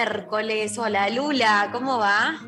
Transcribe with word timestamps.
miércoles. 0.00 0.78
Hola 0.78 1.10
Lula, 1.10 1.68
¿cómo 1.72 1.98
va? 1.98 2.40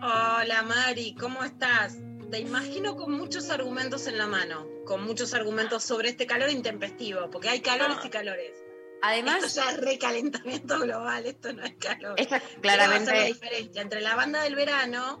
Hola 0.00 0.62
Mari, 0.62 1.16
¿cómo 1.16 1.42
estás? 1.42 1.98
Te 2.30 2.38
imagino 2.38 2.94
con 2.94 3.12
muchos 3.12 3.50
argumentos 3.50 4.06
en 4.06 4.16
la 4.16 4.28
mano, 4.28 4.64
con 4.86 5.04
muchos 5.04 5.34
argumentos 5.34 5.82
sobre 5.82 6.10
este 6.10 6.24
calor 6.26 6.50
intempestivo, 6.50 7.30
porque 7.30 7.48
hay 7.48 7.60
calores 7.60 7.96
y 8.04 8.08
calores. 8.10 8.52
Además, 9.02 9.42
esto 9.42 9.60
ya 9.60 9.70
es 9.72 9.80
recalentamiento 9.80 10.78
global, 10.78 11.26
esto 11.26 11.52
no 11.52 11.64
es 11.64 11.74
calor. 11.74 12.14
esta 12.16 12.38
¿Qué 12.38 12.46
va 12.46 12.46
a 12.46 12.50
ser 12.50 12.54
la 12.54 12.60
claramente, 12.62 13.24
diferencia 13.24 13.82
entre 13.82 14.00
la 14.00 14.14
banda 14.14 14.42
del 14.44 14.54
verano 14.54 15.20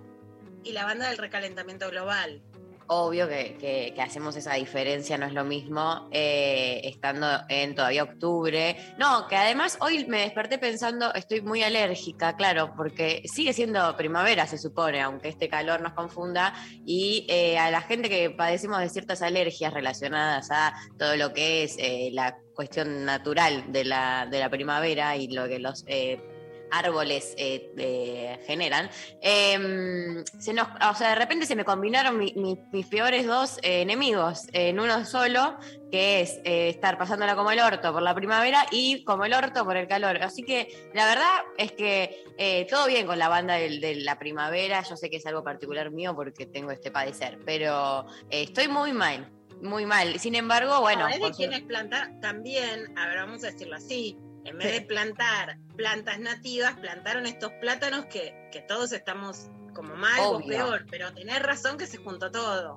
y 0.62 0.72
la 0.72 0.84
banda 0.84 1.08
del 1.08 1.18
recalentamiento 1.18 1.90
global? 1.90 2.40
Obvio 2.88 3.28
que, 3.28 3.56
que- 3.58 4.02
hacemos 4.02 4.36
esa 4.36 4.54
diferencia, 4.54 5.16
no 5.16 5.24
es 5.26 5.32
lo 5.32 5.44
mismo 5.44 6.08
eh, 6.12 6.80
estando 6.84 7.26
en 7.48 7.74
todavía 7.74 8.02
octubre. 8.02 8.76
No, 8.98 9.26
que 9.28 9.36
además 9.36 9.78
hoy 9.80 10.04
me 10.06 10.20
desperté 10.20 10.58
pensando, 10.58 11.12
estoy 11.14 11.40
muy 11.40 11.62
alérgica, 11.62 12.36
claro, 12.36 12.74
porque 12.76 13.22
sigue 13.24 13.52
siendo 13.52 13.96
primavera, 13.96 14.46
se 14.46 14.58
supone, 14.58 15.00
aunque 15.00 15.28
este 15.28 15.48
calor 15.48 15.80
nos 15.80 15.94
confunda, 15.94 16.54
y 16.84 17.26
eh, 17.28 17.58
a 17.58 17.70
la 17.70 17.80
gente 17.80 18.08
que 18.08 18.30
padecemos 18.30 18.78
de 18.80 18.90
ciertas 18.90 19.22
alergias 19.22 19.72
relacionadas 19.72 20.50
a 20.50 20.74
todo 20.98 21.16
lo 21.16 21.32
que 21.32 21.64
es 21.64 21.76
eh, 21.78 22.10
la 22.12 22.36
cuestión 22.54 23.04
natural 23.04 23.72
de 23.72 23.84
la, 23.84 24.26
de 24.30 24.38
la 24.38 24.50
primavera 24.50 25.16
y 25.16 25.28
lo 25.28 25.48
que 25.48 25.58
los... 25.58 25.84
árboles 26.78 27.34
eh, 27.38 27.72
eh, 27.76 28.38
generan, 28.46 28.90
eh, 29.22 30.24
se 30.38 30.52
nos, 30.52 30.66
o 30.90 30.94
sea, 30.94 31.10
de 31.10 31.14
repente 31.14 31.46
se 31.46 31.56
me 31.56 31.64
combinaron 31.64 32.18
mi- 32.18 32.32
mi- 32.36 32.58
mis 32.72 32.86
peores 32.86 33.26
dos 33.26 33.58
eh, 33.62 33.82
enemigos 33.82 34.48
en 34.52 34.80
uno 34.80 35.04
solo, 35.04 35.56
que 35.90 36.20
es 36.22 36.40
eh, 36.44 36.68
estar 36.68 36.98
pasándola 36.98 37.36
como 37.36 37.50
el 37.50 37.60
orto 37.60 37.92
por 37.92 38.02
la 38.02 38.14
primavera 38.14 38.66
y 38.70 39.04
como 39.04 39.24
el 39.24 39.32
orto 39.34 39.64
por 39.64 39.76
el 39.76 39.86
calor. 39.86 40.22
Así 40.22 40.42
que 40.42 40.90
la 40.92 41.06
verdad 41.06 41.30
es 41.58 41.72
que 41.72 42.24
todo 42.68 42.86
bien 42.86 43.06
con 43.06 43.18
la 43.18 43.28
banda 43.28 43.54
de, 43.54 43.94
la 43.96 44.18
primavera, 44.18 44.82
yo 44.82 44.96
sé 44.96 45.08
que 45.10 45.18
es 45.18 45.26
algo 45.26 45.44
particular 45.44 45.90
mío 45.92 46.14
porque 46.16 46.46
tengo 46.46 46.70
este 46.72 46.90
padecer, 46.90 47.38
pero 47.44 48.06
estoy 48.30 48.66
muy 48.68 48.92
mal, 48.92 49.30
muy 49.62 49.86
mal. 49.86 50.18
Sin 50.18 50.34
embargo, 50.34 50.80
bueno... 50.80 51.06
es 51.08 51.20
de 51.20 51.30
quienes 51.30 51.62
plantar 51.62 52.18
también, 52.20 52.92
a 52.98 53.06
ver, 53.06 53.18
vamos 53.18 53.44
a 53.44 53.52
decirlo 53.52 53.76
así, 53.76 54.18
en 54.44 54.58
vez 54.58 54.72
de 54.72 54.80
plantar 54.82 55.58
plantas 55.76 56.18
nativas, 56.18 56.74
plantaron 56.78 57.26
estos 57.26 57.50
plátanos 57.60 58.06
que, 58.06 58.48
que 58.52 58.60
todos 58.60 58.92
estamos 58.92 59.48
como 59.74 59.94
mal 59.96 60.20
o 60.20 60.40
peor, 60.46 60.86
pero 60.90 61.12
tenés 61.12 61.42
razón 61.42 61.76
que 61.78 61.86
se 61.86 61.96
juntó 61.98 62.30
todo. 62.30 62.76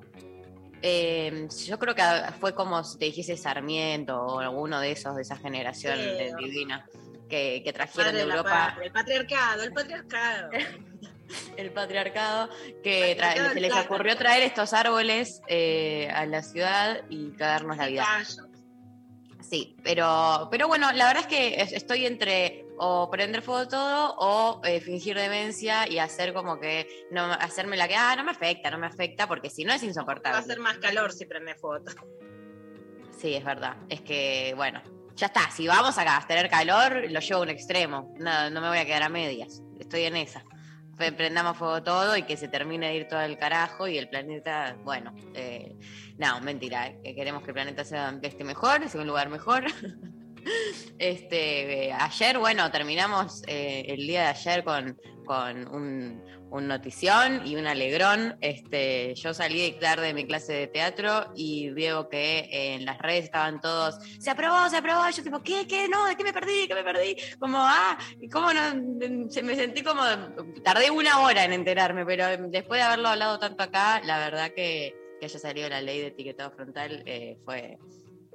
Eh, 0.82 1.48
yo 1.66 1.78
creo 1.78 1.94
que 1.94 2.02
fue 2.40 2.54
como 2.54 2.82
si 2.84 2.98
te 2.98 3.06
dijese 3.06 3.36
Sarmiento 3.36 4.16
o 4.20 4.38
alguno 4.40 4.80
de 4.80 4.92
esos 4.92 5.16
de 5.16 5.22
esa 5.22 5.36
generación 5.36 5.98
de- 5.98 6.34
divina 6.38 6.86
que, 7.28 7.62
que 7.64 7.72
trajeron 7.72 8.14
de 8.14 8.20
Europa 8.22 8.68
patria, 8.74 8.86
el 8.86 8.92
patriarcado, 8.92 9.62
el 9.64 9.72
patriarcado. 9.72 10.50
el 11.56 11.70
patriarcado, 11.72 12.48
que 12.82 13.16
tra- 13.16 13.28
Patriarcado 13.28 13.52
se 13.54 13.60
les 13.60 13.72
ocurrió 13.74 14.16
traer 14.16 14.42
estos 14.44 14.72
árboles 14.72 15.40
eh, 15.48 16.08
a 16.14 16.24
la 16.26 16.42
ciudad 16.42 17.02
y 17.10 17.32
cagarnos 17.32 17.76
la 17.76 17.86
vida. 17.88 18.04
Callos. 18.04 18.40
Sí, 19.48 19.76
pero, 19.82 20.48
pero 20.50 20.68
bueno, 20.68 20.92
la 20.92 21.06
verdad 21.06 21.22
es 21.22 21.26
que 21.28 21.60
es- 21.62 21.72
estoy 21.72 22.04
entre 22.06 22.66
o 22.78 23.10
prender 23.10 23.40
fuego 23.42 23.66
todo 23.66 24.14
o 24.18 24.60
eh, 24.64 24.80
fingir 24.80 25.16
demencia 25.16 25.88
y 25.88 25.98
hacer 25.98 26.32
como 26.34 26.60
que 26.60 26.86
no 27.10 27.24
hacerme 27.32 27.76
la 27.76 27.88
que 27.88 27.96
ah 27.96 28.14
no 28.16 28.24
me 28.24 28.30
afecta, 28.32 28.70
no 28.70 28.78
me 28.78 28.86
afecta, 28.86 29.26
porque 29.26 29.48
si 29.50 29.64
no 29.64 29.72
es 29.72 29.82
Va 29.82 29.86
a 29.86 29.88
insoportable. 29.88 30.42
ser 30.42 30.58
más 30.60 30.76
calor 30.78 31.12
si 31.12 31.24
prende 31.24 31.54
foto. 31.54 31.90
Sí, 33.18 33.34
es 33.34 33.44
verdad. 33.44 33.76
Es 33.88 34.00
que, 34.02 34.52
bueno, 34.56 34.80
ya 35.16 35.26
está. 35.26 35.50
Si 35.50 35.66
vamos 35.66 35.96
a 35.98 36.24
tener 36.28 36.48
calor, 36.48 37.10
lo 37.10 37.18
llevo 37.20 37.40
a 37.40 37.42
un 37.42 37.48
extremo. 37.48 38.14
No, 38.18 38.50
no 38.50 38.60
me 38.60 38.68
voy 38.68 38.78
a 38.78 38.84
quedar 38.84 39.02
a 39.02 39.08
medias. 39.08 39.60
Estoy 39.80 40.02
en 40.04 40.16
esa. 40.16 40.44
Prendamos 41.16 41.56
fuego 41.56 41.82
todo 41.82 42.16
y 42.16 42.24
que 42.24 42.36
se 42.36 42.48
termine 42.48 42.88
de 42.88 42.94
ir 42.96 43.08
todo 43.08 43.20
el 43.20 43.38
carajo 43.38 43.86
y 43.88 43.98
el 43.98 44.08
planeta, 44.08 44.76
bueno, 44.84 45.14
eh, 45.34 45.76
no, 46.18 46.40
mentira, 46.40 46.88
eh, 46.88 47.00
que 47.02 47.14
queremos 47.14 47.42
que 47.42 47.50
el 47.50 47.54
planeta 47.54 47.84
sea 47.84 48.18
este 48.22 48.44
mejor, 48.44 48.88
sea 48.88 49.00
un 49.00 49.06
lugar 49.06 49.28
mejor. 49.28 49.64
Este, 50.98 51.88
eh, 51.88 51.92
ayer, 51.92 52.38
bueno, 52.38 52.70
terminamos 52.70 53.42
eh, 53.46 53.84
el 53.88 54.06
día 54.06 54.22
de 54.22 54.26
ayer 54.28 54.64
con, 54.64 54.96
con 55.26 55.68
un, 55.68 56.22
un 56.50 56.68
notición 56.68 57.46
y 57.46 57.56
un 57.56 57.66
alegrón. 57.66 58.38
Este, 58.40 59.14
yo 59.14 59.34
salí 59.34 59.72
tarde 59.72 60.06
de 60.06 60.14
mi 60.14 60.24
clase 60.26 60.54
de 60.54 60.66
teatro 60.68 61.32
y 61.36 61.68
veo 61.70 62.08
que 62.08 62.48
en 62.50 62.86
las 62.86 62.96
redes 62.98 63.24
estaban 63.24 63.60
todos, 63.60 63.98
se 64.18 64.30
aprobó, 64.30 64.70
se 64.70 64.78
aprobó. 64.78 65.02
Yo 65.10 65.22
tipo, 65.22 65.42
¿qué? 65.42 65.66
¿Qué? 65.66 65.86
No, 65.88 66.06
¿de 66.06 66.16
qué 66.16 66.24
me 66.24 66.32
perdí? 66.32 66.66
¿Qué 66.66 66.74
me 66.74 66.84
perdí? 66.84 67.16
Como, 67.38 67.58
ah, 67.60 67.98
¿y 68.18 68.28
¿cómo 68.30 68.50
no? 68.52 69.28
Se 69.30 69.42
me 69.42 69.54
sentí 69.54 69.82
como, 69.82 70.02
tardé 70.64 70.90
una 70.90 71.20
hora 71.20 71.44
en 71.44 71.52
enterarme, 71.52 72.06
pero 72.06 72.48
después 72.48 72.78
de 72.78 72.84
haberlo 72.84 73.08
hablado 73.08 73.38
tanto 73.38 73.64
acá, 73.64 74.00
la 74.04 74.18
verdad 74.18 74.52
que, 74.54 75.07
que 75.18 75.26
haya 75.26 75.38
salido 75.38 75.68
la 75.68 75.80
ley 75.80 76.00
de 76.00 76.06
etiquetado 76.08 76.50
frontal 76.50 77.02
eh, 77.06 77.38
fue 77.44 77.78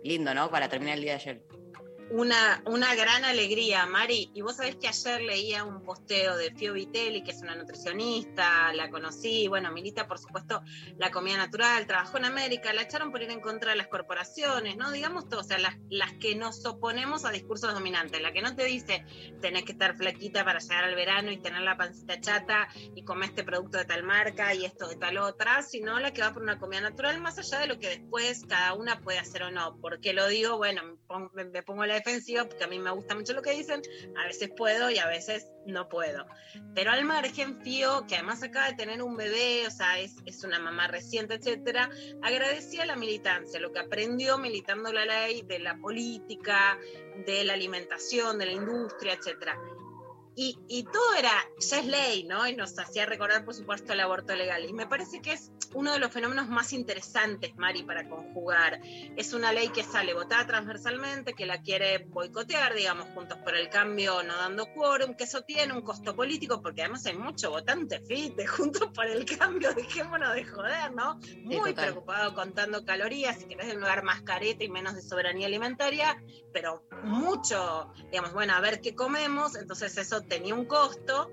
lindo, 0.04 0.34
¿no? 0.34 0.50
Para 0.50 0.70
terminar 0.70 0.98
el 0.98 1.04
día 1.04 1.14
de 1.14 1.22
ayer. 1.22 1.62
Una, 2.09 2.62
una 2.66 2.94
gran 2.94 3.25
alegría, 3.25 3.88
Mari. 3.88 4.30
Y 4.36 4.41
vos 4.41 4.58
sabés 4.58 4.75
que 4.75 4.88
ayer 4.88 5.22
leía 5.22 5.64
un 5.64 5.81
posteo 5.84 6.38
de 6.38 6.52
Fio 6.52 6.74
Vitelli, 6.74 7.24
que 7.24 7.31
es 7.31 7.41
una 7.41 7.56
nutricionista, 7.56 8.72
la 8.74 8.90
conocí, 8.91 9.47
bueno, 9.47 9.72
milita 9.72 10.06
por 10.06 10.19
supuesto 10.19 10.62
la 10.97 11.09
comida 11.09 11.38
natural, 11.38 11.88
trabajó 11.88 12.18
en 12.18 12.25
América, 12.25 12.72
la 12.74 12.84
echaron 12.84 13.09
por 13.09 13.24
ir 13.24 13.31
en 13.31 13.40
contra 13.42 13.72
de 13.72 13.78
las 13.78 13.88
corporaciones, 13.88 14.78
¿no? 14.78 14.92
Digamos 14.92 15.28
todo, 15.28 15.40
o 15.40 15.44
sea, 15.44 15.58
las, 15.58 15.75
las 15.90 16.13
que 16.19 16.36
nos 16.36 16.63
oponemos 16.66 17.25
a 17.25 17.31
discursos 17.31 17.74
dominantes, 17.74 18.22
la 18.22 18.31
que 18.31 18.44
no 18.44 18.53
te 18.56 18.66
dice 18.66 19.03
tenés 19.42 19.63
que 19.63 19.72
estar 19.72 19.96
flaquita 19.96 20.46
para 20.46 20.59
llegar 20.59 20.84
al 20.84 20.96
verano 20.96 21.31
y 21.31 21.42
tener 21.42 21.62
la 21.62 21.78
pancita 21.78 22.19
chata 22.19 22.68
y 22.96 23.03
comer 23.03 23.30
este 23.30 23.44
producto 23.44 23.78
de 23.80 23.86
tal 23.86 24.03
marca 24.03 24.53
y 24.53 24.66
esto 24.66 24.88
de 24.88 24.97
tal 24.97 25.18
otra, 25.18 25.63
sino 25.63 26.00
la 26.00 26.12
que 26.13 26.22
va 26.22 26.34
por 26.34 26.44
una 26.44 26.59
comida 26.59 26.81
natural, 26.81 27.19
más 27.22 27.40
allá 27.40 27.59
de 27.59 27.68
lo 27.68 27.80
que 27.80 27.90
después 27.90 28.44
cada 28.47 28.74
una 28.75 29.02
puede 29.02 29.18
hacer 29.19 29.44
o 29.44 29.52
no. 29.52 29.80
¿Por 29.80 30.00
qué 30.00 30.13
lo 30.13 30.28
digo? 30.28 30.58
Bueno, 30.58 30.84
me 30.84 30.95
pongo, 31.07 31.31
me- 31.33 31.45
me 31.45 31.63
pongo 31.63 31.81
a 31.83 31.88
la 31.94 32.00
defensiva 32.00 32.45
porque 32.45 32.63
a 32.63 32.68
mí 32.68 32.80
me 32.80 32.92
gusta 32.92 33.16
mucho 33.16 33.34
lo 33.34 33.42
que 33.42 33.51
dicen, 33.51 33.81
a 34.18 34.25
veces 34.25 34.50
puedo 34.56 34.90
y 34.90 34.98
a 34.98 35.07
veces 35.07 35.48
no 35.66 35.88
puedo. 35.88 36.25
Pero 36.75 36.92
al 36.92 37.06
margen, 37.06 37.62
Fío, 37.62 38.06
que 38.07 38.16
además 38.16 38.44
acaba 38.44 38.68
de 38.68 38.75
tener 38.75 39.01
un 39.01 39.16
bebé, 39.16 39.66
o 39.68 39.72
sea, 39.72 40.00
es, 40.00 40.16
es 40.25 40.44
una 40.44 40.60
mamá 40.60 40.88
reciente, 40.88 41.36
etcétera, 41.36 41.90
agradecía 42.22 42.86
la 42.86 42.95
militancia, 42.95 43.60
lo 43.60 43.72
que 43.72 43.80
aprendió 43.80 44.38
militando 44.38 44.92
la 44.92 45.06
ley 45.06 45.44
de 45.44 45.60
la 45.60 45.78
política, 45.78 46.78
de 47.25 47.44
la 47.44 47.54
alimentación, 47.54 48.38
de 48.38 48.48
la 48.48 48.51
industria, 48.54 49.13
etcétera. 49.13 49.57
Y, 50.35 50.57
y 50.68 50.83
todo 50.83 51.13
era, 51.18 51.33
ya 51.59 51.80
es 51.80 51.85
ley, 51.85 52.24
¿no? 52.24 52.47
Y 52.47 52.56
nos 52.56 52.77
hacía 52.80 53.06
recordar, 53.06 53.45
por 53.45 53.53
supuesto, 53.53 53.94
el 53.94 54.00
aborto 54.00 54.35
legal. 54.35 54.65
Y 54.65 54.74
me 54.74 54.88
parece 54.88 55.21
que 55.21 55.33
es 55.33 55.51
uno 55.74 55.94
de 55.94 56.00
los 56.00 56.12
fenómenos 56.12 56.50
más 56.50 56.74
interesantes, 56.74 57.56
Mari, 57.56 57.83
para 57.83 58.07
conjugar. 58.07 58.80
Es 59.15 59.33
una 59.33 59.51
ley 59.51 59.69
que 59.69 59.83
sale 59.83 60.13
votada 60.13 60.45
transversalmente, 60.47 61.33
que 61.33 61.45
la 61.45 61.62
quiere 61.62 62.06
boicotear, 62.06 62.74
digamos, 62.74 63.07
Juntos 63.13 63.38
por 63.39 63.56
el 63.56 63.69
Cambio 63.69 64.24
no 64.24 64.35
dando 64.35 64.65
quórum, 64.74 65.15
que 65.15 65.25
eso 65.25 65.41
tiene 65.41 65.74
un 65.74 65.81
costo 65.81 66.15
político, 66.15 66.62
porque 66.62 66.81
además 66.81 67.06
hay 67.06 67.15
mucho 67.15 67.50
votante 67.51 68.00
fit 68.01 68.35
de 68.35 68.47
Juntos 68.47 68.89
por 68.94 69.06
el 69.06 69.25
Cambio, 69.25 69.74
dejémonos 69.75 70.33
de 70.33 70.45
joder, 70.45 70.94
¿no? 70.94 71.19
Muy 71.44 71.71
total. 71.71 71.91
preocupado 71.91 72.33
contando 72.33 72.85
calorías, 72.85 73.39
si 73.39 73.45
querés 73.45 73.68
de 73.68 73.74
un 73.74 73.81
lugar 73.81 74.03
más 74.03 74.21
careta 74.21 74.63
y 74.63 74.69
menos 74.69 74.95
de 74.95 75.01
soberanía 75.01 75.47
alimentaria, 75.47 76.21
pero 76.51 76.85
mucho, 77.03 77.91
digamos, 78.12 78.33
bueno, 78.33 78.53
a 78.53 78.62
ver 78.62 78.81
qué 78.81 78.95
comemos, 78.95 79.56
entonces 79.56 79.97
eso 79.97 80.23
tenía 80.28 80.56
un 80.56 80.66
costo. 80.66 81.31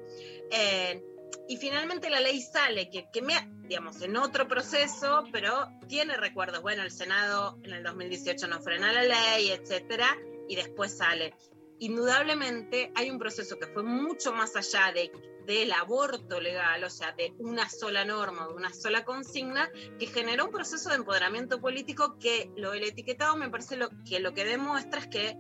eh, 0.51 1.03
y 1.51 1.57
finalmente 1.57 2.11
la 2.11 2.21
ley 2.21 2.41
sale, 2.41 2.91
que, 2.91 3.11
que 3.13 3.23
me, 3.23 3.35
digamos, 3.65 4.01
en 4.03 4.17
otro 4.17 4.47
proceso, 4.47 5.25
pero 5.33 5.67
tiene 5.89 6.17
recuerdos. 6.17 6.63
Bueno, 6.63 6.85
el 6.85 6.93
Senado 6.93 7.59
en 7.65 7.73
el 7.73 7.83
2018 7.83 8.47
no 8.47 8.61
frena 8.61 8.93
la 8.93 9.03
ley, 9.03 9.51
etcétera, 9.51 10.17
y 10.49 10.55
después 10.55 10.97
sale. 10.97 11.35
Indudablemente 11.81 12.93
hay 12.95 13.11
un 13.11 13.19
proceso 13.19 13.59
que 13.59 13.67
fue 13.67 13.83
mucho 13.83 14.33
más 14.33 14.55
allá 14.55 14.93
de, 14.95 15.11
del 15.45 15.73
aborto 15.73 16.41
legal, 16.41 16.85
o 16.85 16.91
sea, 16.91 17.11
de 17.13 17.35
una 17.39 17.69
sola 17.69 18.05
norma, 18.05 18.47
de 18.47 18.55
una 18.55 18.73
sola 18.73 19.05
consigna, 19.05 19.69
que 19.99 20.07
generó 20.07 20.45
un 20.45 20.53
proceso 20.53 20.91
de 20.91 20.97
empoderamiento 20.97 21.61
político 21.61 22.17
que 22.21 22.49
lo 22.55 22.71
del 22.71 22.85
etiquetado 22.85 23.37
me 23.37 23.51
parece 23.51 23.77
lo, 23.77 23.89
que 24.09 24.21
lo 24.21 24.35
que 24.35 24.45
demuestra 24.45 25.01
es 25.01 25.09
que 25.09 25.37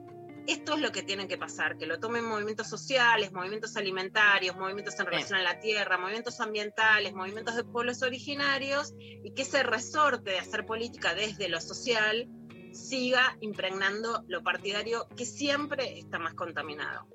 esto 0.52 0.74
es 0.74 0.80
lo 0.80 0.90
que 0.90 1.02
tienen 1.02 1.28
que 1.28 1.38
pasar, 1.38 1.78
que 1.78 1.86
lo 1.86 2.00
tomen 2.00 2.24
movimientos 2.24 2.68
sociales, 2.68 3.32
movimientos 3.32 3.76
alimentarios, 3.76 4.56
movimientos 4.56 4.98
en 4.98 5.06
relación 5.06 5.38
a 5.38 5.42
la 5.42 5.60
tierra, 5.60 5.96
movimientos 5.96 6.40
ambientales, 6.40 7.14
movimientos 7.14 7.54
de 7.54 7.64
pueblos 7.64 8.02
originarios, 8.02 8.94
y 8.98 9.32
que 9.32 9.42
ese 9.42 9.62
resorte 9.62 10.30
de 10.30 10.38
hacer 10.38 10.66
política 10.66 11.14
desde 11.14 11.48
lo 11.48 11.60
social 11.60 12.28
siga 12.72 13.36
impregnando 13.40 14.24
lo 14.28 14.42
partidario 14.42 15.06
que 15.16 15.24
siempre 15.24 15.98
está 15.98 16.18
más 16.18 16.34
contaminado. 16.34 17.06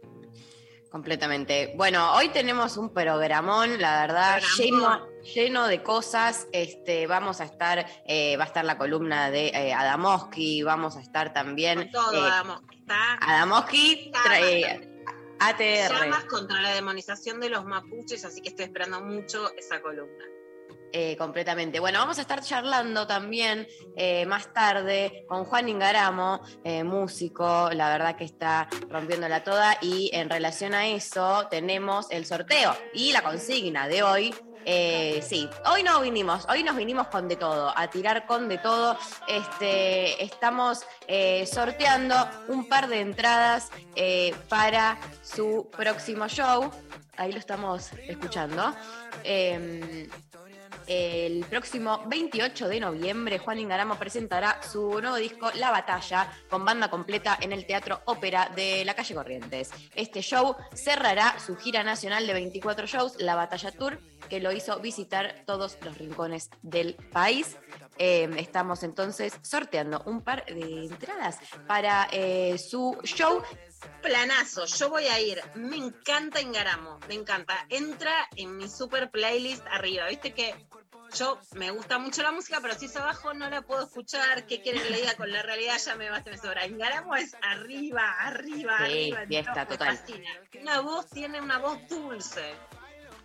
Completamente. 0.95 1.73
Bueno, 1.75 2.13
hoy 2.13 2.29
tenemos 2.29 2.77
un 2.77 2.89
programón, 2.89 3.81
la 3.81 3.99
verdad, 3.99 4.41
lleno, 4.57 5.05
lleno 5.23 5.67
de 5.67 5.83
cosas. 5.83 6.47
Este, 6.53 7.05
vamos 7.05 7.41
a 7.41 7.43
estar, 7.43 7.85
eh, 8.07 8.37
va 8.37 8.45
a 8.45 8.47
estar 8.47 8.63
la 8.63 8.77
columna 8.77 9.29
de 9.29 9.47
eh, 9.47 9.73
Adamoski, 9.73 10.63
vamos 10.63 10.95
a 10.95 11.01
estar 11.01 11.33
también. 11.33 11.91
Todo 11.91 12.25
eh, 12.25 12.31
Adamoski 12.31 12.77
está. 12.77 13.13
Adamoski, 13.15 14.11
trae, 14.23 14.89
ATR. 15.41 15.99
Llamas 15.99 16.23
contra 16.29 16.61
la 16.61 16.73
demonización 16.75 17.41
de 17.41 17.49
los 17.49 17.65
mapuches, 17.65 18.23
así 18.23 18.39
que 18.39 18.47
estoy 18.47 18.63
esperando 18.63 19.01
mucho 19.01 19.51
esa 19.57 19.81
columna. 19.81 20.23
Eh, 20.97 21.17
completamente. 21.17 21.81
Bueno, 21.81 21.99
vamos 21.99 22.19
a 22.19 22.21
estar 22.21 22.41
charlando 22.41 23.05
también 23.05 23.67
eh, 23.97 24.25
más 24.27 24.53
tarde 24.53 25.25
con 25.27 25.43
Juan 25.43 25.67
Ingaramo, 25.67 26.39
eh, 26.63 26.85
músico, 26.85 27.69
la 27.73 27.89
verdad 27.89 28.15
que 28.15 28.23
está 28.23 28.69
rompiéndola 28.87 29.43
toda 29.43 29.77
y 29.81 30.09
en 30.13 30.29
relación 30.29 30.73
a 30.73 30.87
eso 30.87 31.47
tenemos 31.51 32.09
el 32.11 32.25
sorteo 32.25 32.73
y 32.93 33.11
la 33.11 33.23
consigna 33.23 33.89
de 33.89 34.03
hoy. 34.03 34.33
sí, 35.21 35.49
hoy 35.69 35.83
no 35.83 35.99
vinimos, 35.99 36.47
hoy 36.47 36.63
nos 36.63 36.77
vinimos 36.77 37.07
con 37.07 37.27
de 37.27 37.35
todo, 37.35 37.73
a 37.75 37.89
tirar 37.89 38.25
con 38.25 38.47
de 38.47 38.57
todo. 38.57 38.97
Este, 39.27 40.23
estamos 40.23 40.85
sorteando 41.45 42.15
un 42.47 42.69
par 42.69 42.87
de 42.87 43.01
entradas 43.01 43.69
para 44.47 44.97
su 45.21 45.69
próximo 45.75 46.29
show. 46.29 46.71
Ahí 47.17 47.33
lo 47.33 47.39
estamos 47.39 47.91
escuchando. 48.07 48.73
Em, 50.87 51.15
el 51.25 51.45
próximo 51.45 52.03
28 52.07 52.67
de 52.67 52.79
noviembre, 52.79 53.39
Juan 53.39 53.59
Ingaramo 53.59 53.95
presentará 53.95 54.61
su 54.61 55.01
nuevo 55.01 55.15
disco 55.15 55.49
La 55.55 55.71
Batalla 55.71 56.31
con 56.49 56.65
banda 56.65 56.89
completa 56.89 57.37
en 57.41 57.51
el 57.51 57.65
Teatro 57.65 58.01
Ópera 58.05 58.51
de 58.55 58.83
la 58.85 58.93
calle 58.93 59.15
Corrientes. 59.15 59.71
Este 59.95 60.21
show 60.21 60.55
cerrará 60.73 61.39
su 61.39 61.55
gira 61.55 61.83
nacional 61.83 62.25
de 62.27 62.33
24 62.33 62.87
shows, 62.87 63.15
La 63.19 63.35
Batalla 63.35 63.71
Tour, 63.71 63.99
que 64.29 64.39
lo 64.39 64.51
hizo 64.51 64.79
visitar 64.79 65.43
todos 65.45 65.77
los 65.83 65.97
rincones 65.97 66.49
del 66.61 66.95
país. 67.11 67.57
Eh, 67.97 68.29
estamos 68.37 68.83
entonces 68.83 69.33
sorteando 69.41 70.03
un 70.05 70.21
par 70.21 70.45
de 70.45 70.85
entradas 70.85 71.39
para 71.67 72.07
eh, 72.11 72.57
su 72.57 72.97
show 73.03 73.41
planazo, 74.01 74.65
yo 74.65 74.89
voy 74.89 75.05
a 75.07 75.19
ir. 75.19 75.41
Me 75.55 75.75
encanta 75.77 76.41
Ingaramo, 76.41 76.99
me 77.07 77.15
encanta. 77.15 77.65
Entra 77.69 78.27
en 78.35 78.57
mi 78.57 78.67
super 78.69 79.09
playlist 79.11 79.65
arriba. 79.67 80.07
Viste 80.07 80.33
que 80.33 80.55
yo 81.15 81.39
me 81.53 81.71
gusta 81.71 81.97
mucho 81.99 82.23
la 82.23 82.31
música, 82.31 82.59
pero 82.61 82.73
si 82.75 82.85
es 82.85 82.95
abajo 82.97 83.33
no 83.33 83.49
la 83.49 83.61
puedo 83.61 83.83
escuchar. 83.83 84.45
¿Qué 84.47 84.61
quieren 84.61 84.81
que 84.83 84.89
le 84.89 84.97
diga 84.97 85.15
con 85.15 85.31
la 85.31 85.41
realidad? 85.43 85.77
Ya 85.83 85.95
me 85.95 86.09
basta, 86.09 86.31
me 86.31 86.37
sobra. 86.37 86.65
Ingaramo 86.65 87.15
es 87.15 87.35
arriba, 87.41 88.11
arriba, 88.19 88.77
Sí, 88.79 88.83
arriba. 89.11 89.25
fiesta, 89.27 89.63
No, 89.63 89.67
total. 89.67 89.97
fascina. 89.97 90.29
Una 90.61 90.81
voz, 90.81 91.07
tiene 91.09 91.39
una 91.41 91.59
voz 91.59 91.77
dulce. 91.87 92.53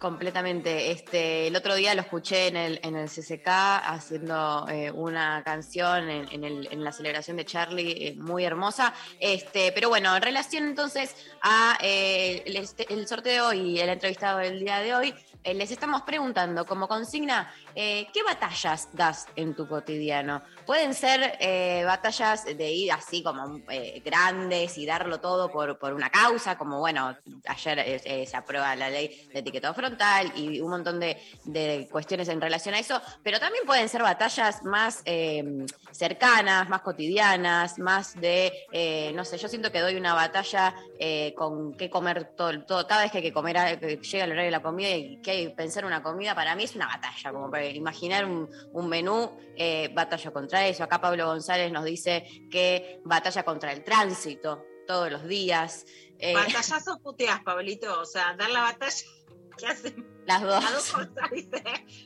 Completamente. 0.00 0.90
Este, 0.92 1.46
el 1.48 1.54
otro 1.56 1.74
día 1.74 1.94
lo 1.94 2.00
escuché 2.00 2.46
en 2.46 2.56
el, 2.56 2.80
en 2.82 2.96
el 2.96 3.06
CCK 3.10 3.46
haciendo 3.46 4.66
eh, 4.70 4.90
una 4.90 5.42
canción 5.44 6.08
en, 6.08 6.26
en 6.32 6.42
el- 6.44 6.68
en 6.70 6.82
la 6.82 6.90
celebración 6.90 7.36
de 7.36 7.44
Charlie, 7.44 8.06
eh, 8.08 8.14
muy 8.16 8.42
hermosa. 8.46 8.94
Este, 9.20 9.72
pero 9.72 9.90
bueno, 9.90 10.16
en 10.16 10.22
relación 10.22 10.64
entonces 10.64 11.14
a 11.42 11.76
eh, 11.82 12.42
el, 12.46 12.56
este- 12.56 12.90
el 12.90 13.06
sorteo 13.06 13.52
y 13.52 13.78
el 13.78 13.90
entrevistado 13.90 14.38
del 14.38 14.60
día 14.60 14.78
de 14.78 14.94
hoy, 14.94 15.14
les 15.44 15.70
estamos 15.70 16.02
preguntando 16.02 16.66
como 16.66 16.86
consigna, 16.86 17.52
eh, 17.74 18.06
¿qué 18.12 18.22
batallas 18.22 18.88
das 18.92 19.26
en 19.36 19.54
tu 19.54 19.66
cotidiano? 19.66 20.42
Pueden 20.66 20.94
ser 20.94 21.38
eh, 21.40 21.82
batallas 21.84 22.44
de 22.44 22.70
ir 22.70 22.92
así 22.92 23.22
como 23.22 23.60
eh, 23.70 24.02
grandes 24.04 24.76
y 24.76 24.84
darlo 24.84 25.18
todo 25.20 25.50
por, 25.50 25.78
por 25.78 25.94
una 25.94 26.10
causa, 26.10 26.58
como 26.58 26.78
bueno, 26.78 27.16
ayer 27.46 27.78
eh, 27.78 28.00
eh, 28.04 28.26
se 28.26 28.36
aprueba 28.36 28.76
la 28.76 28.90
ley 28.90 29.28
de 29.32 29.40
etiquetado 29.40 29.72
frontal 29.74 30.32
y 30.36 30.60
un 30.60 30.70
montón 30.70 31.00
de, 31.00 31.16
de 31.44 31.88
cuestiones 31.90 32.28
en 32.28 32.40
relación 32.40 32.74
a 32.74 32.78
eso, 32.78 33.00
pero 33.22 33.40
también 33.40 33.64
pueden 33.64 33.88
ser 33.88 34.02
batallas 34.02 34.62
más 34.62 35.02
eh, 35.06 35.64
cercanas, 35.90 36.68
más 36.68 36.82
cotidianas, 36.82 37.78
más 37.78 38.20
de, 38.20 38.52
eh, 38.72 39.12
no 39.14 39.24
sé, 39.24 39.38
yo 39.38 39.48
siento 39.48 39.72
que 39.72 39.80
doy 39.80 39.96
una 39.96 40.14
batalla 40.14 40.74
eh, 40.98 41.32
con 41.34 41.74
qué 41.74 41.88
comer 41.88 42.32
todo, 42.36 42.62
todo, 42.62 42.86
cada 42.86 43.02
vez 43.02 43.12
que 43.12 43.18
hay 43.18 43.24
que 43.24 43.32
comer, 43.32 43.56
llega 43.80 44.24
el 44.24 44.32
horario 44.32 44.46
de 44.46 44.50
la 44.50 44.62
comida 44.62 44.90
y 44.90 45.20
hay 45.29 45.29
que 45.30 45.50
pensar 45.50 45.84
una 45.84 46.02
comida, 46.02 46.34
para 46.34 46.54
mí 46.54 46.64
es 46.64 46.74
una 46.74 46.86
batalla, 46.86 47.32
como 47.32 47.50
para 47.50 47.66
imaginar 47.66 48.24
un, 48.24 48.48
un 48.72 48.88
menú, 48.88 49.38
eh, 49.56 49.90
batalla 49.94 50.30
contra 50.30 50.66
eso. 50.66 50.84
Acá 50.84 51.00
Pablo 51.00 51.26
González 51.26 51.72
nos 51.72 51.84
dice 51.84 52.46
que 52.50 53.00
batalla 53.04 53.42
contra 53.42 53.72
el 53.72 53.84
tránsito 53.84 54.64
todos 54.86 55.10
los 55.10 55.26
días. 55.26 55.86
Eh, 56.18 56.34
Batallazos 56.34 56.98
puteas, 56.98 57.42
Pablito. 57.42 58.00
O 58.00 58.04
sea, 58.04 58.34
dar 58.36 58.50
la 58.50 58.60
batalla. 58.60 59.06
¿Qué 59.56 59.66
hacen? 59.66 60.06
las 60.26 60.42
dos. 60.42 60.62
Las 60.62 60.72
dos 60.72 60.92
cosas, 60.92 61.30
¿viste? 61.30 61.62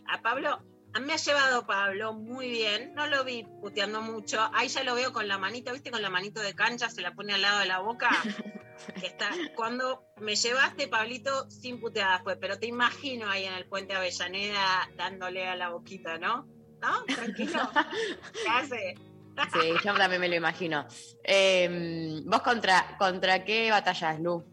A 0.06 0.20
Pablo, 0.22 0.60
a 0.94 1.00
mí 1.00 1.06
me 1.06 1.14
ha 1.14 1.16
llevado 1.16 1.66
Pablo 1.66 2.14
muy 2.14 2.48
bien. 2.48 2.94
No 2.94 3.08
lo 3.08 3.24
vi 3.24 3.42
puteando 3.60 4.00
mucho. 4.00 4.48
Ahí 4.54 4.68
ya 4.68 4.84
lo 4.84 4.94
veo 4.94 5.12
con 5.12 5.26
la 5.26 5.38
manito, 5.38 5.72
¿viste? 5.72 5.90
Con 5.90 6.00
la 6.02 6.08
manito 6.08 6.40
de 6.40 6.54
cancha, 6.54 6.88
se 6.88 7.02
la 7.02 7.12
pone 7.14 7.34
al 7.34 7.42
lado 7.42 7.58
de 7.58 7.66
la 7.66 7.80
boca. 7.80 8.10
Está. 9.02 9.30
Cuando 9.56 10.04
me 10.20 10.36
llevaste, 10.36 10.86
Pablito, 10.86 11.50
sin 11.50 11.80
puteadas 11.80 12.22
fue, 12.22 12.36
pero 12.36 12.60
te 12.60 12.66
imagino 12.66 13.28
ahí 13.28 13.44
en 13.44 13.54
el 13.54 13.66
puente 13.66 13.94
Avellaneda 13.94 14.88
dándole 14.96 15.48
a 15.48 15.56
la 15.56 15.70
boquita, 15.70 16.16
¿no? 16.18 16.46
¿No? 16.80 17.04
Tranquilo. 17.04 17.70
¿Qué 18.32 18.48
hace? 18.48 18.94
Sí, 19.52 19.72
yo 19.84 19.94
también 19.94 20.20
me 20.20 20.28
lo 20.28 20.36
imagino. 20.36 20.86
Eh, 21.24 22.20
¿Vos 22.24 22.42
contra, 22.42 22.96
contra 22.98 23.42
qué 23.42 23.68
batallas, 23.68 24.20
Lu? 24.20 24.44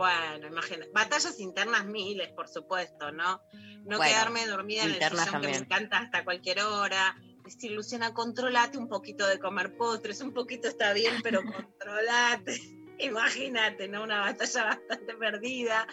Bueno, 0.00 0.46
imagina. 0.46 0.86
Batallas 0.94 1.38
internas 1.40 1.84
miles, 1.84 2.32
por 2.32 2.48
supuesto, 2.48 3.12
¿no? 3.12 3.42
No 3.84 3.98
Bueno, 3.98 4.04
quedarme 4.04 4.46
dormida 4.46 4.84
en 4.84 4.92
el 4.92 5.02
sillón 5.02 5.42
que 5.42 5.48
me 5.48 5.56
encanta 5.58 5.98
hasta 5.98 6.24
cualquier 6.24 6.62
hora. 6.62 7.18
Decir, 7.44 7.72
Luciana, 7.72 8.14
controlate 8.14 8.78
un 8.78 8.88
poquito 8.88 9.26
de 9.26 9.38
comer 9.38 9.76
postres, 9.76 10.22
un 10.22 10.32
poquito 10.32 10.68
está 10.68 10.94
bien, 10.94 11.20
pero 11.22 11.42
controlate. 11.44 12.58
Imagínate, 12.98 13.88
¿no? 13.88 14.02
Una 14.02 14.20
batalla 14.20 14.64
bastante 14.64 15.14
perdida. 15.16 15.86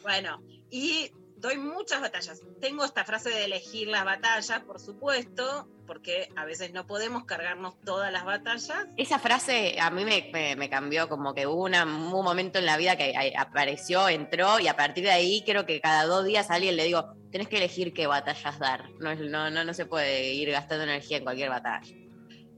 Bueno, 0.00 0.42
y 0.70 1.12
doy 1.40 1.56
muchas 1.58 2.00
batallas. 2.00 2.40
Tengo 2.60 2.84
esta 2.84 3.04
frase 3.04 3.30
de 3.30 3.44
elegir 3.44 3.88
las 3.88 4.04
batallas, 4.04 4.60
por 4.60 4.78
supuesto, 4.78 5.68
porque 5.86 6.28
a 6.36 6.44
veces 6.44 6.72
no 6.72 6.86
podemos 6.86 7.24
cargarnos 7.24 7.80
todas 7.80 8.12
las 8.12 8.24
batallas. 8.24 8.86
Esa 8.96 9.18
frase 9.18 9.76
a 9.80 9.90
mí 9.90 10.04
me, 10.04 10.30
me- 10.32 10.54
me 10.56 10.68
cambió, 10.70 11.08
como 11.08 11.34
que 11.34 11.46
hubo 11.46 11.64
una- 11.64 11.84
un 11.84 12.10
momento 12.22 12.58
en 12.58 12.66
la 12.66 12.76
vida 12.76 12.96
que 12.96 13.10
eh, 13.10 13.32
apareció, 13.36 14.08
entró 14.08 14.60
y 14.60 14.68
a 14.68 14.76
partir 14.76 15.04
de 15.04 15.10
ahí 15.10 15.42
creo 15.44 15.66
que 15.66 15.80
cada 15.80 16.04
dos 16.04 16.24
días 16.24 16.50
a 16.50 16.54
alguien 16.54 16.76
le 16.76 16.84
digo, 16.84 17.14
tenés 17.32 17.48
que 17.48 17.56
elegir 17.56 17.92
qué 17.92 18.06
batallas 18.06 18.58
dar. 18.58 18.90
No, 19.00 19.14
no, 19.14 19.50
no, 19.50 19.64
no 19.64 19.74
se 19.74 19.86
puede 19.86 20.32
ir 20.34 20.50
gastando 20.50 20.84
energía 20.84 21.16
en 21.18 21.24
cualquier 21.24 21.48
batalla. 21.48 21.94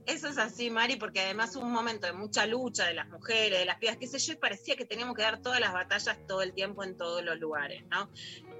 Eso 0.05 0.27
es 0.27 0.37
así, 0.37 0.69
Mari, 0.69 0.97
porque 0.97 1.21
además 1.21 1.55
hubo 1.55 1.65
un 1.65 1.71
momento 1.71 2.05
de 2.07 2.11
mucha 2.11 2.45
lucha 2.45 2.85
de 2.87 2.93
las 2.93 3.07
mujeres, 3.07 3.57
de 3.59 3.63
las 3.65 3.77
pibas, 3.77 3.95
qué 3.95 4.05
sé 4.05 4.19
yo, 4.19 4.33
y 4.33 4.35
parecía 4.35 4.75
que 4.75 4.83
teníamos 4.85 5.15
que 5.15 5.21
dar 5.21 5.41
todas 5.41 5.61
las 5.61 5.71
batallas 5.71 6.17
todo 6.27 6.41
el 6.41 6.53
tiempo 6.53 6.83
en 6.83 6.97
todos 6.97 7.23
los 7.23 7.39
lugares, 7.39 7.85
¿no? 7.89 8.09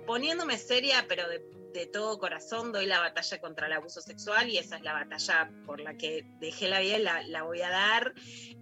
Poniéndome 0.06 0.58
seria, 0.58 1.06
pero 1.08 1.28
de, 1.30 1.42
de 1.74 1.88
todo 1.88 2.20
corazón, 2.20 2.72
doy 2.72 2.86
la 2.86 3.00
batalla 3.00 3.40
contra 3.42 3.68
el 3.68 3.74
abuso 3.74 4.02
sexual 4.02 4.50
y 4.50 4.58
esa 4.58 4.78
es 4.78 4.84
la 4.84 4.94
batalla 4.94 5.52
por 5.66 5.80
la 5.80 5.98
que 5.98 6.24
dejé 6.40 6.68
la 6.68 6.80
vida 6.80 6.98
y 6.98 7.02
la, 7.02 7.24
la 7.24 7.44
voy 7.44 7.62
a 7.62 7.70
dar, 7.70 8.14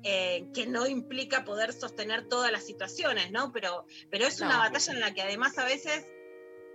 eh, 0.03 0.47
que 0.53 0.65
no 0.65 0.87
implica 0.87 1.43
poder 1.43 1.73
sostener 1.73 2.27
todas 2.27 2.51
las 2.51 2.65
situaciones, 2.65 3.31
¿no? 3.31 3.51
Pero, 3.51 3.85
pero 4.09 4.25
es 4.25 4.39
una 4.41 4.57
batalla 4.57 4.93
en 4.93 4.99
la 4.99 5.13
que 5.13 5.21
además 5.21 5.57
a 5.57 5.65
veces 5.65 6.05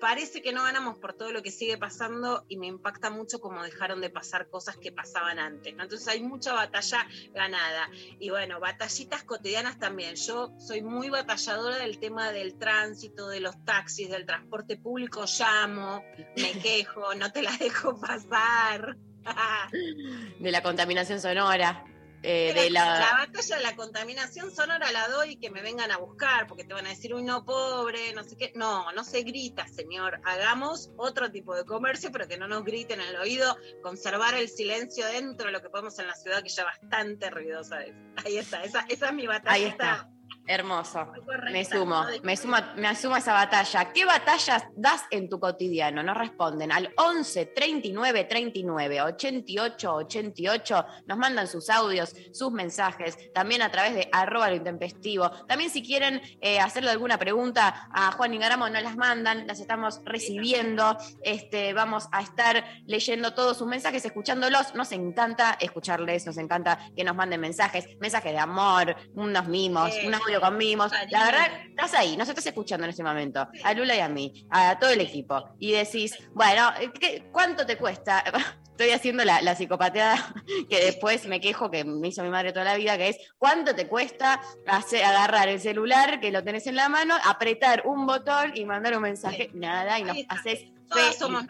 parece 0.00 0.42
que 0.42 0.52
no 0.52 0.62
ganamos 0.62 0.98
por 0.98 1.14
todo 1.14 1.32
lo 1.32 1.42
que 1.42 1.50
sigue 1.50 1.78
pasando 1.78 2.44
y 2.48 2.56
me 2.56 2.66
impacta 2.66 3.10
mucho 3.10 3.40
cómo 3.40 3.62
dejaron 3.62 4.00
de 4.00 4.10
pasar 4.10 4.48
cosas 4.48 4.76
que 4.76 4.92
pasaban 4.92 5.38
antes. 5.38 5.74
¿no? 5.74 5.84
Entonces 5.84 6.08
hay 6.08 6.22
mucha 6.22 6.52
batalla 6.52 7.06
ganada. 7.34 7.88
Y 8.18 8.30
bueno, 8.30 8.60
batallitas 8.60 9.24
cotidianas 9.24 9.78
también. 9.78 10.16
Yo 10.16 10.52
soy 10.58 10.82
muy 10.82 11.10
batalladora 11.10 11.78
del 11.78 11.98
tema 11.98 12.32
del 12.32 12.58
tránsito, 12.58 13.28
de 13.28 13.40
los 13.40 13.64
taxis, 13.64 14.10
del 14.10 14.26
transporte 14.26 14.76
público. 14.76 15.24
Llamo, 15.38 16.04
me 16.36 16.52
quejo, 16.62 17.14
no 17.14 17.32
te 17.32 17.42
la 17.42 17.56
dejo 17.56 17.98
pasar. 17.98 18.96
De 20.38 20.52
la 20.52 20.62
contaminación 20.62 21.20
sonora. 21.20 21.84
Eh, 22.26 22.52
la, 22.54 22.62
de 22.62 22.70
la... 22.70 22.98
la 22.98 23.12
batalla 23.26 23.56
de 23.56 23.62
la 23.62 23.76
contaminación 23.76 24.54
sonora 24.54 24.90
la 24.90 25.08
doy 25.08 25.32
y 25.32 25.36
que 25.36 25.50
me 25.50 25.62
vengan 25.62 25.90
a 25.90 25.98
buscar, 25.98 26.46
porque 26.46 26.64
te 26.64 26.74
van 26.74 26.86
a 26.86 26.90
decir, 26.90 27.14
uy, 27.14 27.22
no, 27.22 27.44
pobre, 27.44 28.12
no 28.14 28.24
sé 28.24 28.36
qué. 28.36 28.52
No, 28.54 28.90
no 28.92 29.04
se 29.04 29.22
grita, 29.22 29.68
señor. 29.68 30.20
Hagamos 30.24 30.90
otro 30.96 31.30
tipo 31.30 31.54
de 31.54 31.64
comercio, 31.64 32.10
pero 32.10 32.26
que 32.26 32.36
no 32.36 32.48
nos 32.48 32.64
griten 32.64 33.00
en 33.00 33.08
el 33.08 33.16
oído, 33.16 33.56
conservar 33.82 34.34
el 34.34 34.48
silencio 34.48 35.06
dentro 35.06 35.46
de 35.46 35.52
lo 35.52 35.62
que 35.62 35.70
podemos 35.70 35.98
en 35.98 36.08
la 36.08 36.14
ciudad, 36.14 36.42
que 36.42 36.48
ya 36.48 36.64
bastante 36.64 37.30
ruidosa 37.30 37.82
es. 37.84 37.94
Ahí 38.24 38.38
está, 38.38 38.64
esa, 38.64 38.84
esa 38.88 39.06
es 39.06 39.14
mi 39.14 39.26
batalla. 39.26 39.52
Ahí 39.52 39.64
está. 39.64 40.10
Hermoso. 40.46 41.06
correcta, 41.24 41.50
Me 41.50 41.64
sumo, 41.64 42.02
¿no? 42.04 42.08
me 42.22 42.36
sumo, 42.36 42.56
me 42.76 42.86
asumo 42.88 43.14
a 43.14 43.18
esa 43.18 43.32
batalla. 43.32 43.92
¿Qué 43.92 44.04
batallas 44.04 44.64
das 44.76 45.04
en 45.10 45.28
tu 45.28 45.40
cotidiano? 45.40 46.02
Nos 46.02 46.16
responden 46.16 46.72
al 46.72 46.92
11 46.96 47.46
39 47.46 48.24
39 48.24 49.02
88 49.02 49.94
88. 49.94 50.86
Nos 51.06 51.18
mandan 51.18 51.46
sus 51.48 51.68
audios, 51.70 52.14
sus 52.32 52.52
mensajes, 52.52 53.32
también 53.32 53.62
a 53.62 53.70
través 53.70 53.94
de 53.94 54.08
arroba 54.12 54.48
lo 54.50 54.56
intempestivo. 54.56 55.30
También 55.46 55.70
si 55.70 55.82
quieren 55.82 56.20
eh, 56.40 56.60
hacerle 56.60 56.90
alguna 56.90 57.18
pregunta 57.18 57.88
a 57.92 58.12
Juan 58.12 58.34
Ingaramo, 58.34 58.68
nos 58.68 58.82
las 58.82 58.96
mandan, 58.96 59.46
las 59.46 59.60
estamos 59.60 60.00
recibiendo. 60.04 60.96
Este, 61.22 61.72
vamos 61.72 62.08
a 62.12 62.20
estar 62.22 62.64
leyendo 62.86 63.34
todos 63.34 63.56
sus 63.58 63.66
mensajes, 63.66 64.04
escuchándolos. 64.04 64.74
Nos 64.74 64.92
encanta 64.92 65.56
escucharles, 65.60 66.26
nos 66.26 66.38
encanta 66.38 66.78
que 66.96 67.04
nos 67.04 67.16
manden 67.16 67.40
mensajes, 67.40 67.88
mensajes 68.00 68.32
de 68.32 68.38
amor, 68.38 68.96
unos 69.14 69.46
mimos, 69.48 69.92
Sí. 69.94 70.06
un 70.06 70.14
audio 70.14 70.35
con 70.40 70.56
mimos. 70.56 70.92
La 71.10 71.24
verdad, 71.24 71.46
estás 71.68 71.94
ahí, 71.94 72.16
nos 72.16 72.28
estás 72.28 72.46
escuchando 72.46 72.84
en 72.84 72.90
este 72.90 73.02
momento, 73.02 73.48
a 73.64 73.72
Lula 73.74 73.96
y 73.96 74.00
a 74.00 74.08
mí, 74.08 74.46
a 74.50 74.78
todo 74.78 74.90
el 74.90 75.00
equipo, 75.00 75.50
y 75.58 75.72
decís, 75.72 76.16
bueno, 76.32 76.70
¿qué- 77.00 77.28
¿cuánto 77.32 77.64
te 77.66 77.76
cuesta? 77.76 78.22
Estoy 78.76 78.90
haciendo 78.90 79.24
la, 79.24 79.40
la 79.40 79.54
psicopateada 79.54 80.34
que 80.68 80.84
después 80.84 81.26
me 81.26 81.40
quejo 81.40 81.70
que 81.70 81.84
me 81.84 82.08
hizo 82.08 82.22
mi 82.22 82.28
madre 82.28 82.52
toda 82.52 82.66
la 82.66 82.76
vida, 82.76 82.98
que 82.98 83.08
es, 83.08 83.16
¿cuánto 83.38 83.74
te 83.74 83.88
cuesta 83.88 84.40
hacer, 84.66 85.02
agarrar 85.02 85.48
el 85.48 85.60
celular 85.62 86.20
que 86.20 86.30
lo 86.30 86.44
tenés 86.44 86.66
en 86.66 86.76
la 86.76 86.90
mano, 86.90 87.14
apretar 87.24 87.82
un 87.86 88.04
botón 88.06 88.52
y 88.54 88.66
mandar 88.66 88.94
un 88.94 89.02
mensaje? 89.02 89.50
Nada, 89.54 89.98
y 89.98 90.04
nos 90.04 90.16
haces 90.28 90.66
Todas 90.90 91.16
somos. 91.18 91.44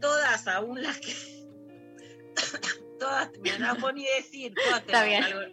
Todas, 0.00 0.46
aún 0.48 0.82
las 0.82 0.98
que. 0.98 1.14
todas, 2.98 3.30
me 3.40 3.58
la 3.58 3.74
puedo 3.74 3.92
ni 3.94 4.04
decir, 4.16 4.52
todas 4.64 4.80
Está 4.80 5.04
bien. 5.04 5.24
algo 5.24 5.40
de. 5.40 5.50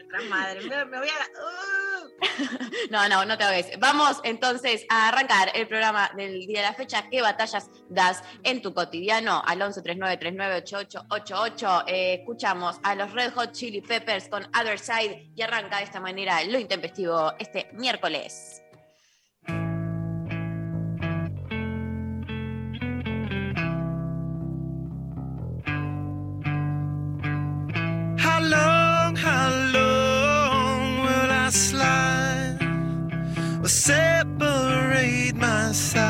Me, 0.70 0.86
me 0.86 0.98
voy 1.00 1.08
a. 1.08 1.12
¡Uh! 1.40 2.10
No, 2.90 3.08
no, 3.08 3.26
no 3.26 3.38
te 3.38 3.44
hagas. 3.44 3.68
Vamos 3.80 4.20
entonces 4.24 4.86
a 4.90 5.10
arrancar 5.10 5.52
el 5.54 5.68
programa 5.68 6.12
del 6.16 6.46
día 6.46 6.62
de 6.62 6.68
la 6.68 6.74
fecha. 6.74 7.08
¿Qué 7.10 7.22
batallas 7.22 7.70
das 7.90 8.22
en 8.44 8.62
tu 8.62 8.74
cotidiano? 8.74 9.42
Al 9.46 9.62
11 9.62 9.82
39 9.82 10.18
39 10.18 10.56
88 10.58 11.06
88. 11.10 11.84
Eh, 11.88 12.14
escuchamos 12.20 12.78
a 12.84 12.96
los 12.96 13.12
Red 13.14 13.34
Hot 13.34 13.52
Chili 13.54 13.82
Peppers 13.82 14.28
con 14.28 14.44
Other 14.60 14.78
Side 14.78 15.32
y 15.36 15.42
arranca 15.42 15.78
de 15.78 15.84
esta 15.84 16.00
manera 16.00 16.44
lo 16.44 16.60
intempestivo 16.60 17.34
este 17.40 17.70
miércoles. 17.74 18.61
Separate 33.72 35.34
my 35.36 35.72
side? 35.72 36.02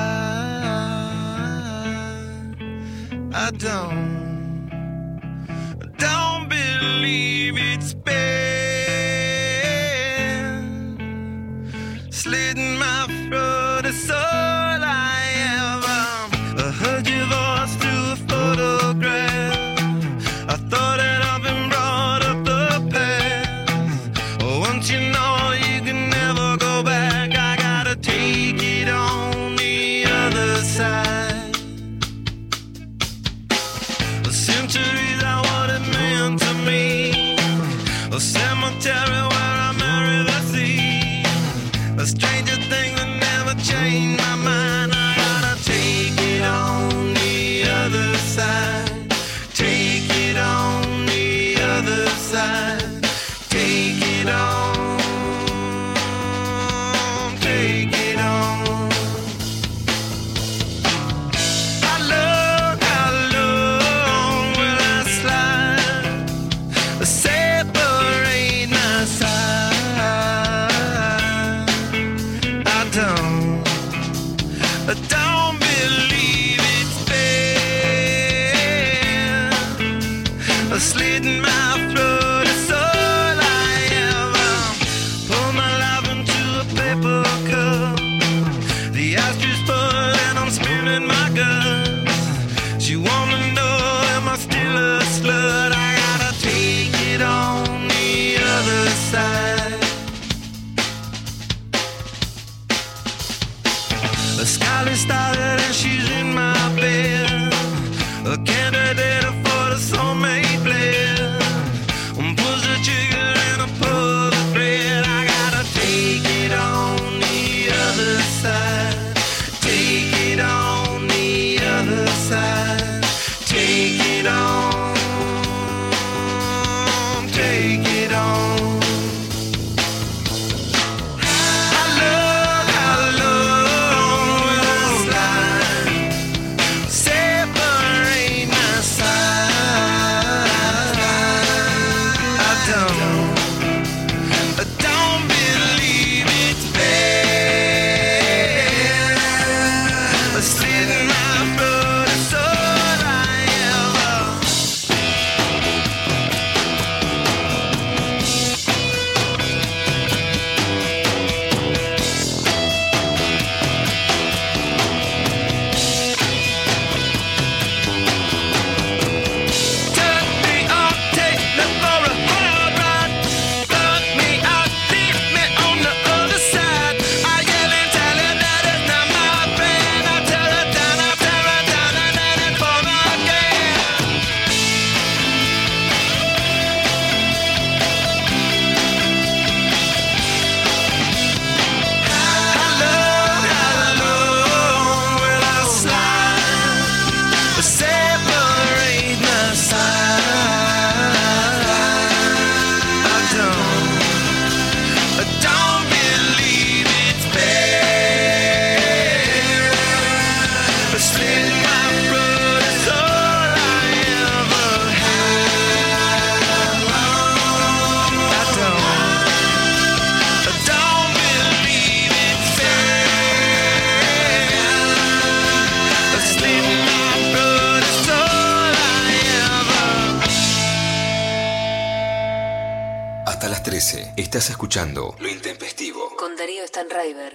I 3.33 3.51
don't, 3.51 4.71
I 5.81 5.85
don't 5.97 6.49
believe 6.49 7.57
it's 7.57 7.93
been 7.93 8.40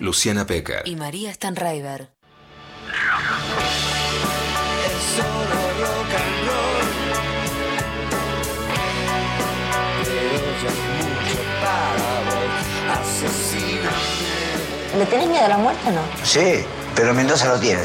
Luciana 0.06 0.46
Pecker. 0.46 0.82
y 0.86 0.94
María 0.94 1.34
Stanraiver. 1.34 2.10
¿Le 14.96 15.04
tenés 15.06 15.28
miedo 15.28 15.44
a 15.44 15.48
la 15.48 15.58
muerte 15.58 15.88
o 15.88 15.90
no? 15.92 16.00
Sí, 16.22 16.64
pero 16.94 17.12
Mendoza 17.12 17.52
lo 17.52 17.60
tiene. 17.60 17.82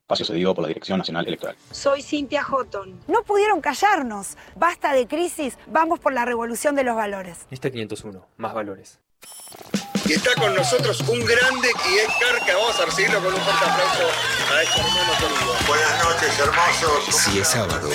Espacio 0.00 0.24
cedido 0.24 0.54
por 0.54 0.62
la 0.62 0.68
Dirección 0.68 0.98
Nacional 0.98 1.26
Electoral. 1.26 1.56
Soy 1.72 2.00
Cintia 2.00 2.42
Houghton. 2.44 3.00
No 3.08 3.22
pudieron 3.24 3.60
callarnos. 3.60 4.36
Basta 4.54 4.92
de 4.92 5.06
crisis, 5.06 5.58
vamos 5.66 5.98
por 5.98 6.12
la 6.12 6.24
revolución 6.24 6.76
de 6.76 6.84
los 6.84 6.96
valores. 6.96 7.46
Lista 7.50 7.70
501, 7.70 8.24
más 8.36 8.54
valores. 8.54 9.00
Y 10.08 10.12
está 10.12 10.34
con 10.36 10.54
nosotros 10.54 11.00
un 11.08 11.18
grande 11.24 11.68
y 11.90 11.98
es 11.98 12.08
Carca. 12.20 12.54
Vamos 12.56 12.78
a 12.78 12.84
recibirlo 12.84 13.20
con 13.20 13.34
un 13.34 13.40
fuerte 13.40 13.64
aplauso 13.64 14.08
a 14.54 14.62
este 14.62 14.80
hermano 14.80 15.12
querido. 15.18 15.54
Buenas 15.66 16.04
noches, 16.04 16.38
hermosos. 16.38 17.16
Si 17.16 17.38
es 17.40 17.48
sábado, 17.48 17.88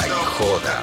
ay, 0.00 0.10
joda. 0.38 0.82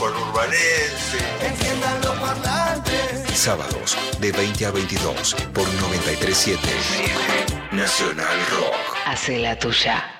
conurbanenses. 0.00 1.22
Sábados, 3.34 3.96
de 4.18 4.32
20 4.32 4.66
a 4.66 4.70
22, 4.70 5.34
por 5.52 5.64
93.7. 5.64 6.56
Nacional 7.72 8.38
Rock. 8.50 8.74
Hace 9.06 9.38
la 9.38 9.58
tuya. 9.58 10.19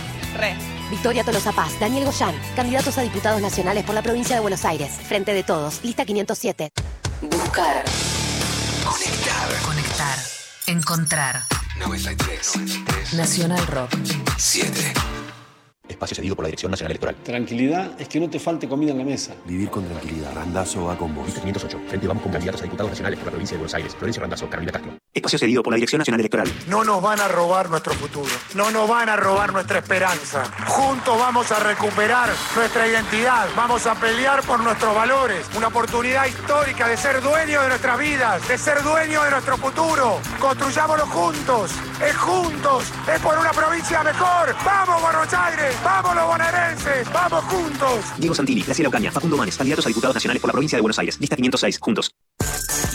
re. 0.33 0.55
Victoria 0.89 1.23
Tolosa 1.23 1.51
Paz, 1.51 1.79
Daniel 1.79 2.05
Goyán, 2.05 2.35
candidatos 2.55 2.97
a 2.97 3.01
diputados 3.01 3.41
nacionales 3.41 3.83
por 3.83 3.95
la 3.95 4.01
provincia 4.01 4.35
de 4.35 4.41
Buenos 4.41 4.65
Aires. 4.65 4.91
Frente 5.07 5.33
de 5.33 5.43
todos, 5.43 5.83
lista 5.83 6.05
507. 6.05 6.71
Buscar. 7.21 7.83
Conectar. 8.83 9.61
Conectar. 9.65 10.17
Encontrar. 10.67 11.43
93. 11.77 13.13
Nacional 13.13 13.65
Rock. 13.67 13.91
7. 14.37 14.93
Espacio 15.91 16.15
cedido 16.15 16.35
por 16.35 16.43
la 16.43 16.47
Dirección 16.47 16.71
Nacional 16.71 16.91
Electoral. 16.91 17.15
Tranquilidad 17.23 17.91
es 17.99 18.07
que 18.07 18.19
no 18.19 18.29
te 18.29 18.39
falte 18.39 18.67
comida 18.67 18.91
en 18.91 18.97
la 18.97 19.03
mesa. 19.03 19.33
Vivir 19.45 19.69
con 19.69 19.85
tranquilidad. 19.85 20.33
Randazo 20.33 20.85
va 20.85 20.97
con 20.97 21.13
vos. 21.13 21.25
Lista 21.25 21.41
508. 21.41 21.79
Frente 21.87 22.07
vamos 22.07 22.23
con 22.23 22.31
candidatos 22.31 22.61
a 22.61 22.63
diputados 22.65 22.91
nacionales 22.91 23.19
por 23.19 23.25
la 23.27 23.31
provincia 23.31 23.55
de 23.55 23.59
Buenos 23.59 23.73
Aires. 23.73 23.95
Florencio 23.95 24.21
Randazo, 24.21 24.49
Carolina 24.49 24.71
Castro. 24.71 24.91
Espacio 25.13 25.39
cedido 25.39 25.61
por 25.61 25.71
la 25.73 25.75
Dirección 25.75 25.99
Nacional 25.99 26.21
Electoral. 26.21 26.51
No 26.67 26.83
nos 26.83 27.01
van 27.01 27.19
a 27.19 27.27
robar 27.27 27.69
nuestro 27.69 27.93
futuro. 27.93 28.31
No 28.55 28.71
nos 28.71 28.87
van 28.87 29.09
a 29.09 29.15
robar 29.17 29.51
nuestra 29.53 29.79
esperanza. 29.79 30.45
Juntos 30.67 31.19
vamos 31.19 31.51
a 31.51 31.59
recuperar 31.59 32.29
nuestra 32.55 32.87
identidad. 32.87 33.47
Vamos 33.55 33.85
a 33.87 33.95
pelear 33.95 34.41
por 34.43 34.61
nuestros 34.61 34.95
valores. 34.95 35.45
Una 35.57 35.67
oportunidad 35.67 36.25
histórica 36.25 36.87
de 36.87 36.97
ser 36.97 37.21
dueños 37.21 37.63
de 37.63 37.69
nuestras 37.69 37.99
vidas, 37.99 38.47
de 38.47 38.57
ser 38.57 38.81
dueños 38.83 39.23
de 39.25 39.31
nuestro 39.31 39.57
futuro. 39.57 40.19
Construyámoslo 40.39 41.05
juntos. 41.07 41.71
Es 42.01 42.15
juntos. 42.15 42.85
Es 43.13 43.19
por 43.19 43.37
una 43.37 43.51
provincia 43.51 44.03
mejor. 44.03 44.55
¡Vamos, 44.63 45.01
Buenos 45.01 45.33
Aires! 45.33 45.75
¡Vamos, 45.83 46.15
los 46.15 46.25
bonaerenses! 46.27 47.11
¡Vamos 47.11 47.43
juntos! 47.45 48.05
Diego 48.17 48.35
Santilli, 48.35 48.61
Graciela 48.61 48.89
Ocaña, 48.89 49.11
Facundo 49.11 49.37
Manes, 49.37 49.57
candidatos 49.57 49.85
a 49.85 49.89
diputados 49.89 50.15
nacionales 50.15 50.41
por 50.41 50.49
la 50.49 50.53
provincia 50.53 50.77
de 50.77 50.81
Buenos 50.81 50.99
Aires. 50.99 51.19
Lista 51.19 51.35
506. 51.35 51.79
Juntos. 51.79 52.15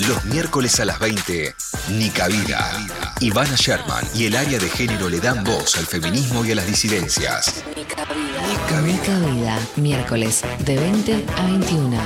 Los 0.08 0.24
miércoles 0.26 0.78
a 0.80 0.84
las 0.84 0.98
20, 0.98 1.54
Nica 1.90 2.28
Vida. 2.28 2.86
Ivana 3.20 3.56
Sherman 3.56 4.04
y 4.14 4.26
el 4.26 4.36
área 4.36 4.58
de 4.58 4.68
género 4.68 5.08
le 5.08 5.20
dan 5.20 5.42
voz 5.42 5.76
al 5.76 5.86
feminismo 5.86 6.44
y 6.44 6.52
a 6.52 6.54
las 6.54 6.66
disidencias. 6.66 7.64
Nica 7.74 9.20
Vida. 9.20 9.58
Miércoles 9.76 10.42
de 10.60 10.76
20 10.76 11.24
a 11.36 11.46
21. 11.46 11.98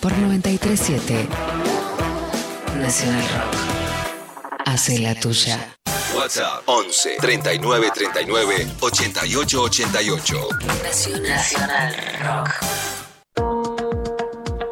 Por 0.00 0.12
937. 0.16 1.28
Nacional 2.80 3.22
Rock. 3.22 3.71
Hace 4.66 4.98
la 4.98 5.14
tuya. 5.14 5.76
WhatsApp 6.14 6.62
11 6.66 7.16
39 7.20 7.90
39 7.94 8.68
88 8.80 9.62
88. 9.62 10.48
Nacional 11.22 11.96
Rock. 12.22 12.50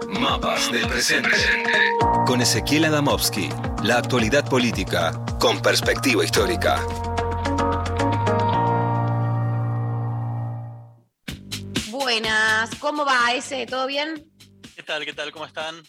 Mapas 0.09 0.71
del 0.71 0.87
presente. 0.87 1.31
Con 2.27 2.41
Ezequiel 2.41 2.85
Adamovsky. 2.87 3.49
La 3.83 3.97
actualidad 3.99 4.49
política 4.49 5.13
con 5.39 5.61
perspectiva 5.61 6.25
histórica. 6.25 6.81
Buenas, 11.91 12.71
¿cómo 12.79 13.05
va 13.05 13.33
ese? 13.35 13.67
¿Todo 13.67 13.87
bien? 13.87 14.31
¿Qué 14.77 14.83
tal? 14.83 15.05
¿Qué 15.05 15.13
tal? 15.13 15.33
¿Cómo 15.33 15.47
están? 15.47 15.83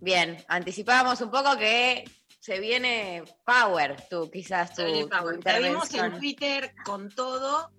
Bien, 0.00 0.44
anticipábamos 0.48 1.20
un 1.20 1.30
poco 1.30 1.56
que 1.56 2.04
se 2.48 2.60
viene 2.60 3.22
Power, 3.44 4.08
tú 4.08 4.30
quizás 4.30 4.74
tu, 4.74 4.82
Power. 5.06 5.38
Te 5.40 5.60
vimos 5.60 5.92
en 5.92 6.18
Twitter 6.18 6.72
con 6.82 7.10
todo 7.10 7.70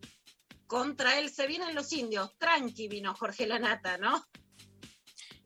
contra 0.67 1.17
él. 1.17 1.31
Se 1.31 1.47
vienen 1.47 1.73
los 1.73 1.91
indios. 1.91 2.37
Tranqui 2.37 2.87
vino 2.87 3.15
Jorge 3.15 3.47
Lanata, 3.47 3.97
¿no? 3.97 4.23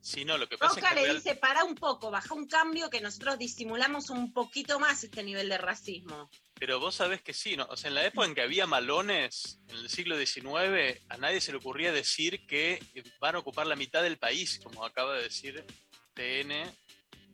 Sí, 0.02 0.26
no, 0.26 0.38
lo 0.38 0.50
que 0.50 0.58
pasa 0.58 0.76
Roca 0.76 0.88
es 0.88 0.90
que 0.90 0.96
le 1.00 1.04
real- 1.06 1.16
dice, 1.16 1.36
para 1.38 1.64
un 1.64 1.76
poco, 1.76 2.12
baja 2.12 2.34
un 2.34 2.48
cambio 2.48 2.90
que 2.90 3.00
nosotros 3.00 3.40
disimulamos 3.40 4.10
un 4.10 4.34
poquito 4.34 4.78
más 4.78 5.02
este 5.06 5.24
nivel 5.24 5.48
de 5.48 5.58
racismo. 5.58 6.30
Pero 6.60 6.82
vos 6.82 6.96
sabés 6.96 7.22
que 7.22 7.34
sí, 7.34 7.56
¿no? 7.56 7.66
O 7.70 7.78
sea, 7.78 7.88
en 7.88 7.96
la 7.96 8.06
época 8.06 8.28
en 8.28 8.36
que 8.36 8.42
había 8.42 8.68
malones, 8.68 9.62
en 9.70 9.78
el 9.78 9.90
siglo 9.90 10.18
XIX, 10.18 11.00
a 11.08 11.16
nadie 11.16 11.40
se 11.40 11.54
le 11.54 11.60
ocurría 11.60 11.94
decir 11.94 12.46
que 12.46 12.82
van 13.22 13.36
a 13.36 13.40
ocupar 13.40 13.68
la 13.68 13.78
mitad 13.78 14.04
del 14.04 14.18
país, 14.18 14.60
como 14.62 14.84
acaba 14.84 15.16
de 15.16 15.24
decir 15.24 15.66
TN, 16.14 16.70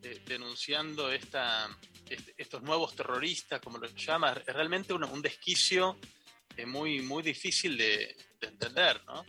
denunciando 0.02 1.12
esta, 1.12 1.68
est- 2.10 2.30
estos 2.38 2.62
nuevos 2.64 2.96
terroristas, 2.96 3.60
como 3.62 3.78
los 3.78 3.94
llama. 3.96 4.34
Es 4.46 4.54
realmente 4.54 4.94
un, 4.94 5.04
un 5.04 5.22
desquicio 5.22 5.98
eh, 6.58 6.66
muy, 6.66 7.02
muy 7.02 7.24
difícil 7.24 7.78
de, 7.78 8.16
de 8.40 8.48
entender, 8.48 9.02
¿no? 9.06 9.26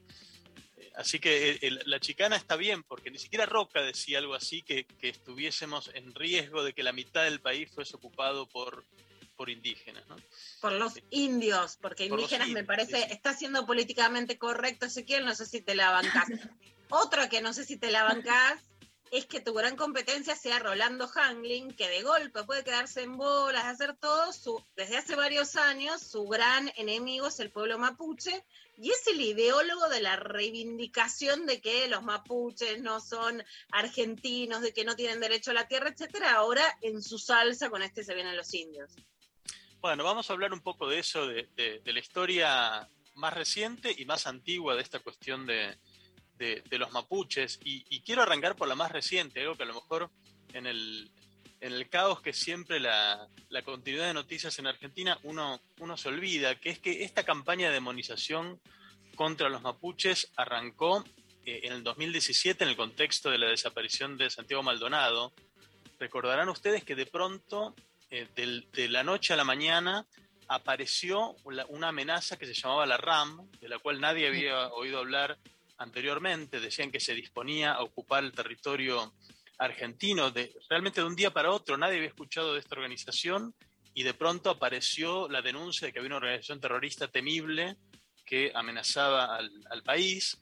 Eh, 0.77 0.91
Así 0.97 1.19
que 1.19 1.51
eh, 1.53 1.59
el- 1.63 1.83
la 1.87 2.01
chicana 2.01 2.37
está 2.37 2.57
bien, 2.57 2.83
porque 2.85 3.11
ni 3.11 3.19
siquiera 3.19 3.47
Roca 3.47 3.81
decía 3.83 4.19
algo 4.19 4.35
así, 4.35 4.63
que, 4.63 4.85
que 4.87 5.09
estuviésemos 5.09 5.91
en 5.95 6.15
riesgo 6.15 6.63
de 6.63 6.73
que 6.73 6.83
la 6.83 6.93
mitad 6.93 7.25
del 7.25 7.41
país 7.41 7.71
fuese 7.75 7.97
ocupado 7.97 8.49
por, 8.49 8.85
por 9.37 9.51
indígenas, 9.51 10.07
¿no? 10.09 10.17
Por 10.61 10.73
los 10.73 10.95
indios, 11.11 11.79
porque 11.81 12.09
Por 12.09 12.19
indígenas 12.21 12.49
me 12.51 12.65
parece, 12.65 12.99
sí, 13.03 13.07
está 13.11 13.35
siendo 13.35 13.67
políticamente 13.67 14.39
correcto, 14.39 14.87
Ezequiel, 14.87 15.25
no 15.25 15.35
sé 15.35 15.47
si 15.47 15.63
te 15.63 15.75
la 15.75 15.91
bancás. 15.91 16.27
Otra 16.93 17.29
que 17.29 17.41
no 17.41 17.53
sé 17.53 17.65
si 17.65 17.77
te 17.77 17.91
la 17.91 18.03
bancás 18.05 18.61
es 19.11 19.27
que 19.27 19.41
tu 19.41 19.53
gran 19.53 19.77
competencia 19.77 20.37
sea 20.37 20.61
Rolando 20.61 21.09
Hangling, 21.09 21.73
que 21.73 21.89
de 21.89 22.03
golpe 22.03 22.45
puede 22.45 22.63
quedarse 22.63 23.03
en 23.03 23.17
bolas, 23.17 23.65
hacer 23.65 23.97
todo, 23.97 24.33
su, 24.33 24.65
desde 24.77 24.99
hace 24.99 25.17
varios 25.17 25.57
años 25.57 26.01
su 26.01 26.25
gran 26.27 26.71
enemigo 26.77 27.27
es 27.27 27.41
el 27.41 27.51
pueblo 27.51 27.77
mapuche, 27.79 28.45
y 28.77 28.91
es 28.91 29.07
el 29.09 29.21
ideólogo 29.21 29.89
de 29.89 30.01
la 30.01 30.17
reivindicación 30.17 31.45
de 31.45 31.61
que 31.61 31.89
los 31.89 32.03
mapuches 32.03 32.81
no 32.81 33.01
son 33.01 33.43
argentinos, 33.73 34.63
de 34.63 34.73
que 34.73 34.85
no 34.85 34.97
tienen 34.97 35.21
derecho 35.21 35.51
a 35.51 35.55
la 35.55 35.69
tierra, 35.69 35.91
etcétera, 35.91 36.33
ahora 36.35 36.65
en 36.81 37.03
su 37.03 37.19
salsa 37.19 37.69
con 37.69 37.83
este 37.83 38.05
se 38.05 38.15
vienen 38.15 38.37
los 38.37 38.55
indios. 38.55 38.95
Bueno, 39.81 40.05
vamos 40.05 40.31
a 40.31 40.35
hablar 40.35 40.53
un 40.53 40.61
poco 40.61 40.89
de 40.89 41.01
eso, 41.01 41.27
de, 41.27 41.83
la 41.85 41.99
historia 41.99 42.89
más 43.15 43.35
reciente 43.35 43.95
y 43.97 44.05
más 44.05 44.27
antigua 44.27 44.77
de 44.77 44.83
esta 44.83 45.01
cuestión 45.01 45.47
de, 45.47 45.79
de- 46.41 46.79
los 46.79 46.91
mapuches. 46.93 47.61
Y, 47.65 48.01
quiero 48.01 48.23
arrancar 48.23 48.57
por 48.57 48.69
la 48.69 48.75
más 48.75 48.91
reciente, 48.91 49.41
algo 49.41 49.57
que 49.57 49.65
a 49.65 49.67
lo 49.67 49.75
mejor 49.75 50.11
en 50.53 50.67
el, 50.67 51.11
en 51.61 51.73
el 51.73 51.89
caos 51.89 52.21
que 52.21 52.33
siempre 52.33 52.81
la, 52.81 53.29
la 53.51 53.63
continuidad 53.63 54.07
de 54.07 54.15
noticias 54.15 54.59
en 54.59 54.67
Argentina 54.67 55.19
uno, 55.23 55.61
uno 55.79 55.97
se 55.97 56.09
olvida, 56.09 56.55
que 56.55 56.71
es 56.71 56.79
que 56.79 57.05
esta 57.05 57.25
campaña 57.25 57.69
de 57.69 57.75
demonización 57.75 58.61
contra 59.15 59.49
los 59.51 59.63
mapuches 59.63 60.33
arrancó 60.37 61.05
eh, 61.45 61.61
en 61.65 61.75
el 61.75 61.83
2017 61.85 62.65
en 62.65 62.71
el 62.71 62.77
contexto 62.77 63.31
de 63.31 63.39
la 63.39 63.49
desaparición 63.49 64.17
de 64.17 64.31
Santiago 64.31 64.63
Maldonado. 64.63 65.33
Recordarán 65.99 66.49
ustedes 66.49 66.85
que 66.85 66.95
de 66.95 67.07
pronto, 67.07 67.75
eh, 68.11 68.27
de 68.35 68.89
la 68.89 69.05
noche 69.05 69.35
a 69.35 69.37
la 69.37 69.45
mañana, 69.45 70.07
apareció 70.49 71.37
una 71.69 71.89
amenaza 71.89 72.37
que 72.37 72.45
se 72.45 72.55
llamaba 72.55 72.85
la 72.85 72.97
RAM, 72.97 73.49
de 73.61 73.69
la 73.69 73.79
cual 73.79 74.01
nadie 74.01 74.27
había 74.27 74.67
oído 74.71 74.99
hablar 74.99 75.39
anteriormente. 75.81 76.61
Decían 76.61 76.93
que 76.93 77.01
se 77.01 77.15
disponía 77.15 77.73
a 77.73 77.83
ocupar 77.83 78.23
el 78.23 78.33
territorio 78.33 79.13
argentino. 79.59 80.31
De, 80.31 80.55
realmente 80.69 81.01
de 81.01 81.07
un 81.07 81.17
día 81.17 81.33
para 81.33 81.51
otro 81.51 81.77
nadie 81.77 81.97
había 81.97 82.09
escuchado 82.09 82.55
de 82.55 82.61
esta 82.61 82.77
organización 82.77 83.55
y 83.93 84.03
de 84.03 84.15
pronto 84.15 84.51
apareció 84.51 85.29
la 85.29 85.43
denuncia 85.43 85.87
de 85.87 85.93
que 85.93 85.99
había 85.99 86.09
una 86.09 86.17
organización 86.17 86.61
terrorista 86.61 87.09
temible 87.09 87.77
que 88.25 88.53
amenazaba 88.55 89.37
al, 89.37 89.83
país. 89.83 90.41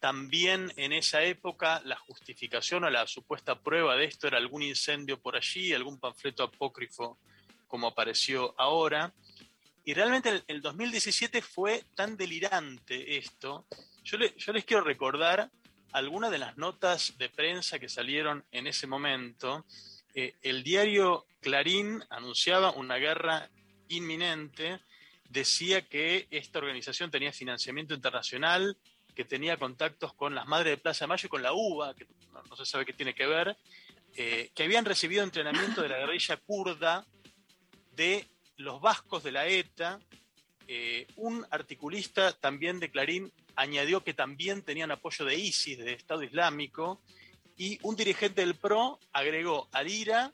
También 0.00 0.72
en 0.76 0.92
esa 0.92 1.22
época 1.22 1.82
la 1.84 1.96
justificación 1.96 2.84
o 2.84 2.90
la 2.90 3.06
supuesta 3.06 3.60
prueba 3.60 3.96
de 3.96 4.06
esto 4.06 4.26
era 4.26 4.38
algún 4.38 4.62
incendio 4.62 5.20
por 5.20 5.36
allí, 5.36 5.72
algún 5.72 6.00
panfleto 6.00 6.42
apócrifo 6.42 7.18
como 7.68 7.86
apareció 7.86 8.54
ahora. 8.58 9.14
Y 9.84 9.94
realmente 9.94 10.42
el 10.48 10.60
2017 10.60 11.40
fue 11.40 11.84
tan 11.94 12.16
delirante 12.16 13.16
esto. 13.16 13.66
Yo, 14.10 14.18
le- 14.18 14.34
yo 14.36 14.52
les 14.52 14.64
quiero 14.64 14.82
recordar 14.82 15.48
algunas 15.92 16.30
de 16.32 16.38
las 16.38 16.56
notas 16.56 17.16
de 17.16 17.28
prensa 17.28 17.78
que 17.78 17.88
salieron 17.88 18.44
en 18.50 18.66
ese 18.66 18.86
momento. 18.88 19.64
Eh, 20.14 20.34
el 20.42 20.64
diario 20.64 21.26
Clarín 21.40 22.02
anunciaba 22.10 22.72
una 22.72 22.96
guerra 22.96 23.48
inminente, 23.88 24.80
decía 25.28 25.82
que 25.82 26.26
esta 26.30 26.58
organización 26.58 27.10
tenía 27.10 27.32
financiamiento 27.32 27.94
internacional, 27.94 28.76
que 29.14 29.24
tenía 29.24 29.56
contactos 29.56 30.12
con 30.14 30.34
las 30.34 30.46
madres 30.46 30.72
de 30.72 30.82
Plaza 30.82 31.04
de 31.04 31.08
Mayo 31.08 31.26
y 31.26 31.28
con 31.28 31.42
la 31.42 31.52
UBA, 31.52 31.94
que 31.94 32.06
no, 32.32 32.42
no 32.42 32.56
se 32.56 32.64
sabe 32.66 32.84
qué 32.84 32.92
tiene 32.92 33.14
que 33.14 33.26
ver, 33.26 33.56
eh, 34.16 34.50
que 34.54 34.64
habían 34.64 34.84
recibido 34.84 35.22
entrenamiento 35.22 35.82
de 35.82 35.88
la 35.88 35.98
guerrilla 35.98 36.36
kurda 36.38 37.06
de 37.92 38.26
los 38.56 38.80
vascos 38.80 39.22
de 39.22 39.32
la 39.32 39.46
ETA. 39.46 40.00
Eh, 40.72 41.08
un 41.16 41.44
articulista 41.50 42.32
también 42.32 42.78
de 42.78 42.92
Clarín 42.92 43.32
añadió 43.56 44.04
que 44.04 44.14
también 44.14 44.62
tenían 44.62 44.92
apoyo 44.92 45.24
de 45.24 45.34
ISIS, 45.34 45.78
de 45.78 45.94
Estado 45.94 46.22
Islámico, 46.22 47.02
y 47.56 47.80
un 47.82 47.96
dirigente 47.96 48.42
del 48.42 48.54
PRO 48.54 49.00
agregó 49.12 49.66
al 49.72 49.90
IRA, 49.90 50.32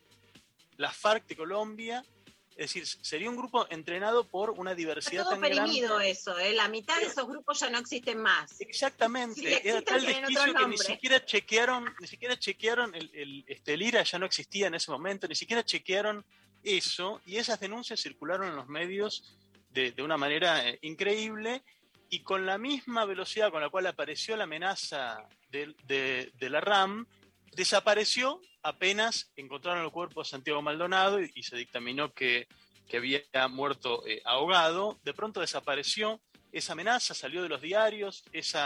la 0.77 0.93
FARC 0.93 1.27
de 1.27 1.37
Colombia, 1.37 2.05
es 2.51 2.75
decir, 2.75 2.87
sería 2.87 3.31
un 3.31 3.37
grupo 3.39 3.67
entrenado 3.71 4.25
por 4.25 4.51
una 4.51 4.73
Está 4.73 4.79
diversidad 4.79 5.23
todo 5.23 5.33
tan 5.33 5.41
grande. 5.41 5.63
perimido 5.63 6.01
eso, 6.01 6.39
¿eh? 6.39 6.53
la 6.53 6.69
mitad 6.69 7.01
de 7.01 7.07
esos 7.07 7.27
grupos 7.27 7.59
ya 7.61 7.71
no 7.71 7.79
existen 7.79 8.19
más. 8.19 8.61
Exactamente, 8.61 9.41
Sí, 9.41 9.47
era 9.67 9.81
tal 9.81 10.05
desquicio 10.05 10.55
que 10.55 10.69
ni 10.69 10.77
siquiera 10.77 11.25
chequearon, 11.25 11.95
ni 11.99 12.07
siquiera 12.07 12.39
chequearon 12.39 12.95
el, 12.95 13.11
el, 13.15 13.45
este, 13.47 13.73
el 13.73 13.81
IRA 13.81 14.03
ya 14.03 14.19
no 14.19 14.27
existía 14.27 14.67
en 14.67 14.75
ese 14.75 14.91
momento, 14.91 15.27
ni 15.27 15.35
siquiera 15.35 15.65
chequearon 15.65 16.27
eso, 16.63 17.23
y 17.25 17.39
esas 17.39 17.59
denuncias 17.59 18.03
circularon 18.03 18.49
en 18.49 18.57
los 18.57 18.69
medios 18.69 19.35
de, 19.85 20.03
una 20.03 20.17
manera 20.17 20.67
eh, 20.67 20.79
increíble 20.83 21.63
y 22.09 22.21
con 22.21 22.47
la 22.47 22.57
misma 22.57 23.05
velocidad 23.05 23.51
con 23.51 23.61
la 23.61 23.69
cual 23.69 23.87
apareció 23.87 24.37
la 24.37 24.45
amenaza 24.45 25.29
de, 25.51 26.33
la 26.41 26.61
RAM, 26.61 27.07
desapareció 27.53 28.41
apenas 28.63 29.33
encontraron 29.37 29.85
el 29.85 29.91
cuerpo 29.91 30.23
de 30.23 30.29
Santiago 30.29 30.63
Maldonado 30.63 31.21
y, 31.21 31.43
se 31.43 31.57
dictaminó 31.57 32.13
que, 32.13 32.49
que 32.89 32.97
había 32.97 33.23
muerto 33.49 34.07
eh, 34.07 34.23
ahogado. 34.25 34.99
De 35.05 35.13
pronto 35.13 35.41
desapareció 35.41 36.21
esa 36.53 36.73
amenaza, 36.73 37.15
salió 37.15 37.43
de 37.43 37.49
los 37.49 37.61
diarios, 37.61 38.25
ese 38.33 38.59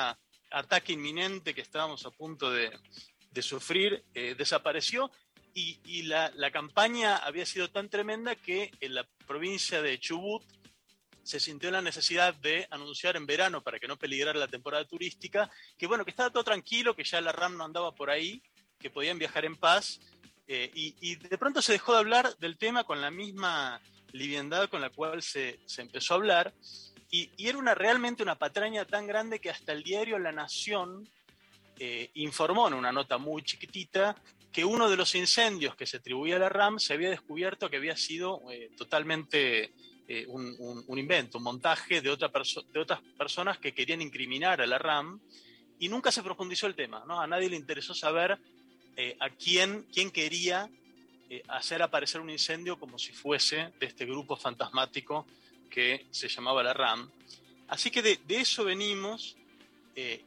ataque 0.50 0.92
inminente 0.92 1.54
que 1.54 1.60
estábamos 1.60 2.06
a 2.06 2.10
punto 2.10 2.50
de, 2.50 2.70
sufrir 3.42 4.04
eh, 4.14 4.34
desapareció 4.36 5.10
y, 5.54 6.02
la 6.02 6.50
campaña 6.52 7.16
había 7.16 7.46
sido 7.46 7.68
tan 7.70 7.88
tremenda 7.88 8.36
que 8.36 8.70
en 8.80 8.94
la 8.94 9.06
provincia 9.26 9.82
de 9.82 9.98
Chubut 9.98 10.44
se 11.22 11.40
sintió 11.40 11.70
la 11.70 11.82
necesidad 11.82 12.34
de 12.34 12.66
anunciar 12.70 13.16
en 13.16 13.26
verano 13.26 13.62
para 13.62 13.78
que 13.78 13.88
no 13.88 13.98
peligrara 13.98 14.38
la 14.38 14.48
temporada 14.48 14.84
turística, 14.84 15.50
que 15.76 15.86
bueno, 15.86 16.04
que 16.04 16.10
estaba 16.10 16.30
todo 16.30 16.44
tranquilo, 16.44 16.94
que 16.94 17.04
ya 17.04 17.20
la 17.20 17.32
RAM 17.32 17.56
no 17.56 17.64
andaba 17.64 17.92
por 17.94 18.10
ahí, 18.10 18.42
que 18.78 18.90
podían 18.90 19.18
viajar 19.18 19.44
en 19.44 19.56
paz, 19.56 20.00
eh, 20.46 20.70
y, 20.74 21.14
de 21.14 21.38
pronto 21.38 21.62
se 21.62 21.72
dejó 21.72 21.92
de 21.92 21.98
hablar 21.98 22.36
del 22.38 22.58
tema 22.58 22.82
con 22.82 23.00
la 23.00 23.10
misma 23.10 23.80
liviandad 24.12 24.68
con 24.68 24.80
la 24.80 24.90
cual 24.90 25.22
se, 25.22 25.60
se 25.66 25.82
empezó 25.82 26.14
a 26.14 26.16
hablar, 26.16 26.52
y, 27.10 27.30
y 27.36 27.48
era 27.48 27.58
una, 27.58 27.74
realmente 27.74 28.22
una 28.22 28.38
patraña 28.38 28.84
tan 28.84 29.06
grande 29.06 29.40
que 29.40 29.50
hasta 29.50 29.72
el 29.72 29.82
diario 29.82 30.18
La 30.18 30.32
Nación 30.32 31.08
eh, 31.82 32.10
informó 32.12 32.68
en 32.68 32.74
una 32.74 32.92
nota 32.92 33.16
muy 33.16 33.42
chiquitita 33.42 34.14
que 34.52 34.66
uno 34.66 34.90
de 34.90 34.98
los 34.98 35.14
incendios 35.14 35.74
que 35.76 35.86
se 35.86 35.96
atribuía 35.96 36.36
a 36.36 36.38
la 36.38 36.50
RAM 36.50 36.78
se 36.78 36.92
había 36.92 37.08
descubierto 37.08 37.70
que 37.70 37.78
había 37.78 37.96
sido 37.96 38.42
eh, 38.50 38.70
totalmente 38.76 39.72
eh, 40.12 40.24
un, 40.26 40.56
un- 40.58 40.82
un 40.88 40.98
invento, 40.98 41.38
un 41.38 41.44
montaje 41.44 42.00
de, 42.00 42.10
otra 42.10 42.32
de 42.72 42.80
otras 42.80 43.00
personas 43.16 43.58
que 43.58 43.72
querían 43.72 44.02
incriminar 44.02 44.60
a 44.60 44.66
la 44.66 44.76
RAM 44.76 45.20
y 45.78 45.88
nunca 45.88 46.10
se 46.10 46.20
profundizó 46.20 46.66
el 46.66 46.74
tema, 46.74 47.04
¿no? 47.06 47.20
A 47.20 47.28
nadie 47.28 47.48
le 47.48 47.54
interesó 47.54 47.94
saber 47.94 48.36
eh, 48.96 49.16
a 49.20 49.30
quién, 49.30 49.86
quién 49.94 50.10
quería 50.10 50.68
eh, 51.28 51.44
hacer 51.46 51.80
aparecer 51.80 52.20
un 52.20 52.28
incendio 52.28 52.76
como 52.76 52.98
si 52.98 53.12
fuese 53.12 53.72
de 53.78 53.86
este 53.86 54.04
grupo 54.04 54.34
fantasmático 54.34 55.28
que 55.70 56.06
se 56.10 56.26
llamaba 56.26 56.64
la 56.64 56.72
RAM. 56.72 57.08
Así 57.68 57.92
que 57.92 58.02
de, 58.02 58.18
eso 58.30 58.64
venimos 58.64 59.36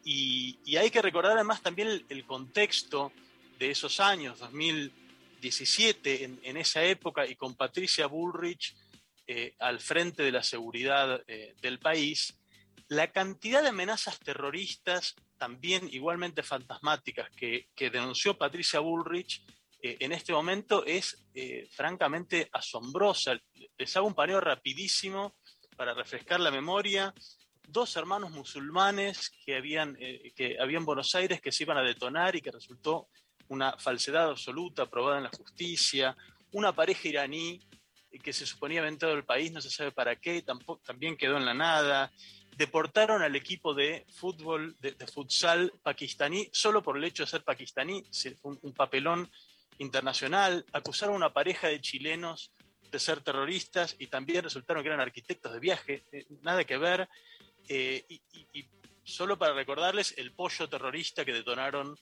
y, 0.05 0.77
hay 0.77 0.89
que 0.91 1.01
recordar 1.01 1.33
además 1.33 1.61
también 1.61 2.05
el, 2.07 2.25
contexto 2.25 3.11
de 3.59 3.71
esos 3.71 3.99
años, 3.99 4.39
2017, 4.39 6.23
en, 6.23 6.39
en 6.41 6.55
esa 6.55 6.85
época, 6.85 7.27
y 7.27 7.35
con 7.35 7.53
Patricia 7.55 8.07
Bullrich 8.07 8.73
eh, 9.25 9.55
al 9.59 9.79
frente 9.79 10.21
de 10.21 10.33
la 10.33 10.43
seguridad 10.43 11.23
eh, 11.27 11.55
del 11.61 11.79
país, 11.79 12.37
la 12.89 13.11
cantidad 13.11 13.61
de 13.61 13.69
amenazas 13.69 14.19
terroristas, 14.19 15.15
también 15.37 15.87
igualmente 15.91 16.43
fantasmáticas, 16.43 17.29
que, 17.31 17.69
denunció 17.77 18.37
Patricia 18.37 18.81
Bullrich 18.81 19.41
eh, 19.81 19.95
en 20.01 20.11
este 20.11 20.33
momento 20.33 20.85
es 20.85 21.17
francamente 21.71 22.49
asombrosa. 22.51 23.39
Les 23.77 23.95
hago 23.95 24.07
un 24.07 24.13
paneo 24.13 24.41
rapidísimo 24.41 25.35
para 25.77 25.93
refrescar 25.93 26.41
la 26.41 26.51
memoria. 26.51 27.13
Dos 27.65 27.95
hermanos 27.95 28.31
musulmanes 28.31 29.31
que 29.45 29.55
habían, 29.55 29.95
que 30.35 30.57
había 30.59 30.77
en 30.77 30.85
Buenos 30.85 31.15
Aires 31.15 31.41
que 31.41 31.51
se 31.51 31.63
iban 31.63 31.77
a 31.77 31.81
detonar 31.81 32.35
y 32.35 32.41
que 32.41 32.51
resultó 32.51 33.07
una 33.47 33.77
falsedad 33.77 34.29
absoluta 34.29 34.85
probada 34.85 35.17
en 35.17 35.23
la 35.23 35.29
justicia. 35.29 36.15
Una 36.51 36.73
pareja 36.73 37.07
iraní 37.07 37.59
que 38.19 38.33
se 38.33 38.45
suponía 38.45 38.79
había 38.79 38.89
entrado 38.89 39.15
al 39.15 39.25
país, 39.25 39.51
no 39.51 39.61
se 39.61 39.69
sabe 39.69 39.91
para 39.91 40.15
qué, 40.15 40.41
tampoco, 40.41 40.81
también 40.85 41.17
quedó 41.17 41.37
en 41.37 41.45
la 41.45 41.53
nada. 41.53 42.11
Deportaron 42.57 43.21
al 43.23 43.35
equipo 43.35 43.73
de 43.73 44.05
fútbol, 44.13 44.75
de, 44.79 44.91
de 44.91 45.07
futsal 45.07 45.73
pakistaní, 45.81 46.49
solo 46.51 46.83
por 46.83 46.97
el 46.97 47.03
hecho 47.03 47.23
de 47.23 47.29
ser 47.29 47.43
pakistaní, 47.43 48.03
un, 48.43 48.59
un 48.61 48.73
papelón 48.73 49.29
internacional. 49.79 50.65
Acusaron 50.73 51.15
a 51.15 51.17
una 51.17 51.33
pareja 51.33 51.67
de 51.67 51.81
chilenos 51.81 52.51
de 52.91 52.99
ser 52.99 53.21
terroristas 53.21 53.95
y 53.97 54.07
también 54.07 54.43
resultaron 54.43 54.83
que 54.83 54.89
eran 54.89 54.99
arquitectos 55.01 55.51
de 55.51 55.59
viaje, 55.59 56.03
eh, 56.11 56.25
nada 56.41 56.63
que 56.63 56.77
ver. 56.77 57.09
Eh, 57.67 58.05
y, 58.07 58.21
y- 58.33 58.47
y 58.53 58.69
solo 59.03 59.37
para 59.37 59.53
recordarles 59.53 60.13
el 60.17 60.31
pollo 60.33 60.69
terrorista 60.69 61.25
que 61.25 61.33
detonaron 61.33 61.97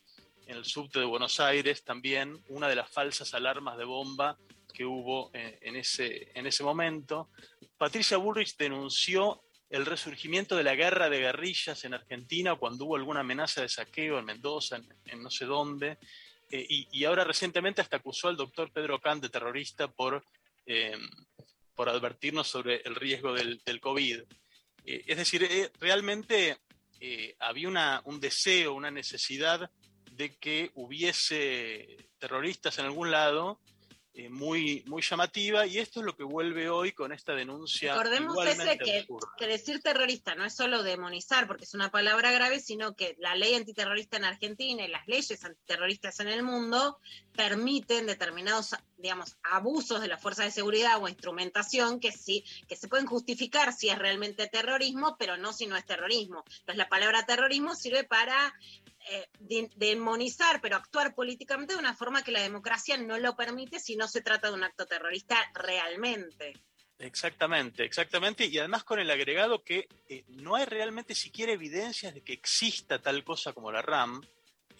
en 0.47 0.58
el 0.58 0.65
subte 0.65 1.00
de 1.00 1.06
Buenos 1.06 1.39
Aires, 1.39 1.84
también 1.84 2.43
una 2.50 2.67
de 2.67 2.76
las 2.76 2.89
falsas 2.89 3.34
alarmas 3.34 3.78
de 3.78 3.86
bomba 3.86 4.38
que 4.71 4.86
hubo 4.86 5.31
eh, 5.34 5.60
en, 5.62 5.75
ese, 5.75 6.31
en 6.34 6.47
ese 6.47 6.63
momento. 6.63 7.29
Patricia 7.77 8.17
Bullrich 8.17 8.55
denunció 8.57 9.43
el 9.69 9.86
resurgimiento 9.86 10.55
de 10.55 10.63
la 10.63 10.75
guerra 10.75 11.10
de 11.10 11.19
guerrillas 11.19 11.86
en 11.86 11.93
Argentina 11.93 12.55
cuando 12.55 12.86
hubo 12.86 12.95
alguna 12.95 13.21
amenaza 13.21 13.62
de 13.62 13.69
saqueo 13.69 14.19
en 14.19 14.25
Mendoza, 14.25 14.81
en, 15.05 15.23
no 15.23 15.29
sé 15.29 15.45
dónde, 15.45 15.97
eh, 16.49 16.65
y, 16.67 17.05
ahora 17.05 17.23
recientemente 17.23 17.81
hasta 17.81 17.97
acusó 17.97 18.27
al 18.27 18.36
doctor 18.36 18.71
Pedro 18.71 18.99
Can 18.99 19.21
de 19.21 19.29
terrorista 19.29 19.88
por, 19.88 20.23
eh, 20.65 20.97
por 21.73 21.88
advertirnos 21.88 22.47
sobre 22.47 22.81
el 22.81 22.95
riesgo 22.95 23.34
del, 23.34 23.62
COVID. 23.79 24.23
Es 24.84 25.17
decir, 25.17 25.71
realmente 25.79 26.57
había 27.39 28.01
un 28.03 28.19
deseo, 28.19 28.73
una 28.73 28.91
necesidad 28.91 29.69
de 30.12 30.36
que 30.38 30.71
hubiese 30.73 32.10
terroristas 32.19 32.77
en 32.77 32.86
algún 32.86 33.12
lado 33.12 33.60
eh, 34.13 34.28
muy, 34.28 34.84
muy 34.88 35.02
llamativa 35.02 35.65
y 35.65 35.78
esto 35.78 36.02
es 36.02 36.06
lo 36.06 36.17
que 36.17 36.26
vuelve 36.26 36.69
hoy 36.69 36.91
con 36.91 37.13
esta 37.13 37.34
denuncia. 37.34 37.93
Recordemos 37.93 38.45
ese 38.45 38.78
que 38.78 39.47
decir 39.47 39.82
terrorista 39.82 40.36
no 40.36 40.43
es 40.43 40.54
solo 40.54 40.84
demonizar, 40.84 41.47
porque 41.47 41.63
es 41.63 41.74
una 41.74 41.91
palabra 41.91 42.30
grave, 42.34 42.60
sino 42.60 42.93
que 42.93 43.15
la 43.19 43.36
ley 43.36 43.56
antiterrorista 43.56 44.17
en 44.17 44.26
Argentina 44.26 44.84
y 44.84 44.89
las 44.89 45.08
leyes 45.08 45.45
antiterroristas 45.45 46.19
en 46.19 46.28
el 46.28 46.43
mundo 46.43 47.00
permiten 47.38 48.06
determinados, 48.06 48.76
digamos, 48.97 49.38
abusos 49.43 50.02
de 50.02 50.10
las 50.10 50.21
fuerzas 50.21 50.43
de 50.43 50.52
seguridad 50.52 51.02
o 51.02 51.08
instrumentación 51.08 52.02
que 52.02 52.12
sí, 52.12 52.43
que 52.67 52.76
se 52.76 52.89
pueden 52.89 53.06
justificar 53.06 53.71
si 53.71 53.88
es 53.88 53.97
realmente 53.97 54.47
terrorismo, 54.47 55.15
pero 55.17 55.38
no 55.38 55.54
si 55.54 55.67
no 55.67 55.78
es 55.78 55.86
terrorismo. 55.86 56.43
Entonces 56.47 56.76
la 56.76 56.89
palabra 56.89 57.26
terrorismo 57.26 57.76
sirve 57.76 58.04
para 58.04 58.54
eh, 59.09 59.27
de- 59.39 59.69
demonizar, 59.75 60.61
pero 60.61 60.75
actuar 60.75 61.15
políticamente 61.15 61.73
de 61.73 61.79
una 61.79 61.95
forma 61.95 62.23
que 62.23 62.31
la 62.31 62.41
democracia 62.41 62.97
no 62.97 63.17
lo 63.17 63.35
permite 63.35 63.79
si 63.79 63.95
no 63.95 64.07
se 64.07 64.21
trata 64.21 64.49
de 64.49 64.53
un 64.53 64.63
acto 64.63 64.85
terrorista 64.85 65.37
realmente. 65.53 66.53
Exactamente, 66.99 67.83
exactamente. 67.83 68.45
Y 68.45 68.59
además 68.59 68.83
con 68.83 68.99
el 68.99 69.09
agregado 69.09 69.63
que 69.63 69.87
eh, 70.07 70.23
no 70.27 70.55
hay 70.55 70.65
realmente 70.65 71.15
siquiera 71.15 71.51
evidencias 71.51 72.13
de 72.13 72.21
que 72.21 72.33
exista 72.33 73.01
tal 73.01 73.23
cosa 73.23 73.53
como 73.53 73.71
la 73.71 73.81
RAM. 73.81 74.21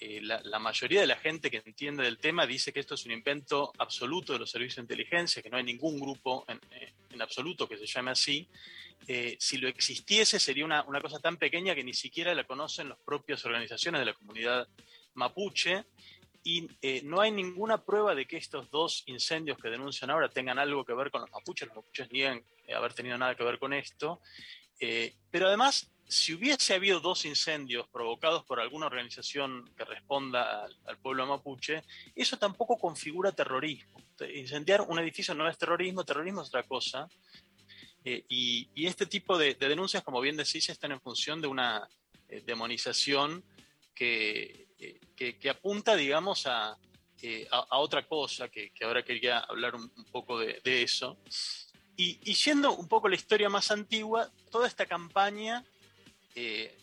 Eh, 0.04 0.20
la, 0.20 0.42
la 0.44 0.58
mayoría 0.58 1.00
de 1.02 1.06
la 1.06 1.16
gente 1.18 1.52
que 1.52 1.62
entiende 1.64 2.04
del 2.04 2.18
tema 2.18 2.48
dice 2.48 2.74
que 2.74 2.80
esto 2.80 2.96
es 2.96 3.06
un 3.06 3.12
invento 3.12 3.72
absoluto 3.78 4.34
de 4.34 4.40
los 4.40 4.50
servicios 4.50 4.78
de 4.78 4.82
inteligencia, 4.82 5.44
que 5.44 5.50
no 5.52 5.58
hay 5.58 5.64
ningún 5.64 6.00
grupo 6.00 6.44
en, 6.48 6.60
en 7.12 7.22
absoluto 7.22 7.70
que 7.70 7.78
se 7.78 7.86
llame 7.86 8.10
así. 8.10 8.50
Eh, 9.08 9.38
si 9.40 9.58
lo 9.58 9.68
existiese 9.68 10.40
sería 10.40 10.66
una, 10.66 10.82
una 10.84 11.02
cosa 11.02 11.20
tan 11.20 11.38
pequeña 11.38 11.76
que 11.76 11.84
ni 11.84 11.94
siquiera 11.94 12.34
la 12.34 12.46
conocen 12.46 12.90
las 12.90 12.98
propias 12.98 13.46
organizaciones 13.46 14.00
de 14.00 14.06
la 14.06 14.14
comunidad 14.16 14.68
mapuche 15.14 15.86
y 16.44 16.68
eh, 16.82 17.02
no 17.04 17.22
hay 17.22 17.30
ninguna 17.30 17.84
prueba 17.84 18.16
de 18.16 18.26
que 18.26 18.38
estos 18.38 18.72
dos 18.72 19.04
incendios 19.06 19.60
que 19.60 19.70
denuncian 19.70 20.10
ahora 20.10 20.30
tengan 20.30 20.58
algo 20.58 20.84
que 20.84 20.94
ver 20.94 21.12
con 21.12 21.22
los 21.22 21.30
mapuches. 21.30 21.68
Los 21.68 21.78
mapuches 21.78 22.12
niegan 22.12 22.44
eh, 22.66 22.74
haber 22.74 22.94
tenido 22.94 23.20
nada 23.20 23.36
que 23.36 23.44
ver 23.44 23.60
con 23.60 23.74
esto. 23.74 24.20
Eh, 24.84 25.14
pero 25.30 25.48
además, 25.48 25.92
si 26.08 26.34
hubiese 26.34 26.74
habido 26.74 27.00
dos 27.00 27.24
incendios 27.26 27.88
provocados 27.90 28.44
por 28.44 28.60
alguna 28.60 28.88
organización 28.88 29.72
que 29.78 29.86
responda 29.86 30.66
al, 30.86 30.98
pueblo 30.98 31.28
mapuche, 31.28 31.84
eso 32.16 32.38
tampoco 32.38 32.78
configura 32.78 33.32
terrorismo. 33.32 34.02
Incendiar 34.34 34.82
un 34.82 34.98
edificio 34.98 35.36
no 35.36 35.48
es 35.48 35.58
terrorismo, 35.58 36.04
terrorismo 36.04 36.42
es 36.42 36.48
otra 36.48 36.64
cosa. 36.64 37.08
Eh, 38.04 38.26
y, 38.28 38.88
este 38.88 39.06
tipo 39.06 39.38
de, 39.38 39.54
de 39.54 39.70
denuncias, 39.70 40.04
como 40.04 40.20
bien 40.20 40.36
decís, 40.36 40.68
están 40.68 40.92
en 40.92 41.00
función 41.00 41.40
de 41.40 41.48
una 41.48 41.88
eh, 42.28 42.42
demonización 42.44 43.44
que, 43.94 44.68
apunta, 45.48 45.96
digamos, 45.96 46.48
a, 46.48 46.72
a, 47.52 47.78
otra 47.78 48.08
cosa, 48.08 48.50
que, 48.50 48.72
ahora 48.82 49.04
quería 49.04 49.40
hablar 49.42 49.76
un, 49.76 49.92
poco 50.12 50.40
de 50.40 50.82
eso. 50.82 51.20
Y, 52.02 52.18
y 52.24 52.34
yendo 52.34 52.74
un 52.74 52.88
poco 52.88 53.08
la 53.08 53.16
historia 53.16 53.48
más 53.48 53.70
antigua, 53.70 54.28
toda 54.50 54.66
esta 54.68 54.88
campaña 54.88 55.64
eh, 56.34 56.76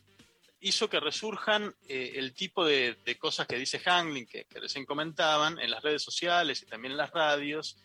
hizo 0.60 0.88
que 0.88 1.00
resurjan 1.00 1.74
eh, 1.88 2.12
el 2.14 2.32
tipo 2.34 2.64
de, 2.64 2.96
cosas 3.18 3.48
que 3.48 3.58
dice 3.58 3.82
Hanglin, 3.84 4.26
que, 4.26 4.44
que 4.44 4.60
recién 4.60 4.86
comentaban, 4.86 5.58
en 5.58 5.72
las 5.72 5.82
redes 5.82 6.02
sociales 6.02 6.62
y 6.62 6.66
también 6.66 6.92
en 6.92 6.98
las 6.98 7.10
radios, 7.10 7.82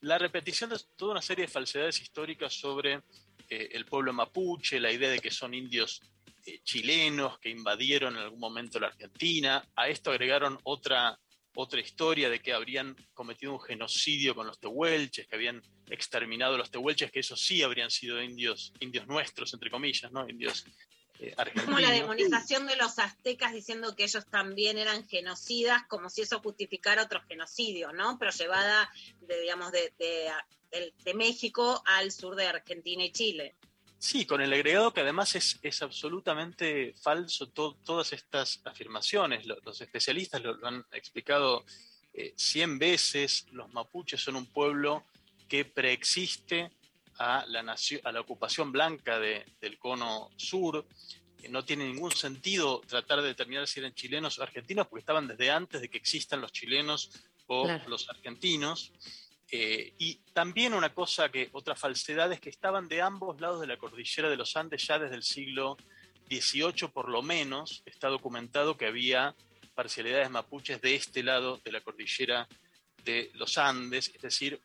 la 0.00 0.16
repetición 0.16 0.70
de 0.70 0.78
toda 0.94 1.10
una 1.10 1.22
serie 1.22 1.46
de 1.46 1.52
falsedades 1.52 2.00
históricas 2.00 2.52
sobre 2.52 3.00
eh, 3.48 3.70
el 3.72 3.84
pueblo 3.86 4.12
mapuche, 4.12 4.78
la 4.78 4.92
idea 4.92 5.10
de 5.10 5.18
que 5.18 5.32
son 5.32 5.54
indios 5.54 6.00
chilenos 6.62 7.40
que 7.40 7.48
invadieron 7.48 8.14
en 8.14 8.22
algún 8.22 8.38
momento 8.38 8.78
la 8.78 8.86
Argentina. 8.86 9.68
A 9.74 9.88
esto 9.88 10.12
agregaron 10.12 10.56
otra, 10.62 11.18
otra 11.56 11.80
historia 11.80 12.28
de 12.28 12.40
que 12.40 12.52
habrían 12.52 12.94
cometido 13.14 13.52
un 13.54 13.60
genocidio 13.60 14.34
con 14.34 14.46
los 14.46 14.60
tehuelches, 14.60 15.26
que 15.26 15.34
habían 15.34 15.62
exterminado 15.88 16.54
a 16.54 16.58
los 16.58 16.70
tehuelches, 16.70 17.10
que 17.10 17.20
esos 17.20 17.40
sí 17.40 17.62
habrían 17.62 17.90
sido 17.90 18.22
indios, 18.22 18.74
indios 18.78 19.06
nuestros, 19.06 19.54
entre 19.54 19.70
comillas, 19.70 20.12
¿no? 20.12 20.28
Indios 20.28 20.66
eh, 21.18 21.34
como 21.64 21.78
la 21.78 21.90
demonización 21.90 22.66
de 22.66 22.76
los 22.76 22.98
aztecas 22.98 23.54
diciendo 23.54 23.96
que 23.96 24.04
ellos 24.04 24.26
también 24.26 24.76
eran 24.76 25.08
genocidas, 25.08 25.84
como 25.88 26.10
si 26.10 26.20
eso 26.20 26.40
justificara 26.40 27.04
otro 27.04 27.22
genocidio, 27.26 27.90
¿no? 27.92 28.18
Pero 28.18 28.32
llevada, 28.32 28.92
de, 29.20 29.40
digamos, 29.40 29.72
de, 29.72 29.94
de 29.98 31.14
México 31.14 31.82
al 31.86 32.12
sur 32.12 32.36
de 32.36 32.48
Argentina 32.48 33.02
y 33.02 33.12
Chile. 33.12 33.56
Sí, 33.98 34.26
con 34.26 34.40
el 34.42 34.52
agregado 34.52 34.92
que 34.92 35.00
además 35.00 35.34
es, 35.36 35.58
es 35.62 35.80
absolutamente 35.82 36.94
falso 37.00 37.48
to- 37.48 37.76
todas 37.84 38.12
estas 38.12 38.60
afirmaciones. 38.64 39.46
Lo- 39.46 39.58
Los 39.64 39.80
especialistas 39.80 40.42
lo, 40.42 40.54
lo 40.54 40.66
han 40.68 40.84
explicado 40.92 41.64
eh, 42.12 42.32
cien 42.36 42.78
veces. 42.78 43.46
Los 43.52 43.72
mapuches 43.72 44.20
son 44.22 44.36
un 44.36 44.46
pueblo 44.46 45.04
que 45.48 45.64
preexiste 45.64 46.70
a 47.18 47.44
la, 47.48 47.62
nacio- 47.62 48.00
a 48.04 48.12
la 48.12 48.20
ocupación 48.20 48.70
blanca 48.70 49.18
de- 49.18 49.44
del 49.60 49.78
cono 49.78 50.30
sur. 50.36 50.86
Eh, 51.42 51.48
No 51.48 51.64
tiene 51.64 51.86
ningún 51.86 52.12
sentido 52.12 52.82
tratar 52.86 53.22
de 53.22 53.28
determinar 53.28 53.66
si 53.66 53.80
eran 53.80 53.94
chilenos 53.94 54.38
o 54.38 54.42
argentinos, 54.42 54.86
porque 54.88 55.00
estaban 55.00 55.26
desde 55.26 55.50
antes 55.50 55.80
de 55.80 55.88
que 55.88 55.96
existan 55.98 56.40
los 56.42 56.52
chilenos 56.52 57.10
o 57.46 57.64
Claro. 57.64 57.88
los 57.88 58.08
argentinos. 58.10 58.92
Eh, 59.50 59.92
y 59.98 60.16
también 60.32 60.74
una 60.74 60.92
cosa 60.92 61.28
que, 61.30 61.48
otra 61.52 61.76
falsedad 61.76 62.32
es 62.32 62.40
que 62.40 62.50
estaban 62.50 62.88
de 62.88 63.00
ambos 63.00 63.40
lados 63.40 63.60
de 63.60 63.68
la 63.68 63.76
cordillera 63.76 64.28
de 64.28 64.36
los 64.36 64.56
Andes 64.56 64.86
ya 64.86 64.98
desde 64.98 65.14
el 65.14 65.22
siglo 65.22 65.76
XVIII 66.28 66.88
por 66.92 67.08
lo 67.08 67.22
menos. 67.22 67.82
Está 67.86 68.08
documentado 68.08 68.76
que 68.76 68.86
había 68.86 69.34
parcialidades 69.74 70.30
mapuches 70.30 70.80
de 70.80 70.94
este 70.94 71.22
lado 71.22 71.60
de 71.64 71.72
la 71.72 71.80
cordillera 71.80 72.48
de 73.04 73.30
los 73.34 73.56
Andes, 73.58 74.10
es 74.14 74.22
decir, 74.22 74.60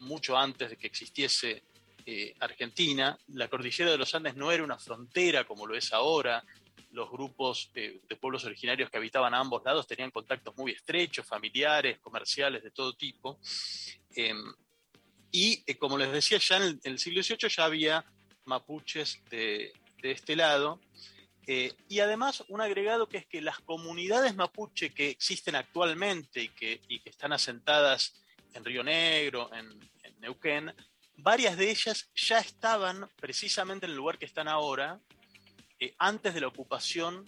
mucho 0.00 0.36
antes 0.36 0.70
de 0.70 0.76
que 0.76 0.86
existiese 0.86 1.64
eh, 2.06 2.34
Argentina. 2.38 3.18
La 3.28 3.48
cordillera 3.48 3.90
de 3.90 3.98
los 3.98 4.14
Andes 4.14 4.36
no 4.36 4.52
era 4.52 4.62
una 4.62 4.78
frontera 4.78 5.44
como 5.44 5.66
lo 5.66 5.74
es 5.74 5.92
ahora. 5.92 6.44
Los 6.94 7.10
grupos 7.10 7.72
de 7.74 8.00
pueblos 8.20 8.44
originarios 8.44 8.88
que 8.88 8.96
habitaban 8.96 9.34
a 9.34 9.40
ambos 9.40 9.64
lados 9.64 9.86
tenían 9.86 10.12
contactos 10.12 10.56
muy 10.56 10.70
estrechos, 10.70 11.26
familiares, 11.26 11.98
comerciales, 11.98 12.62
de 12.62 12.70
todo 12.70 12.94
tipo. 12.94 13.40
Eh, 14.14 14.32
y 15.32 15.64
eh, 15.66 15.76
como 15.76 15.98
les 15.98 16.12
decía, 16.12 16.38
ya 16.38 16.58
en 16.58 16.80
el, 16.84 16.98
siglo 17.00 17.20
XVIII 17.20 17.48
ya 17.48 17.64
había 17.64 18.04
mapuches 18.44 19.20
de, 19.28 19.72
de 20.00 20.10
este 20.12 20.36
lado. 20.36 20.80
Eh, 21.48 21.74
y 21.88 21.98
además 21.98 22.44
un 22.48 22.60
agregado 22.60 23.08
que 23.08 23.18
es 23.18 23.26
que 23.26 23.42
las 23.42 23.58
comunidades 23.58 24.36
mapuche 24.36 24.90
que 24.90 25.10
existen 25.10 25.56
actualmente 25.56 26.42
y 26.42 26.48
que, 26.50 26.80
y 26.88 27.00
que 27.00 27.10
están 27.10 27.32
asentadas 27.32 28.24
en 28.54 28.64
Río 28.64 28.84
Negro, 28.84 29.50
en 29.52 29.68
Neuquén, 30.20 30.72
varias 31.16 31.56
de 31.56 31.70
ellas 31.70 32.08
ya 32.14 32.38
estaban 32.38 33.08
precisamente 33.20 33.86
en 33.86 33.90
el 33.90 33.96
lugar 33.96 34.18
que 34.18 34.26
están 34.26 34.48
ahora, 34.48 35.00
eh, 35.80 35.94
antes 35.98 36.34
de 36.34 36.40
la 36.40 36.46
ocupación 36.48 37.24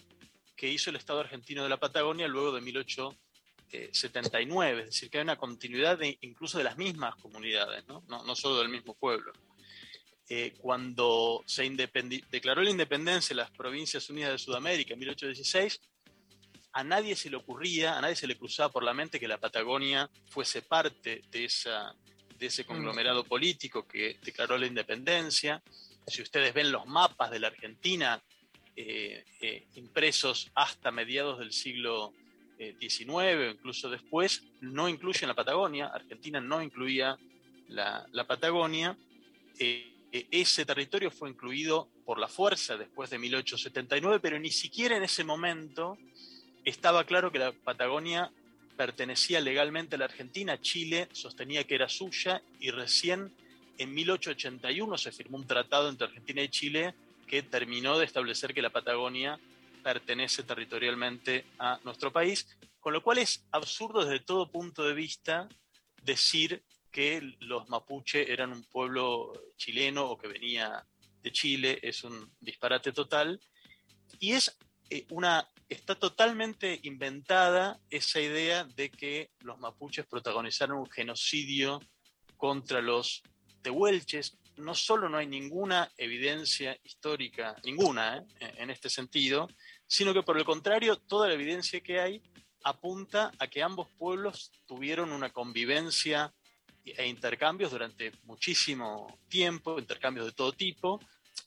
que 0.56 0.68
hizo 0.68 0.90
el 0.90 0.96
Estado 0.96 1.20
argentino 1.20 1.62
de 1.62 1.68
la 1.68 1.76
Patagonia 1.78 2.26
luego 2.28 2.52
de 2.52 2.60
1879, 2.62 4.80
es 4.80 4.86
decir, 4.86 5.10
que 5.10 5.18
hay 5.18 5.22
una 5.22 5.36
continuidad 5.36 5.98
de- 5.98 6.18
incluso 6.22 6.58
de 6.58 6.64
las 6.64 6.76
mismas 6.76 7.14
comunidades, 7.16 7.86
no, 7.86 8.02
no, 8.08 8.24
no 8.24 8.34
solo 8.36 8.58
del 8.60 8.68
mismo 8.68 8.94
pueblo. 8.94 9.32
Eh, 10.28 10.54
cuando 10.58 11.42
se 11.46 11.62
declaró 12.30 12.62
la 12.62 12.70
independencia 12.70 13.28
de 13.34 13.42
las 13.42 13.50
Provincias 13.52 14.08
Unidas 14.10 14.32
de 14.32 14.38
Sudamérica 14.38 14.94
en 14.94 14.98
1816, 15.00 15.80
a 16.72 16.82
nadie 16.84 17.14
se 17.16 17.30
le 17.30 17.36
ocurría, 17.36 17.96
a 17.96 18.00
nadie 18.00 18.16
se 18.16 18.26
le 18.26 18.36
cruzaba 18.36 18.70
por 18.72 18.82
la 18.82 18.92
mente 18.92 19.20
que 19.20 19.28
la 19.28 19.38
Patagonia 19.38 20.10
fuese 20.28 20.62
parte 20.62 21.22
de, 21.30 21.44
esa, 21.44 21.94
de 22.38 22.46
ese 22.46 22.66
conglomerado 22.66 23.24
político 23.24 23.86
que 23.86 24.18
declaró 24.22 24.58
la 24.58 24.66
independencia. 24.66 25.62
Si 26.06 26.20
ustedes 26.22 26.52
ven 26.52 26.72
los 26.72 26.86
mapas 26.86 27.30
de 27.30 27.38
la 27.38 27.46
Argentina 27.48 28.22
eh, 28.76 29.24
eh, 29.40 29.66
impresos 29.74 30.50
hasta 30.54 30.90
mediados 30.90 31.38
del 31.38 31.52
siglo 31.52 32.12
eh, 32.58 32.74
XIX 32.80 33.08
o 33.08 33.50
incluso 33.50 33.90
después, 33.90 34.42
no 34.60 34.88
incluyen 34.88 35.28
la 35.28 35.34
Patagonia. 35.34 35.88
Argentina 35.88 36.40
no 36.40 36.62
incluía 36.62 37.18
la, 37.68 38.06
la 38.12 38.26
Patagonia. 38.26 38.96
Eh, 39.58 39.92
eh, 40.12 40.26
ese 40.30 40.64
territorio 40.64 41.10
fue 41.10 41.28
incluido 41.28 41.88
por 42.06 42.18
la 42.18 42.28
fuerza 42.28 42.76
después 42.76 43.10
de 43.10 43.18
1879, 43.18 44.20
pero 44.20 44.38
ni 44.38 44.50
siquiera 44.50 44.96
en 44.96 45.02
ese 45.02 45.24
momento 45.24 45.98
estaba 46.64 47.04
claro 47.04 47.30
que 47.30 47.38
la 47.38 47.52
Patagonia 47.52 48.30
pertenecía 48.76 49.40
legalmente 49.40 49.96
a 49.96 49.98
la 49.98 50.04
Argentina, 50.06 50.60
Chile 50.60 51.08
sostenía 51.12 51.64
que 51.64 51.74
era 51.74 51.88
suya 51.88 52.42
y 52.60 52.70
recién 52.70 53.32
en 53.78 53.92
1881 53.92 54.96
se 54.96 55.12
firmó 55.12 55.36
un 55.36 55.46
tratado 55.46 55.88
entre 55.90 56.06
Argentina 56.06 56.42
y 56.42 56.48
Chile 56.48 56.94
que 57.26 57.42
terminó 57.42 57.98
de 57.98 58.04
establecer 58.04 58.54
que 58.54 58.62
la 58.62 58.70
Patagonia 58.70 59.38
pertenece 59.82 60.42
territorialmente 60.42 61.44
a 61.58 61.78
nuestro 61.84 62.12
país, 62.12 62.46
con 62.80 62.92
lo 62.92 63.02
cual 63.02 63.18
es 63.18 63.44
absurdo 63.52 64.04
desde 64.04 64.24
todo 64.24 64.50
punto 64.50 64.84
de 64.84 64.94
vista 64.94 65.48
decir 66.02 66.64
que 66.90 67.36
los 67.40 67.68
mapuche 67.68 68.32
eran 68.32 68.52
un 68.52 68.64
pueblo 68.64 69.32
chileno 69.56 70.06
o 70.06 70.16
que 70.16 70.28
venía 70.28 70.86
de 71.22 71.30
Chile, 71.32 71.78
es 71.82 72.04
un 72.04 72.32
disparate 72.40 72.92
total. 72.92 73.40
Y 74.18 74.32
es 74.32 74.56
eh, 74.88 75.04
una, 75.10 75.46
está 75.68 75.94
totalmente 75.96 76.80
inventada 76.84 77.80
esa 77.90 78.20
idea 78.20 78.64
de 78.64 78.90
que 78.90 79.30
los 79.40 79.58
mapuches 79.58 80.06
protagonizaron 80.06 80.78
un 80.78 80.90
genocidio 80.90 81.80
contra 82.36 82.80
los 82.80 83.22
tehuelches. 83.62 84.38
No 84.56 84.74
solo 84.74 85.08
no 85.08 85.18
hay 85.18 85.26
ninguna 85.26 85.90
evidencia 85.96 86.78
histórica, 86.82 87.56
ninguna 87.64 88.18
¿eh? 88.18 88.54
en 88.58 88.70
este 88.70 88.88
sentido, 88.88 89.48
sino 89.86 90.12
que 90.14 90.22
por 90.22 90.38
el 90.38 90.44
contrario, 90.44 90.96
toda 90.96 91.28
la 91.28 91.34
evidencia 91.34 91.80
que 91.80 92.00
hay 92.00 92.22
apunta 92.64 93.32
a 93.38 93.46
que 93.46 93.62
ambos 93.62 93.88
pueblos 93.96 94.50
tuvieron 94.66 95.12
una 95.12 95.30
convivencia 95.30 96.34
e 96.84 97.06
intercambios 97.06 97.70
durante 97.70 98.12
muchísimo 98.24 99.20
tiempo, 99.28 99.78
intercambios 99.78 100.26
de 100.26 100.32
todo 100.32 100.52
tipo. 100.52 101.00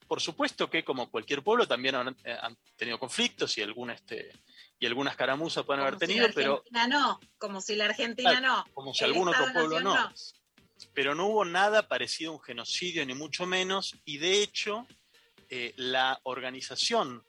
Por 0.08 0.22
supuesto 0.22 0.70
que 0.70 0.84
como 0.84 1.10
cualquier 1.10 1.44
pueblo 1.44 1.68
también 1.68 1.96
han, 1.96 2.16
eh, 2.24 2.38
tenido 2.76 3.00
conflictos 3.00 3.58
y, 3.58 3.62
algún, 3.62 3.92
este, 3.92 4.32
y 4.80 4.86
algunas 4.86 5.16
caramuzas 5.16 5.66
pueden 5.66 5.82
haber 5.82 5.98
tenido, 5.98 6.28
si 6.28 6.34
pero... 6.34 6.64
no, 6.88 7.20
como 7.38 7.62
si 7.62 7.76
la 7.76 7.86
Argentina 7.86 8.40
no. 8.40 8.66
Como 8.74 8.94
si 8.94 9.04
algún 9.04 9.28
otro 9.28 9.46
pueblo 9.54 9.80
no. 9.82 9.94
no. 9.94 10.14
Pero 10.94 11.16
no 11.16 11.28
hubo 11.28 11.46
nada 11.46 11.88
parecido 11.88 12.32
a 12.32 12.36
un 12.36 12.42
genocidio, 12.42 13.06
ni 13.06 13.14
mucho 13.14 13.46
menos, 13.46 13.96
y 14.06 14.18
de 14.18 14.42
hecho 14.42 14.88
eh, 15.50 15.74
la 15.78 16.20
organización 16.24 17.24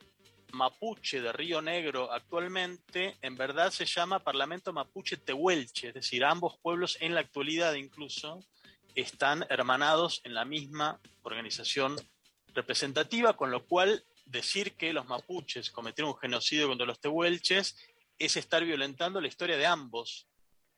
mapuche 0.52 1.20
de 1.20 1.32
Río 1.32 1.62
Negro 1.62 2.12
actualmente 2.12 3.16
en 3.22 3.36
verdad 3.36 3.70
se 3.70 3.86
llama 3.86 4.18
Parlamento 4.18 4.72
Mapuche 4.72 5.16
Tehuelche, 5.16 5.88
es 5.88 5.94
decir, 5.94 6.24
ambos 6.24 6.58
pueblos 6.58 6.96
en 7.00 7.14
la 7.14 7.20
actualidad 7.20 7.74
incluso 7.74 8.44
están 8.94 9.46
hermanados 9.48 10.20
en 10.24 10.34
la 10.34 10.44
misma 10.44 11.00
organización 11.22 11.96
representativa, 12.54 13.36
con 13.36 13.50
lo 13.50 13.64
cual 13.64 14.04
decir 14.26 14.74
que 14.76 14.92
los 14.92 15.06
mapuches 15.06 15.70
cometieron 15.70 16.12
un 16.12 16.18
genocidio 16.18 16.68
contra 16.68 16.86
los 16.86 17.00
tehuelches 17.00 17.76
es 18.18 18.36
estar 18.36 18.64
violentando 18.64 19.20
la 19.20 19.28
historia 19.28 19.56
de 19.56 19.66
ambos, 19.66 20.28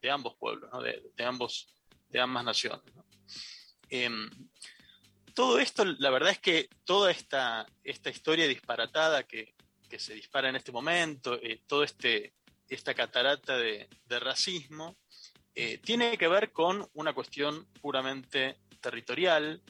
de 0.01 0.11
ambos 0.11 0.37
pueblos, 0.37 0.71
de, 0.83 1.25
ambos, 1.25 1.69
de 2.13 2.21
ambas 2.21 2.45
naciones. 2.45 2.83
Em, 3.89 4.31
todo 5.35 5.59
esto, 5.59 5.85
la 5.85 6.11
verdad 6.11 6.31
es 6.31 6.39
que 6.39 6.69
toda 6.85 7.11
esta, 7.11 7.67
esta 7.83 8.11
historia 8.11 8.47
disparatada 8.47 9.25
que, 9.25 9.55
que 9.89 9.99
se 9.99 10.15
dispara 10.15 10.49
en 10.49 10.57
este 10.57 10.73
momento, 10.73 11.39
eh, 11.43 11.63
toda 11.67 11.85
este, 11.85 12.35
esta 12.69 12.95
catarata 12.95 13.57
de, 13.57 13.89
racismo, 14.09 14.97
eh, 15.55 15.79
tiene 15.79 16.17
que 16.17 16.29
ver 16.29 16.53
con 16.53 16.89
una 16.95 17.13
cuestión 17.15 17.67
puramente 17.81 18.59
territorial. 18.81 19.63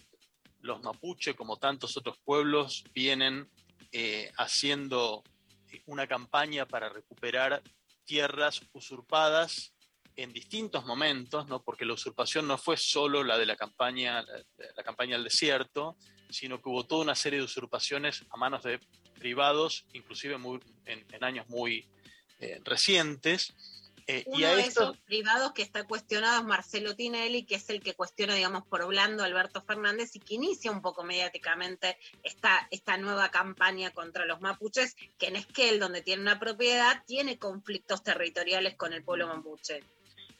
Los 0.60 0.82
mapuche, 0.82 1.34
como 1.34 1.58
tantos 1.58 1.96
otros 1.96 2.18
pueblos, 2.18 2.84
vienen 2.92 3.48
eh, 3.92 4.30
haciendo 4.36 5.22
una 5.86 6.06
campaña 6.06 6.66
para 6.66 6.88
recuperar 6.88 7.62
tierras 8.04 8.62
usurpadas 8.72 9.71
en 10.16 10.32
distintos 10.32 10.84
momentos, 10.84 11.48
¿no? 11.48 11.62
porque 11.62 11.84
la 11.84 11.94
usurpación 11.94 12.46
no 12.46 12.58
fue 12.58 12.76
solo 12.76 13.24
la 13.24 13.38
de 13.38 13.46
la 13.46 13.56
campaña, 13.56 14.22
la, 14.22 14.82
campaña 14.82 15.16
del 15.16 15.24
desierto, 15.24 15.96
sino 16.28 16.60
que 16.60 16.68
hubo 16.68 16.84
toda 16.84 17.02
una 17.02 17.14
serie 17.14 17.38
de 17.38 17.44
usurpaciones 17.44 18.24
a 18.30 18.36
manos 18.36 18.62
de 18.62 18.80
privados, 19.18 19.86
inclusive 19.92 20.36
en, 20.86 21.24
años 21.24 21.48
muy 21.48 21.86
eh, 22.40 22.60
recientes. 22.64 23.54
Eh, 24.08 24.24
Uno 24.26 24.56
de 24.56 24.62
esos 24.62 24.98
privados 24.98 25.52
que 25.52 25.62
está 25.62 25.84
cuestionado 25.84 26.40
es 26.40 26.44
Marcelo 26.44 26.96
Tinelli, 26.96 27.44
que 27.44 27.54
es 27.54 27.70
el 27.70 27.80
que 27.80 27.94
cuestiona, 27.94 28.34
digamos, 28.34 28.66
por 28.66 28.84
blando 28.86 29.22
a 29.22 29.26
Alberto 29.26 29.62
Fernández 29.62 30.16
y 30.16 30.18
que 30.18 30.34
inicia 30.34 30.72
un 30.72 30.82
poco 30.82 31.04
mediáticamente 31.04 31.96
esta, 32.24 32.66
esta 32.70 32.96
nueva 32.96 33.30
campaña 33.30 33.92
contra 33.92 34.26
los 34.26 34.40
mapuches, 34.40 34.96
que 35.18 35.28
en 35.28 35.36
Esquel, 35.36 35.78
donde 35.78 36.02
tiene 36.02 36.22
una 36.22 36.40
propiedad, 36.40 37.04
tiene 37.06 37.38
conflictos 37.38 38.02
territoriales 38.02 38.74
con 38.74 38.92
el 38.92 39.04
pueblo 39.04 39.28
mapuche. 39.28 39.84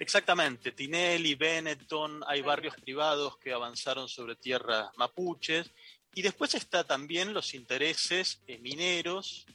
Exactamente, 0.02 0.72
Tinelli, 0.72 1.36
Benetton, 1.36 2.24
hay 2.26 2.42
barrios 2.42 2.74
privados 2.74 3.38
que 3.38 3.52
avanzaron 3.52 4.08
sobre 4.08 4.34
tierras 4.34 4.90
mapuches 4.96 5.70
y 6.12 6.22
después 6.22 6.56
está 6.56 6.82
también 6.82 7.32
los 7.32 7.54
intereses 7.54 8.42
eh, 8.48 8.58
mineros 8.58 9.46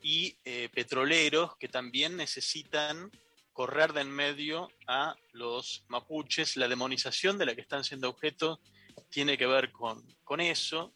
y 0.00 0.36
eh, 0.44 0.68
petroleros 0.72 1.56
que 1.56 1.66
también 1.66 2.16
necesitan 2.16 3.10
correr 3.52 3.92
de 3.92 4.02
en 4.02 4.10
medio 4.12 4.70
a 4.86 5.16
los 5.32 5.84
mapuches. 5.88 6.56
La 6.56 6.68
demonización 6.68 7.36
de 7.36 7.46
la 7.46 7.56
que 7.56 7.62
están 7.62 7.82
siendo 7.82 8.08
objeto 8.08 8.60
tiene 9.10 9.36
que 9.36 9.48
ver 9.48 9.72
con, 9.72 10.00
eso. 10.38 10.94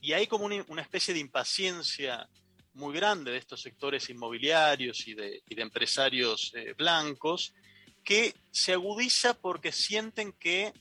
Y 0.00 0.14
hay 0.14 0.26
como 0.26 0.46
una, 0.46 0.80
especie 0.80 1.12
de 1.12 1.20
impaciencia 1.20 2.26
muy 2.72 2.94
grande 2.94 3.32
de 3.32 3.36
estos 3.36 3.60
sectores 3.60 4.08
inmobiliarios 4.08 5.06
y 5.08 5.12
de, 5.12 5.42
empresarios 5.46 6.52
eh, 6.54 6.72
blancos 6.72 7.52
que 8.04 8.34
se 8.50 8.74
agudiza 8.74 9.34
porque 9.34 9.72
sienten 9.72 10.32
que 10.32 10.72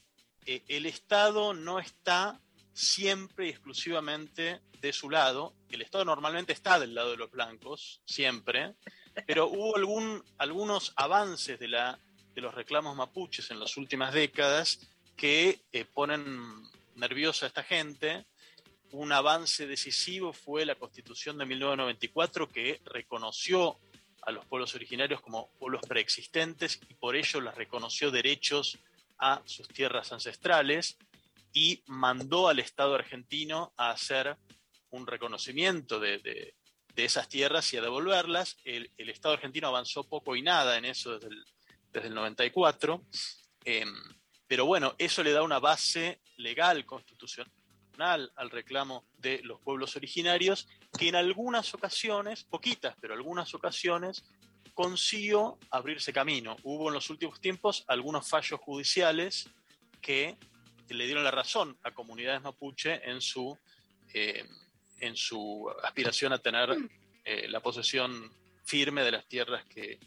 el 0.45 0.85
Estado 0.85 1.53
no 1.53 1.79
está 1.79 2.39
siempre 2.73 3.47
y 3.47 3.49
exclusivamente 3.49 4.61
de 4.81 4.93
su 4.93 5.09
lado. 5.09 5.53
El 5.69 5.81
Estado 5.81 6.05
normalmente 6.05 6.53
está 6.53 6.79
del 6.79 6.93
lado 6.93 7.11
de 7.11 7.17
los 7.17 7.31
blancos, 7.31 8.01
siempre, 8.05 8.75
pero 9.25 9.47
hubo 9.47 9.75
algún, 9.77 10.23
algunos 10.37 10.91
avances 10.95 11.59
de, 11.59 11.67
la, 11.69 11.99
de 12.35 12.41
los 12.41 12.53
reclamos 12.53 12.95
mapuches 12.95 13.49
en 13.51 13.59
las 13.59 13.77
últimas 13.77 14.13
décadas 14.13 14.79
que 15.15 15.61
eh, 15.71 15.85
ponen 15.85 16.25
nerviosa 16.95 17.45
a 17.45 17.47
esta 17.47 17.63
gente. 17.63 18.25
Un 18.91 19.11
avance 19.11 19.65
decisivo 19.65 20.33
fue 20.33 20.65
la 20.65 20.75
constitución 20.75 21.37
de 21.37 21.45
1994 21.45 22.49
que 22.49 22.81
reconoció 22.83 23.79
a 24.25 24.31
los 24.31 24.45
pueblos 24.45 24.75
originarios 24.75 25.21
como 25.21 25.49
pueblos 25.59 25.81
preexistentes 25.87 26.79
y 26.87 26.93
por 26.93 27.15
ello 27.15 27.41
les 27.41 27.55
reconoció 27.55 28.11
derechos 28.11 28.79
a 29.17 29.41
sus 29.45 29.67
tierras 29.67 30.11
ancestrales 30.11 30.97
y 31.53 31.83
mandó 31.87 32.47
al 32.47 32.59
Estado 32.59 32.95
argentino 32.95 33.73
a 33.77 33.91
hacer 33.91 34.35
un 34.89 35.07
reconocimiento 35.07 35.99
de, 35.99 36.55
esas 36.95 37.27
tierras 37.27 37.71
y 37.73 37.77
a 37.77 37.81
devolverlas. 37.81 38.57
El, 38.63 38.89
Estado 38.97 39.35
argentino 39.35 39.67
avanzó 39.67 40.03
poco 40.03 40.35
y 40.35 40.41
nada 40.41 40.77
en 40.77 40.85
eso 40.85 41.13
desde 41.13 41.27
el, 41.27 41.45
desde 41.91 42.07
el 42.07 42.15
94, 42.15 43.03
em, 43.65 43.93
pero 44.47 44.65
bueno, 44.65 44.95
eso 44.97 45.23
le 45.23 45.31
da 45.31 45.43
una 45.43 45.59
base 45.59 46.21
legal, 46.37 46.85
constitucional 46.85 47.51
al 48.35 48.49
reclamo 48.49 49.05
de 49.17 49.41
los 49.43 49.59
pueblos 49.61 49.95
originarios, 49.95 50.67
que 50.97 51.09
en 51.09 51.15
algunas 51.15 51.73
ocasiones, 51.73 52.43
poquitas, 52.43 52.95
pero 52.99 53.13
algunas 53.13 53.53
ocasiones, 53.53 54.23
consiguió 54.73 55.57
abrirse 55.69 56.13
camino. 56.13 56.55
Hubo 56.63 56.87
en 56.87 56.95
los 56.95 57.09
últimos 57.09 57.39
tiempos 57.39 57.83
algunos 57.87 58.27
fallos 58.27 58.59
judiciales 58.59 59.49
que 60.01 60.37
le 60.89 61.05
dieron 61.05 61.23
la 61.23 61.31
razón 61.31 61.77
a 61.83 61.91
comunidades 61.91 62.41
mapuche 62.41 63.01
en 63.09 63.21
su, 63.21 63.57
eh, 64.13 64.45
en 64.99 65.15
su 65.15 65.71
aspiración 65.83 66.33
a 66.33 66.39
tener 66.39 66.75
eh, 67.23 67.47
la 67.47 67.59
posesión 67.61 68.31
firme 68.63 69.03
de 69.03 69.11
las 69.11 69.27
tierras 69.27 69.65
que, 69.65 69.99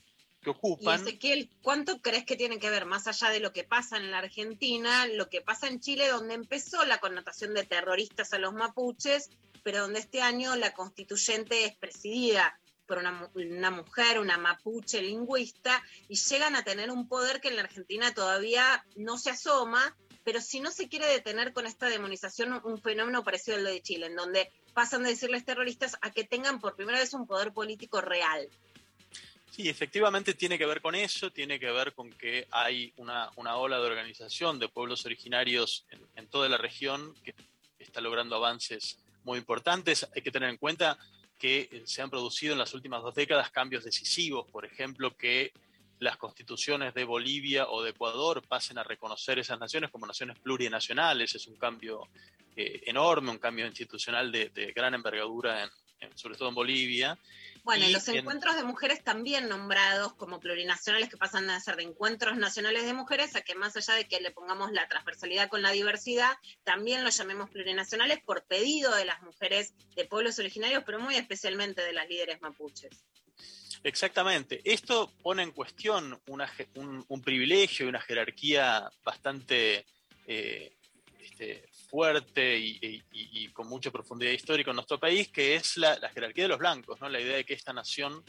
que 0.47 0.51
ocupan. 0.51 1.01
Y 1.01 1.03
Ezequiel, 1.03 1.51
¿cuánto 1.61 2.01
crees 2.01 2.25
que 2.25 2.37
tiene 2.37 2.59
que 2.59 2.71
ver, 2.71 2.87
más 2.87 3.09
allá 3.09 3.31
de 3.31 3.41
lo 3.41 3.53
que 3.53 3.65
pasa 3.65 3.97
en 3.97 4.13
la 4.13 4.19
Argentina, 4.19 5.07
lo 5.09 5.29
que 5.29 5.41
pasa 5.41 5.67
en 5.67 5.81
Chile, 5.81 6.09
donde 6.09 6.35
empezó 6.35 6.85
la 6.85 6.99
connotación 6.99 7.53
de 7.53 7.65
terroristas 7.65 8.33
a 8.33 8.39
los 8.39 8.55
mapuches, 8.55 9.31
pero 9.65 9.81
donde 9.81 9.99
este 9.99 10.23
año 10.23 10.55
la 10.55 10.73
constituyente 10.73 11.65
es 11.65 11.77
presidida 11.77 12.59
por 12.87 12.99
una, 12.99 13.29
una, 13.35 13.71
mujer, 13.73 14.21
una 14.21 14.39
mapuche 14.39 15.03
lingüista, 15.03 15.83
y 16.09 16.15
llegan 16.15 16.55
a 16.55 16.63
tener 16.63 16.93
un 16.93 17.09
poder 17.09 17.41
que 17.41 17.49
en 17.49 17.57
la 17.57 17.63
Argentina 17.63 18.15
todavía 18.15 18.87
no 18.95 19.19
se 19.19 19.31
asoma, 19.31 19.97
pero 20.23 20.41
si 20.41 20.61
no 20.61 20.71
se 20.71 20.89
quiere 20.89 21.07
detener 21.07 21.53
con 21.53 21.67
esta 21.67 21.89
demonización 21.89 22.61
un 22.65 22.81
fenómeno 22.81 23.25
parecido 23.25 23.57
al 23.57 23.65
de 23.65 23.83
Chile, 23.83 24.07
en 24.07 24.17
donde 24.17 24.53
pasan 24.75 25.03
de 25.03 25.11
decirles 25.11 25.45
terroristas 25.45 25.97
a 26.03 26.13
que 26.13 26.23
tengan 26.23 26.61
por 26.61 26.77
primera 26.77 27.01
vez 27.01 27.15
un 27.15 27.27
poder 27.27 27.53
político 27.53 28.01
real. 28.01 28.49
Sí, 29.57 29.71
efectivamente 29.71 30.35
tiene 30.35 30.59
que 30.59 30.67
ver 30.67 30.83
con 30.83 30.95
eso, 30.95 31.31
tiene 31.31 31.59
que 31.59 31.71
ver 31.71 31.95
con 31.95 32.13
que 32.13 32.47
hay 32.51 32.93
una, 32.99 33.31
ola 33.37 33.79
de 33.79 33.87
organización 33.87 34.59
de 34.59 34.69
pueblos 34.69 35.07
originarios 35.07 35.87
en, 36.15 36.29
toda 36.29 36.47
la 36.51 36.59
región 36.59 37.15
que 37.25 37.35
está 37.79 38.03
logrando 38.03 38.37
avances 38.37 38.99
muy 39.25 39.39
importantes. 39.39 40.07
Hay 40.15 40.21
que 40.21 40.31
tener 40.31 40.51
en 40.51 40.59
cuenta 40.59 40.99
que 41.39 41.85
se 41.87 42.03
han 42.03 42.11
producido 42.11 42.53
en 42.53 42.59
las 42.59 42.75
últimas 42.75 43.03
dos 43.03 43.15
décadas 43.15 43.51
cambios 43.51 43.83
decisivos, 43.83 44.47
por 44.51 44.67
ejemplo, 44.67 45.17
que 45.17 45.55
las 46.01 46.19
constituciones 46.19 46.93
de 46.93 47.05
Bolivia 47.05 47.67
o 47.67 47.83
de 47.83 47.93
Ecuador 47.93 48.43
pasen 48.47 48.77
a 48.77 48.85
reconocer 48.85 49.39
esas 49.39 49.59
naciones 49.59 49.91
como 49.91 50.07
naciones 50.07 50.39
plurinacionales. 50.39 51.35
Es 51.35 51.47
un 51.47 51.57
cambio 51.57 52.11
eh, 52.55 52.83
enorme, 52.85 53.31
un 53.31 53.39
cambio 53.39 53.65
institucional 53.65 54.31
de, 54.31 54.73
gran 54.77 54.93
envergadura 54.93 55.65
sobre 56.15 56.37
todo 56.37 56.49
en 56.49 56.55
Bolivia. 56.55 57.19
Bueno, 57.65 57.85
y 57.85 57.93
los 57.93 58.07
encuentros 58.09 58.55
de 58.55 58.63
mujeres 58.63 59.03
también 59.03 59.49
nombrados 59.49 60.15
como 60.15 60.39
plurinacionales, 60.39 61.09
que 61.09 61.17
pasan 61.17 61.51
a 61.51 61.59
ser 61.59 61.77
de 61.77 61.83
encuentros 61.83 62.37
nacionales 62.37 62.85
de 62.85 62.95
mujeres, 62.95 63.35
a 63.35 63.41
que 63.41 63.57
más 63.57 63.77
allá 63.77 63.95
de 63.95 64.07
que 64.07 64.21
le 64.21 64.31
pongamos 64.31 64.71
la 64.71 64.87
transversalidad 64.87 65.49
con 65.49 65.63
la 65.63 65.73
diversidad, 65.73 66.31
también 66.63 67.03
los 67.03 67.17
llamemos 67.17 67.51
plurinacionales 67.51 68.21
por 68.23 68.45
pedido 68.45 68.95
de 68.95 69.05
las 69.05 69.21
mujeres 69.23 69.75
de 69.97 70.05
pueblos 70.05 70.39
originarios, 70.39 70.85
pero 70.87 71.01
muy 71.01 71.17
especialmente 71.17 71.83
de 71.83 71.93
las 71.93 72.09
líderes 72.09 72.41
mapuches. 72.41 73.05
Exactamente. 73.83 74.61
Esto 74.65 75.13
pone 75.23 75.43
en 75.43 75.53
cuestión 75.53 76.21
un, 76.27 77.23
privilegio 77.23 77.87
y 77.87 77.89
una 77.89 78.01
jerarquía 78.01 78.91
bastante 79.05 79.87
eh, 80.27 80.77
este, 81.21 81.69
fuerte 81.87 82.59
y, 82.59 83.49
con 83.53 83.69
mucha 83.69 83.91
profundidad 83.91 84.33
histórica 84.33 84.71
en 84.71 84.77
nuestro 84.77 84.99
país, 84.99 85.29
que 85.29 85.55
es 85.55 85.77
la, 85.77 85.97
jerarquía 86.11 86.45
de 86.45 86.49
los 86.49 86.59
blancos, 86.59 87.01
¿no? 87.01 87.09
la 87.09 87.21
idea 87.21 87.37
de 87.37 87.45
que 87.45 87.55
esta 87.55 87.73
nación 87.73 88.25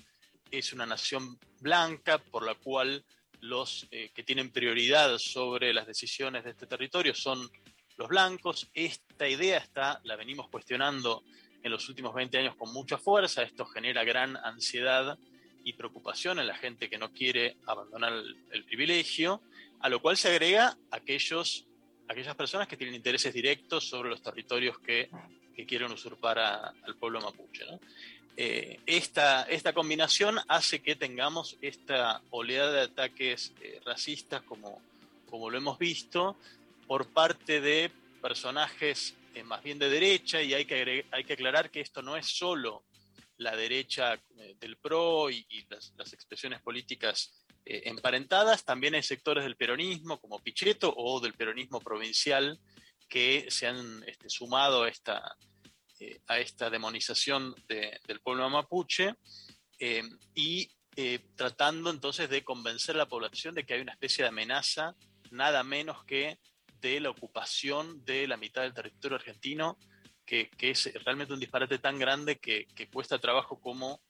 es 0.51 0.71
una 0.73 0.85
nación 0.85 1.37
blanca 1.59 2.17
por 2.17 2.45
la 2.45 2.55
cual 2.55 3.03
los 3.41 3.87
eh, 3.91 4.09
que 4.13 4.23
tienen 4.23 4.51
prioridad 4.51 5.17
sobre 5.17 5.73
las 5.73 5.85
decisiones 5.85 6.43
de 6.43 6.51
este 6.51 6.65
territorio 6.65 7.13
son 7.13 7.49
los 7.97 8.07
blancos. 8.07 8.69
Esta 8.73 9.27
idea 9.27 9.57
está, 9.57 9.99
la 10.03 10.15
venimos 10.15 10.49
cuestionando 10.49 11.23
en 11.63 11.71
los 11.71 11.87
últimos 11.89 12.13
20 12.13 12.37
años 12.37 12.55
con 12.55 12.71
mucha 12.71 12.97
fuerza. 12.97 13.43
Esto 13.43 13.65
genera 13.65 14.03
gran 14.03 14.37
ansiedad 14.37 15.17
y 15.63 15.73
preocupación 15.73 16.39
en 16.39 16.47
la 16.47 16.55
gente 16.55 16.89
que 16.89 16.97
no 16.97 17.11
quiere 17.11 17.57
abandonar 17.65 18.13
el, 18.51 18.63
privilegio, 18.63 19.41
a 19.81 19.89
lo 19.89 20.01
cual 20.01 20.15
se 20.15 20.29
agrega 20.29 20.77
aquellos, 20.91 21.66
aquellas 22.07 22.35
personas 22.35 22.67
que 22.67 22.77
tienen 22.77 22.95
intereses 22.95 23.33
directos 23.33 23.87
sobre 23.87 24.09
los 24.09 24.21
territorios 24.21 24.79
que, 24.79 25.09
quieren 25.67 25.91
usurpar 25.91 26.37
al 26.37 26.95
pueblo 26.99 27.19
mapuche. 27.19 27.65
Eh, 28.39 28.79
esta, 28.85 29.41
esta, 29.43 29.73
combinación 29.73 30.37
hace 30.47 30.83
que 30.83 30.95
tengamos 30.95 31.57
esta 31.63 32.21
oleada 32.29 32.71
de 32.73 32.81
ataques 32.81 33.53
eh, 33.61 33.81
racistas 33.83 34.43
como, 34.43 34.79
como 35.27 35.49
lo 35.49 35.57
hemos 35.57 35.79
visto 35.79 36.35
por 36.85 37.07
parte 37.07 37.59
de 37.59 37.89
personajes 38.21 39.15
eh, 39.33 39.43
más 39.43 39.63
bien 39.63 39.79
de 39.79 39.89
derecha 39.89 40.39
y 40.43 40.53
hay 40.53 40.65
que, 40.65 41.05
hay 41.09 41.23
que 41.23 41.33
aclarar 41.33 41.71
que 41.71 41.81
esto 41.81 42.03
no 42.03 42.15
es 42.15 42.27
solo 42.27 42.83
la 43.37 43.55
derecha 43.55 44.19
del 44.59 44.77
PRO 44.77 45.29
y, 45.29 45.45
las, 45.69 46.13
expresiones 46.13 46.61
políticas 46.61 47.33
eh, 47.69 47.83
emparentadas, 47.85 48.63
también 48.63 48.95
hay 48.95 49.03
sectores 49.03 49.43
del 49.43 49.55
peronismo 49.55 50.19
como 50.19 50.39
Pichetto 50.39 50.93
o 50.95 51.19
del 51.19 51.33
peronismo 51.33 51.79
provincial 51.79 52.59
que 53.07 53.47
se 53.49 53.67
han 53.67 54.03
este, 54.07 54.29
sumado 54.29 54.83
a 54.83 54.89
esta, 54.89 55.35
eh, 55.99 56.19
a 56.27 56.39
esta 56.39 56.69
demonización 56.69 57.55
del 57.67 58.19
pueblo 58.21 58.49
mapuche 58.49 59.13
y 60.33 60.71
tratando 61.35 61.91
entonces 61.91 62.27
de 62.27 62.43
convencer 62.43 62.95
a 62.95 62.99
la 62.99 63.05
población 63.05 63.53
de 63.53 63.65
que 63.65 63.75
hay 63.75 63.81
una 63.81 63.91
especie 63.91 64.23
de 64.23 64.29
amenaza 64.29 64.95
nada 65.29 65.63
menos 65.63 66.03
que 66.05 66.39
de 66.81 66.99
la 66.99 67.11
ocupación 67.11 68.03
de 68.03 68.27
la 68.27 68.37
mitad 68.37 68.63
del 68.63 68.73
territorio 68.73 69.17
argentino 69.17 69.77
que, 70.27 70.49
es 70.59 70.93
realmente 71.05 71.33
un 71.33 71.39
disparate 71.39 71.79
tan 71.79 71.97
grande 71.97 72.37
que, 72.37 72.67
cuesta 72.91 73.17
trabajo 73.17 73.59
como, 73.59 74.01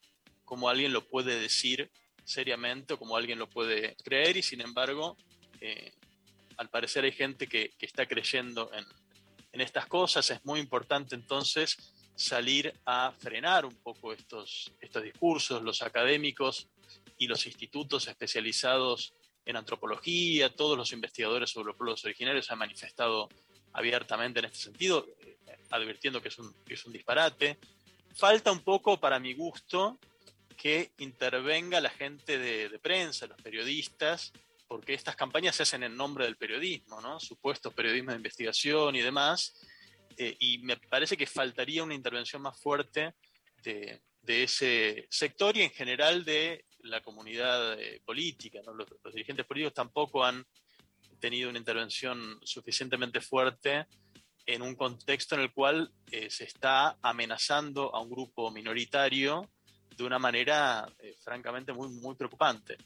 como 0.43 0.67
alguien 0.67 0.91
lo 0.91 1.07
puede 1.07 1.39
decir 1.39 1.91
seriamente 2.27 2.93
o 2.93 2.99
como 2.99 3.15
alguien 3.15 3.39
lo 3.39 3.49
puede 3.49 3.95
creer 4.03 4.35
y 4.37 4.43
sin 4.43 4.61
embargo, 4.61 5.15
eh, 5.61 5.93
al 6.57 6.69
parecer 6.69 7.05
hay 7.05 7.13
gente 7.13 7.47
que, 7.47 7.73
está 7.79 8.05
creyendo 8.05 8.69
en, 8.73 8.85
en, 9.53 9.61
estas 9.61 9.85
cosas. 9.85 10.29
Es 10.29 10.43
muy 10.43 10.59
importante 10.59 11.15
entonces 11.15 11.77
salir 12.15 12.73
a 12.85 13.13
frenar 13.17 13.65
un 13.65 13.75
poco 13.75 14.11
estos, 14.11 14.71
estos 14.81 15.03
discursos, 15.03 15.63
los 15.63 15.81
académicos 15.81 16.67
y 17.17 17.27
los 17.27 17.45
institutos 17.45 18.07
especializados 18.07 19.13
en 19.45 19.55
antropología, 19.55 20.53
todos 20.53 20.77
los 20.77 20.91
investigadores 20.91 21.51
sobre 21.51 21.67
los 21.67 21.77
pueblos 21.77 22.03
originarios 22.03 22.45
se 22.45 22.53
han 22.53 22.59
manifestado 22.59 23.29
abiertamente 23.71 24.39
en 24.39 24.45
este 24.45 24.57
sentido 24.57 25.05
advirtiendo 25.69 26.21
que 26.21 26.29
es 26.29 26.39
un, 26.39 26.53
es 26.67 26.85
un 26.85 26.93
disparate. 26.93 27.57
Falta 28.15 28.51
un 28.51 28.61
poco, 28.61 28.99
para 28.99 29.19
mi 29.19 29.33
gusto, 29.33 29.99
que 30.57 30.91
intervenga 30.97 31.79
la 31.79 31.91
gente 31.91 32.39
de, 32.39 32.79
prensa, 32.79 33.27
los 33.27 33.39
periodistas, 33.41 34.33
porque 34.67 34.95
estas 34.95 35.15
campañas 35.15 35.55
se 35.55 35.63
hacen 35.63 35.83
en 35.83 35.95
nombre 35.95 36.25
del 36.25 36.35
periodismo, 36.35 36.99
¿no? 36.99 37.19
Supuestos 37.19 37.73
periodismo 37.73 38.11
de 38.11 38.17
investigación 38.17 38.95
y 38.95 39.01
demás. 39.01 39.53
Eh, 40.17 40.35
y 40.39 40.57
me 40.57 40.75
parece 40.75 41.15
que 41.15 41.27
faltaría 41.27 41.83
una 41.83 41.93
intervención 41.93 42.41
más 42.41 42.59
fuerte 42.59 43.13
de, 43.63 44.01
ese 44.25 45.07
sector 45.09 45.55
y 45.55 45.61
en 45.61 45.69
general 45.69 46.25
de 46.25 46.65
la 46.79 47.01
comunidad 47.01 47.79
eh, 47.79 48.01
política. 48.03 48.59
Los, 48.65 49.13
dirigentes 49.13 49.45
políticos 49.45 49.73
tampoco 49.73 50.25
han 50.25 50.45
tenido 51.19 51.49
una 51.49 51.59
intervención 51.59 52.39
suficientemente 52.43 53.21
fuerte 53.21 53.85
en 54.45 54.61
un 54.61 54.75
contexto 54.75 55.35
en 55.35 55.41
el 55.41 55.53
cual 55.53 55.93
eh, 56.11 56.29
se 56.29 56.43
está 56.43 56.97
amenazando 57.01 57.95
a 57.95 58.01
un 58.01 58.09
grupo 58.09 58.51
minoritario 58.51 59.49
de 59.97 60.03
una 60.03 60.19
manera 60.19 60.87
eh, 60.99 61.15
francamente 61.19 61.73
muy, 61.73 61.89
muy 61.89 62.15
preocupante. 62.15 62.77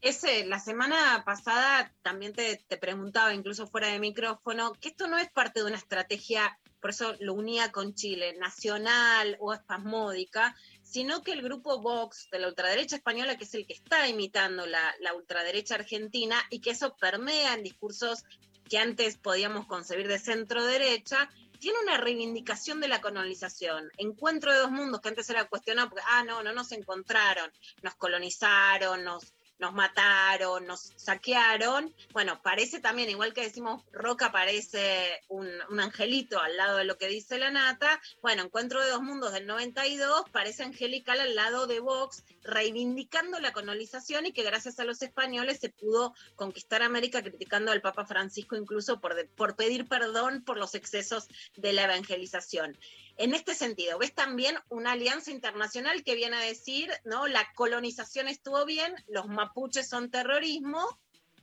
Ese, 0.00 0.46
la 0.46 0.60
semana 0.60 1.22
pasada 1.24 1.92
también 2.02 2.32
te, 2.32 2.56
te, 2.68 2.76
preguntaba, 2.76 3.34
incluso 3.34 3.66
fuera 3.66 3.88
de 3.88 3.98
micrófono, 3.98 4.72
que 4.74 4.90
esto 4.90 5.08
no 5.08 5.18
es 5.18 5.28
parte 5.30 5.60
de 5.60 5.66
una 5.66 5.76
estrategia, 5.76 6.56
por 6.80 6.90
eso 6.90 7.16
lo 7.18 7.34
unía 7.34 7.72
con 7.72 7.94
Chile, 7.94 8.36
nacional 8.38 9.36
o 9.40 9.52
espasmódica, 9.52 10.54
sino 10.82 11.22
que 11.22 11.32
el 11.32 11.42
grupo 11.42 11.80
Vox 11.80 12.28
de 12.30 12.38
la 12.38 12.48
ultraderecha 12.48 12.94
española, 12.94 13.36
que 13.36 13.44
es 13.44 13.54
el 13.54 13.66
que 13.66 13.72
está 13.72 14.06
imitando 14.08 14.66
la, 14.66 14.94
la 15.00 15.14
ultraderecha 15.14 15.74
argentina, 15.74 16.40
y 16.48 16.60
que 16.60 16.70
eso 16.70 16.96
permea 16.96 17.54
en 17.54 17.64
discursos 17.64 18.24
que 18.68 18.78
antes 18.78 19.16
podíamos 19.16 19.66
concebir 19.66 20.06
de 20.06 20.20
centro 20.20 20.64
derecha, 20.64 21.28
tiene 21.58 21.78
una 21.80 21.98
reivindicación 21.98 22.80
de 22.80 22.88
la 22.88 23.00
colonización. 23.00 23.90
Encuentro 23.96 24.52
de 24.52 24.58
dos 24.58 24.70
mundos 24.70 25.00
que 25.00 25.08
antes 25.08 25.28
era 25.30 25.48
cuestionado 25.48 25.90
porque, 25.90 26.04
ah, 26.08 26.24
no, 26.24 26.42
no 26.42 26.52
nos 26.52 26.72
encontraron, 26.72 27.50
nos 27.82 27.94
colonizaron, 27.96 29.04
nos 29.04 29.32
nos 29.58 29.74
mataron, 29.74 30.66
nos 30.66 30.92
saquearon. 30.96 31.94
Bueno, 32.12 32.40
parece 32.42 32.80
también, 32.80 33.10
igual 33.10 33.34
que 33.34 33.42
decimos, 33.42 33.84
Roca 33.92 34.32
parece 34.32 35.20
un, 35.28 35.48
angelito 35.78 36.40
al 36.40 36.56
lado 36.56 36.78
de 36.78 36.84
lo 36.84 36.98
que 36.98 37.08
dice 37.08 37.38
la 37.38 37.50
nata. 37.50 38.00
Bueno, 38.22 38.42
Encuentro 38.42 38.82
de 38.82 38.90
dos 38.90 39.02
Mundos 39.02 39.32
del 39.32 39.46
92 39.46 40.24
parece 40.32 40.62
angelical 40.62 41.20
al 41.20 41.34
lado 41.34 41.66
de 41.66 41.80
Vox, 41.80 42.24
reivindicando 42.42 43.40
la 43.40 43.52
colonización 43.52 44.26
y 44.26 44.32
que 44.32 44.42
gracias 44.42 44.78
a 44.80 44.84
los 44.84 45.02
españoles 45.02 45.58
se 45.60 45.68
pudo 45.68 46.14
conquistar 46.36 46.82
América, 46.82 47.22
criticando 47.22 47.72
al 47.72 47.82
Papa 47.82 48.04
Francisco 48.04 48.56
incluso 48.56 49.00
por, 49.00 49.28
por 49.30 49.56
pedir 49.56 49.88
perdón 49.88 50.42
por 50.42 50.56
los 50.56 50.74
excesos 50.74 51.28
de 51.56 51.72
la 51.72 51.84
evangelización. 51.84 52.78
En 53.18 53.34
este 53.34 53.56
sentido, 53.56 53.98
¿ves 53.98 54.14
también 54.14 54.56
una 54.68 54.92
alianza 54.92 55.32
internacional 55.32 56.04
que 56.04 56.14
viene 56.14 56.36
a 56.36 56.40
decir, 56.40 56.88
¿no? 57.04 57.26
La 57.26 57.52
colonización 57.54 58.28
estuvo 58.28 58.64
bien, 58.64 58.94
los 59.08 59.26
mapuches 59.26 59.88
son 59.88 60.08
terrorismo, 60.08 61.00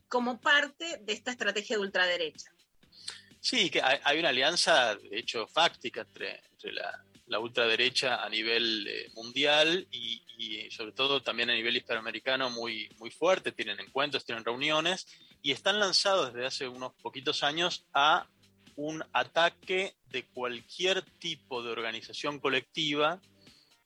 como 0.08 0.40
parte 0.40 1.00
de 1.02 1.12
esta 1.12 1.32
estrategia 1.32 1.76
de 1.76 1.82
ultraderecha? 1.82 2.50
Sí, 3.42 3.70
que 3.70 3.82
hay 3.82 4.20
una 4.20 4.30
alianza, 4.30 4.96
de 4.96 5.20
hecho, 5.20 5.48
fáctica 5.48 6.02
entre, 6.02 6.42
la, 7.28 7.40
ultraderecha 7.40 8.24
a 8.24 8.30
nivel 8.30 8.88
eh, 8.88 9.12
mundial 9.14 9.86
y, 9.92 10.70
sobre 10.72 10.94
todo 10.94 11.22
también 11.22 11.50
a 11.50 11.54
nivel 11.54 11.76
hispanoamericano 11.76 12.50
muy, 12.50 12.90
muy 12.98 13.12
fuerte. 13.12 13.52
Tienen 13.52 13.82
encuentros, 13.82 14.26
tienen 14.26 14.46
reuniones 14.46 15.08
y 15.42 15.52
están 15.52 15.80
lanzados 15.80 16.34
desde 16.34 16.48
hace 16.48 16.68
unos 16.70 16.94
poquitos 17.02 17.44
años 17.44 17.86
a 17.94 18.28
un 18.76 19.04
ataque 19.14 19.96
de 20.10 20.24
cualquier 20.26 21.02
tipo 21.20 21.64
de 21.64 21.72
organización 21.72 22.40
colectiva 22.40 23.20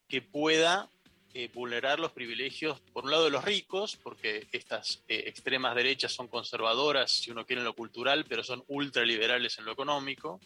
que 0.08 0.22
pueda 0.22 0.90
eh, 1.32 1.48
vulnerar 1.54 2.00
los 2.00 2.10
privilegios, 2.10 2.80
por 2.92 3.04
un 3.04 3.12
lado, 3.12 3.24
de 3.24 3.30
los 3.30 3.44
ricos, 3.44 3.96
porque 4.02 4.48
estas 4.50 5.04
eh, 5.06 5.24
extremas 5.26 5.76
derechas 5.76 6.12
son 6.12 6.26
conservadoras, 6.26 7.12
si 7.12 7.30
uno 7.30 7.46
quiere, 7.46 7.60
en 7.60 7.66
lo 7.66 7.74
cultural, 7.74 8.24
pero 8.28 8.42
son 8.42 8.64
ultraliberales 8.66 9.56
en 9.58 9.64
lo 9.64 9.72
económico, 9.72 10.40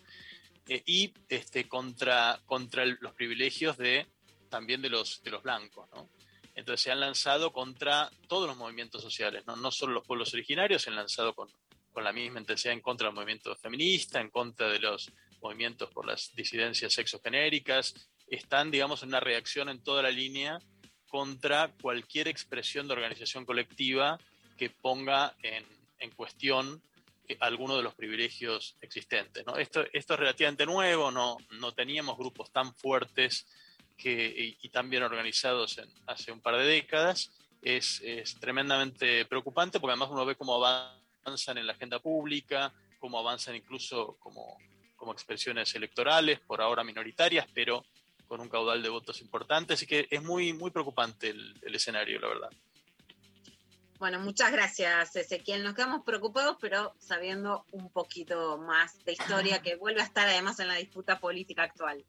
eh, 0.68 0.82
y 0.84 1.14
este, 1.30 1.68
contra, 1.68 2.38
contra 2.44 2.84
los 2.84 3.14
privilegios 3.14 3.78
de, 3.78 4.06
también 4.50 4.82
de 4.82 4.90
los, 4.90 5.22
de 5.22 5.30
los 5.30 5.42
blancos. 5.42 5.88
Entonces 6.54 6.82
se 6.82 6.92
han 6.92 7.00
lanzado 7.00 7.50
contra 7.50 8.10
todos 8.28 8.46
los 8.46 8.56
movimientos 8.56 9.02
sociales, 9.02 9.44
no, 9.46 9.56
no 9.56 9.70
solo 9.70 9.94
los 9.94 10.06
pueblos 10.06 10.34
originarios, 10.34 10.82
se 10.82 10.90
han 10.90 10.96
lanzado 10.96 11.34
con, 11.34 11.48
con 11.94 12.04
la 12.04 12.12
misma 12.12 12.40
intensidad 12.40 12.74
en 12.74 12.80
contra 12.80 13.06
del 13.06 13.14
movimiento 13.14 13.54
feminista, 13.56 14.20
en 14.20 14.28
contra 14.28 14.68
de 14.68 14.80
los 14.80 15.10
movimientos 15.40 15.90
por 15.90 16.06
las 16.06 16.34
disidencias 16.34 16.92
sexogenéricas, 16.92 17.94
están, 18.26 18.70
digamos, 18.70 19.02
en 19.02 19.10
una 19.10 19.20
reacción 19.20 19.68
en 19.68 19.82
toda 19.82 20.02
la 20.02 20.10
línea 20.10 20.58
contra 21.06 21.72
cualquier 21.80 22.26
expresión 22.26 22.88
de 22.88 22.94
organización 22.94 23.46
colectiva 23.46 24.18
que 24.56 24.70
ponga 24.70 25.36
en, 25.42 25.64
en 25.98 26.10
cuestión 26.10 26.82
eh, 27.28 27.36
alguno 27.38 27.76
de 27.76 27.84
los 27.84 27.94
privilegios 27.94 28.76
existentes. 28.80 29.46
¿no? 29.46 29.56
Esto, 29.56 29.84
esto 29.92 30.14
es 30.14 30.20
relativamente 30.20 30.66
nuevo, 30.66 31.12
no, 31.12 31.36
no 31.60 31.72
teníamos 31.72 32.18
grupos 32.18 32.50
tan 32.50 32.74
fuertes 32.74 33.46
que, 33.96 34.56
y, 34.60 34.66
y 34.66 34.68
tan 34.70 34.90
bien 34.90 35.04
organizados 35.04 35.78
en, 35.78 35.88
hace 36.06 36.32
un 36.32 36.40
par 36.40 36.56
de 36.56 36.64
décadas. 36.64 37.30
Es, 37.62 38.02
es 38.02 38.34
tremendamente 38.40 39.24
preocupante 39.24 39.78
porque 39.78 39.92
además 39.92 40.10
uno 40.10 40.26
ve 40.26 40.36
cómo 40.36 40.60
avanzan 41.24 41.58
en 41.58 41.66
la 41.66 41.72
agenda 41.72 41.98
pública, 41.98 42.72
cómo 42.98 43.18
avanzan 43.18 43.56
incluso 43.56 44.16
como, 44.18 44.58
como 44.96 45.12
expresiones 45.12 45.74
electorales, 45.74 46.40
por 46.40 46.60
ahora 46.60 46.84
minoritarias, 46.84 47.46
pero 47.54 47.84
con 48.26 48.40
un 48.40 48.48
caudal 48.48 48.82
de 48.82 48.88
votos 48.88 49.20
importante. 49.20 49.74
Así 49.74 49.86
que 49.86 50.06
es 50.10 50.22
muy, 50.22 50.52
muy 50.52 50.70
preocupante 50.70 51.30
el, 51.30 51.54
el 51.62 51.74
escenario, 51.74 52.20
la 52.20 52.28
verdad. 52.28 52.50
Bueno, 53.98 54.18
muchas 54.20 54.52
gracias, 54.52 55.16
Ezequiel. 55.16 55.62
Nos 55.62 55.74
quedamos 55.74 56.02
preocupados, 56.04 56.56
pero 56.60 56.94
sabiendo 56.98 57.64
un 57.72 57.90
poquito 57.90 58.58
más 58.58 59.02
de 59.04 59.12
historia 59.12 59.62
que 59.62 59.76
vuelve 59.76 60.02
a 60.02 60.04
estar 60.04 60.28
además 60.28 60.58
en 60.60 60.68
la 60.68 60.74
disputa 60.74 61.20
política 61.20 61.62
actual. 61.62 62.04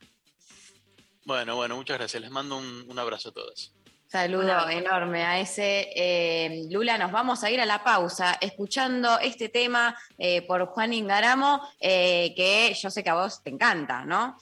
Bueno, 1.25 1.55
bueno, 1.55 1.75
muchas 1.75 1.97
gracias. 1.97 2.21
Les 2.21 2.31
mando 2.31 2.57
un, 2.57 2.85
un 2.89 2.99
abrazo 2.99 3.29
a 3.29 3.33
todos. 3.33 3.74
Saludo 4.07 4.69
enorme 4.69 5.23
a 5.25 5.39
ese. 5.39 5.89
eh, 5.95 6.67
Lula, 6.69 6.97
nos 6.97 7.11
vamos 7.11 7.43
a 7.43 7.49
ir 7.49 7.59
a 7.59 7.65
la 7.65 7.83
pausa 7.83 8.37
escuchando 8.39 9.19
este 9.19 9.49
tema 9.49 9.97
eh, 10.17 10.41
por 10.43 10.65
Juan 10.67 10.93
Ingaramo, 10.93 11.61
eh, 11.79 12.33
que 12.35 12.73
yo 12.73 12.89
sé 12.89 13.03
que 13.03 13.09
a 13.09 13.15
vos 13.15 13.41
te 13.43 13.49
encanta, 13.49 14.05
¿no? 14.05 14.37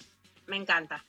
Me 0.47 0.57
encanta. 0.57 1.03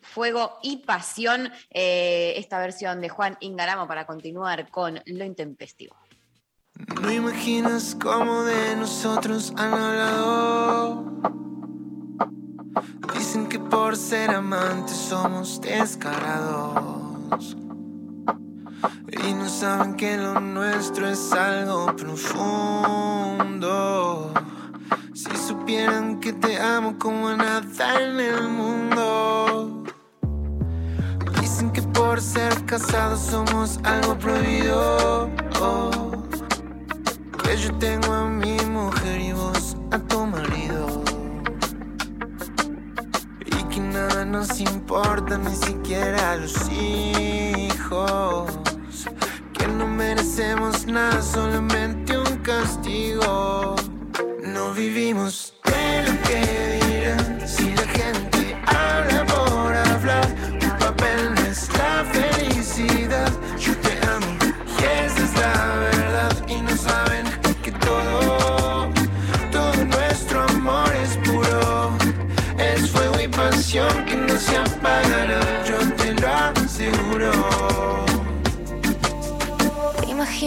Fuego 0.00 0.58
y 0.62 0.78
pasión, 0.78 1.52
eh, 1.70 2.34
esta 2.36 2.58
versión 2.58 3.00
de 3.00 3.08
Juan 3.08 3.36
Ingaramo 3.40 3.88
para 3.88 4.06
continuar 4.06 4.70
con 4.70 5.02
lo 5.04 5.24
intempestivo. 5.24 5.96
No 7.02 7.10
imaginas 7.10 7.96
cómo 8.00 8.44
de 8.44 8.76
nosotros 8.76 9.52
han 9.56 9.74
hablado. 9.74 11.12
Dicen 13.14 13.48
que 13.48 13.58
por 13.58 13.96
ser 13.96 14.30
amantes 14.30 14.96
somos 14.96 15.60
descarados. 15.60 17.56
Y 19.10 19.32
no 19.34 19.48
saben 19.48 19.94
que 19.94 20.16
lo 20.16 20.40
nuestro 20.40 21.08
es 21.08 21.32
algo 21.32 21.86
profundo. 21.96 23.26
Si 25.14 25.36
supieran 25.36 26.20
que 26.20 26.32
te 26.32 26.60
amo 26.60 26.98
como 26.98 27.28
a 27.28 27.36
nada 27.36 27.62
en 28.00 28.20
el 28.20 28.48
mundo. 28.48 29.84
Dicen 31.40 31.70
que 31.72 31.82
por 31.82 32.20
ser 32.20 32.64
casados 32.66 33.20
somos 33.20 33.80
algo 33.84 34.18
prohibido. 34.18 35.30
Que 37.42 37.56
yo 37.56 37.72
tengo 37.78 38.12
a 38.12 38.28
mi 38.28 38.56
mujer 38.66 39.20
y 39.20 39.32
vos 39.32 39.76
a 39.90 39.98
tu 39.98 40.26
marido. 40.26 41.02
Y 43.46 43.64
que 43.70 43.80
nada 43.80 44.24
nos 44.24 44.60
importa, 44.60 45.38
ni 45.38 45.54
siquiera 45.54 46.36
los 46.36 46.68
hijos. 46.70 48.50
No 49.74 49.86
merecemos 49.86 50.86
nada, 50.86 51.20
solamente 51.22 52.16
un 52.16 52.36
castigo. 52.38 53.76
No 54.42 54.72
vivimos 54.72 55.54
de 55.64 56.02
lo 56.02 56.22
que 56.22 56.65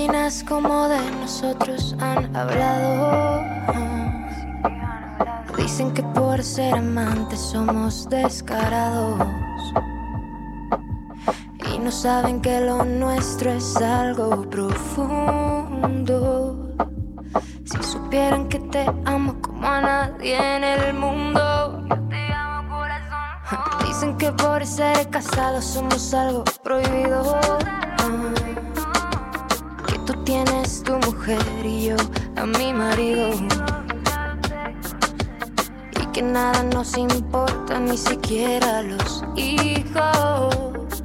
¿Te 0.09 0.15
imaginas 0.15 0.43
cómo 0.43 0.87
de 0.87 1.11
nosotros 1.21 1.95
han 1.99 2.35
hablado? 2.35 3.43
Dicen 5.55 5.93
que 5.93 6.01
por 6.01 6.43
ser 6.43 6.73
amantes 6.73 7.39
somos 7.39 8.09
descarados. 8.09 9.21
Y 11.71 11.77
no 11.77 11.91
saben 11.91 12.41
que 12.41 12.59
lo 12.59 12.83
nuestro 12.85 13.51
es 13.51 13.77
algo 13.77 14.49
profundo. 14.49 15.77
Si 17.65 17.83
supieran 17.83 18.49
que 18.49 18.57
te 18.57 18.87
amo 19.05 19.35
como 19.39 19.67
a 19.67 19.79
nadie 19.79 20.55
en 20.55 20.63
el 20.63 20.95
mundo. 20.95 21.83
Dicen 23.85 24.17
que 24.17 24.31
por 24.31 24.65
ser 24.65 25.07
casados 25.11 25.65
somos 25.65 26.11
algo 26.15 26.43
prohibido. 26.63 27.39
Tienes 30.29 30.83
tu 30.83 30.93
mujer 30.93 31.41
y 31.65 31.85
yo 31.85 31.95
a 32.35 32.45
mi 32.45 32.71
marido. 32.71 33.31
Y 35.99 36.05
que 36.13 36.21
nada 36.21 36.61
nos 36.61 36.95
importa, 36.95 37.79
ni 37.79 37.97
siquiera 37.97 38.83
los 38.83 39.23
hijos. 39.35 41.01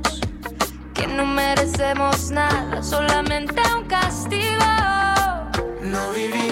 Que 0.92 1.06
no 1.06 1.24
merecemos 1.24 2.30
nada, 2.32 2.82
solamente 2.82 3.62
un 3.74 3.84
castigo. 3.84 4.66
No 5.80 6.12
vivimos 6.14 6.43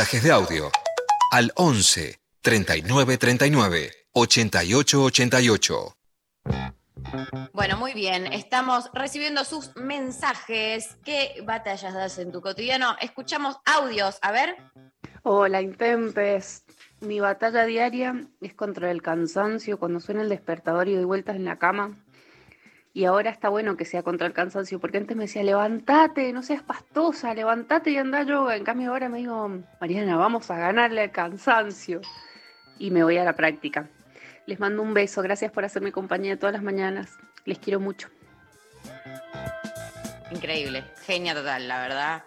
Mensajes 0.00 0.22
de 0.22 0.32
audio 0.32 0.70
al 1.30 1.52
11 1.56 2.18
39 2.40 3.18
39 3.18 3.90
88 4.12 5.02
88. 5.02 5.96
Bueno, 7.52 7.76
muy 7.76 7.92
bien. 7.92 8.26
Estamos 8.32 8.88
recibiendo 8.94 9.44
sus 9.44 9.76
mensajes. 9.76 10.96
¿Qué 11.04 11.42
batallas 11.44 11.92
das 11.92 12.18
en 12.18 12.32
tu 12.32 12.40
cotidiano? 12.40 12.96
Escuchamos 13.02 13.58
audios. 13.66 14.18
A 14.22 14.32
ver. 14.32 14.56
Hola, 15.22 15.60
Intempes. 15.60 16.64
Mi 17.00 17.20
batalla 17.20 17.66
diaria 17.66 18.26
es 18.40 18.54
contra 18.54 18.90
el 18.90 19.02
cansancio 19.02 19.78
cuando 19.78 20.00
suena 20.00 20.22
el 20.22 20.30
despertador 20.30 20.88
y 20.88 20.94
doy 20.94 21.04
vueltas 21.04 21.36
en 21.36 21.44
la 21.44 21.58
cama. 21.58 22.02
Y 22.92 23.04
ahora 23.04 23.30
está 23.30 23.48
bueno 23.48 23.76
que 23.76 23.84
sea 23.84 24.02
contra 24.02 24.26
el 24.26 24.32
cansancio, 24.32 24.80
porque 24.80 24.98
antes 24.98 25.16
me 25.16 25.24
decía, 25.24 25.44
levántate, 25.44 26.32
no 26.32 26.42
seas 26.42 26.62
pastosa, 26.62 27.32
levántate 27.34 27.90
y 27.90 27.96
anda 27.96 28.24
yoga. 28.24 28.56
En 28.56 28.64
cambio 28.64 28.90
ahora 28.90 29.08
me 29.08 29.18
digo, 29.18 29.48
Mariana, 29.80 30.16
vamos 30.16 30.50
a 30.50 30.56
ganarle 30.56 31.02
al 31.02 31.12
cansancio. 31.12 32.00
Y 32.78 32.90
me 32.90 33.04
voy 33.04 33.16
a 33.18 33.24
la 33.24 33.34
práctica. 33.34 33.88
Les 34.46 34.58
mando 34.58 34.82
un 34.82 34.92
beso, 34.92 35.22
gracias 35.22 35.52
por 35.52 35.64
hacerme 35.64 35.92
compañía 35.92 36.38
todas 36.38 36.52
las 36.52 36.62
mañanas. 36.62 37.16
Les 37.44 37.58
quiero 37.58 37.78
mucho. 37.78 38.08
Increíble, 40.32 40.84
genia 41.04 41.34
total, 41.34 41.68
la 41.68 41.82
verdad. 41.82 42.24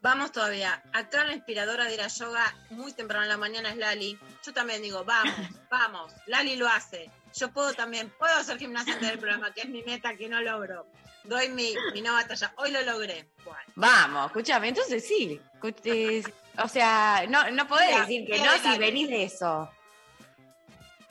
Vamos 0.00 0.32
todavía. 0.32 0.82
Acá 0.92 1.24
la 1.24 1.34
inspiradora 1.34 1.84
de 1.84 1.94
ir 1.94 2.00
a 2.00 2.08
yoga 2.08 2.54
muy 2.70 2.92
temprano 2.92 3.24
en 3.24 3.28
la 3.28 3.36
mañana 3.36 3.70
es 3.70 3.76
Lali. 3.76 4.18
Yo 4.44 4.52
también 4.52 4.82
digo, 4.82 5.04
vamos, 5.04 5.34
vamos. 5.70 6.12
Lali 6.26 6.56
lo 6.56 6.68
hace. 6.68 7.10
Yo 7.36 7.50
puedo 7.52 7.74
también, 7.74 8.10
puedo 8.18 8.34
hacer 8.34 8.58
gimnasia 8.58 8.94
antes 8.94 9.08
del 9.10 9.18
programa, 9.18 9.52
que 9.52 9.60
es 9.62 9.68
mi 9.68 9.82
meta 9.82 10.16
que 10.16 10.28
no 10.28 10.40
logro. 10.40 10.86
Doy 11.24 11.50
mi, 11.50 11.74
mi 11.92 12.00
no 12.00 12.14
batalla. 12.14 12.52
Hoy 12.56 12.70
lo 12.70 12.80
logré. 12.82 13.28
Bueno. 13.44 13.60
Vamos, 13.74 14.26
escúchame, 14.26 14.68
entonces 14.68 15.06
sí. 15.06 15.40
escuché- 15.54 16.32
O 16.62 16.68
sea, 16.68 17.26
no, 17.28 17.50
no 17.50 17.68
podés 17.68 17.88
Mira, 17.88 18.00
decir 18.00 18.26
que 18.26 18.38
no 18.38 18.50
si 18.52 18.78
venís 18.78 19.10
de 19.10 19.24
eso. 19.24 19.70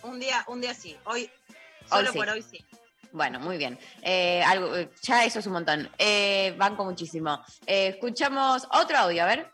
Un 0.01 0.19
día, 0.19 0.43
un 0.47 0.59
día 0.59 0.73
sí. 0.73 0.97
Hoy, 1.03 1.30
Hoy 1.49 1.88
solo 1.88 2.11
sí. 2.11 2.17
por 2.17 2.30
hoy 2.30 2.41
sí. 2.41 2.65
Bueno, 3.11 3.39
muy 3.39 3.57
bien. 3.57 3.78
Eh, 4.01 4.41
algo, 4.43 4.76
eh, 4.76 4.89
ya 5.03 5.23
eso 5.23 5.38
es 5.39 5.45
un 5.45 5.53
montón. 5.53 5.88
Eh, 5.99 6.55
banco 6.57 6.84
muchísimo. 6.84 7.43
Eh, 7.67 7.89
escuchamos 7.89 8.67
otro 8.71 8.97
audio, 8.97 9.21
a 9.23 9.28
ver. 9.28 9.51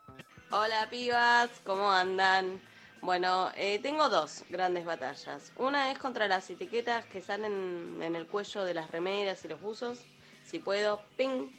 Hola 0.51 0.88
pibas, 0.89 1.49
¿cómo 1.65 1.91
andan? 1.91 2.61
Bueno, 3.02 3.52
eh, 3.56 3.80
tengo 3.80 4.10
dos 4.10 4.43
grandes 4.49 4.86
batallas. 4.86 5.52
Una 5.58 5.91
es 5.91 5.97
contra 5.97 6.28
las 6.28 6.47
etiquetas 6.49 7.04
que 7.06 7.22
salen 7.22 7.99
en 8.02 8.16
el 8.16 8.28
cuello 8.28 8.64
de 8.64 8.76
las 8.76 8.91
remeras 8.91 9.43
y 9.43 9.47
los 9.47 9.60
buzos. 9.60 9.99
Si 10.45 10.60
puedo, 10.60 11.02
ping, 11.18 11.49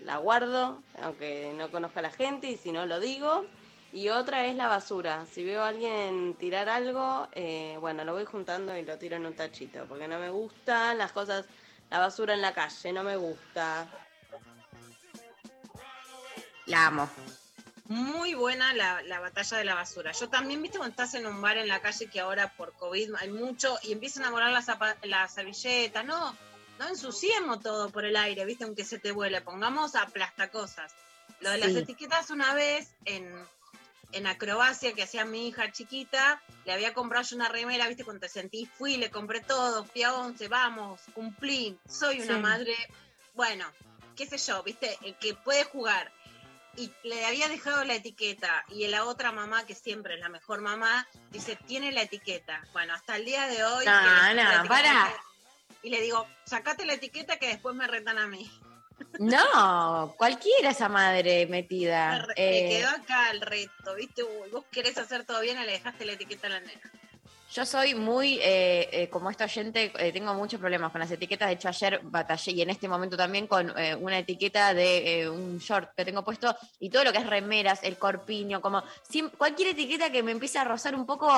la 0.00 0.16
guardo, 0.16 0.82
aunque 1.00 1.54
no 1.56 1.70
conozca 1.70 2.00
a 2.00 2.02
la 2.02 2.10
gente 2.10 2.48
y 2.48 2.56
si 2.56 2.72
no 2.72 2.86
lo 2.86 2.98
digo. 2.98 3.46
Y 3.92 4.08
otra 4.08 4.46
es 4.46 4.56
la 4.56 4.66
basura. 4.66 5.24
Si 5.26 5.44
veo 5.44 5.62
a 5.62 5.68
alguien 5.68 6.34
tirar 6.34 6.68
algo, 6.68 7.28
eh, 7.32 7.76
bueno, 7.80 8.04
lo 8.04 8.12
voy 8.12 8.24
juntando 8.24 8.76
y 8.76 8.84
lo 8.84 8.98
tiro 8.98 9.14
en 9.14 9.26
un 9.26 9.34
tachito, 9.34 9.86
porque 9.88 10.08
no 10.08 10.18
me 10.18 10.30
gustan 10.30 10.98
las 10.98 11.12
cosas, 11.12 11.46
la 11.88 12.00
basura 12.00 12.34
en 12.34 12.42
la 12.42 12.52
calle, 12.52 12.92
no 12.92 13.04
me 13.04 13.16
gusta. 13.16 13.86
La 16.66 16.86
amo. 16.86 17.08
Muy 17.86 18.32
buena 18.34 18.72
la, 18.72 19.02
la 19.02 19.20
batalla 19.20 19.58
de 19.58 19.64
la 19.64 19.74
basura. 19.74 20.12
Yo 20.12 20.28
también, 20.28 20.62
viste, 20.62 20.78
cuando 20.78 20.92
estás 20.92 21.14
en 21.14 21.26
un 21.26 21.40
bar 21.42 21.58
en 21.58 21.68
la 21.68 21.80
calle 21.82 22.06
que 22.06 22.20
ahora 22.20 22.52
por 22.56 22.72
COVID 22.74 23.14
hay 23.16 23.30
mucho 23.30 23.78
y 23.82 23.92
empiezan 23.92 24.24
a 24.24 24.30
volar 24.30 24.50
las, 24.52 24.66
las 25.02 25.34
servilletas. 25.34 26.04
No, 26.04 26.34
no 26.78 26.88
ensuciemos 26.88 27.60
todo 27.60 27.90
por 27.90 28.06
el 28.06 28.16
aire, 28.16 28.44
viste, 28.46 28.64
aunque 28.64 28.84
se 28.84 28.98
te 28.98 29.12
vuele. 29.12 29.42
Pongamos 29.42 29.96
aplastacosas. 29.96 30.94
Lo 31.40 31.50
de 31.50 31.58
las 31.58 31.74
etiquetas 31.74 32.30
una 32.30 32.54
vez 32.54 32.88
en, 33.04 33.30
en 34.12 34.26
acrobacia 34.26 34.94
que 34.94 35.02
hacía 35.02 35.26
mi 35.26 35.48
hija 35.48 35.70
chiquita, 35.70 36.40
le 36.64 36.72
había 36.72 36.94
comprado 36.94 37.26
yo 37.28 37.36
una 37.36 37.50
remera, 37.50 37.86
viste, 37.86 38.04
cuando 38.04 38.20
te 38.20 38.28
sentí, 38.30 38.64
fui, 38.64 38.96
le 38.96 39.10
compré 39.10 39.40
todo, 39.40 39.84
fui 39.84 40.04
a 40.04 40.14
11, 40.14 40.48
vamos, 40.48 41.02
cumplí, 41.14 41.78
soy 41.86 42.20
una 42.22 42.36
Sí. 42.36 42.40
madre, 42.40 42.74
bueno, 43.34 43.66
qué 44.16 44.26
sé 44.26 44.38
yo, 44.38 44.62
viste, 44.62 44.96
el 45.02 45.16
que 45.16 45.34
puede 45.34 45.64
jugar 45.64 46.10
y 46.76 46.92
le 47.02 47.24
había 47.24 47.48
dejado 47.48 47.84
la 47.84 47.94
etiqueta 47.94 48.64
y 48.68 48.86
la 48.88 49.04
otra 49.04 49.32
mamá, 49.32 49.64
que 49.66 49.74
siempre 49.74 50.14
es 50.14 50.20
la 50.20 50.28
mejor 50.28 50.60
mamá, 50.60 51.06
dice, 51.30 51.56
tiene 51.66 51.92
la 51.92 52.02
etiqueta. 52.02 52.62
Bueno, 52.72 52.94
hasta 52.94 53.16
el 53.16 53.24
día 53.24 53.46
de 53.46 53.64
hoy... 53.64 53.84
No, 53.84 54.34
no, 54.34 54.68
pará. 54.68 55.12
Y 55.82 55.90
le 55.90 56.00
digo, 56.00 56.26
sacate 56.44 56.86
la 56.86 56.94
etiqueta 56.94 57.38
que 57.38 57.48
después 57.48 57.76
me 57.76 57.86
retan 57.86 58.18
a 58.18 58.26
mí. 58.26 58.50
No, 59.18 60.14
cualquiera 60.16 60.70
esa 60.70 60.88
madre 60.88 61.46
metida. 61.46 62.26
Me, 62.28 62.34
Eh, 62.36 62.68
quedó 62.68 62.88
acá 62.90 63.30
el 63.30 63.40
reto, 63.40 63.94
¿viste? 63.94 64.22
Uy, 64.22 64.50
vos 64.50 64.64
querés 64.70 64.96
hacer 64.98 65.24
todo 65.24 65.40
bien 65.40 65.60
y 65.60 65.64
le 65.64 65.72
dejaste 65.72 66.04
la 66.04 66.12
etiqueta 66.12 66.46
a 66.46 66.50
la 66.50 66.60
nena. 66.60 66.90
Yo 67.54 67.64
soy 67.64 67.94
muy, 67.94 68.40
eh, 68.42 68.88
eh, 68.90 69.08
como 69.08 69.30
esta 69.30 69.44
oyente, 69.44 69.92
eh, 69.96 70.10
tengo 70.12 70.34
muchos 70.34 70.58
problemas 70.58 70.90
con 70.90 70.98
las 70.98 71.10
etiquetas. 71.12 71.46
De 71.46 71.54
hecho, 71.54 71.68
ayer 71.68 72.00
batallé 72.02 72.50
y 72.50 72.62
en 72.62 72.70
este 72.70 72.88
momento 72.88 73.16
también 73.16 73.46
con 73.46 73.72
eh, 73.78 73.94
una 73.94 74.18
etiqueta 74.18 74.74
de 74.74 75.20
eh, 75.20 75.30
un 75.30 75.58
short 75.58 75.90
que 75.96 76.04
tengo 76.04 76.24
puesto 76.24 76.52
y 76.80 76.90
todo 76.90 77.04
lo 77.04 77.12
que 77.12 77.18
es 77.18 77.26
remeras, 77.28 77.84
el 77.84 77.96
corpiño, 77.96 78.60
como 78.60 78.82
siem- 79.08 79.30
cualquier 79.38 79.68
etiqueta 79.68 80.10
que 80.10 80.24
me 80.24 80.32
empiece 80.32 80.58
a 80.58 80.64
rozar 80.64 80.96
un 80.96 81.06
poco 81.06 81.32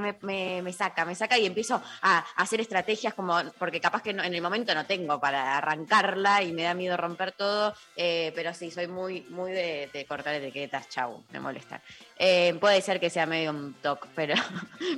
me, 0.00 0.72
saca, 0.72 1.04
me 1.04 1.14
saca 1.14 1.38
y 1.38 1.46
empiezo 1.46 1.80
a, 2.02 2.18
hacer 2.34 2.60
estrategias 2.60 3.14
como, 3.14 3.40
porque 3.56 3.80
capaz 3.80 4.02
que 4.02 4.10
en 4.10 4.18
el 4.20 4.42
momento 4.42 4.74
no 4.74 4.86
tengo 4.86 5.20
para 5.20 5.56
arrancarla 5.56 6.42
y 6.42 6.50
me 6.52 6.64
da 6.64 6.74
miedo 6.74 6.96
romper 6.96 7.30
todo, 7.30 7.74
pero 7.94 8.52
sí, 8.54 8.72
soy 8.72 8.88
muy, 8.88 9.20
muy 9.30 9.52
de, 9.52 9.88
de 9.92 10.04
cortar 10.04 10.34
etiquetas, 10.34 10.88
chau, 10.88 11.22
me 11.30 11.38
molestan. 11.38 11.80
Eh, 12.22 12.52
puede 12.60 12.82
ser 12.82 13.00
que 13.00 13.08
sea 13.08 13.24
medio 13.24 13.50
un 13.50 13.72
toque, 13.72 14.06
pero 14.14 14.34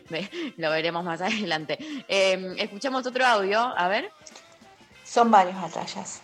lo 0.56 0.70
veremos 0.70 1.04
más 1.04 1.20
adelante. 1.20 1.78
Eh, 2.08 2.56
escuchamos 2.58 3.06
otro 3.06 3.24
audio, 3.24 3.60
a 3.60 3.86
ver. 3.86 4.10
Son 5.04 5.30
varias 5.30 5.62
batallas. 5.62 6.20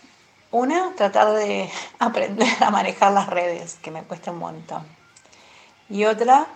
Una, 0.51 0.93
tratar 0.97 1.31
de 1.31 1.71
aprender 1.99 2.49
a 2.61 2.69
manejar 2.69 3.13
las 3.13 3.27
redes, 3.27 3.77
que 3.81 3.91
me 3.91 4.03
cuesta 4.03 4.31
un 4.31 4.39
montón. 4.39 4.85
Y 5.87 6.03
otra 6.03 6.47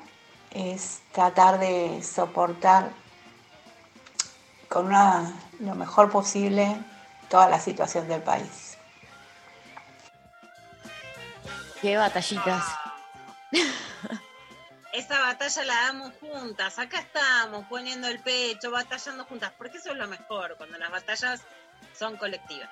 es 0.51 0.99
tratar 1.13 1.57
de 1.57 2.03
soportar 2.03 2.91
con 4.67 4.87
una, 4.87 5.31
lo 5.61 5.73
mejor 5.73 6.11
posible 6.11 6.75
toda 7.29 7.47
la 7.47 7.61
situación 7.61 8.09
del 8.09 8.21
país. 8.21 8.77
Qué 11.81 11.95
batallitas. 11.95 12.65
Esa 14.93 15.19
batalla 15.21 15.63
la 15.65 15.73
damos 15.73 16.13
juntas, 16.21 16.77
acá 16.77 16.99
estamos 16.99 17.65
poniendo 17.67 18.07
el 18.07 18.19
pecho, 18.19 18.69
batallando 18.69 19.25
juntas, 19.25 19.51
porque 19.57 19.79
eso 19.79 19.89
es 19.89 19.97
lo 19.97 20.07
mejor, 20.07 20.55
cuando 20.55 20.77
las 20.77 20.91
batallas 20.91 21.41
son 21.97 22.15
colectivas. 22.15 22.69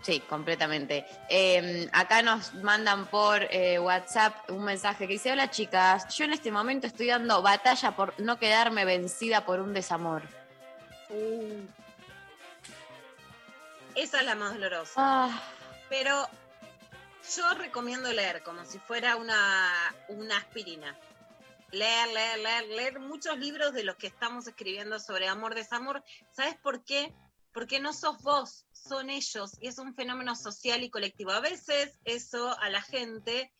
Sí, 0.00 0.20
completamente. 0.20 1.04
Eh, 1.28 1.86
acá 1.92 2.22
nos 2.22 2.54
mandan 2.54 3.06
por 3.06 3.42
eh, 3.50 3.78
WhatsApp 3.78 4.48
un 4.50 4.64
mensaje 4.64 5.06
que 5.06 5.12
dice, 5.14 5.32
hola 5.32 5.50
chicas, 5.50 6.16
yo 6.16 6.24
en 6.24 6.32
este 6.32 6.50
momento 6.50 6.86
estoy 6.86 7.08
dando 7.08 7.42
batalla 7.42 7.94
por 7.94 8.18
no 8.18 8.38
quedarme 8.38 8.86
vencida 8.86 9.44
por 9.44 9.60
un 9.60 9.74
desamor. 9.74 10.22
Esa 13.94 14.20
es 14.20 14.24
la 14.24 14.34
más 14.34 14.54
dolorosa. 14.54 14.94
Ah. 14.96 15.42
Pero 15.90 16.26
yo 17.36 17.54
recomiendo 17.54 18.10
leer 18.12 18.42
como 18.42 18.64
si 18.64 18.78
fuera 18.78 19.16
una, 19.16 19.94
una 20.08 20.38
aspirina. 20.38 20.96
Leer, 21.70 22.08
leer, 22.08 22.38
leer, 22.38 22.68
leer 22.68 23.00
muchos 23.00 23.38
libros 23.38 23.74
de 23.74 23.84
los 23.84 23.96
que 23.96 24.06
estamos 24.06 24.46
escribiendo 24.46 24.98
sobre 24.98 25.28
amor, 25.28 25.54
desamor. 25.54 26.02
¿Sabes 26.30 26.56
por 26.56 26.84
qué? 26.84 27.12
Porque 27.52 27.80
no 27.80 27.92
sos 27.92 28.22
vos, 28.22 28.64
son 28.72 29.10
ellos 29.10 29.52
y 29.60 29.68
es 29.68 29.78
un 29.78 29.94
fenómeno 29.94 30.34
social 30.34 30.82
y 30.82 30.90
colectivo. 30.90 31.32
A 31.32 31.40
veces 31.40 31.98
eso 32.04 32.58
a 32.58 32.70
la 32.70 32.80
gente 32.80 33.52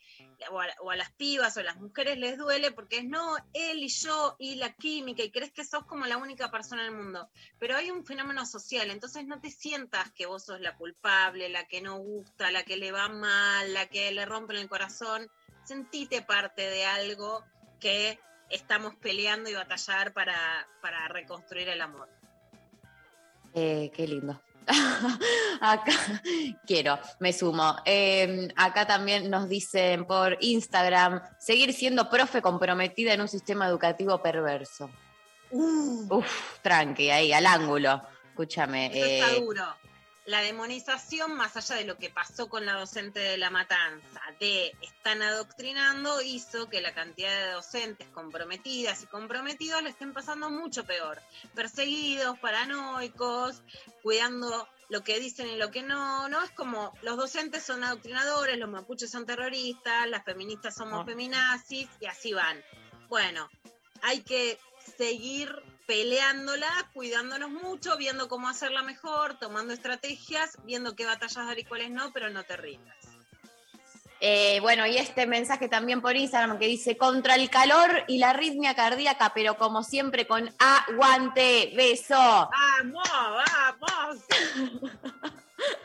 o 0.51 0.91
a, 0.91 0.97
las 0.97 1.13
pibas 1.13 1.57
o 1.57 1.61
a 1.61 1.65
las 1.65 1.77
mujeres 1.77 2.19
les 2.19 2.39
duele 2.39 2.73
porque 2.73 2.99
es 2.99 3.05
no, 3.05 3.37
él 3.53 3.83
y 3.83 3.89
yo 3.89 4.37
y 4.39 4.57
la 4.57 4.73
química 4.73 5.23
y 5.23 5.31
crees 5.31 5.53
que 5.53 5.65
sos 5.65 5.85
como 5.85 6.07
la 6.07 6.17
única 6.17 6.51
persona 6.51 6.87
en 6.87 6.95
el 6.95 7.03
mundo. 7.03 7.29
Pero 7.59 7.77
hay 7.77 7.91
un 7.91 8.05
fenómeno 8.05 8.47
social, 8.47 8.91
entonces 8.91 9.27
no 9.27 9.41
te 9.41 9.51
sientas 9.51 10.11
que 10.13 10.27
vos 10.27 10.45
sos 10.45 10.61
la 10.61 10.77
culpable, 10.77 11.49
la 11.49 11.67
que 11.67 11.81
no 11.81 11.99
gusta, 11.99 12.51
la 12.51 12.65
que 12.65 12.77
le 12.77 12.93
va 12.93 13.09
mal, 13.09 13.75
la 13.75 13.87
que 13.89 14.11
le 14.13 14.25
rompen 14.25 14.57
el 14.57 14.69
corazón. 14.69 15.31
Sentite 15.65 16.23
parte 16.23 16.63
de 16.63 16.87
algo 16.87 17.45
que 17.79 18.19
estamos 18.51 18.95
peleando 18.97 19.51
y 19.51 19.55
batallar 19.55 20.13
para, 20.13 20.67
para 20.81 21.09
reconstruir 21.09 21.69
el 21.69 21.81
amor. 21.81 22.09
Eh, 23.55 23.91
qué 23.95 24.07
lindo. 24.07 24.41
acá 25.61 25.93
quiero, 26.67 26.99
me 27.21 27.33
sumo. 27.33 27.77
Eh, 27.85 28.49
acá 28.57 28.87
también 28.87 29.31
nos 29.31 29.49
dicen 29.49 30.05
por 30.05 30.37
Instagram, 30.41 31.23
seguir 31.39 31.73
siendo 31.73 32.11
profe 32.11 32.43
comprometida 32.43 33.15
en 33.15 33.23
un 33.23 33.29
sistema 33.29 33.67
educativo 33.67 34.21
perverso. 34.23 34.91
Uf, 35.51 36.61
tranqui, 36.61 37.11
ahí, 37.11 37.33
al 37.33 37.47
ángulo. 37.47 38.03
Escúchame. 38.29 38.87
Eso 38.87 39.07
está 39.07 39.37
eh, 39.37 39.41
duro. 39.41 39.65
La 40.29 40.43
demonización, 40.43 41.37
más 41.37 41.57
allá 41.57 41.77
de 41.77 41.87
lo 41.87 41.97
que 41.97 42.11
pasó 42.11 42.51
con 42.51 42.67
la 42.67 42.75
docente 42.75 43.19
de 43.19 43.39
la 43.39 43.49
matanza, 43.49 44.21
de 44.39 44.77
están 44.83 45.23
adoctrinando, 45.23 46.21
hizo 46.21 46.69
que 46.69 46.83
la 46.83 46.93
cantidad 46.93 47.35
de 47.47 47.53
docentes 47.53 48.07
comprometidas 48.09 49.03
y 49.03 49.07
comprometidos 49.07 49.83
le 49.83 49.89
estén 49.89 50.13
pasando 50.13 50.51
mucho 50.51 50.85
peor. 50.85 51.19
Perseguidos, 51.55 52.39
paranoicos, 52.41 53.63
cuidando 54.03 54.69
lo 54.91 55.03
que 55.03 55.19
dicen 55.19 55.49
y 55.49 55.57
lo 55.57 55.71
que 55.71 55.83
no. 55.83 56.29
No 56.29 56.45
es 56.45 56.51
como 56.51 56.93
los 57.01 57.17
docentes 57.17 57.63
son 57.63 57.83
adoctrinadores, 57.83 58.59
los 58.59 58.69
mapuches 58.69 59.11
son 59.11 59.25
terroristas, 59.25 60.11
las 60.11 60.27
feministas 60.27 60.75
somos 60.75 61.01
Ah. 61.01 61.07
feminazis 61.07 61.89
y 62.01 62.05
así 62.05 62.35
van. 62.35 62.63
Bueno, 63.09 63.49
hay 64.03 64.21
que 64.21 64.59
seguir 64.99 65.51
peleándola, 65.89 66.69
cuidándonos 66.93 67.51
mucho, 67.51 67.97
viendo 67.97 68.29
cómo 68.29 68.47
hacerla 68.47 68.83
mejor, 68.83 69.39
tomando 69.39 69.73
estrategias, 69.73 70.59
viendo 70.65 70.95
qué 70.95 71.07
batallas 71.07 71.47
dar 71.47 71.59
y 71.59 71.65
cuáles 71.65 71.91
no, 71.91 72.13
pero 72.13 72.29
no 72.29 72.45
te 72.45 72.59
rindas. 72.59 72.95
Eh, 74.21 74.59
bueno, 74.61 74.87
y 74.87 74.99
este 74.99 75.27
mensaje 75.27 75.67
también 75.67 76.03
por 76.03 76.15
Instagram 76.15 76.59
que 76.59 76.67
dice 76.67 76.99
contra 76.99 77.37
el 77.37 77.49
calor 77.49 78.05
y 78.07 78.19
la 78.19 78.31
arritmia 78.31 78.75
cardíaca, 78.75 79.33
pero 79.35 79.57
como 79.57 79.83
siempre 79.83 80.27
con 80.27 80.55
aguante, 80.59 81.73
beso. 81.75 82.17
¡Vamos, 82.19 83.09
vamos! 83.81 84.19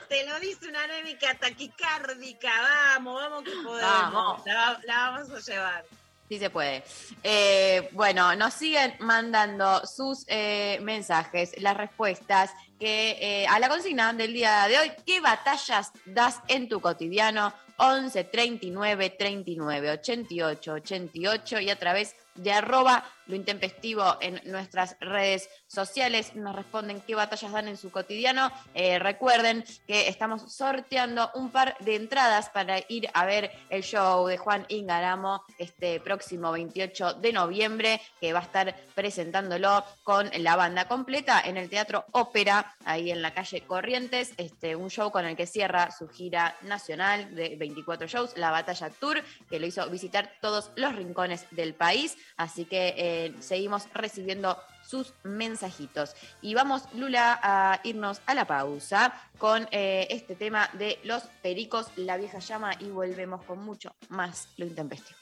Te 0.09 0.25
lo 0.25 0.37
dice 0.41 0.67
una 0.67 0.83
anémica 0.83 1.33
taquicárdica, 1.35 2.51
vamos, 2.93 3.21
vamos 3.21 3.43
que 3.43 3.51
podemos. 3.51 3.81
Vamos. 3.81 4.45
La, 4.45 4.81
la 4.83 5.09
vamos 5.11 5.29
a 5.31 5.51
llevar. 5.51 5.85
Sí 6.29 6.39
se 6.39 6.49
puede. 6.49 6.83
Eh, 7.21 7.89
bueno, 7.91 8.35
nos 8.35 8.53
siguen 8.53 8.95
mandando 8.99 9.85
sus 9.85 10.25
eh, 10.27 10.79
mensajes, 10.81 11.53
las 11.61 11.75
respuestas 11.75 12.51
que, 12.79 13.17
eh, 13.19 13.47
a 13.47 13.59
la 13.59 13.69
consigna 13.69 14.13
del 14.13 14.33
día 14.33 14.67
de 14.67 14.79
hoy. 14.79 14.91
¿Qué 15.05 15.19
batallas 15.19 15.91
das 16.05 16.39
en 16.47 16.69
tu 16.69 16.79
cotidiano? 16.79 17.53
11 17.77 18.23
39 18.25 19.09
39 19.11 19.91
88 19.91 20.73
88 20.73 21.59
y 21.59 21.69
a 21.69 21.79
través 21.79 22.15
de 22.35 22.51
arroba 22.51 23.03
lo 23.25 23.35
intempestivo 23.35 24.17
en 24.21 24.41
nuestras 24.45 24.97
redes 24.99 25.49
sociales. 25.67 26.35
Nos 26.35 26.55
responden 26.55 27.01
qué 27.01 27.15
batallas 27.15 27.51
dan 27.51 27.67
en 27.67 27.77
su 27.77 27.91
cotidiano. 27.91 28.51
Eh, 28.73 28.99
recuerden 28.99 29.63
que 29.87 30.07
estamos 30.07 30.53
sorteando 30.53 31.31
un 31.35 31.49
par 31.49 31.77
de 31.79 31.95
entradas 31.95 32.49
para 32.49 32.79
ir 32.89 33.09
a 33.13 33.25
ver 33.25 33.51
el 33.69 33.83
show 33.83 34.27
de 34.27 34.37
Juan 34.37 34.65
Ingaramo 34.69 35.43
este 35.57 35.99
próximo 35.99 36.51
28 36.51 37.13
de 37.15 37.33
noviembre, 37.33 38.01
que 38.19 38.33
va 38.33 38.39
a 38.39 38.43
estar 38.43 38.75
presentándolo 38.95 39.83
con 40.03 40.29
la 40.39 40.55
banda 40.55 40.87
completa 40.87 41.41
en 41.41 41.57
el 41.57 41.69
Teatro 41.69 42.05
Ópera, 42.11 42.75
ahí 42.85 43.11
en 43.11 43.21
la 43.21 43.33
calle 43.33 43.61
Corrientes. 43.61 44.33
Este, 44.37 44.75
un 44.75 44.89
show 44.89 45.11
con 45.11 45.25
el 45.25 45.35
que 45.35 45.47
cierra 45.47 45.91
su 45.91 46.09
gira 46.09 46.57
nacional 46.63 47.33
de 47.35 47.55
24 47.55 48.07
shows, 48.07 48.37
la 48.37 48.51
Batalla 48.51 48.89
Tour, 48.89 49.23
que 49.49 49.59
lo 49.59 49.65
hizo 49.65 49.89
visitar 49.89 50.33
todos 50.41 50.71
los 50.75 50.95
rincones 50.95 51.45
del 51.51 51.73
país. 51.73 52.17
Así 52.37 52.65
que 52.65 52.93
eh, 52.97 53.35
seguimos 53.39 53.87
recibiendo 53.93 54.57
sus 54.83 55.13
mensajitos. 55.23 56.15
Y 56.41 56.53
vamos, 56.53 56.83
Lula, 56.93 57.39
a 57.41 57.79
irnos 57.83 58.21
a 58.25 58.33
la 58.33 58.45
pausa 58.45 59.13
con 59.37 59.67
eh, 59.71 60.07
este 60.09 60.35
tema 60.35 60.69
de 60.73 60.99
los 61.03 61.23
pericos, 61.41 61.87
la 61.95 62.17
vieja 62.17 62.39
llama, 62.39 62.73
y 62.79 62.89
volvemos 62.89 63.43
con 63.45 63.59
mucho 63.63 63.95
más 64.09 64.49
lo 64.57 64.65
intempestivo. 64.65 65.17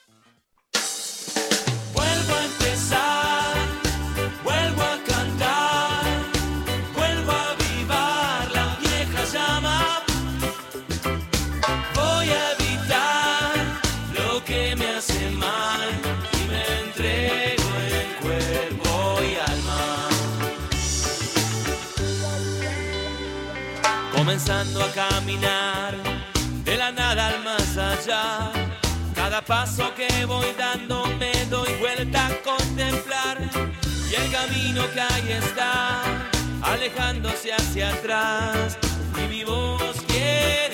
Vuelvo 1.93 2.33
a 2.33 2.45
empezar, 2.45 3.55
vuelvo 4.43 4.81
a 4.81 4.90
A 24.51 24.63
caminar 24.93 25.95
de 26.65 26.75
la 26.75 26.91
nada 26.91 27.27
al 27.27 27.41
más 27.41 27.77
allá. 27.77 28.51
Cada 29.15 29.41
paso 29.41 29.93
que 29.95 30.25
voy 30.25 30.47
dando 30.57 31.05
me 31.17 31.31
doy 31.45 31.73
vuelta 31.79 32.27
a 32.27 32.35
contemplar 32.41 33.37
y 34.11 34.13
el 34.13 34.29
camino 34.29 34.83
que 34.93 34.99
ahí 34.99 35.31
está 35.31 36.01
alejándose 36.63 37.53
hacia 37.53 37.91
atrás 37.91 38.77
y 39.23 39.27
mi 39.29 39.43
voz 39.45 40.01
quiere 40.05 40.70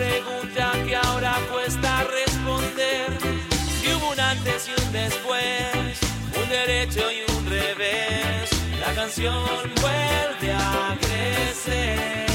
pregunta 0.00 0.72
que 0.86 0.96
ahora 0.96 1.36
cuesta 1.52 2.04
responder. 2.04 3.06
Si 3.80 3.92
hubo 3.92 4.12
un 4.12 4.20
antes 4.20 4.68
y 4.68 4.82
un 4.82 4.92
después, 4.92 5.98
un 6.42 6.48
derecho 6.48 7.02
y 7.12 7.30
un 7.30 7.46
revés, 7.46 8.48
la 8.80 8.94
canción 8.94 9.44
vuelve 9.82 10.52
a 10.52 10.96
crecer. 11.00 12.29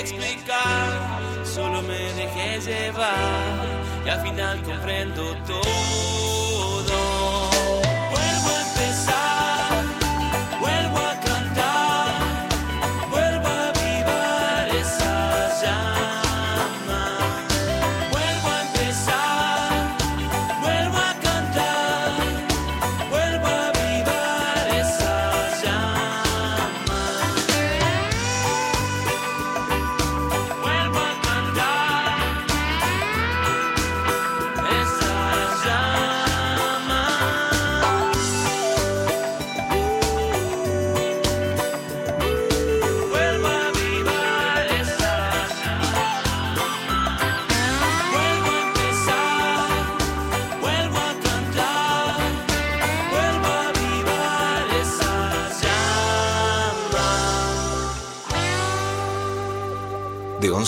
Explicar, 0.00 1.44
solo 1.44 1.82
me 1.82 2.12
dejé 2.12 2.60
llevar 2.60 3.66
y 4.04 4.08
al 4.08 4.20
final 4.22 4.62
comprendo 4.62 5.34
todo. 5.46 6.47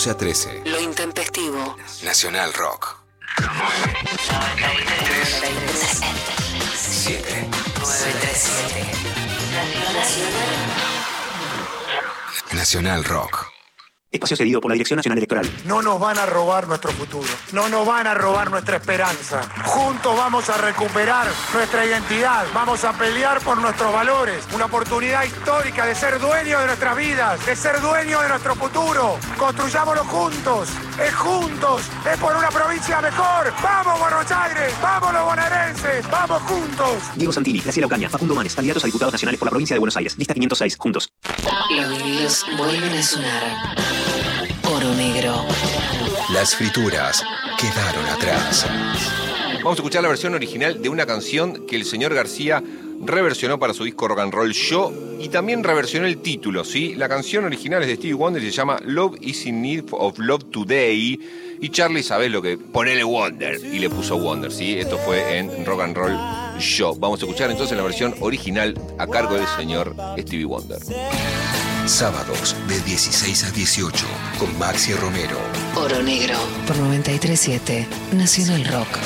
11 0.01 0.09
a 0.09 0.15
13. 0.15 0.61
Lo 0.65 0.79
intempestivo. 0.79 1.75
Nacional 2.01 2.51
Rock. 2.53 2.97
7. 6.75 7.49
937. 7.77 8.91
Nacional 12.53 13.03
Rock. 13.03 13.40
Espacio 14.11 14.35
cedido 14.35 14.59
por 14.59 14.69
la 14.69 14.73
Dirección 14.73 14.97
Nacional 14.97 15.19
Electoral. 15.19 15.49
No 15.65 15.81
nos 15.81 15.97
van 15.97 16.17
a 16.17 16.25
robar 16.25 16.67
nuestro 16.67 16.91
futuro. 16.91 17.29
No 17.53 17.69
nos 17.69 17.87
van 17.87 18.05
a 18.07 18.13
robar 18.13 18.51
nuestra 18.51 18.75
esperanza. 18.75 19.41
Juntos 19.63 20.17
vamos 20.17 20.49
a 20.49 20.57
recuperar 20.57 21.27
nuestra 21.53 21.85
identidad. 21.85 22.45
Vamos 22.53 22.83
a 22.83 22.91
pelear 22.91 23.39
por 23.39 23.57
nuestros 23.61 23.93
valores. 23.93 24.43
Una 24.53 24.65
oportunidad 24.65 25.23
histórica 25.23 25.85
de 25.85 25.95
ser 25.95 26.19
dueños 26.19 26.59
de 26.59 26.67
nuestras 26.67 26.97
vidas, 26.97 27.45
de 27.45 27.55
ser 27.55 27.79
dueños 27.79 28.21
de 28.21 28.27
nuestro 28.27 28.53
futuro. 28.55 29.17
Construyámoslo 29.37 30.03
juntos. 30.03 30.67
Es 31.01 31.15
juntos. 31.15 31.81
Es 32.11 32.19
por 32.19 32.35
una 32.35 32.49
provincia 32.49 32.99
mejor. 32.99 33.53
¡Vamos, 33.63 33.97
Buenos 33.97 34.29
Aires! 34.29 34.73
¡Vamos, 34.81 35.13
los 35.13 35.23
bonaerenses! 35.23 36.11
¡Vamos 36.11 36.41
juntos! 36.43 36.97
Diego 37.15 37.31
Santini, 37.31 37.61
Graciela 37.61 37.87
Ocaña, 37.87 38.09
Facundo 38.09 38.35
Manes, 38.35 38.53
candidatos 38.53 38.83
a 38.83 38.87
diputados 38.87 39.13
nacionales 39.13 39.39
por 39.39 39.45
la 39.45 39.51
provincia 39.51 39.73
de 39.73 39.79
Buenos 39.79 39.95
Aires. 39.95 40.17
Lista 40.17 40.33
506, 40.33 40.75
juntos. 40.77 41.13
Los 41.71 41.89
vinilos 41.89 42.45
vuelven 42.57 42.91
a 42.93 43.01
sonar. 43.01 43.75
Oro 44.71 44.93
negro. 44.95 45.45
Las 46.33 46.55
frituras 46.55 47.23
quedaron 47.57 48.05
atrás. 48.05 48.65
Vamos 49.57 49.73
a 49.73 49.81
escuchar 49.81 50.03
la 50.03 50.09
versión 50.09 50.33
original 50.33 50.81
de 50.81 50.89
una 50.89 51.05
canción 51.05 51.65
que 51.65 51.75
el 51.75 51.85
señor 51.85 52.13
García 52.13 52.63
reversionó 53.03 53.59
para 53.59 53.73
su 53.73 53.83
disco 53.83 54.07
Rock 54.07 54.19
and 54.19 54.33
Roll 54.33 54.53
Show 54.53 55.17
y 55.19 55.29
también 55.29 55.63
reversionó 55.63 56.05
el 56.05 56.17
título, 56.17 56.63
¿sí? 56.63 56.95
La 56.95 57.09
canción 57.09 57.45
original 57.45 57.81
es 57.81 57.87
de 57.87 57.95
Stevie 57.95 58.13
Wonder 58.13 58.43
y 58.43 58.51
se 58.51 58.57
llama 58.57 58.79
Love 58.85 59.17
is 59.21 59.45
in 59.45 59.61
Need 59.61 59.85
of 59.91 60.19
Love 60.19 60.45
Today 60.51 61.19
y 61.59 61.69
Charlie 61.69 62.03
sabe 62.03 62.29
lo 62.29 62.41
que 62.41 62.57
ponele 62.57 63.03
Wonder 63.03 63.59
y 63.63 63.79
le 63.79 63.89
puso 63.89 64.17
Wonder, 64.17 64.51
¿sí? 64.51 64.77
Esto 64.77 64.97
fue 64.99 65.37
en 65.37 65.65
Rock 65.65 65.81
and 65.81 65.95
Roll 65.95 66.40
Show. 66.59 66.95
Vamos 66.99 67.21
a 67.21 67.25
escuchar 67.25 67.51
entonces 67.51 67.75
la 67.75 67.83
versión 67.83 68.15
original 68.19 68.79
a 68.97 69.07
cargo 69.07 69.35
del 69.35 69.47
señor 69.57 69.95
Stevie 70.17 70.45
Wonder. 70.45 70.79
Sábados 71.85 72.55
de 72.67 72.79
16 72.81 73.43
a 73.43 73.51
18 73.51 74.05
con 74.39 74.57
Maxi 74.59 74.93
Romero. 74.93 75.37
Oro 75.75 76.01
negro. 76.03 76.35
Por 76.67 76.77
937 76.77 77.87
Nacional 78.13 78.65
Rock. 78.65 78.97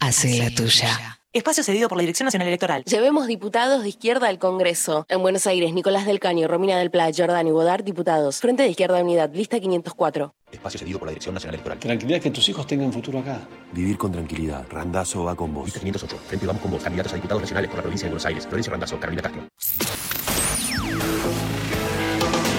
Hace 0.00 0.38
la 0.38 0.50
tuya. 0.50 1.13
Espacio 1.34 1.64
cedido 1.64 1.88
por 1.88 1.98
la 1.98 2.02
Dirección 2.02 2.26
Nacional 2.26 2.46
Electoral. 2.46 2.84
Llevemos 2.84 3.26
diputados 3.26 3.82
de 3.82 3.88
izquierda 3.88 4.28
al 4.28 4.38
Congreso. 4.38 5.04
En 5.08 5.20
Buenos 5.20 5.48
Aires, 5.48 5.74
Nicolás 5.74 6.06
del 6.06 6.20
Caño, 6.20 6.46
Romina 6.46 6.78
del 6.78 6.92
Pla, 6.92 7.10
Jordán 7.12 7.48
y 7.48 7.50
Bodar, 7.50 7.82
diputados. 7.82 8.38
Frente 8.38 8.62
de 8.62 8.68
Izquierda 8.68 9.02
Unidad, 9.02 9.34
lista 9.34 9.58
504. 9.58 10.32
Espacio 10.52 10.78
cedido 10.78 11.00
por 11.00 11.08
la 11.08 11.10
Dirección 11.10 11.34
Nacional 11.34 11.56
Electoral. 11.56 11.80
Tranquilidad 11.80 12.20
que 12.20 12.30
tus 12.30 12.48
hijos 12.48 12.68
tengan 12.68 12.92
futuro 12.92 13.18
acá. 13.18 13.40
Vivir 13.72 13.98
con 13.98 14.12
tranquilidad. 14.12 14.64
Randazo 14.70 15.24
va 15.24 15.34
con 15.34 15.52
vos. 15.52 15.64
Lista 15.64 15.80
508. 15.80 16.16
Frente 16.24 16.46
vamos 16.46 16.62
con 16.62 16.70
vos. 16.70 16.84
Candidatos 16.84 17.12
a 17.14 17.16
diputados 17.16 17.42
nacionales 17.42 17.68
por 17.68 17.78
la 17.78 17.82
provincia 17.82 18.06
de 18.06 18.10
Buenos 18.10 18.26
Aires. 18.26 18.46
Florencio 18.46 18.70
Randazo, 18.70 19.00
Carolina 19.00 19.22
Castro. 19.22 19.42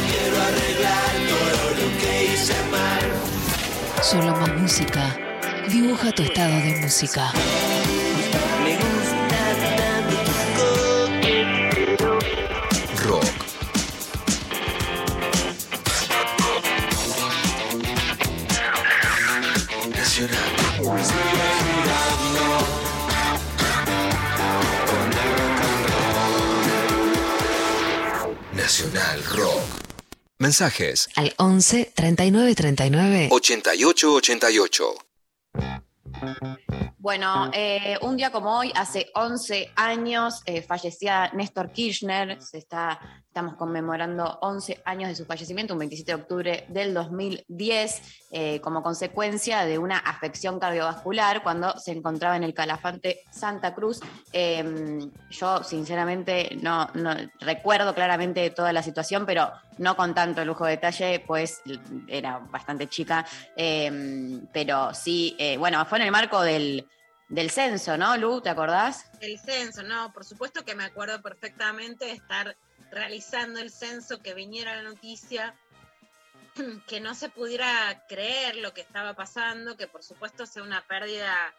Quiero 0.10 0.38
arreglar 0.38 1.14
todo 1.30 1.70
lo 1.80 1.98
que 1.98 2.26
hice 2.26 2.54
mal. 2.72 4.04
Solo 4.04 4.36
más 4.36 4.54
música. 4.58 5.18
Dibuja 5.70 6.12
tu 6.12 6.24
estado 6.24 6.52
de 6.52 6.82
música. 6.82 7.32
Nacional 28.66 29.24
Rock. 29.26 29.62
Mensajes 30.40 31.08
Al 31.16 31.36
11 31.38 31.94
39 31.94 32.56
39 32.56 33.28
88 33.30 34.14
88. 34.14 34.96
Bueno, 36.98 37.52
eh, 37.54 37.96
un 38.02 38.18
día 38.18 38.32
como 38.32 38.58
hoy, 38.58 38.72
hace 38.74 39.12
11 39.14 39.72
años, 39.76 40.42
eh, 40.48 40.64
fallecía 40.64 41.30
Néstor 41.36 41.72
Kirchner. 41.72 42.42
Se 42.42 42.58
está, 42.58 43.00
estamos 43.36 43.56
conmemorando 43.56 44.40
11 44.44 44.82
años 44.86 45.10
de 45.10 45.16
su 45.16 45.26
fallecimiento, 45.26 45.74
un 45.74 45.80
27 45.80 46.10
de 46.10 46.16
octubre 46.16 46.66
del 46.70 46.94
2010, 46.94 48.02
eh, 48.32 48.62
como 48.62 48.82
consecuencia 48.82 49.66
de 49.66 49.78
una 49.78 49.98
afección 49.98 50.58
cardiovascular 50.58 51.44
cuando 51.44 51.78
se 51.78 51.92
encontraba 51.92 52.38
en 52.38 52.46
el 52.46 52.54
Calafante 52.54 53.24
Santa 53.30 53.76
Cruz. 53.76 54.00
Eh, 54.32 55.10
yo, 55.32 55.62
sinceramente, 55.66 56.58
no, 56.62 56.88
recuerdo 57.42 57.94
claramente 57.94 58.52
toda 58.52 58.72
la 58.72 58.82
situación, 58.82 59.26
pero 59.26 59.52
no 59.80 59.98
con 59.98 60.16
tanto 60.16 60.46
lujo 60.46 60.64
de 60.64 60.72
detalle, 60.72 61.22
pues 61.28 61.62
era 62.08 62.40
bastante 62.40 62.88
chica. 62.88 63.26
Eh, 63.58 64.40
pero 64.54 64.94
sí, 64.94 65.36
eh, 65.38 65.58
bueno, 65.58 65.86
fue 65.86 65.98
en 65.98 66.06
el 66.06 66.12
marco 66.12 66.42
del, 66.42 66.88
del 67.28 67.50
censo, 67.50 67.98
¿no, 67.98 68.16
Lu? 68.16 68.40
¿Te 68.40 68.50
acordás? 68.50 69.12
El 69.20 69.38
censo, 69.40 69.84
no, 69.84 70.14
por 70.14 70.24
supuesto 70.24 70.64
que 70.64 70.74
me 70.74 70.86
acuerdo 70.86 71.22
perfectamente 71.22 72.06
de 72.06 72.12
estar 72.14 72.56
realizando 72.96 73.60
el 73.60 73.72
censo, 73.72 74.22
que 74.22 74.34
viniera 74.34 74.76
la 74.76 74.82
noticia, 74.82 75.54
que 76.88 77.02
no 77.02 77.14
se 77.14 77.30
pudiera 77.30 78.06
creer 78.08 78.56
lo 78.56 78.74
que 78.74 78.82
estaba 78.82 79.14
pasando, 79.14 79.76
que 79.76 79.88
por 79.88 80.02
supuesto 80.02 80.46
sea 80.46 80.64
una 80.64 80.82
pérdida 80.88 81.54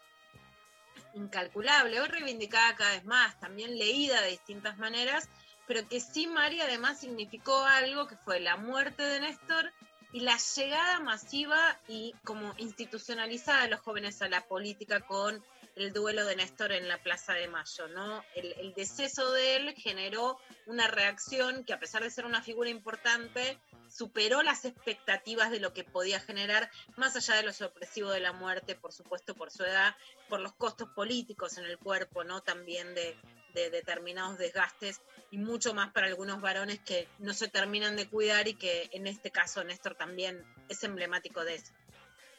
incalculable, 1.12 2.00
hoy 2.00 2.08
reivindicada 2.08 2.74
cada 2.74 2.90
vez 2.92 3.04
más, 3.04 3.38
también 3.38 3.78
leída 3.78 4.22
de 4.22 4.30
distintas 4.30 4.78
maneras, 4.78 5.28
pero 5.66 5.86
que 5.86 6.00
sí, 6.00 6.26
María, 6.26 6.64
además 6.64 7.00
significó 7.00 7.64
algo 7.64 8.06
que 8.06 8.16
fue 8.16 8.40
la 8.40 8.56
muerte 8.56 9.02
de 9.02 9.20
Néstor 9.20 9.72
y 10.12 10.20
la 10.20 10.38
llegada 10.38 11.00
masiva 11.00 11.78
y 11.86 12.14
como 12.24 12.54
institucionalizada 12.56 13.62
de 13.62 13.68
los 13.68 13.80
jóvenes 13.80 14.22
a 14.22 14.28
la 14.28 14.46
política 14.46 15.00
con 15.00 15.44
el 15.76 15.92
duelo 15.92 16.24
de 16.24 16.36
Néstor 16.36 16.72
en 16.72 16.88
la 16.88 17.02
Plaza 17.02 17.34
de 17.34 17.48
Mayo, 17.48 17.86
¿no? 17.88 18.24
El, 18.34 18.72
deceso 18.74 19.30
de 19.32 19.56
él 19.56 19.74
generó 19.74 20.38
una 20.66 20.88
reacción 20.88 21.64
que 21.64 21.74
a 21.74 21.78
pesar 21.78 22.02
de 22.02 22.10
ser 22.10 22.24
una 22.24 22.42
figura 22.42 22.70
importante, 22.70 23.58
superó 23.88 24.42
las 24.42 24.64
expectativas 24.64 25.50
de 25.50 25.60
lo 25.60 25.74
que 25.74 25.84
podía 25.84 26.18
generar, 26.18 26.70
más 26.96 27.14
allá 27.14 27.36
de 27.36 27.42
lo 27.42 27.52
sorpresivo 27.52 28.10
de 28.10 28.20
la 28.20 28.32
muerte, 28.32 28.74
por 28.74 28.92
supuesto, 28.92 29.34
por 29.34 29.50
su 29.50 29.64
edad, 29.64 29.94
por 30.28 30.40
los 30.40 30.54
costos 30.54 30.88
políticos 30.90 31.58
en 31.58 31.64
el 31.64 31.78
cuerpo, 31.78 32.24
¿no? 32.24 32.40
También 32.40 32.94
de, 32.94 33.16
de 33.54 33.70
determinados 33.70 34.38
desgastes 34.38 35.00
y 35.30 35.38
mucho 35.38 35.74
más 35.74 35.92
para 35.92 36.06
algunos 36.06 36.40
varones 36.40 36.80
que 36.80 37.06
no 37.18 37.34
se 37.34 37.48
terminan 37.48 37.96
de 37.96 38.08
cuidar 38.08 38.48
y 38.48 38.54
que 38.54 38.88
en 38.92 39.06
este 39.06 39.30
caso 39.30 39.62
Néstor 39.62 39.94
también 39.94 40.42
es 40.68 40.82
emblemático 40.84 41.44
de 41.44 41.56
eso. 41.56 41.72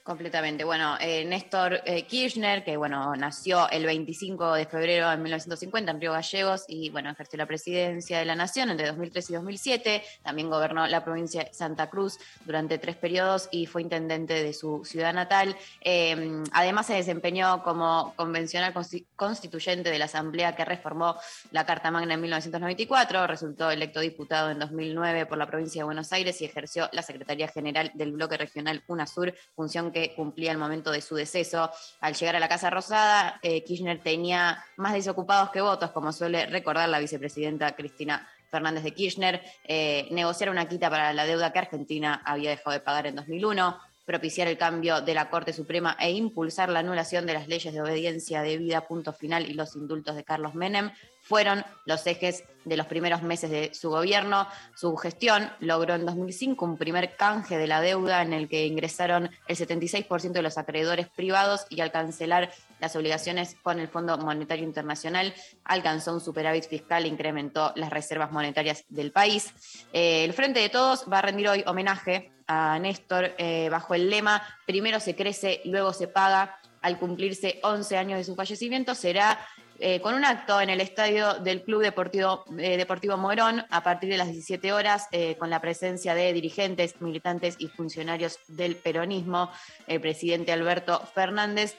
Completamente. 0.08 0.64
Bueno, 0.64 0.96
eh, 1.02 1.26
Néstor 1.26 1.82
eh, 1.84 2.04
Kirchner, 2.04 2.64
que 2.64 2.78
bueno, 2.78 3.14
nació 3.18 3.70
el 3.70 3.86
25 3.86 4.54
de 4.54 4.66
febrero 4.66 5.10
de 5.10 5.18
1950 5.18 5.92
en 5.92 6.00
Río 6.00 6.14
Gallegos 6.14 6.64
y 6.70 6.90
bueno, 6.92 7.10
ejerció 7.10 7.36
la 7.36 7.46
presidencia 7.46 8.18
de 8.18 8.24
la 8.24 8.34
Nación 8.34 8.70
entre 8.70 8.88
2003 8.88 9.30
y 9.30 9.34
2007. 9.34 10.04
También 10.24 10.50
gobernó 10.50 10.88
la 10.88 11.04
provincia 11.04 11.44
de 11.44 11.54
Santa 11.54 11.90
Cruz 11.90 12.20
durante 12.46 12.78
tres 12.78 12.96
periodos 12.96 13.50
y 13.52 13.66
fue 13.66 13.82
intendente 13.82 14.42
de 14.42 14.54
su 14.54 14.86
ciudad 14.86 15.14
natal. 15.14 15.58
Eh, 15.82 16.42
además 16.54 16.86
se 16.88 16.94
desempeñó 16.94 17.62
como 17.62 18.14
convencional 18.16 18.74
consti- 18.74 19.06
constituyente 19.18 19.92
de 19.92 20.00
la 20.00 20.06
Asamblea 20.06 20.56
que 20.56 20.64
reformó 20.64 21.18
la 21.52 21.66
Carta 21.66 21.92
Magna 21.92 22.14
en 22.14 22.22
1994. 22.22 23.28
Resultó 23.28 23.72
electo 23.72 24.00
diputado 24.00 24.52
en 24.52 24.60
2009 24.60 25.26
por 25.26 25.38
la 25.38 25.48
provincia 25.48 25.82
de 25.82 25.84
Buenos 25.84 26.14
Aires 26.14 26.42
y 26.42 26.46
ejerció 26.46 26.88
la 26.94 27.02
Secretaría 27.02 27.50
General 27.50 27.92
del 27.94 28.14
Bloque 28.14 28.38
Regional 28.38 28.82
UNASUR, 28.88 29.36
función 29.54 29.92
que 29.92 29.97
cumplía 30.16 30.52
al 30.52 30.58
momento 30.58 30.92
de 30.92 31.02
su 31.02 31.16
deceso. 31.16 31.70
Al 32.00 32.14
llegar 32.14 32.36
a 32.36 32.40
la 32.40 32.48
Casa 32.48 32.70
Rosada, 32.70 33.40
eh, 33.42 33.64
Kirchner 33.64 34.02
tenía 34.02 34.64
más 34.76 34.94
desocupados 34.94 35.50
que 35.52 35.62
votos, 35.62 35.92
como 35.92 36.12
suele 36.12 36.46
recordar 36.48 36.90
la 36.90 37.00
vicepresidenta 37.00 37.76
Cristina 37.76 38.28
Fernández 38.50 38.84
de 38.84 38.94
Kirchner, 38.94 39.42
eh, 39.66 40.08
negociar 40.12 40.50
una 40.50 40.68
quita 40.68 40.90
para 40.90 41.14
la 41.14 41.26
deuda 41.26 41.52
que 41.52 41.60
Argentina 41.60 42.22
había 42.26 42.50
dejado 42.50 42.72
de 42.72 42.80
pagar 42.80 43.08
en 43.08 43.16
2001, 43.16 43.78
propiciar 44.06 44.48
el 44.48 44.58
cambio 44.58 45.02
de 45.02 45.14
la 45.14 45.30
Corte 45.30 45.52
Suprema 45.52 45.98
e 46.00 46.12
impulsar 46.12 46.70
la 46.70 46.80
anulación 46.80 47.26
de 47.26 47.34
las 47.34 47.50
leyes 47.50 47.74
de 47.74 47.82
obediencia 47.82 48.42
debida, 48.42 48.88
punto 48.88 49.12
final, 49.12 49.50
y 49.50 49.54
los 49.54 49.76
indultos 49.76 50.16
de 50.16 50.24
Carlos 50.24 50.56
Menem, 50.56 50.92
fueron 51.28 51.66
los 51.86 52.08
ejes 52.08 52.44
de 52.64 52.78
los 52.78 52.88
primeros 52.88 53.22
meses 53.22 53.50
de 53.50 53.74
su 53.74 53.90
gobierno. 53.90 54.48
Su 54.76 54.96
gestión 54.98 55.50
logró 55.60 55.96
en 55.96 56.06
2005 56.06 56.64
un 56.66 56.78
primer 56.78 57.16
canje 57.16 57.58
de 57.58 57.68
la 57.68 57.82
deuda 57.82 58.22
en 58.22 58.34
el 58.34 58.48
que 58.48 58.66
ingresaron 58.66 59.30
el 59.48 59.58
76% 59.58 60.32
de 60.32 60.42
los 60.42 60.58
acreedores 60.58 61.08
privados 61.10 61.66
y 61.70 61.82
al 61.82 61.92
cancelar 61.92 62.52
las 62.80 62.96
obligaciones 62.96 63.56
con 63.62 63.80
el 63.80 63.88
Fondo 63.88 64.18
Monetario 64.18 64.66
Internacional 64.66 65.34
alcanzó 65.64 66.14
un 66.14 66.22
superávit 66.22 66.68
fiscal 66.68 67.06
e 67.06 67.08
incrementó 67.08 67.74
las 67.76 67.90
reservas 67.90 68.32
monetarias 68.32 68.86
del 68.90 69.12
país. 69.12 69.54
Eh, 69.94 70.24
el 70.24 70.34
Frente 70.34 70.60
de 70.60 70.70
Todos 70.70 71.06
va 71.12 71.20
a 71.20 71.24
rendir 71.24 71.50
hoy 71.50 71.64
homenaje 71.66 72.32
a 72.48 72.80
Néstor 72.80 73.34
eh, 73.38 73.68
bajo 73.70 73.94
el 73.94 74.10
lema 74.10 74.42
Primero 74.66 75.00
se 75.00 75.16
crece, 75.16 75.62
luego 75.66 75.94
se 75.94 76.08
paga. 76.08 76.60
Al 76.80 77.00
cumplirse 77.00 77.60
11 77.64 77.98
años 77.98 78.18
de 78.20 78.24
su 78.24 78.36
fallecimiento, 78.36 78.94
será 78.94 79.40
eh, 79.80 80.02
con 80.02 80.14
un 80.16 80.26
acto 80.26 80.60
en 80.62 80.70
el 80.70 80.82
estadio 80.82 81.36
del 81.36 81.64
Club 81.64 81.82
Deportivo, 81.84 82.46
eh, 82.58 82.78
Deportivo 82.78 83.18
Morón 83.18 83.64
a 83.70 83.84
partir 83.84 84.10
de 84.10 84.18
las 84.18 84.28
17 84.28 84.74
horas, 84.74 85.08
eh, 85.12 85.36
con 85.38 85.50
la 85.50 85.62
presencia 85.62 86.14
de 86.16 86.34
dirigentes, 86.34 87.00
militantes 87.02 87.56
y 87.60 87.68
funcionarios 87.68 88.40
del 88.48 88.76
peronismo, 88.76 89.52
el 89.88 90.02
presidente 90.02 90.52
Alberto 90.52 91.02
Fernández 91.14 91.76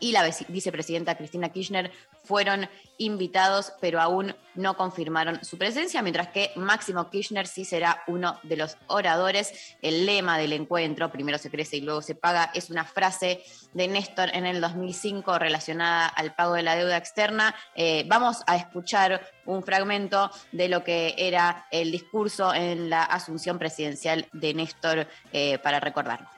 y 0.00 0.12
la 0.12 0.24
vice- 0.24 0.46
vicepresidenta 0.48 1.16
Cristina 1.16 1.48
Kirchner 1.48 1.90
fueron 2.28 2.68
invitados, 2.98 3.72
pero 3.80 4.00
aún 4.00 4.34
no 4.54 4.76
confirmaron 4.76 5.42
su 5.44 5.56
presencia, 5.56 6.02
mientras 6.02 6.28
que 6.28 6.50
Máximo 6.56 7.08
Kirchner 7.08 7.46
sí 7.46 7.64
será 7.64 8.02
uno 8.06 8.38
de 8.42 8.56
los 8.56 8.76
oradores. 8.88 9.76
El 9.80 10.04
lema 10.04 10.36
del 10.36 10.52
encuentro, 10.52 11.10
primero 11.10 11.38
se 11.38 11.50
crece 11.50 11.78
y 11.78 11.80
luego 11.80 12.02
se 12.02 12.14
paga, 12.14 12.50
es 12.54 12.68
una 12.68 12.84
frase 12.84 13.42
de 13.72 13.88
Néstor 13.88 14.28
en 14.34 14.44
el 14.44 14.60
2005 14.60 15.38
relacionada 15.38 16.06
al 16.06 16.34
pago 16.34 16.54
de 16.54 16.64
la 16.64 16.76
deuda 16.76 16.98
externa. 16.98 17.54
Eh, 17.74 18.04
vamos 18.08 18.42
a 18.46 18.56
escuchar 18.56 19.26
un 19.46 19.62
fragmento 19.62 20.30
de 20.52 20.68
lo 20.68 20.84
que 20.84 21.14
era 21.16 21.66
el 21.70 21.90
discurso 21.90 22.52
en 22.52 22.90
la 22.90 23.04
asunción 23.04 23.58
presidencial 23.58 24.26
de 24.32 24.52
Néstor 24.52 25.06
eh, 25.32 25.58
para 25.58 25.80
recordarlo. 25.80 26.28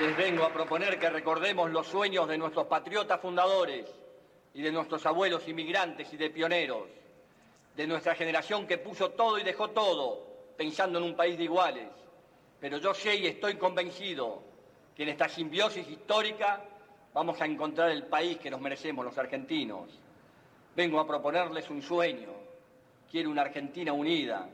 Les 0.00 0.16
vengo 0.16 0.44
a 0.44 0.52
proponer 0.52 0.96
que 1.00 1.10
recordemos 1.10 1.72
los 1.72 1.88
sueños 1.88 2.28
de 2.28 2.38
nuestros 2.38 2.66
patriotas 2.66 3.20
fundadores 3.20 3.84
y 4.58 4.62
de 4.62 4.72
nuestros 4.72 5.06
abuelos 5.06 5.46
inmigrantes 5.46 6.12
y 6.12 6.16
de 6.16 6.30
pioneros, 6.30 6.88
de 7.76 7.86
nuestra 7.86 8.16
generación 8.16 8.66
que 8.66 8.76
puso 8.76 9.10
todo 9.10 9.38
y 9.38 9.44
dejó 9.44 9.70
todo 9.70 10.26
pensando 10.56 10.98
en 10.98 11.04
un 11.04 11.14
país 11.14 11.38
de 11.38 11.44
iguales. 11.44 11.86
Pero 12.58 12.78
yo 12.78 12.92
sé 12.92 13.14
y 13.14 13.28
estoy 13.28 13.54
convencido 13.54 14.42
que 14.96 15.04
en 15.04 15.10
esta 15.10 15.28
simbiosis 15.28 15.88
histórica 15.88 16.60
vamos 17.14 17.40
a 17.40 17.46
encontrar 17.46 17.90
el 17.90 18.06
país 18.06 18.38
que 18.38 18.50
nos 18.50 18.60
merecemos 18.60 19.04
los 19.04 19.16
argentinos. 19.16 19.96
Vengo 20.74 20.98
a 20.98 21.06
proponerles 21.06 21.70
un 21.70 21.80
sueño. 21.80 22.32
Quiero 23.08 23.30
una 23.30 23.42
Argentina 23.42 23.92
unida, 23.92 24.48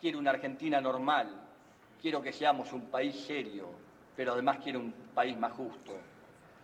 quiero 0.00 0.20
una 0.20 0.30
Argentina 0.30 0.80
normal, 0.80 1.34
quiero 2.00 2.22
que 2.22 2.32
seamos 2.32 2.72
un 2.72 2.82
país 2.82 3.16
serio, 3.26 3.70
pero 4.14 4.34
además 4.34 4.58
quiero 4.62 4.78
un 4.78 4.92
país 5.12 5.36
más 5.36 5.50
justo. 5.50 5.94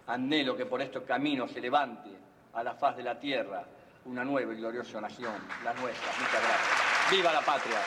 Anhelo 0.07 0.57
que 0.57 0.67
por 0.67 0.81
estos 0.81 1.03
caminos 1.03 1.51
se 1.51 1.61
levante 1.61 2.23
a 2.55 2.63
la 2.63 2.75
faz 2.75 2.97
de 2.97 3.03
la 3.03 3.19
tierra 3.19 3.65
una 4.07 4.25
nueva 4.25 4.53
y 4.53 4.57
gloriosa 4.57 5.01
nación, 5.01 5.35
la 5.65 5.73
nuestra. 5.75 6.13
Muchas 6.19 6.33
gracias. 6.33 7.11
¡Viva 7.11 7.33
la 7.33 7.41
patria! 7.41 7.79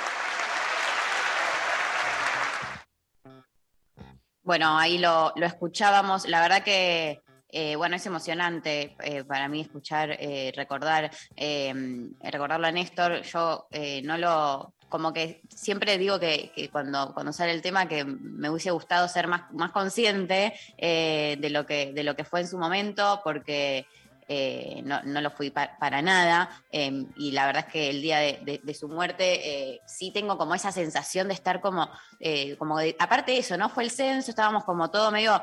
Bueno, 4.42 4.78
ahí 4.78 4.98
lo, 4.98 5.34
lo 5.36 5.46
escuchábamos. 5.46 6.28
La 6.28 6.42
verdad 6.42 6.64
que, 6.64 7.22
eh, 7.50 7.76
bueno, 7.76 7.98
es 7.98 8.06
emocionante 8.06 8.96
eh, 9.04 9.24
para 9.26 9.48
mí 9.48 9.62
escuchar, 9.62 10.12
eh, 10.12 10.52
recordar, 10.56 11.12
eh, 11.36 11.74
recordarlo 12.22 12.66
a 12.66 12.72
Néstor. 12.72 13.22
Yo 13.24 13.68
no 14.04 14.18
lo, 14.18 14.74
como 14.90 15.14
que 15.14 15.42
siempre 15.50 15.98
digo 15.98 16.20
que, 16.20 16.52
que 16.56 16.70
cuando, 16.70 17.14
cuando 17.14 17.32
sale 17.32 17.52
el 17.52 17.62
tema 17.62 17.88
que 17.88 18.06
me 18.06 18.50
hubiese 18.50 18.72
gustado 18.72 19.08
ser 19.08 19.28
más, 19.28 19.52
más 19.52 19.72
consciente 19.72 20.54
de, 20.78 21.50
lo 21.52 21.66
que, 21.66 21.92
de 21.94 22.04
lo 22.04 22.16
que 22.16 22.24
fue 22.24 22.40
en 22.40 22.48
su 22.48 22.58
momento, 22.58 23.22
porque 23.24 23.86
eh, 24.28 24.82
no, 24.84 25.22
lo 25.22 25.32
fui 25.32 25.52
pa- 25.52 25.78
para 25.80 26.02
nada. 26.02 26.50
eh, 26.72 27.06
y 27.16 27.32
la 27.32 27.46
verdad 27.46 27.66
es 27.68 27.72
que 27.72 27.90
el 27.90 28.02
día 28.02 28.20
de, 28.20 28.74
su 28.78 28.90
muerte 28.90 29.72
eh, 29.74 29.82
sí 29.86 30.12
tengo 30.12 30.38
como 30.38 30.54
esa 30.54 30.72
sensación 30.72 31.28
de 31.30 31.34
estar 31.34 31.62
como, 31.62 31.90
eh, 32.20 32.56
como 32.58 32.78
aparte 33.00 33.32
de 33.32 33.40
eso, 33.40 33.58
¿no? 33.58 33.70
Fue 33.70 33.84
el 33.84 33.92
censo, 33.92 34.32
estábamos 34.32 34.64
como 34.66 34.90
todo 34.90 35.12
medio 35.12 35.42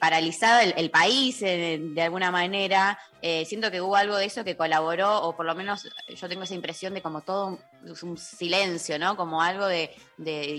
paralizado 0.00 0.60
el, 0.76 0.90
país 0.90 1.40
de 1.40 2.02
alguna 2.02 2.30
manera. 2.30 2.98
Siento 3.44 3.70
que 3.70 3.80
hubo 3.80 3.96
algo 3.96 4.16
de 4.16 4.26
eso 4.26 4.44
que 4.44 4.56
colaboró, 4.56 5.22
o 5.22 5.36
por 5.36 5.46
lo 5.46 5.54
menos 5.54 5.88
yo 6.08 6.28
tengo 6.28 6.44
esa 6.44 6.54
impresión 6.54 6.94
de 6.94 7.02
como 7.02 7.22
todo 7.22 7.58
un, 8.02 8.16
silencio, 8.16 8.98
¿no? 8.98 9.16
Como 9.16 9.42
algo 9.42 9.66
de, 9.66 9.94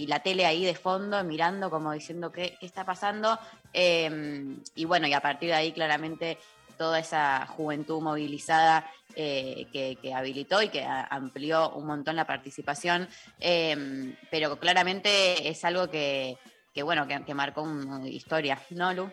la 0.07 0.20
tele 0.22 0.45
ahí 0.45 0.65
de 0.65 0.76
fondo 0.76 1.24
mirando, 1.24 1.70
como 1.70 1.91
diciendo 1.91 2.32
qué, 2.32 2.57
está 2.61 2.86
pasando. 2.86 3.39
Eh, 3.74 4.57
y 4.76 4.86
bueno, 4.86 5.07
y 5.07 5.13
a 5.13 5.22
partir 5.22 5.49
de 5.49 5.55
ahí 5.55 5.72
claramente 5.72 6.38
toda 6.78 6.99
esa 6.99 7.45
juventud 7.47 8.01
movilizada 8.01 8.89
eh, 9.15 9.67
que, 9.71 10.13
habilitó 10.13 10.61
y 10.61 10.69
que 10.69 10.86
amplió 10.86 11.71
un 11.71 11.88
montón 11.88 12.15
la 12.15 12.28
participación, 12.28 13.07
eh, 13.39 14.15
pero 14.30 14.59
claramente 14.59 15.47
es 15.49 15.65
algo 15.65 15.89
que, 15.89 16.38
que, 16.73 16.84
bueno, 16.84 17.07
que, 17.07 17.23
que 17.25 17.34
marcó 17.34 17.63
una 17.63 18.07
historia, 18.07 18.61
¿no, 18.69 18.93
Lu? 18.93 19.11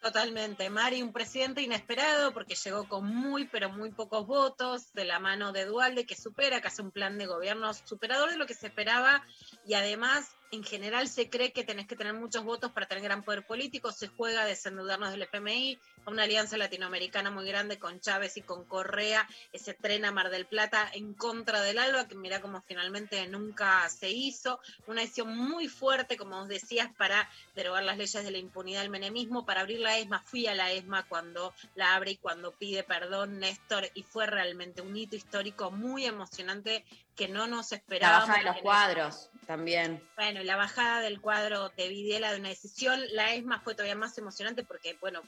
Totalmente, 0.00 0.70
Mari, 0.70 1.02
un 1.02 1.12
presidente 1.12 1.60
inesperado 1.60 2.32
porque 2.32 2.54
llegó 2.54 2.88
con 2.88 3.04
muy, 3.04 3.46
pero 3.46 3.68
muy 3.68 3.90
pocos 3.90 4.26
votos 4.26 4.94
de 4.94 5.04
la 5.04 5.18
mano 5.18 5.52
de 5.52 5.66
Dualde, 5.66 6.06
que 6.06 6.16
supera, 6.16 6.62
que 6.62 6.68
hace 6.68 6.80
un 6.80 6.90
plan 6.90 7.18
de 7.18 7.26
gobierno 7.26 7.74
superador 7.74 8.30
de 8.30 8.38
lo 8.38 8.46
que 8.46 8.54
se 8.54 8.68
esperaba 8.68 9.22
y 9.66 9.74
además, 9.74 10.30
en 10.52 10.64
general, 10.64 11.08
se 11.08 11.30
cree 11.30 11.52
que 11.52 11.62
tenés 11.62 11.86
que 11.86 11.94
tener 11.94 12.12
muchos 12.12 12.42
votos 12.42 12.72
para 12.72 12.86
tener 12.86 13.04
gran 13.04 13.22
poder 13.22 13.46
político. 13.46 13.92
Se 13.92 14.08
juega 14.08 14.42
a 14.42 14.46
desendeudarnos 14.46 15.12
del 15.12 15.22
FMI, 15.22 15.78
a 16.04 16.10
una 16.10 16.24
alianza 16.24 16.56
latinoamericana 16.56 17.30
muy 17.30 17.46
grande 17.46 17.78
con 17.78 18.00
Chávez 18.00 18.36
y 18.36 18.42
con 18.42 18.64
Correa, 18.64 19.28
ese 19.52 19.74
tren 19.74 20.04
a 20.04 20.10
Mar 20.10 20.30
del 20.30 20.46
Plata 20.46 20.90
en 20.92 21.14
contra 21.14 21.60
del 21.62 21.78
ALBA, 21.78 22.08
que 22.08 22.16
mira 22.16 22.40
como 22.40 22.60
finalmente 22.62 23.24
nunca 23.28 23.88
se 23.88 24.10
hizo. 24.10 24.60
Una 24.88 25.02
decisión 25.02 25.36
muy 25.36 25.68
fuerte, 25.68 26.16
como 26.16 26.40
vos 26.40 26.48
decías, 26.48 26.90
para 26.98 27.30
derogar 27.54 27.84
las 27.84 27.96
leyes 27.96 28.24
de 28.24 28.30
la 28.30 28.38
impunidad 28.38 28.82
del 28.82 28.90
menemismo, 28.90 29.46
para 29.46 29.60
abrir 29.60 29.78
la 29.78 29.98
ESMA. 29.98 30.20
Fui 30.26 30.48
a 30.48 30.54
la 30.54 30.72
ESMA 30.72 31.06
cuando 31.06 31.54
la 31.76 31.94
abre 31.94 32.12
y 32.12 32.16
cuando 32.16 32.50
pide 32.52 32.82
perdón 32.82 33.38
Néstor, 33.38 33.88
y 33.94 34.02
fue 34.02 34.26
realmente 34.26 34.82
un 34.82 34.96
hito 34.96 35.14
histórico 35.14 35.70
muy 35.70 36.06
emocionante 36.06 36.84
que 37.14 37.28
no 37.28 37.46
nos 37.46 37.70
La 37.70 37.76
esperábamos. 37.76 38.28
baja 38.28 38.38
de 38.40 38.44
los 38.46 38.56
cuadros 38.62 39.29
también. 39.50 40.00
bueno, 40.14 40.40
y 40.40 40.44
la 40.44 40.54
bajada 40.56 41.00
del 41.00 41.20
cuadro 41.20 41.70
de 41.70 41.88
Videla 41.88 42.32
de 42.32 42.38
una 42.38 42.50
decisión, 42.50 43.00
la 43.12 43.34
ESMA 43.34 43.60
fue 43.60 43.74
todavía 43.74 43.96
más 43.96 44.16
emocionante 44.16 44.62
porque, 44.62 44.96
bueno, 45.00 45.22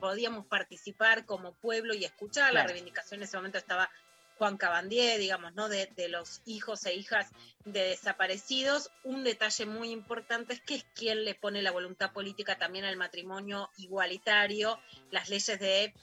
podíamos 0.00 0.46
participar 0.46 1.24
como 1.26 1.52
pueblo 1.52 1.94
y 1.94 2.04
escuchar. 2.04 2.46
La 2.46 2.60
Claro. 2.62 2.68
reivindicación 2.70 3.20
en 3.20 3.24
ese 3.24 3.36
momento 3.36 3.58
estaba 3.58 3.88
Juan 4.36 4.56
Cabandier, 4.56 5.18
digamos, 5.20 5.54
¿no? 5.54 5.68
De, 5.68 5.86
de 5.96 6.08
los 6.08 6.42
hijos 6.44 6.86
e 6.86 6.94
hijas 6.94 7.28
de 7.64 7.80
desaparecidos. 7.90 8.90
Un 9.04 9.22
detalle 9.22 9.64
muy 9.66 9.90
importante 9.90 10.54
es 10.54 10.60
que 10.60 10.74
es 10.76 10.84
quien 10.94 11.24
le 11.24 11.34
pone 11.36 11.62
la 11.62 11.70
voluntad 11.70 12.12
política 12.12 12.58
también 12.58 12.84
al 12.84 12.96
matrimonio 12.96 13.70
igualitario. 13.76 14.80
Las 15.12 15.28
leyes 15.28 15.58
de, 15.60 15.94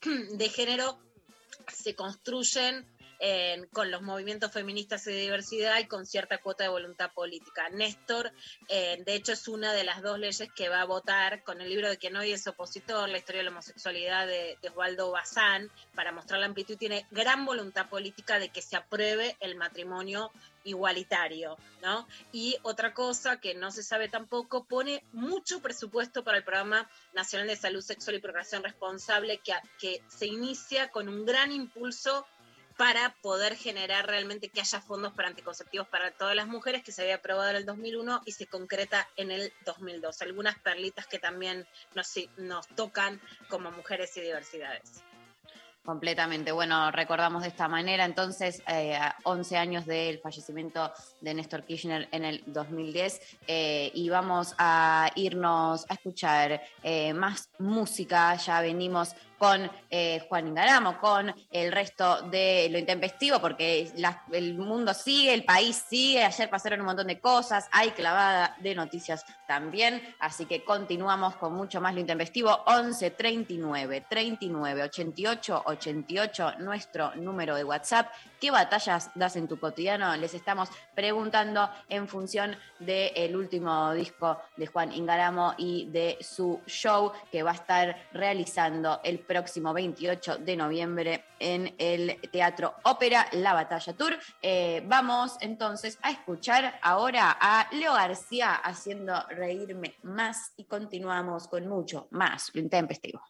de 0.32 0.48
género 0.48 0.98
se 1.72 1.94
construyen 1.94 2.86
con 3.72 3.90
los 3.90 4.02
movimientos 4.02 4.52
feministas 4.52 5.06
y 5.06 5.12
de 5.12 5.20
diversidad 5.20 5.78
y 5.80 5.86
con 5.86 6.06
cierta 6.06 6.38
cuota 6.38 6.64
de 6.64 6.70
voluntad 6.70 7.12
política. 7.12 7.68
Néstor, 7.68 8.32
eh, 8.68 9.02
de 9.04 9.14
hecho, 9.14 9.32
es 9.32 9.48
una 9.48 9.72
de 9.72 9.82
las 9.82 10.02
dos 10.02 10.18
leyes 10.18 10.48
que 10.54 10.68
va 10.68 10.82
a 10.82 10.84
votar 10.84 11.42
con 11.42 11.60
el 11.60 11.68
libro 11.68 11.88
de 11.88 11.98
quien 11.98 12.16
hoy 12.16 12.32
es 12.32 12.46
opositor, 12.46 13.08
la 13.08 13.18
historia 13.18 13.40
de 13.40 13.44
la 13.44 13.50
homosexualidad 13.50 14.26
de, 14.26 14.56
Osvaldo 14.68 15.10
Bazán, 15.10 15.70
para 15.94 16.12
mostrar 16.12 16.38
la 16.38 16.46
amplitud. 16.46 16.76
Tiene 16.76 17.06
gran 17.10 17.44
voluntad 17.44 17.88
política 17.88 18.38
de 18.38 18.50
que 18.50 18.62
se 18.62 18.76
apruebe 18.76 19.36
el 19.40 19.56
matrimonio 19.56 20.30
igualitario, 20.64 21.56
¿no? 21.82 22.06
Y 22.30 22.56
otra 22.62 22.92
cosa 22.92 23.40
que 23.40 23.54
no 23.54 23.70
se 23.70 23.82
sabe 23.82 24.08
tampoco, 24.08 24.64
pone 24.64 25.02
mucho 25.12 25.60
presupuesto 25.60 26.22
para 26.22 26.38
el 26.38 26.44
Programa 26.44 26.88
Nacional 27.14 27.48
de 27.48 27.56
Salud 27.56 27.80
Sexual 27.80 28.16
y 28.16 28.20
Procreación 28.20 28.62
Responsable, 28.62 29.40
que 29.78 30.02
se 30.08 30.26
inicia 30.26 30.90
con 30.90 31.08
un 31.08 31.24
gran 31.24 31.52
impulso 31.52 32.26
para 32.78 33.12
poder 33.22 33.56
generar 33.56 34.06
realmente 34.06 34.48
que 34.50 34.60
haya 34.60 34.80
fondos 34.80 35.12
para 35.12 35.28
anticonceptivos 35.28 35.88
para 35.88 36.12
todas 36.12 36.36
las 36.36 36.46
mujeres, 36.46 36.84
que 36.84 36.92
se 36.92 37.02
había 37.02 37.16
aprobado 37.16 37.50
en 37.50 37.56
el 37.56 37.66
2001 37.66 38.22
y 38.24 38.32
se 38.32 38.46
concreta 38.46 39.08
en 39.16 39.32
el 39.32 39.52
2002. 39.66 40.22
Algunas 40.22 40.56
perlitas 40.60 41.08
que 41.08 41.18
también 41.18 41.66
nos, 41.96 42.14
nos 42.36 42.68
tocan 42.68 43.20
como 43.48 43.72
mujeres 43.72 44.16
y 44.16 44.20
diversidades. 44.20 45.02
Completamente. 45.88 46.52
Bueno, 46.52 46.90
recordamos 46.90 47.40
de 47.40 47.48
esta 47.48 47.66
manera 47.66 48.04
entonces 48.04 48.62
eh, 48.68 48.94
a 48.94 49.16
11 49.24 49.56
años 49.56 49.86
del 49.86 50.18
fallecimiento 50.18 50.92
de 51.22 51.32
Néstor 51.32 51.64
Kirchner 51.64 52.08
en 52.12 52.26
el 52.26 52.44
2010 52.44 53.38
eh, 53.46 53.90
y 53.94 54.10
vamos 54.10 54.54
a 54.58 55.10
irnos 55.14 55.86
a 55.88 55.94
escuchar 55.94 56.60
eh, 56.82 57.14
más 57.14 57.48
música. 57.58 58.36
Ya 58.36 58.60
venimos 58.60 59.14
con 59.38 59.70
eh, 59.90 60.24
Juan 60.28 60.48
Ingaramo, 60.48 60.98
con 60.98 61.34
el 61.50 61.72
resto 61.72 62.22
de 62.22 62.68
lo 62.70 62.78
intempestivo, 62.78 63.40
porque 63.40 63.90
el 64.32 64.54
mundo 64.54 64.92
sigue, 64.92 65.32
el 65.32 65.44
país 65.44 65.84
sigue, 65.88 66.24
ayer 66.24 66.50
pasaron 66.50 66.80
un 66.80 66.86
montón 66.86 67.06
de 67.06 67.20
cosas, 67.20 67.68
hay 67.70 67.90
clavada 67.90 68.56
de 68.60 68.74
noticias 68.74 69.24
también, 69.46 70.02
así 70.18 70.44
que 70.46 70.64
continuamos 70.64 71.36
con 71.36 71.54
mucho 71.54 71.80
más 71.80 71.94
lo 71.94 72.00
intempestivo, 72.00 72.64
11 72.66 73.10
39 73.12 74.04
39 74.08 74.82
88 74.82 75.62
88, 75.64 76.52
nuestro 76.58 77.14
número 77.14 77.54
de 77.54 77.64
WhatsApp. 77.64 78.08
¿Qué 78.40 78.52
batallas 78.52 79.10
das 79.16 79.34
en 79.34 79.48
tu 79.48 79.58
cotidiano? 79.58 80.14
Les 80.14 80.32
estamos 80.32 80.68
preguntando 80.94 81.68
en 81.88 82.06
función 82.06 82.54
del 82.78 83.34
último 83.34 83.92
disco 83.92 84.40
de 84.56 84.68
Juan 84.68 84.92
Ingaramo 84.92 85.54
y 85.58 85.86
de 85.86 86.18
su 86.20 86.60
show 86.66 87.10
que 87.32 87.42
va 87.42 87.50
a 87.50 87.54
estar 87.54 87.96
realizando 88.12 89.00
el 89.02 89.18
próximo 89.18 89.74
28 89.74 90.38
de 90.38 90.56
noviembre 90.56 91.24
en 91.40 91.74
el 91.78 92.20
Teatro 92.30 92.74
Ópera 92.84 93.26
La 93.32 93.54
Batalla 93.54 93.92
Tour. 93.94 94.16
Eh, 94.40 94.84
vamos 94.86 95.36
entonces 95.40 95.98
a 96.02 96.12
escuchar 96.12 96.78
ahora 96.80 97.36
a 97.40 97.68
Leo 97.72 97.94
García 97.94 98.54
haciendo 98.54 99.20
reírme 99.30 99.96
más 100.04 100.52
y 100.56 100.62
continuamos 100.62 101.48
con 101.48 101.66
mucho 101.66 102.06
más 102.12 102.54
lo 102.54 102.60
intempestivo. 102.60 103.20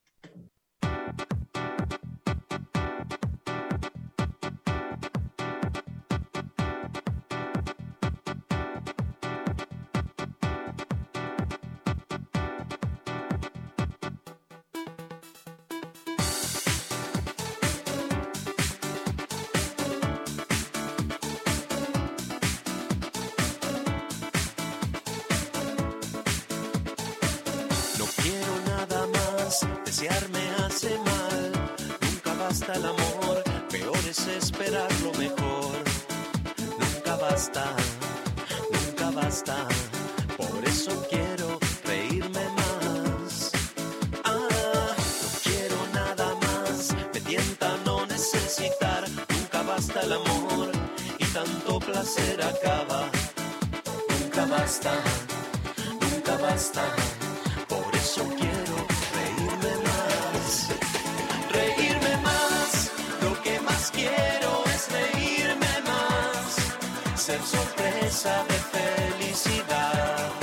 Nunca 48.60 49.62
basta 49.62 50.00
el 50.00 50.12
amor 50.14 50.72
y 51.16 51.24
tanto 51.26 51.78
placer 51.78 52.42
acaba. 52.42 53.08
Nunca 54.08 54.46
basta, 54.46 54.94
nunca 56.00 56.36
basta. 56.38 56.82
Por 57.68 57.94
eso 57.94 58.24
quiero 58.36 58.76
reírme 59.14 59.74
más. 59.86 60.68
Reírme 61.52 62.16
más. 62.24 62.90
Lo 63.22 63.42
que 63.42 63.60
más 63.60 63.92
quiero 63.92 64.64
es 64.74 64.88
reírme 64.90 65.72
más. 65.86 67.20
Ser 67.20 67.40
sorpresa 67.40 68.44
de 68.48 68.58
felicidad. 68.74 70.37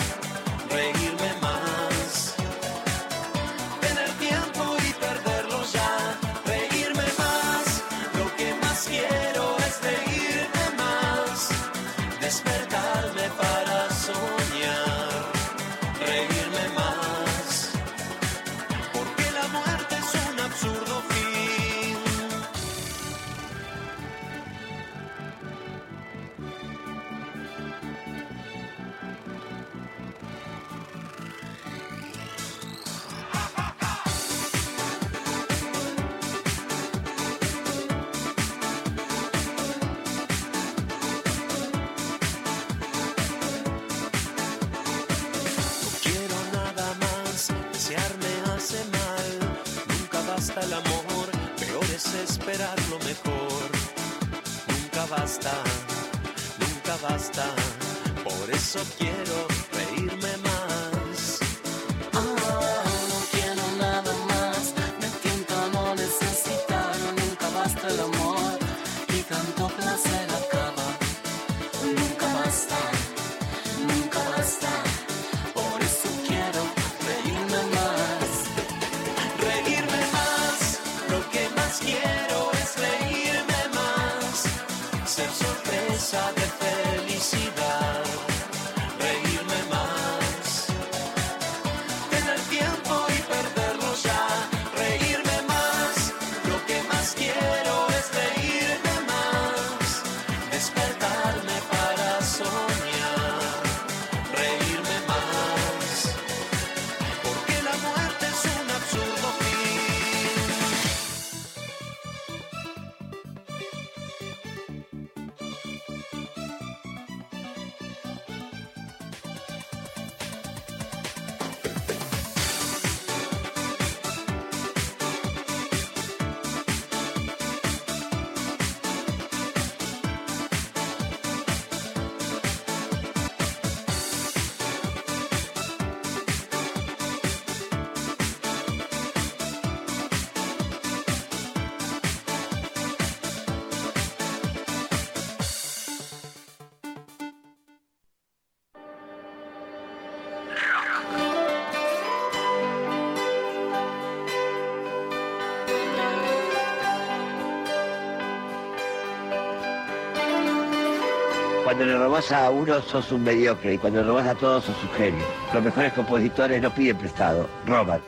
Robas 162.15 162.31
a 162.31 162.49
uno 162.49 162.81
sos 162.81 163.11
un 163.11 163.25
mediocre 163.25 163.73
y 163.73 163.77
cuando 163.77 164.01
robas 164.01 164.25
a 164.25 164.35
todos 164.35 164.63
sos 164.63 164.75
un 164.83 164.89
genio. 164.91 165.25
Los 165.53 165.61
mejores 165.61 165.91
compositores 165.91 166.61
no 166.61 166.73
piden 166.73 166.97
prestado, 166.97 167.49
roban. 167.65 168.01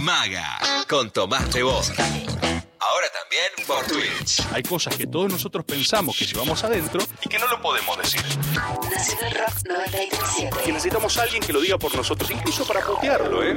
Maga, 0.00 0.58
con 0.88 1.10
Tomás 1.10 1.52
Rebos. 1.52 1.90
Ahora 1.98 3.06
también 3.12 3.66
por 3.66 3.84
Twitch. 3.84 4.46
Hay 4.54 4.62
cosas 4.62 4.96
que 4.96 5.06
todos 5.06 5.30
nosotros 5.30 5.62
pensamos 5.66 6.16
que 6.16 6.24
llevamos 6.24 6.64
adentro 6.64 7.02
y 7.22 7.28
que 7.28 7.38
no 7.38 7.48
lo 7.48 7.60
podemos 7.60 7.98
decir. 7.98 8.22
Nacional 8.90 9.32
Rock 9.32 9.58
937. 9.66 10.60
Que 10.64 10.72
necesitamos 10.72 11.18
a 11.18 11.22
alguien 11.24 11.42
que 11.42 11.52
lo 11.52 11.60
diga 11.60 11.76
por 11.76 11.94
nosotros, 11.94 12.30
incluso 12.30 12.66
para 12.66 12.80
putearlo, 12.80 13.44
¿eh? 13.44 13.56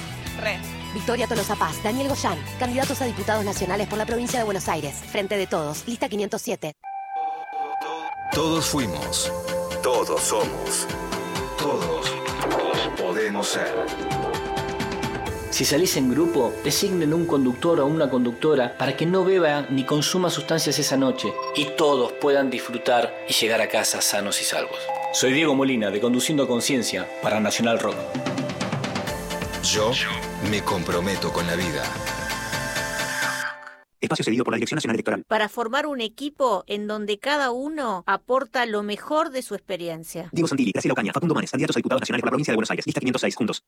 Re. 0.39 0.57
Victoria 0.93 1.27
Tolosa 1.27 1.55
Paz, 1.55 1.81
Daniel 1.83 2.09
Goyán, 2.09 2.37
candidatos 2.59 3.01
a 3.01 3.05
diputados 3.05 3.45
nacionales 3.45 3.87
por 3.87 3.97
la 3.97 4.05
provincia 4.05 4.39
de 4.39 4.45
Buenos 4.45 4.67
Aires. 4.67 4.95
Frente 4.95 5.37
de 5.37 5.47
todos, 5.47 5.87
lista 5.87 6.09
507. 6.09 6.75
Todos 8.33 8.65
fuimos. 8.65 9.31
Todos 9.83 10.21
somos. 10.21 10.87
Todos, 11.57 12.11
todos 12.49 12.77
podemos 12.97 13.47
ser. 13.47 13.85
Si 15.49 15.65
salís 15.65 15.97
en 15.97 16.09
grupo, 16.09 16.53
designen 16.63 17.13
un 17.13 17.25
conductor 17.25 17.81
o 17.81 17.85
una 17.85 18.09
conductora 18.09 18.77
para 18.77 18.95
que 18.95 19.05
no 19.05 19.25
beba 19.25 19.67
ni 19.69 19.83
consuma 19.83 20.29
sustancias 20.29 20.79
esa 20.79 20.95
noche 20.95 21.33
y 21.55 21.65
todos 21.77 22.13
puedan 22.13 22.49
disfrutar 22.49 23.13
y 23.27 23.33
llegar 23.33 23.59
a 23.59 23.67
casa 23.67 24.01
sanos 24.01 24.41
y 24.41 24.45
salvos. 24.45 24.79
Soy 25.13 25.33
Diego 25.33 25.53
Molina 25.53 25.91
de 25.91 25.99
Conduciendo 25.99 26.43
a 26.43 26.47
Conciencia 26.47 27.05
para 27.21 27.41
Nacional 27.41 27.79
Rock. 27.79 27.97
Yo 29.63 29.91
me 30.49 30.61
comprometo 30.63 31.31
con 31.31 31.45
la 31.45 31.55
vida. 31.55 31.83
Espacio 33.99 34.25
cedido 34.25 34.43
por 34.43 34.53
la 34.53 34.55
Dirección 34.55 34.77
Nacional 34.77 34.95
Electoral. 34.95 35.23
Para 35.27 35.47
formar 35.47 35.85
un 35.85 36.01
equipo 36.01 36.63
en 36.65 36.87
donde 36.87 37.19
cada 37.19 37.51
uno 37.51 38.03
aporta 38.07 38.65
lo 38.65 38.81
mejor 38.81 39.29
de 39.29 39.43
su 39.43 39.53
experiencia. 39.53 40.29
Diego 40.31 40.47
Santilli, 40.47 40.71
Graciela 40.71 40.93
Ocaña, 40.93 41.13
Facundo 41.13 41.35
Manes, 41.35 41.51
candidatos 41.51 41.75
a 41.75 41.79
diputados 41.79 42.01
nacionales 42.01 42.21
por 42.21 42.27
la 42.27 42.31
provincia 42.31 42.51
de 42.51 42.55
Buenos 42.55 42.71
Aires. 42.71 42.87
Lista 42.87 42.99
506, 42.99 43.35
juntos. 43.35 43.63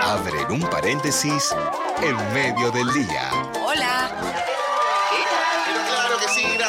Abren 0.00 0.52
un 0.52 0.70
paréntesis 0.70 1.52
en 2.00 2.16
medio 2.32 2.70
del 2.70 2.92
día. 2.92 3.30
Hola. 3.66 4.55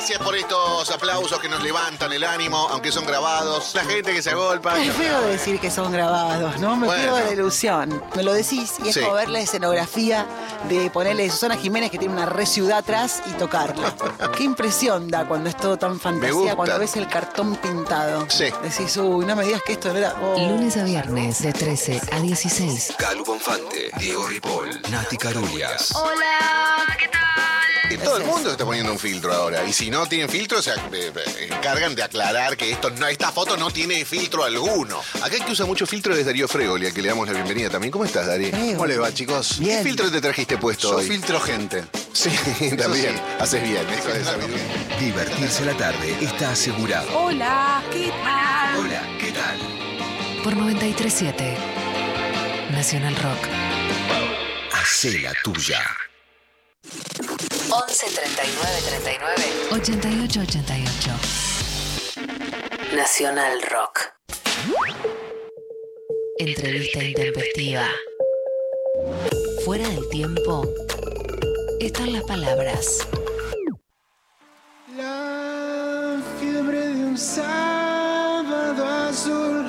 Gracias 0.07 0.25
por 0.25 0.37
estos 0.37 0.89
aplausos 0.91 1.37
que 1.39 1.49
nos 1.49 1.61
levantan 1.61 2.13
el 2.13 2.23
ánimo, 2.23 2.69
aunque 2.71 2.93
son 2.93 3.05
grabados. 3.05 3.75
La 3.75 3.83
gente 3.83 4.13
que 4.13 4.21
se 4.21 4.29
agolpa. 4.29 4.81
Es 4.81 4.93
feo 4.93 5.19
decir 5.23 5.59
que 5.59 5.69
son 5.69 5.91
grabados, 5.91 6.57
¿no? 6.61 6.77
Me 6.77 6.85
Bueno. 6.87 7.03
quedo 7.03 7.15
de 7.17 7.25
la 7.25 7.31
ilusión. 7.33 8.01
Me 8.15 8.23
lo 8.23 8.33
decís 8.33 8.75
y 8.85 8.87
es 8.87 8.93
Sí. 8.93 9.01
como 9.01 9.15
ver 9.15 9.27
la 9.27 9.39
escenografía 9.39 10.25
de 10.69 10.89
ponerle 10.91 11.29
Susana 11.29 11.57
Jiménez 11.57 11.91
que 11.91 11.97
tiene 11.97 12.13
una 12.13 12.25
re 12.25 12.45
ciudad 12.45 12.77
atrás 12.77 13.21
y 13.25 13.31
tocarla. 13.31 13.93
Qué 14.37 14.43
impresión 14.45 15.09
da 15.09 15.27
cuando 15.27 15.49
es 15.49 15.57
todo 15.57 15.75
tan 15.75 15.93
gusta. 15.93 16.09
fantasía, 16.09 16.55
cuando 16.55 16.79
ves 16.79 16.95
el 16.95 17.07
cartón 17.09 17.57
pintado. 17.57 18.25
Sí. 18.29 18.45
Decís, 18.63 18.95
uy, 18.95 19.25
no 19.25 19.35
me 19.35 19.43
digas 19.43 19.61
que 19.65 19.73
esto 19.73 19.91
no 19.91 19.97
era. 19.99 20.15
oh. 20.21 20.37
Lunes 20.39 20.77
a 20.77 20.85
viernes 20.85 21.41
de 21.41 21.51
13 21.51 21.99
a 22.13 22.19
16. 22.21 22.93
Calu 22.97 23.25
Bonfante, 23.25 23.91
Diego 23.99 24.25
Ripoll, 24.25 24.69
Nati 24.89 25.17
Carulias. 25.17 25.91
Hola, 25.95 26.95
¿qué 26.97 27.09
tal? 27.09 27.17
Y 27.89 27.97
todo 27.97 28.17
el 28.17 28.25
mundo 28.25 28.43
se 28.49 28.51
está 28.51 28.65
poniendo 28.65 28.91
un 28.91 28.99
filtro 28.99 29.33
ahora. 29.33 29.63
Y 29.65 29.71
si 29.71 29.89
no 29.89 29.96
tienen 30.05 30.29
filtro, 30.29 30.61
se 30.61 30.71
eh, 30.71 30.77
eh, 30.93 31.49
encargan 31.51 31.95
de 31.95 32.03
aclarar 32.03 32.55
que 32.55 32.71
esto 32.71 32.89
no, 32.91 33.07
esta 33.07 33.31
foto 33.31 33.57
no 33.57 33.71
tiene 33.71 34.05
filtro 34.05 34.43
alguno. 34.43 35.01
Acá 35.21 35.35
el 35.37 35.45
que 35.45 35.51
usa 35.51 35.65
mucho 35.65 35.85
filtro 35.87 36.15
es 36.15 36.25
Darío 36.25 36.47
Fregoli, 36.47 36.85
al 36.85 36.93
que 36.93 37.01
le 37.01 37.09
damos 37.09 37.27
la 37.27 37.33
bienvenida 37.33 37.69
también. 37.69 37.91
¿Cómo 37.91 38.05
estás, 38.05 38.27
Darío? 38.27 38.51
¿Cómo 38.51 38.85
le 38.85 38.97
va, 38.97 39.13
chicos? 39.13 39.57
¿Qué 39.63 39.81
filtro 39.83 40.11
te 40.11 40.21
trajiste 40.21 40.57
puesto 40.57 40.91
Yo 40.91 40.97
hoy? 40.97 41.07
filtro 41.07 41.39
gente. 41.39 41.83
Sí, 42.13 42.29
también. 42.77 43.19
Haces 43.39 43.63
bien. 43.63 43.85
Eso 43.89 44.09
es. 44.09 44.99
Divertirse 44.99 45.63
a 45.63 45.65
la 45.67 45.77
tarde 45.77 46.15
está 46.21 46.51
asegurado. 46.51 47.07
Hola, 47.17 47.83
¿qué 47.91 48.11
tal? 48.23 48.77
Hola, 48.77 49.03
¿qué 49.19 49.31
tal? 49.31 49.59
Por 50.43 50.55
937 50.55 51.57
Nacional 52.71 53.15
Rock. 53.15 53.47
Hacé 54.73 55.19
la 55.19 55.33
tuya. 55.43 55.81
11 57.77 58.09
39 58.09 58.81
39 58.87 59.69
88 59.71 60.41
88. 60.41 61.11
Nacional 62.95 63.61
Rock. 63.69 63.99
Entrevista 66.39 67.03
intempestiva. 67.03 67.87
Fuera 69.63 69.87
del 69.89 70.09
tiempo 70.09 70.65
están 71.79 72.13
las 72.13 72.23
palabras. 72.23 73.07
La 74.95 76.19
fiebre 76.39 76.79
de 76.79 77.05
un 77.05 77.15
sábado 77.15 78.87
azul 78.87 79.67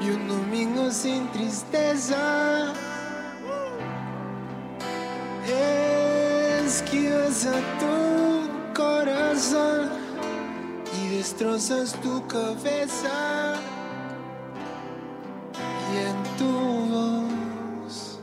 y 0.00 0.10
un 0.10 0.28
domingo 0.28 0.88
sin 0.92 1.26
tristeza. 1.32 2.72
Esquivas 6.78 7.44
tu 7.80 8.72
corazón 8.72 9.90
y 10.96 11.16
destrozas 11.16 11.92
tu 12.00 12.24
cabeza. 12.28 13.56
Y 15.92 15.96
en 16.10 16.18
tu 16.38 16.52
voz 16.94 18.20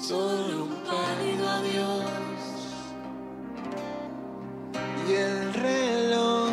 solo 0.00 0.64
un 0.66 0.74
pálido 0.88 1.48
adiós. 1.50 2.04
Y 5.08 5.12
el 5.14 5.54
reloj 5.54 6.52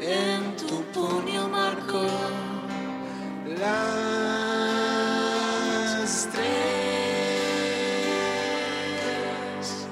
en 0.00 0.56
tu 0.56 0.76
puño 0.94 1.48
marcó 1.48 2.06
las 3.60 4.27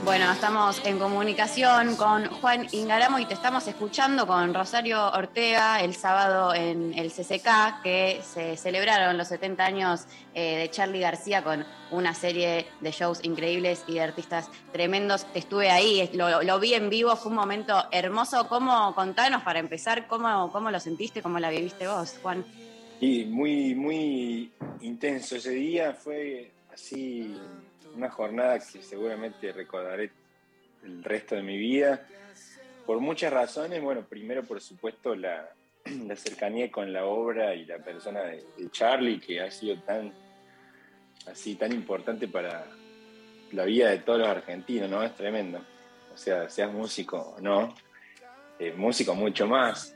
Bueno, 0.06 0.30
estamos 0.30 0.80
en 0.86 1.00
comunicación 1.00 1.96
con 1.96 2.26
Juan 2.26 2.68
Ingaramo 2.70 3.18
y 3.18 3.26
te 3.26 3.34
estamos 3.34 3.66
escuchando 3.66 4.24
con 4.24 4.54
Rosario 4.54 5.04
Ortega 5.08 5.80
el 5.80 5.96
sábado 5.96 6.54
en 6.54 6.96
el 6.96 7.10
CCK, 7.10 7.82
que 7.82 8.20
se 8.22 8.56
celebraron 8.56 9.18
los 9.18 9.26
70 9.26 9.64
años 9.64 10.06
eh, 10.32 10.58
de 10.58 10.70
Charlie 10.70 11.00
García 11.00 11.42
con 11.42 11.66
una 11.90 12.14
serie 12.14 12.66
de 12.80 12.92
shows 12.92 13.18
increíbles 13.24 13.82
y 13.88 13.94
de 13.94 14.02
artistas 14.02 14.48
tremendos. 14.70 15.26
Estuve 15.34 15.70
ahí, 15.70 16.08
lo, 16.12 16.60
vi 16.60 16.74
en 16.74 16.88
vivo, 16.88 17.16
fue 17.16 17.32
un 17.32 17.38
momento 17.38 17.74
hermoso. 17.90 18.46
¿Cómo, 18.48 18.94
contanos 18.94 19.42
para 19.42 19.58
empezar, 19.58 20.06
cómo, 20.06 20.52
cómo 20.52 20.70
lo 20.70 20.78
sentiste, 20.78 21.20
cómo 21.20 21.40
la 21.40 21.50
viviste 21.50 21.88
vos, 21.88 22.14
Juan? 22.22 22.44
Y 23.00 23.24
muy, 23.24 23.74
muy 23.74 24.52
intenso 24.82 25.34
ese 25.34 25.50
día, 25.50 25.94
fue 25.94 26.52
así 26.72 27.34
una 27.96 28.10
jornada 28.10 28.58
que 28.58 28.82
seguramente 28.82 29.52
recordaré 29.52 30.10
el 30.84 31.02
resto 31.02 31.34
de 31.34 31.42
mi 31.42 31.56
vida, 31.56 32.06
por 32.84 33.00
muchas 33.00 33.32
razones. 33.32 33.82
Bueno, 33.82 34.02
primero, 34.02 34.44
por 34.44 34.60
supuesto, 34.60 35.14
la, 35.16 35.48
cercanía 36.14 36.70
con 36.70 36.92
la 36.92 37.06
obra 37.06 37.54
y 37.54 37.64
la 37.64 37.78
persona 37.78 38.22
de, 38.22 38.44
de 38.56 38.70
Charlie, 38.70 39.18
que 39.18 39.40
ha 39.40 39.50
sido 39.50 39.80
tan, 39.80 40.12
así, 41.26 41.56
tan 41.56 41.72
importante 41.72 42.28
para 42.28 42.66
la 43.52 43.64
vida 43.64 43.90
de 43.90 43.98
todos 43.98 44.18
los 44.18 44.28
argentinos, 44.28 44.90
¿no? 44.90 45.02
Es 45.02 45.14
tremendo. 45.14 45.60
O 46.12 46.16
sea, 46.16 46.48
seas 46.48 46.72
músico 46.72 47.34
o 47.36 47.40
no, 47.40 47.74
eh, 48.58 48.72
músico 48.76 49.14
mucho 49.14 49.46
más. 49.46 49.95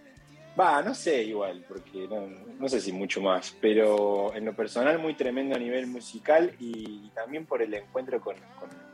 Va, 0.59 0.83
no 0.83 0.95
sé 0.95 1.23
igual, 1.23 1.65
porque 1.67 2.07
no, 2.09 2.27
no 2.59 2.69
sé 2.69 2.81
si 2.81 2.93
mucho 2.93 3.21
más, 3.23 3.57
pero 3.61 4.35
en 4.35 4.45
lo 4.45 4.55
personal 4.55 4.99
muy 4.99 5.15
tremendo 5.15 5.55
a 5.55 5.59
nivel 5.59 5.87
musical 5.87 6.53
y, 6.59 7.09
también 7.15 7.47
por 7.47 7.63
el 7.63 7.73
encuentro 7.75 8.21
con, 8.21 8.37
con- 8.59 8.91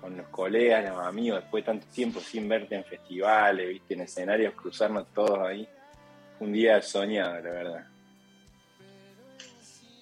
con 0.00 0.16
los 0.16 0.28
colegas, 0.28 0.88
los 0.88 1.04
amigos, 1.04 1.40
después 1.40 1.64
de 1.64 1.72
tanto 1.72 1.86
tiempo 1.88 2.20
sin 2.20 2.48
verte 2.48 2.76
en 2.76 2.84
festivales, 2.84 3.68
viste, 3.68 3.94
en 3.94 4.02
escenarios, 4.02 4.54
cruzarnos 4.54 5.08
todos 5.12 5.40
ahí. 5.40 5.68
Un 6.38 6.52
día 6.52 6.80
soñado, 6.82 7.34
la 7.34 7.50
verdad. 7.50 7.86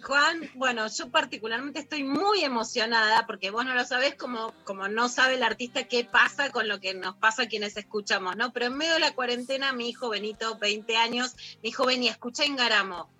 Juan, 0.06 0.48
bueno, 0.54 0.86
yo 0.86 1.10
particularmente 1.10 1.80
estoy 1.80 2.04
muy 2.04 2.44
emocionada 2.44 3.26
porque 3.26 3.50
vos 3.50 3.64
no 3.64 3.74
lo 3.74 3.84
sabés 3.84 4.14
como, 4.14 4.54
como 4.62 4.86
no 4.86 5.08
sabe 5.08 5.34
el 5.34 5.42
artista 5.42 5.88
qué 5.88 6.04
pasa 6.04 6.52
con 6.52 6.68
lo 6.68 6.78
que 6.78 6.94
nos 6.94 7.16
pasa 7.16 7.42
a 7.42 7.48
quienes 7.48 7.76
escuchamos, 7.76 8.36
¿no? 8.36 8.52
Pero 8.52 8.66
en 8.66 8.76
medio 8.76 8.94
de 8.94 9.00
la 9.00 9.16
cuarentena, 9.16 9.72
mi 9.72 9.88
hijo 9.88 10.08
Benito, 10.08 10.58
20 10.58 10.96
años, 10.96 11.34
me 11.56 11.62
dijo, 11.70 11.86
vení, 11.86 12.06
escucha 12.06 12.44
Engaramo. 12.44 13.10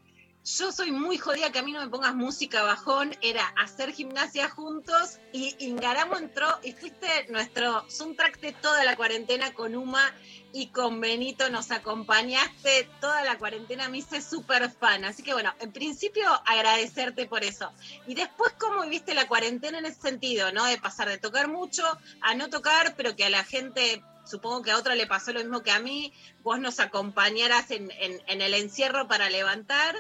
Yo 0.45 0.71
soy 0.71 0.93
muy 0.93 1.19
jodida 1.19 1.51
que 1.51 1.59
a 1.59 1.65
mí 1.65 1.73
no 1.73 1.81
me 1.81 1.91
pongas 1.91 2.15
música 2.15 2.63
bajón, 2.63 3.17
era 3.21 3.45
hacer 3.61 3.93
gimnasia 3.93 4.49
juntos 4.49 5.19
y 5.33 5.57
Ingaramo 5.59 6.17
entró 6.17 6.47
y 6.63 6.71
fuiste 6.71 7.09
nuestro 7.31 7.85
soundtrack 7.91 8.39
de 8.39 8.53
toda 8.53 8.85
la 8.85 8.95
cuarentena 8.95 9.53
con 9.55 9.75
Uma 9.75 10.15
y 10.57 10.69
con 10.69 11.03
Benito 11.03 11.51
nos 11.51 11.71
acompañaste 11.71 12.89
toda 12.99 13.23
la 13.25 13.37
cuarentena, 13.37 13.91
me 13.91 13.99
hice 13.99 14.23
súper 14.23 14.71
fan. 14.71 15.05
Así 15.05 15.23
que 15.23 15.35
bueno, 15.35 15.53
en 15.61 15.71
principio 15.71 16.27
agradecerte 16.47 17.27
por 17.27 17.45
eso. 17.45 17.71
Y 18.07 18.15
después, 18.15 18.55
¿cómo 18.59 18.81
viviste 18.81 19.13
la 19.13 19.29
cuarentena 19.29 19.81
en 19.81 19.85
ese 19.85 20.01
sentido, 20.01 20.53
no? 20.53 20.65
De 20.65 20.79
pasar 20.79 21.11
de 21.11 21.19
tocar 21.19 21.49
mucho 21.49 21.85
a 22.23 22.35
no 22.35 22.49
tocar, 22.49 22.95
pero 22.97 23.15
que 23.15 23.27
a 23.27 23.29
la 23.29 23.45
gente, 23.45 24.03
supongo 24.25 24.63
que 24.63 24.71
a 24.71 24.79
otra 24.79 24.95
le 24.95 25.07
pasó 25.07 25.31
lo 25.35 25.41
mismo 25.41 25.63
que 25.63 25.73
a 25.73 25.79
mí, 25.79 26.15
vos 26.43 26.59
nos 26.59 26.81
acompañaras 26.81 27.71
en, 27.71 27.91
el 28.27 28.55
encierro 28.55 29.09
para 29.09 29.29
levantar. 29.29 29.95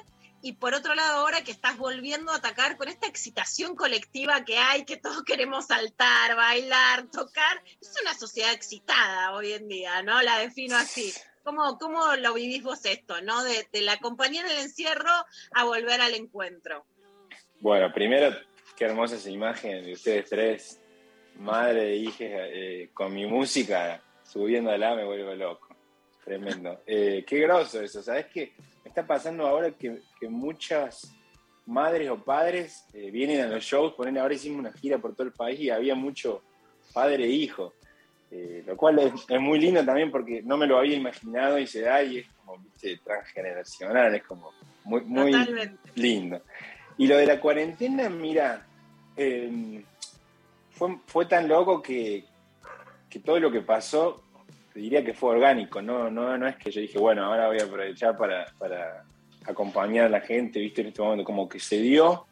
Y 0.46 0.52
por 0.52 0.74
otro 0.74 0.94
lado, 0.94 1.18
ahora 1.18 1.42
que 1.42 1.50
estás 1.50 1.76
volviendo 1.76 2.30
a 2.30 2.36
atacar 2.36 2.76
con 2.76 2.86
esta 2.86 3.08
excitación 3.08 3.74
colectiva 3.74 4.44
que 4.44 4.58
hay, 4.58 4.84
que 4.84 4.96
todos 4.96 5.24
queremos 5.26 5.66
saltar, 5.66 6.36
bailar, 6.36 7.10
tocar, 7.10 7.60
es 7.80 7.92
una 8.00 8.14
sociedad 8.14 8.52
excitada 8.52 9.34
hoy 9.34 9.54
en 9.54 9.66
día, 9.66 10.04
¿no? 10.04 10.22
La 10.22 10.38
defino 10.38 10.76
así. 10.76 11.12
¿Cómo, 11.42 11.76
¿Cómo 11.78 12.14
lo 12.14 12.32
vivís 12.34 12.62
vos 12.62 12.84
esto, 12.84 13.20
no? 13.22 13.42
De, 13.42 13.66
la 13.80 13.96
compañía 13.96 14.42
en 14.42 14.46
el 14.46 14.58
encierro 14.58 15.10
a 15.52 15.64
volver 15.64 16.00
al 16.00 16.14
encuentro. 16.14 16.86
Bueno, 17.58 17.92
primero, 17.92 18.32
qué 18.76 18.84
hermosa 18.84 19.16
esa 19.16 19.30
imagen 19.30 19.84
de 19.84 19.94
ustedes 19.94 20.30
tres, 20.30 20.80
madre 21.40 21.90
e 21.90 21.96
hija, 21.96 22.24
eh, 22.24 22.90
con 22.94 23.12
mi 23.12 23.26
música 23.26 24.00
subiéndola 24.22 24.94
me 24.94 25.04
vuelvo 25.04 25.34
loco. 25.34 25.74
Tremendo. 26.24 26.82
Eh, 26.86 27.24
qué 27.26 27.40
groso 27.40 27.82
eso. 27.82 28.00
¿Sabes 28.00 28.26
qué? 28.26 28.52
Me 28.84 28.90
está 28.90 29.04
pasando 29.04 29.44
ahora 29.44 29.72
que, 29.72 30.02
que 30.26 30.30
muchas 30.30 31.14
madres 31.66 32.10
o 32.10 32.18
padres 32.18 32.84
eh, 32.92 33.10
vienen 33.10 33.40
a 33.40 33.46
los 33.46 33.64
shows, 33.64 33.94
ponen 33.94 34.18
ahora 34.18 34.34
hicimos 34.34 34.58
una 34.58 34.72
gira 34.72 34.98
por 34.98 35.14
todo 35.14 35.26
el 35.26 35.32
país 35.32 35.60
y 35.60 35.70
había 35.70 35.94
mucho 35.94 36.42
padre 36.92 37.24
e 37.24 37.28
hijo. 37.28 37.74
Eh, 38.30 38.64
lo 38.66 38.76
cual 38.76 38.98
es, 38.98 39.12
es 39.28 39.40
muy 39.40 39.60
lindo 39.60 39.84
también 39.84 40.10
porque 40.10 40.42
no 40.42 40.56
me 40.56 40.66
lo 40.66 40.78
había 40.78 40.96
imaginado 40.96 41.58
y 41.60 41.66
se 41.66 41.82
da 41.82 42.02
y 42.02 42.18
es 42.18 42.26
como 42.30 42.58
¿viste? 42.58 42.98
transgeneracional, 43.04 44.14
es 44.16 44.24
como 44.24 44.52
muy, 44.84 45.02
muy 45.02 45.30
Totalmente. 45.30 45.90
lindo. 45.94 46.42
Y 46.98 47.06
lo 47.06 47.18
de 47.18 47.26
la 47.26 47.40
cuarentena, 47.40 48.08
mira, 48.08 48.66
eh, 49.16 49.80
fue, 50.70 50.98
fue 51.06 51.26
tan 51.26 51.46
loco 51.46 51.80
que, 51.80 52.24
que 53.08 53.20
todo 53.20 53.38
lo 53.38 53.52
que 53.52 53.60
pasó, 53.60 54.24
te 54.72 54.80
diría 54.80 55.04
que 55.04 55.14
fue 55.14 55.30
orgánico, 55.30 55.80
no, 55.80 56.10
no, 56.10 56.36
no 56.36 56.48
es 56.48 56.56
que 56.56 56.72
yo 56.72 56.80
dije, 56.80 56.98
bueno, 56.98 57.24
ahora 57.24 57.46
voy 57.46 57.58
a 57.60 57.64
aprovechar 57.64 58.16
para, 58.16 58.46
para 58.58 59.05
acompañar 59.46 60.06
a 60.06 60.08
la 60.08 60.20
gente, 60.20 60.60
viste, 60.60 60.80
en 60.80 60.88
este 60.88 61.02
momento, 61.02 61.24
como 61.24 61.48
que 61.48 61.58
se 61.58 61.78
dio. 61.78 62.26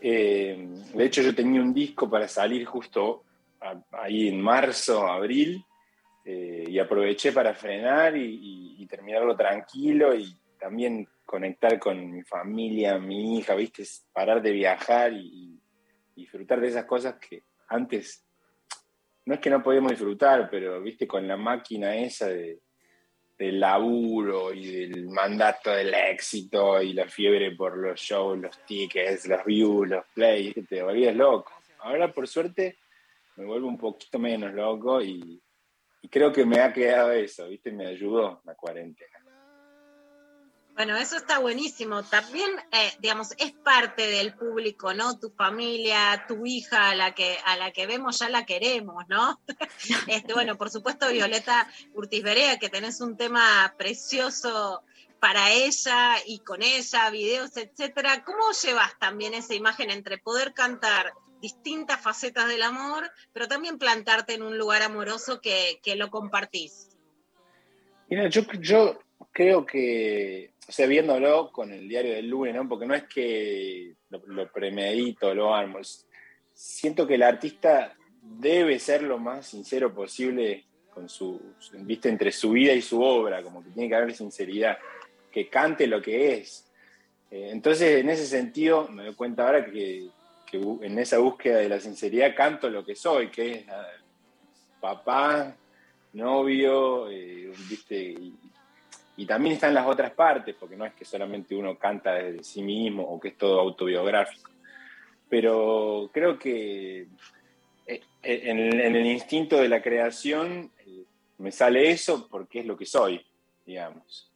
Eh, 0.00 0.68
de 0.94 1.04
hecho, 1.04 1.22
yo 1.22 1.34
tenía 1.34 1.60
un 1.60 1.74
disco 1.74 2.08
para 2.08 2.28
salir 2.28 2.64
justo 2.64 3.24
ahí 3.92 4.28
en 4.28 4.40
marzo, 4.40 5.06
abril, 5.06 5.64
eh, 6.24 6.64
y 6.68 6.78
aproveché 6.78 7.32
para 7.32 7.54
frenar 7.54 8.16
y 8.16 8.86
terminarlo 8.86 9.36
tranquilo 9.36 10.14
y 10.14 10.36
también 10.58 11.06
conectar 11.24 11.78
con 11.78 12.10
mi 12.10 12.22
familia, 12.22 12.98
mi 12.98 13.38
hija, 13.38 13.54
viste, 13.54 13.84
parar 14.12 14.40
de 14.40 14.50
viajar 14.52 15.12
y, 15.12 15.60
y 16.14 16.22
disfrutar 16.22 16.60
de 16.60 16.68
esas 16.68 16.84
cosas 16.84 17.16
que 17.16 17.44
antes 17.68 18.24
no 19.26 19.34
es 19.34 19.40
que 19.40 19.50
no 19.50 19.62
podíamos 19.62 19.90
disfrutar, 19.90 20.48
pero 20.50 20.80
viste, 20.80 21.06
con 21.06 21.28
la 21.28 21.36
máquina 21.36 21.94
esa 21.94 22.28
de, 22.28 22.60
del 23.38 23.60
laburo 23.60 24.52
y 24.52 24.66
del 24.66 25.08
mandato 25.08 25.70
del 25.70 25.94
éxito 25.94 26.82
y 26.82 26.92
la 26.92 27.06
fiebre 27.08 27.54
por 27.54 27.78
los 27.78 28.00
shows, 28.00 28.38
los 28.38 28.58
tickets, 28.66 29.28
los 29.28 29.44
views, 29.44 29.88
los 29.88 30.04
plays, 30.12 30.54
te 30.68 30.82
volvías 30.82 31.14
loco. 31.14 31.52
Ahora, 31.78 32.12
por 32.12 32.26
suerte, 32.26 32.78
me 33.36 33.44
vuelvo 33.44 33.68
un 33.68 33.78
poquito 33.78 34.18
menos 34.18 34.52
loco 34.52 35.00
y, 35.00 35.40
y 36.02 36.08
creo 36.08 36.32
que 36.32 36.44
me 36.44 36.60
ha 36.60 36.72
quedado 36.72 37.12
eso, 37.12 37.48
viste, 37.48 37.70
me 37.70 37.86
ayudó 37.86 38.40
la 38.44 38.54
cuarentena. 38.54 39.18
Bueno, 40.78 40.96
eso 40.96 41.16
está 41.16 41.40
buenísimo. 41.40 42.04
También, 42.04 42.48
eh, 42.70 42.92
digamos, 43.00 43.34
es 43.38 43.50
parte 43.50 44.06
del 44.06 44.32
público, 44.34 44.94
¿no? 44.94 45.18
Tu 45.18 45.28
familia, 45.30 46.24
tu 46.28 46.46
hija, 46.46 46.90
a 46.90 46.94
la 46.94 47.16
que, 47.16 47.36
a 47.44 47.56
la 47.56 47.72
que 47.72 47.88
vemos 47.88 48.20
ya 48.20 48.28
la 48.28 48.46
queremos, 48.46 49.04
¿no? 49.08 49.40
Este, 50.06 50.32
bueno, 50.34 50.56
por 50.56 50.70
supuesto, 50.70 51.08
Violeta 51.08 51.68
Urtiz 51.94 52.22
Berea, 52.22 52.60
que 52.60 52.68
tenés 52.68 53.00
un 53.00 53.16
tema 53.16 53.74
precioso 53.76 54.84
para 55.18 55.50
ella 55.50 56.14
y 56.24 56.38
con 56.44 56.62
ella, 56.62 57.10
videos, 57.10 57.56
etcétera. 57.56 58.22
¿Cómo 58.22 58.52
llevas 58.62 58.96
también 59.00 59.34
esa 59.34 59.54
imagen 59.54 59.90
entre 59.90 60.18
poder 60.18 60.54
cantar 60.54 61.12
distintas 61.42 62.00
facetas 62.00 62.46
del 62.46 62.62
amor, 62.62 63.10
pero 63.32 63.48
también 63.48 63.78
plantarte 63.78 64.34
en 64.34 64.42
un 64.42 64.56
lugar 64.56 64.82
amoroso 64.82 65.40
que, 65.40 65.80
que 65.82 65.96
lo 65.96 66.08
compartís? 66.08 66.96
Mira, 68.08 68.28
yo, 68.28 68.42
yo 68.60 69.00
creo 69.32 69.64
que, 69.64 70.52
o 70.68 70.72
sea, 70.72 70.86
viéndolo 70.86 71.50
con 71.52 71.72
el 71.72 71.88
diario 71.88 72.14
del 72.14 72.28
lunes, 72.28 72.54
¿no? 72.54 72.68
Porque 72.68 72.86
no 72.86 72.94
es 72.94 73.04
que 73.04 73.94
lo, 74.10 74.20
lo 74.26 74.52
premedito, 74.52 75.34
lo 75.34 75.54
armo. 75.54 75.78
Siento 76.52 77.06
que 77.06 77.14
el 77.14 77.22
artista 77.22 77.96
debe 78.22 78.78
ser 78.78 79.02
lo 79.02 79.18
más 79.18 79.46
sincero 79.46 79.94
posible 79.94 80.64
con 80.98 81.08
su, 81.08 81.40
viste, 81.74 82.08
entre 82.08 82.32
su 82.32 82.50
vida 82.50 82.72
y 82.72 82.82
su 82.82 83.00
obra, 83.00 83.42
como 83.42 83.62
que 83.62 83.70
tiene 83.70 83.88
que 83.88 83.94
haber 83.94 84.14
sinceridad, 84.14 84.78
que 85.30 85.48
cante 85.48 85.86
lo 85.86 86.02
que 86.02 86.34
es. 86.34 86.68
Eh, 87.30 87.50
entonces, 87.52 88.00
en 88.00 88.10
ese 88.10 88.26
sentido, 88.26 88.88
me 88.88 89.04
doy 89.04 89.14
cuenta 89.14 89.46
ahora 89.46 89.64
que, 89.64 90.08
en 90.52 90.98
esa 90.98 91.18
búsqueda 91.18 91.58
de 91.58 91.68
la 91.68 91.78
sinceridad 91.78 92.34
canto 92.34 92.70
lo 92.70 92.84
que 92.84 92.96
soy, 92.96 93.30
que 93.30 93.52
es 93.52 93.68
ah, 93.68 93.86
papá, 94.80 95.54
novio, 96.14 97.08
eh, 97.10 97.52
viste, 97.68 98.16
y 99.18 99.26
también 99.26 99.56
están 99.56 99.74
las 99.74 99.84
otras 99.84 100.12
partes, 100.12 100.54
porque 100.54 100.76
no 100.76 100.86
es 100.86 100.94
que 100.94 101.04
solamente 101.04 101.56
uno 101.56 101.76
canta 101.76 102.14
desde 102.14 102.44
sí 102.44 102.62
mismo 102.62 103.02
o 103.02 103.18
que 103.18 103.28
es 103.28 103.36
todo 103.36 103.58
autobiográfico. 103.58 104.48
Pero 105.28 106.08
creo 106.14 106.38
que 106.38 107.08
eh, 107.84 108.00
en 108.22 108.58
el, 108.60 108.80
en 108.80 108.94
el 108.94 109.06
instinto 109.06 109.56
de 109.56 109.68
la 109.68 109.82
creación 109.82 110.70
eh, 110.86 111.02
me 111.38 111.50
sale 111.50 111.90
eso 111.90 112.28
porque 112.28 112.60
es 112.60 112.66
lo 112.66 112.76
que 112.76 112.86
soy, 112.86 113.26
digamos. 113.66 114.30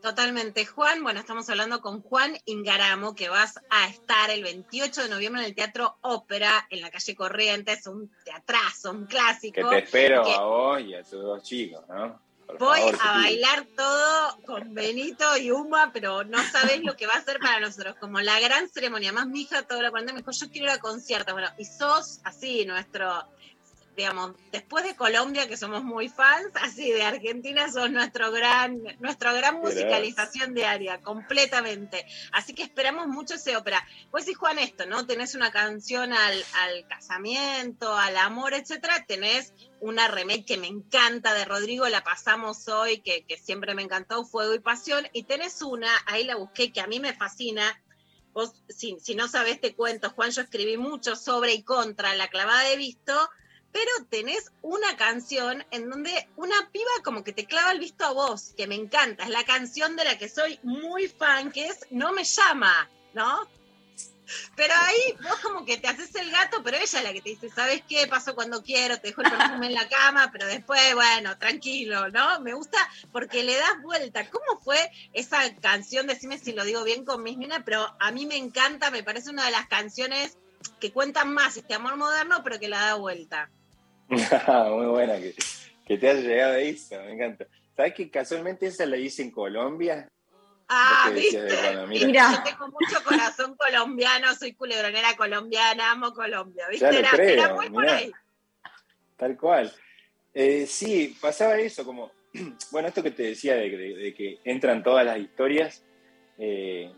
Totalmente, 0.00 0.64
Juan. 0.64 1.02
Bueno, 1.02 1.20
estamos 1.20 1.48
hablando 1.50 1.82
con 1.82 2.00
Juan 2.00 2.34
Ingaramo, 2.46 3.14
que 3.14 3.28
vas 3.28 3.60
a 3.68 3.86
estar 3.86 4.30
el 4.30 4.42
28 4.42 5.02
de 5.02 5.08
noviembre 5.10 5.42
en 5.42 5.48
el 5.48 5.54
Teatro 5.54 5.98
Ópera, 6.00 6.66
en 6.70 6.80
la 6.80 6.90
calle 6.90 7.14
Corrientes, 7.14 7.86
un 7.86 8.10
teatrazo, 8.24 8.92
un 8.92 9.06
Que 9.06 9.14
clásico. 9.14 9.68
te 9.68 9.78
espero 9.80 10.24
que 10.24 10.32
a 10.32 10.40
vos 10.40 10.80
y 10.80 10.94
a 10.94 11.02
tus 11.02 11.22
dos 11.22 11.42
chicos, 11.42 11.86
¿no? 11.86 12.24
Voy 12.58 12.80
favor, 12.80 12.98
a 13.00 13.12
bailar 13.14 13.66
todo 13.76 14.38
con 14.46 14.74
Benito 14.74 15.36
y 15.36 15.50
Uma, 15.50 15.92
pero 15.92 16.24
no 16.24 16.42
sabés 16.42 16.82
lo 16.82 16.96
que 16.96 17.06
va 17.06 17.14
a 17.14 17.24
ser 17.24 17.38
para 17.38 17.60
nosotros, 17.60 17.96
como 17.98 18.20
la 18.20 18.38
gran 18.40 18.68
ceremonia. 18.68 19.12
Más 19.12 19.26
mi 19.26 19.42
hija 19.42 19.62
toda 19.62 19.82
la 19.82 19.90
cuarentena 19.90 20.14
me 20.14 20.20
dijo, 20.20 20.30
yo 20.30 20.50
quiero 20.50 20.66
ir 20.66 20.72
a 20.72 20.78
conciertos. 20.78 21.32
Bueno, 21.32 21.48
y 21.58 21.64
sos 21.64 22.20
así, 22.24 22.64
nuestro, 22.64 23.24
digamos, 23.96 24.32
después 24.50 24.84
de 24.84 24.96
Colombia, 24.96 25.48
que 25.48 25.56
somos 25.56 25.84
muy 25.84 26.08
fans, 26.08 26.48
así 26.54 26.90
de 26.90 27.02
Argentina 27.02 27.70
sos 27.70 27.90
nuestro 27.90 28.30
gran, 28.32 28.82
nuestra 29.00 29.32
gran 29.32 29.60
musicalización 29.60 30.54
diaria, 30.54 31.00
completamente. 31.00 32.04
Así 32.32 32.54
que 32.54 32.62
esperamos 32.62 33.06
mucho 33.08 33.34
ese 33.34 33.56
ópera. 33.56 33.86
Pues 34.10 34.24
sí, 34.24 34.34
Juan, 34.34 34.58
esto, 34.58 34.86
¿no? 34.86 35.06
Tenés 35.06 35.34
una 35.34 35.50
canción 35.50 36.12
al, 36.12 36.44
al 36.54 36.86
casamiento, 36.88 37.96
al 37.96 38.16
amor, 38.16 38.54
etcétera, 38.54 39.04
tenés 39.06 39.52
una 39.80 40.08
remake 40.08 40.46
que 40.46 40.56
me 40.56 40.66
encanta 40.66 41.34
de 41.34 41.44
Rodrigo, 41.44 41.86
la 41.88 42.02
pasamos 42.02 42.68
hoy, 42.68 43.00
que, 43.00 43.24
que 43.24 43.36
siempre 43.36 43.74
me 43.74 43.82
encantó, 43.82 44.24
Fuego 44.24 44.54
y 44.54 44.58
Pasión, 44.58 45.06
y 45.12 45.24
tenés 45.24 45.60
una, 45.62 45.90
ahí 46.06 46.24
la 46.24 46.36
busqué, 46.36 46.72
que 46.72 46.80
a 46.80 46.86
mí 46.86 47.00
me 47.00 47.12
fascina. 47.12 47.80
Vos, 48.32 48.52
si, 48.68 48.96
si 49.00 49.14
no 49.14 49.28
sabés, 49.28 49.60
te 49.60 49.74
cuento, 49.74 50.10
Juan, 50.10 50.32
yo 50.32 50.42
escribí 50.42 50.76
mucho 50.76 51.14
sobre 51.14 51.52
y 51.54 51.62
contra 51.62 52.14
la 52.16 52.28
clavada 52.28 52.62
de 52.68 52.76
visto, 52.76 53.30
pero 53.74 54.06
tenés 54.08 54.52
una 54.62 54.96
canción 54.96 55.66
en 55.72 55.90
donde 55.90 56.28
una 56.36 56.70
piba 56.70 56.92
como 57.02 57.24
que 57.24 57.32
te 57.32 57.44
clava 57.44 57.72
el 57.72 57.80
visto 57.80 58.04
a 58.04 58.12
vos, 58.12 58.54
que 58.56 58.68
me 58.68 58.76
encanta, 58.76 59.24
es 59.24 59.30
la 59.30 59.44
canción 59.44 59.96
de 59.96 60.04
la 60.04 60.16
que 60.16 60.28
soy 60.28 60.60
muy 60.62 61.08
fan, 61.08 61.50
que 61.50 61.66
es 61.66 61.80
No 61.90 62.12
me 62.12 62.22
llama, 62.22 62.88
¿no? 63.14 63.48
Pero 64.54 64.72
ahí 64.76 65.16
vos 65.20 65.40
como 65.40 65.64
que 65.64 65.76
te 65.76 65.88
haces 65.88 66.14
el 66.14 66.30
gato, 66.30 66.62
pero 66.62 66.76
ella 66.76 66.84
es 66.84 67.04
la 67.04 67.12
que 67.12 67.20
te 67.20 67.30
dice, 67.30 67.50
¿sabes 67.50 67.82
qué? 67.88 68.06
Paso 68.06 68.36
cuando 68.36 68.62
quiero, 68.62 69.00
te 69.00 69.08
dejo 69.08 69.22
el 69.22 69.30
perfume 69.32 69.66
en 69.66 69.74
la 69.74 69.88
cama, 69.88 70.30
pero 70.32 70.46
después, 70.46 70.94
bueno, 70.94 71.36
tranquilo, 71.36 72.08
¿no? 72.10 72.40
Me 72.40 72.54
gusta 72.54 72.78
porque 73.10 73.42
le 73.42 73.56
das 73.56 73.82
vuelta. 73.82 74.30
¿Cómo 74.30 74.60
fue 74.60 74.88
esa 75.12 75.52
canción? 75.56 76.06
Decime 76.06 76.38
si 76.38 76.52
lo 76.52 76.64
digo 76.64 76.84
bien 76.84 77.04
con 77.04 77.24
mis 77.24 77.36
minas, 77.36 77.62
pero 77.66 77.96
a 77.98 78.12
mí 78.12 78.24
me 78.24 78.36
encanta, 78.36 78.92
me 78.92 79.02
parece 79.02 79.30
una 79.30 79.44
de 79.44 79.50
las 79.50 79.66
canciones 79.66 80.38
que 80.78 80.92
cuentan 80.92 81.34
más 81.34 81.56
este 81.56 81.74
amor 81.74 81.96
moderno, 81.96 82.42
pero 82.44 82.60
que 82.60 82.68
la 82.68 82.80
da 82.80 82.94
vuelta. 82.94 83.50
Muy 84.08 84.86
buena 84.86 85.16
que, 85.18 85.34
que 85.86 85.98
te 85.98 86.10
haya 86.10 86.20
llegado 86.20 86.54
eso, 86.56 86.96
me 87.02 87.12
encanta. 87.12 87.46
¿Sabes 87.76 87.94
que 87.94 88.10
casualmente 88.10 88.66
esa 88.66 88.86
la 88.86 88.96
hice 88.96 89.22
en 89.22 89.30
Colombia? 89.30 90.08
Ah, 90.68 91.10
¿viste? 91.14 91.42
de 91.42 91.56
cuando, 91.56 91.86
mira. 91.86 92.32
Yo 92.32 92.42
tengo 92.42 92.68
mucho 92.68 93.02
corazón 93.04 93.56
colombiano, 93.56 94.34
soy 94.34 94.54
culebronera 94.54 95.16
colombiana, 95.16 95.90
amo 95.92 96.12
Colombia, 96.12 96.66
¿viste? 96.70 96.84
Ya 96.86 96.92
lo 96.92 96.98
Era, 96.98 97.10
creo, 97.10 97.28
era 97.44 97.54
muy 97.54 97.70
por 97.70 97.88
ahí. 97.88 98.12
Tal 99.16 99.36
cual. 99.36 99.72
Eh, 100.32 100.66
sí, 100.66 101.16
pasaba 101.20 101.58
eso, 101.58 101.84
como, 101.84 102.10
bueno, 102.72 102.88
esto 102.88 103.02
que 103.02 103.10
te 103.10 103.24
decía 103.24 103.54
de, 103.56 103.70
de- 103.70 103.94
de 103.96 104.14
que 104.14 104.38
entran 104.44 104.82
todas 104.82 105.04
las 105.04 105.18
historias, 105.18 105.84
eh, 106.38 106.92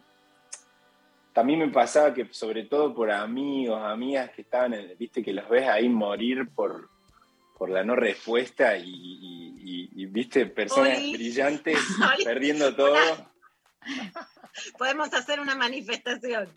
también 1.33 1.59
me 1.59 1.69
pasaba 1.69 2.15
que 2.15 2.27
sobre 2.33 2.65
todo 2.65 2.95
por 2.95 3.11
amigos, 3.11 3.83
amigas 3.83 4.31
que 4.31 4.43
estaban, 4.43 4.75
en- 4.75 4.97
viste, 4.97 5.23
que 5.23 5.33
los 5.33 5.49
ves 5.49 5.67
ahí 5.69 5.89
morir 5.89 6.49
por, 6.55 6.89
por 7.57 7.71
la 7.71 7.83
no 7.83 7.97
respuesta 7.97 8.77
y, 8.77 8.83
y- 8.91 9.55
y- 9.65 10.03
y, 10.03 10.07
viste, 10.07 10.47
personas 10.47 10.99
Oli. 10.99 11.13
brillantes 11.15 11.79
Oli. 12.15 12.25
perdiendo 12.25 12.75
todo, 12.75 12.95
Podemos 14.79 15.13
hacer 15.15 15.39
una 15.41 15.55
manifestación. 15.55 16.49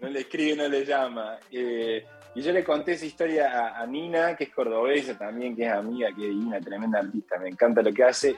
no 0.00 0.08
le 0.08 0.20
escribe, 0.20 0.56
no 0.56 0.68
le 0.68 0.84
llama. 0.84 1.38
Eh, 1.50 2.04
Y 2.34 2.40
yo 2.42 2.50
le 2.52 2.64
conté 2.64 2.92
esa 2.92 3.04
historia 3.04 3.50
a, 3.76 3.82
a 3.82 3.86
Nina, 3.86 4.34
que 4.36 4.44
es 4.44 4.50
cordobesa 4.50 5.16
también, 5.18 5.54
que 5.54 5.66
es 5.66 5.72
amiga, 5.72 6.08
que 6.16 6.28
es 6.28 6.34
una 6.34 6.58
tremenda 6.60 6.98
artista. 7.00 7.38
Me 7.38 7.48
encanta 7.50 7.82
lo 7.82 7.92
que 7.92 8.04
hace, 8.04 8.36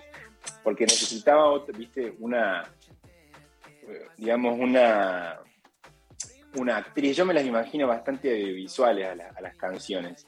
porque 0.64 0.84
necesitaba, 0.84 1.44
otra, 1.46 1.76
viste, 1.78 2.12
una, 2.18 2.64
digamos, 4.16 4.58
una, 4.58 5.38
una 6.56 6.76
actriz. 6.78 7.16
Yo 7.16 7.24
me 7.24 7.34
las 7.34 7.44
imagino 7.44 7.86
bastante 7.86 8.34
visuales 8.34 9.06
a, 9.06 9.14
la- 9.14 9.28
a 9.36 9.40
las 9.40 9.56
canciones. 9.56 10.26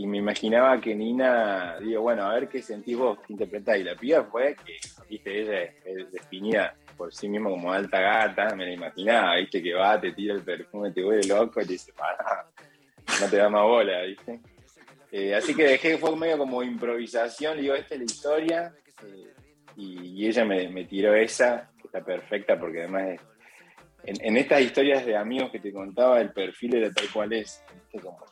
Y 0.00 0.06
me 0.06 0.18
imaginaba 0.18 0.80
que 0.80 0.94
Nina, 0.94 1.76
digo, 1.80 2.02
bueno, 2.02 2.22
a 2.24 2.34
ver 2.34 2.48
qué 2.48 2.62
sentís 2.62 2.96
vos, 2.96 3.18
qué 3.26 3.32
interpretás. 3.32 3.78
Y 3.78 3.82
la 3.82 3.96
piba 3.96 4.22
fue 4.30 4.54
que, 4.64 4.76
viste, 5.10 5.40
ella 5.40 5.62
es, 5.84 6.12
definida 6.12 6.72
por 6.96 7.12
sí 7.12 7.28
misma 7.28 7.50
como 7.50 7.72
alta 7.72 8.00
gata, 8.00 8.54
me 8.54 8.64
la 8.64 8.72
imaginaba, 8.74 9.34
viste, 9.36 9.60
que 9.60 9.74
va, 9.74 10.00
te 10.00 10.12
tira 10.12 10.34
el 10.34 10.42
perfume, 10.42 10.92
te 10.92 11.02
vuelve 11.02 11.26
loco 11.26 11.60
y 11.60 11.66
te 11.66 11.72
dice, 11.72 11.92
pará, 11.94 12.46
no 13.20 13.28
te 13.28 13.36
da 13.38 13.48
más 13.48 13.64
bola, 13.64 14.02
viste. 14.02 14.38
Eh, 15.10 15.34
así 15.34 15.52
que 15.52 15.64
dejé, 15.64 15.98
fue 15.98 16.14
medio 16.14 16.38
como 16.38 16.62
improvisación, 16.62 17.60
digo, 17.60 17.74
esta 17.74 17.94
es 17.94 17.98
la 18.00 18.04
historia. 18.04 18.74
eh, 19.04 19.32
y, 19.76 20.22
y 20.22 20.26
ella 20.28 20.44
me, 20.44 20.68
me 20.68 20.84
tiró 20.84 21.12
esa, 21.14 21.70
que 21.80 21.88
está 21.88 22.04
perfecta 22.04 22.56
porque 22.56 22.82
además 22.82 23.08
es- 23.08 23.20
en, 24.04 24.24
en 24.24 24.36
estas 24.36 24.60
historias 24.60 25.04
de 25.04 25.16
amigos 25.16 25.50
que 25.50 25.58
te 25.58 25.72
contaba, 25.72 26.20
el 26.20 26.30
perfil 26.32 26.76
era 26.76 26.90
tal 26.92 27.08
cual 27.12 27.32
es. 27.32 27.64
¿viste? 27.74 27.98
Como, 28.00 28.24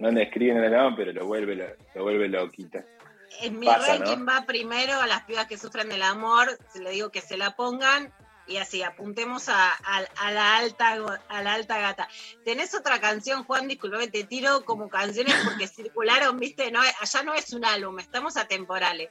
no 0.00 0.10
describen 0.10 0.62
el 0.64 0.74
amor, 0.74 0.94
pero 0.96 1.12
lo 1.12 1.26
vuelve, 1.26 1.54
lo, 1.54 1.66
lo 1.94 2.02
vuelve 2.02 2.28
loquita. 2.28 2.84
En 3.42 3.58
mi 3.60 3.66
Pasa, 3.66 3.96
ranking 3.96 4.24
¿no? 4.24 4.26
va 4.26 4.44
primero 4.44 5.00
a 5.00 5.06
las 5.06 5.22
pibas 5.22 5.46
que 5.46 5.56
sufren 5.56 5.88
del 5.88 6.02
amor, 6.02 6.58
le 6.74 6.90
digo 6.90 7.10
que 7.10 7.20
se 7.20 7.36
la 7.36 7.54
pongan 7.54 8.12
y 8.46 8.56
así 8.56 8.82
apuntemos 8.82 9.48
a, 9.48 9.70
a- 9.70 10.04
a 10.16 10.32
la 10.32 10.56
alta 10.56 10.96
a 11.28 11.42
la 11.42 11.52
alta 11.54 11.78
gata. 11.78 12.08
¿Tenés 12.44 12.74
otra 12.74 13.00
canción, 13.00 13.44
Juan? 13.44 13.68
Disculpame, 13.68 14.08
te 14.08 14.24
tiro 14.24 14.64
como 14.64 14.88
canciones 14.88 15.36
porque 15.44 15.68
circularon, 15.68 16.38
viste, 16.40 16.72
no, 16.72 16.80
allá 16.80 17.22
no 17.22 17.34
es 17.34 17.52
un 17.52 17.64
álbum, 17.64 18.00
estamos 18.00 18.36
atemporales. 18.36 19.10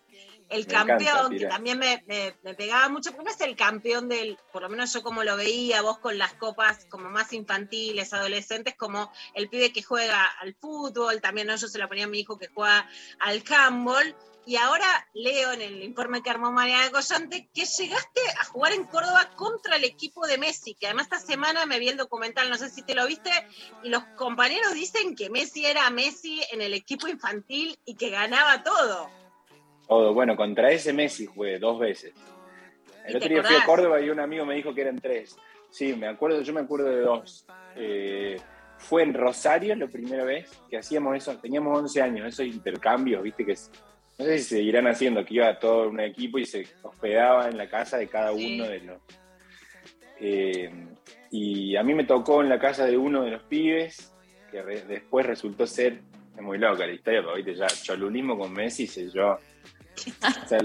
El 0.50 0.66
Me 0.66 0.74
encanta, 0.74 0.98
campeón, 0.98 1.38
que 1.38 1.46
también 1.46 1.78
me, 1.78 2.04
me- 2.08 2.36
me 2.44 2.56
pegaba 2.56 2.90
mucho, 2.90 3.12
porque 3.12 3.26
no 3.26 3.32
es 3.32 3.42
el 3.42 3.56
campeón 3.56 4.10
del, 4.10 4.38
por 4.52 4.64
lo 4.64 4.70
menos 4.70 4.92
yo 4.94 5.04
como 5.04 5.24
lo 5.24 5.36
veía, 5.38 5.82
vos 5.84 6.00
con 6.00 6.18
las 6.18 6.34
copas 6.34 6.86
como 6.90 7.10
más 7.10 7.32
infantiles, 7.34 8.14
adolescentes, 8.14 8.76
como 8.76 9.12
el 9.36 9.48
pibe 9.50 9.72
que 9.72 9.84
juega 9.84 10.26
al 10.42 10.56
fútbol, 10.56 11.22
también 11.22 11.48
¿no? 11.48 11.56
yo 11.56 11.68
se 11.68 11.78
lo 11.78 11.88
ponía 11.88 12.06
a 12.06 12.08
mi 12.08 12.20
hijo 12.20 12.38
que 12.40 12.48
juega 12.48 12.90
al 13.20 13.44
handball, 13.50 14.16
y 14.46 14.56
ahora 14.56 15.08
leo 15.14 15.52
en 15.52 15.62
el 15.62 15.84
informe 15.84 16.24
que 16.24 16.32
armó 16.32 16.52
Mariana 16.52 16.90
Collante 16.90 17.48
que 17.54 17.66
llegaste 17.66 18.22
a 18.42 18.46
jugar 18.46 18.74
en 18.74 18.86
Córdoba 18.86 19.30
contra 19.36 19.76
el 19.76 19.84
equipo 19.84 20.26
de 20.26 20.40
Messi, 20.40 20.74
que 20.74 20.88
además 20.88 21.04
esta 21.12 21.20
semana 21.20 21.68
me 21.68 21.78
vi 21.78 21.90
el 21.90 21.98
documental, 21.98 22.50
no 22.50 22.58
sé 22.58 22.72
si 22.72 22.82
te 22.82 22.96
lo 22.96 23.06
viste, 23.06 23.30
y 23.84 23.90
los 23.90 24.04
compañeros 24.18 24.74
dicen 24.74 25.16
que 25.16 25.30
Messi 25.30 25.68
era 25.68 25.88
Messi 25.92 26.42
en 26.52 26.64
el 26.64 26.74
equipo 26.74 27.08
infantil 27.08 27.78
y 27.86 27.94
que 27.94 28.10
ganaba 28.10 28.64
todo. 28.64 29.12
Todo, 29.90 30.14
bueno, 30.14 30.36
contra 30.36 30.72
ese 30.72 30.94
Messi 30.94 31.26
jugué 31.26 31.58
dos 31.58 31.80
veces. 31.80 32.14
¿Y 33.08 33.10
El 33.10 33.16
otro 33.18 33.28
día 33.28 33.44
fui 33.44 33.56
a? 33.56 33.66
Córdoba 33.66 34.00
y 34.00 34.10
un 34.12 34.20
amigo 34.20 34.46
me 34.46 34.54
dijo 34.54 34.72
que 34.74 34.82
eran 34.82 35.00
tres. 35.00 35.36
Sí, 35.72 35.96
me 35.96 36.06
acuerdo, 36.08 36.42
yo 36.44 36.54
me 36.54 36.60
acuerdo 36.62 36.90
de 36.90 37.02
dos. 37.02 37.44
Eh, 37.76 38.38
fue 38.78 39.02
en 39.02 39.16
Rosario 39.16 39.76
la 39.76 39.88
primera 39.88 40.24
vez 40.24 40.48
que 40.70 40.78
hacíamos 40.78 41.18
eso, 41.18 41.36
teníamos 41.40 41.76
11 41.78 42.04
años, 42.04 42.28
esos 42.28 42.46
intercambios, 42.46 43.24
viste 43.24 43.44
que 43.44 43.54
es- 43.54 43.72
no 44.20 44.26
sé 44.26 44.38
si 44.38 44.56
seguirán 44.58 44.86
haciendo, 44.86 45.26
que 45.26 45.34
iba 45.34 45.58
todo 45.58 45.90
un 45.90 46.00
equipo 46.02 46.38
y 46.38 46.46
se 46.46 46.68
hospedaba 46.84 47.50
en 47.50 47.58
la 47.58 47.68
casa 47.68 47.98
de 47.98 48.08
cada 48.08 48.32
uno 48.32 48.68
de 48.68 48.80
los... 48.82 49.02
Eh, 50.20 50.70
y 51.32 51.76
a 51.76 51.84
mí 51.84 51.94
me 51.96 52.04
tocó 52.04 52.42
en 52.44 52.50
la 52.50 52.60
casa 52.60 52.86
de 52.86 52.96
uno 52.98 53.24
de 53.24 53.32
los 53.32 53.44
pibes, 53.44 54.14
que 54.52 54.62
re- 54.62 54.82
después 54.84 55.26
resultó 55.26 55.66
ser, 55.66 56.02
es 56.36 56.42
muy 56.44 56.58
loca 56.60 56.86
la 56.86 56.94
historia, 56.94 57.22
pero 57.22 57.36
viste 57.36 57.56
ya, 57.56 57.68
cholulismo 57.68 58.38
con 58.38 58.54
Messi 58.54 58.86
sé 58.88 59.10
yo. 59.10 59.38
O 60.44 60.48
sea, 60.48 60.60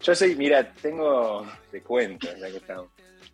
yo 0.00 0.14
soy, 0.14 0.36
mira, 0.36 0.72
tengo, 0.72 1.46
te 1.70 1.82
cuento, 1.82 2.28
ya 2.36 2.50
que 2.50 2.56
estamos. 2.58 2.88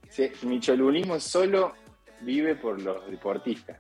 Sí, 0.09 0.31
mi 0.43 0.61
cholulismo 0.61 1.19
solo 1.19 1.75
vive 2.21 2.55
por 2.57 2.81
los 2.81 3.11
deportistas. 3.11 3.79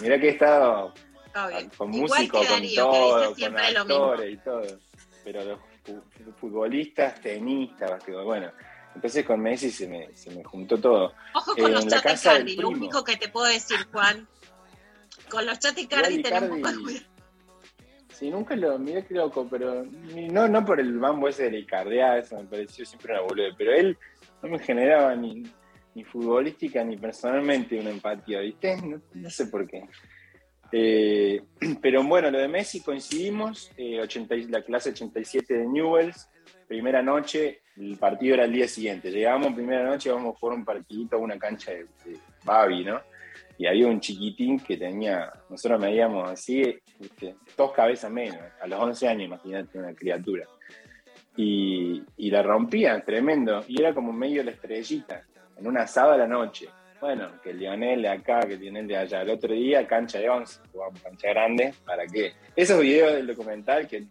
Mira 0.00 0.18
que 0.18 0.28
he 0.28 0.30
estado 0.32 0.94
Obvio. 1.34 1.70
con 1.76 1.90
músicos, 1.90 2.40
que 2.40 2.46
con 2.48 2.60
que 2.62 2.74
todo, 2.74 3.34
con 3.34 3.58
actores 3.58 4.32
y 4.34 4.36
todo. 4.38 4.62
Pero 5.22 5.44
los 5.44 5.60
fu- 5.84 6.02
futbolistas, 6.38 7.20
tenistas, 7.20 7.90
basquetbol, 7.90 8.24
bueno. 8.24 8.50
Entonces 8.94 9.24
con 9.24 9.40
Messi 9.40 9.70
se 9.70 9.88
me, 9.88 10.14
se 10.14 10.30
me 10.30 10.44
juntó 10.44 10.78
todo. 10.78 11.14
Ojo 11.34 11.54
con 11.56 11.70
Eh, 11.70 11.74
los 11.74 11.82
en 11.84 11.90
la 11.90 11.96
chat 11.96 12.04
casa 12.04 12.32
del 12.34 12.48
Icardi, 12.48 12.62
lo 12.62 12.68
único 12.68 13.02
que 13.04 13.16
te 13.16 13.28
puedo 13.28 13.46
decir, 13.46 13.76
Juan. 13.90 14.26
Con 15.30 15.46
los 15.46 15.58
chat 15.58 15.76
Icardi 15.78 16.16
Igual 16.20 17.06
Sí, 18.14 18.30
nunca 18.30 18.54
lo, 18.54 18.78
mirá 18.78 19.02
qué 19.02 19.14
loco, 19.14 19.46
pero 19.50 19.84
no, 19.84 20.46
no 20.46 20.64
por 20.64 20.78
el 20.78 20.92
mambo 20.92 21.28
ese 21.28 21.44
de 21.44 21.50
la 21.50 21.58
Icardia, 21.58 22.16
eso 22.18 22.36
me 22.36 22.44
pareció 22.44 22.86
siempre 22.86 23.12
una 23.12 23.22
boludez, 23.22 23.54
pero 23.58 23.72
él 23.72 23.98
no 24.40 24.48
me 24.50 24.58
generaba 24.60 25.16
ni, 25.16 25.42
ni 25.96 26.04
futbolística 26.04 26.84
ni 26.84 26.96
personalmente 26.96 27.78
una 27.78 27.90
empatía, 27.90 28.38
¿viste? 28.38 28.76
No, 29.14 29.30
sé 29.30 29.46
por 29.46 29.66
qué. 29.66 29.82
Eh, 30.70 31.42
pero 31.82 32.04
bueno, 32.04 32.30
lo 32.30 32.38
de 32.38 32.46
Messi 32.46 32.82
coincidimos, 32.82 33.72
eh, 33.76 34.00
80 34.00 34.36
y- 34.36 34.44
la 34.48 34.62
clase 34.62 34.90
87 34.90 35.52
de 35.52 35.66
Newells, 35.66 36.30
primera 36.68 37.02
noche, 37.02 37.62
el 37.76 37.96
partido 37.96 38.34
era 38.34 38.44
el 38.44 38.52
día 38.52 38.68
siguiente. 38.68 39.10
Llegamos 39.10 39.54
primera 39.54 39.84
noche, 39.84 40.12
vamos 40.12 40.36
a 40.36 40.38
jugar 40.38 40.56
un 40.58 40.64
partidito 40.64 41.16
a 41.16 41.18
una 41.18 41.36
cancha 41.36 41.72
de, 41.72 41.84
de 42.04 42.16
Babi, 42.44 42.84
¿no? 42.84 43.00
Y 43.58 43.66
había 43.66 43.86
un 43.86 44.00
chiquitín 44.00 44.58
que 44.58 44.76
tenía, 44.76 45.32
nosotros 45.48 45.80
medíamos 45.80 46.30
así, 46.30 46.76
¿viste? 46.98 47.36
dos 47.56 47.72
cabezas 47.72 48.10
menos, 48.10 48.40
a 48.60 48.66
los 48.66 48.80
11 48.80 49.08
años, 49.08 49.24
imagínate 49.26 49.78
una 49.78 49.94
criatura. 49.94 50.46
Y, 51.36 52.02
y 52.16 52.30
la 52.30 52.42
rompía, 52.42 53.00
tremendo, 53.04 53.64
y 53.68 53.80
era 53.80 53.94
como 53.94 54.12
medio 54.12 54.42
la 54.42 54.50
estrellita, 54.50 55.22
en 55.56 55.66
una 55.66 55.82
asado 55.82 56.12
a 56.12 56.16
la 56.16 56.26
noche. 56.26 56.68
Bueno, 57.00 57.40
que 57.42 57.50
el 57.50 57.58
Lionel 57.58 58.02
de 58.02 58.08
acá, 58.08 58.40
que 58.40 58.54
el 58.54 58.60
Lionel 58.60 58.88
de 58.88 58.96
allá. 58.96 59.22
El 59.22 59.30
otro 59.30 59.52
día, 59.52 59.86
cancha 59.86 60.18
de 60.18 60.28
11, 60.28 60.60
jugamos 60.72 61.00
cancha 61.02 61.28
grande, 61.28 61.74
¿para 61.84 62.06
qué? 62.06 62.32
Esos 62.56 62.80
videos 62.80 63.12
del 63.14 63.26
documental 63.26 63.86
que 63.86 64.06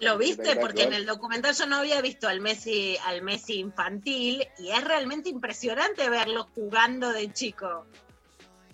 ¿Lo 0.00 0.18
viste? 0.18 0.56
Porque 0.56 0.82
en 0.82 0.92
el 0.92 1.06
documental 1.06 1.54
yo 1.54 1.66
no 1.66 1.76
había 1.76 2.00
visto 2.00 2.28
al 2.28 2.40
Messi, 2.40 2.96
al 3.06 3.22
Messi 3.22 3.58
infantil 3.58 4.46
y 4.58 4.70
es 4.70 4.84
realmente 4.84 5.28
impresionante 5.28 6.10
verlo 6.10 6.48
jugando 6.54 7.12
de 7.12 7.32
chico. 7.32 7.86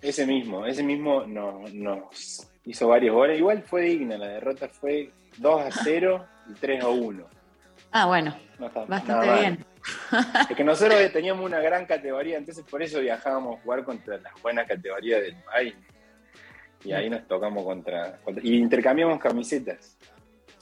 Ese 0.01 0.25
mismo, 0.25 0.65
ese 0.65 0.83
mismo 0.83 1.25
nos, 1.25 1.73
nos 1.73 2.47
hizo 2.65 2.87
varios 2.87 3.13
goles. 3.15 3.37
Igual 3.37 3.61
fue 3.63 3.81
digna, 3.83 4.17
la 4.17 4.27
derrota 4.27 4.67
fue 4.67 5.11
2 5.37 5.61
a 5.61 5.71
0 5.83 6.25
y 6.49 6.53
3 6.53 6.83
a 6.83 6.87
1. 6.89 7.25
Ah, 7.91 8.05
bueno, 8.07 8.35
No 8.57 8.67
está 8.67 8.85
bastante 8.85 9.25
nada 9.27 9.39
bien. 9.39 9.65
Es 10.49 10.55
que 10.55 10.63
nosotros 10.63 11.11
teníamos 11.11 11.43
una 11.43 11.59
gran 11.59 11.85
categoría, 11.85 12.37
entonces 12.37 12.63
por 12.69 12.83
eso 12.83 12.99
viajábamos 12.99 13.57
a 13.57 13.61
jugar 13.63 13.83
contra 13.83 14.17
las 14.19 14.33
buenas 14.41 14.67
categorías 14.67 15.21
del 15.21 15.35
país. 15.43 15.73
Y 16.83 16.93
ahí 16.93 17.09
nos 17.09 17.27
tocamos 17.27 17.63
contra. 17.63 18.17
contra- 18.23 18.43
y 18.43 18.57
intercambiamos 18.57 19.19
camisetas. 19.19 19.97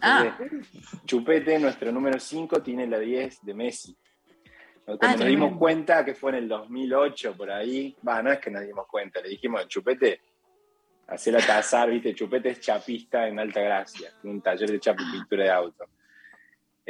Ah. 0.01 0.33
Entonces, 0.39 0.67
Chupete, 1.05 1.59
nuestro 1.59 1.91
número 1.91 2.19
5, 2.19 2.61
tiene 2.61 2.87
la 2.87 2.99
10 2.99 3.39
de 3.45 3.53
Messi. 3.53 3.97
Cuando 4.97 5.15
Ah, 5.15 5.17
nos 5.17 5.27
dimos 5.27 5.57
cuenta 5.57 6.03
que 6.03 6.15
fue 6.15 6.31
en 6.31 6.37
el 6.37 6.47
2008, 6.47 7.35
por 7.35 7.51
ahí, 7.51 7.95
va, 8.07 8.21
no 8.23 8.31
es 8.31 8.39
que 8.39 8.49
nos 8.49 8.65
dimos 8.65 8.87
cuenta, 8.87 9.21
le 9.21 9.29
dijimos, 9.29 9.67
Chupete, 9.67 10.21
hacela 11.07 11.39
tazar, 11.39 11.89
viste, 11.89 12.13
Chupete 12.13 12.49
es 12.49 12.59
chapista 12.59 13.27
en 13.27 13.39
Alta 13.39 13.61
Gracia, 13.61 14.11
un 14.23 14.41
taller 14.41 14.71
de 14.71 14.79
chapa 14.79 15.01
y 15.01 15.11
pintura 15.11 15.43
de 15.43 15.51
auto. 15.51 15.85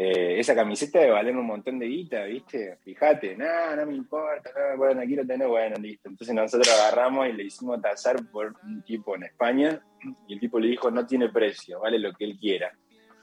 Eh, 0.02 0.40
esa 0.40 0.56
camiseta 0.56 1.00
debe 1.00 1.12
valer 1.12 1.36
un 1.36 1.46
montón 1.46 1.78
de 1.78 1.86
guita, 1.88 2.24
¿viste? 2.24 2.78
Fíjate, 2.86 3.36
no, 3.36 3.76
no 3.76 3.86
me 3.86 3.96
importa, 3.96 4.50
no, 4.56 4.78
bueno, 4.78 5.02
aquí 5.02 5.14
lo 5.14 5.26
tenés, 5.26 5.48
bueno, 5.48 5.76
listo. 5.76 6.08
Entonces 6.08 6.34
nosotros 6.34 6.70
agarramos 6.80 7.28
y 7.28 7.34
le 7.34 7.44
hicimos 7.44 7.82
tazar 7.82 8.16
por 8.32 8.54
un 8.64 8.82
tipo 8.84 9.18
en 9.18 9.24
España 9.24 9.82
y 10.26 10.36
el 10.36 10.40
tipo 10.40 10.58
le 10.58 10.70
dijo, 10.70 10.90
no 10.90 11.06
tiene 11.06 11.28
precio, 11.28 11.82
vale 11.82 12.00
lo 12.00 12.14
que 12.14 12.24
él 12.24 12.38
quiera. 12.40 12.72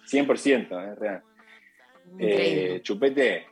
100%, 0.07 0.93
es 0.93 0.99
real. 0.99 1.23
Eh, 2.19 2.81
chupete, 2.83 3.47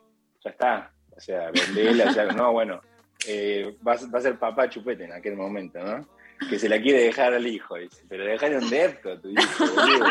ya 0.44 0.50
está. 0.50 0.93
O 1.16 1.20
sea, 1.20 1.50
vendela, 1.50 2.12
ya, 2.12 2.26
no, 2.26 2.52
bueno, 2.52 2.80
eh, 3.26 3.76
va, 3.86 3.92
a- 3.92 4.20
ser 4.20 4.38
papá 4.38 4.68
Chupete 4.68 5.04
en 5.04 5.12
aquel 5.12 5.36
momento, 5.36 5.78
¿no? 5.82 6.06
Que 6.48 6.58
se 6.58 6.68
la 6.68 6.80
quiere 6.80 7.04
dejar 7.04 7.32
al 7.32 7.46
hijo, 7.46 7.76
dice, 7.76 8.04
pero 8.08 8.24
dejar 8.24 8.54
un 8.56 8.68
depto 8.68 9.12
a 9.12 9.20
tu 9.20 9.28
hijo, 9.30 9.66
boludo. 9.74 10.06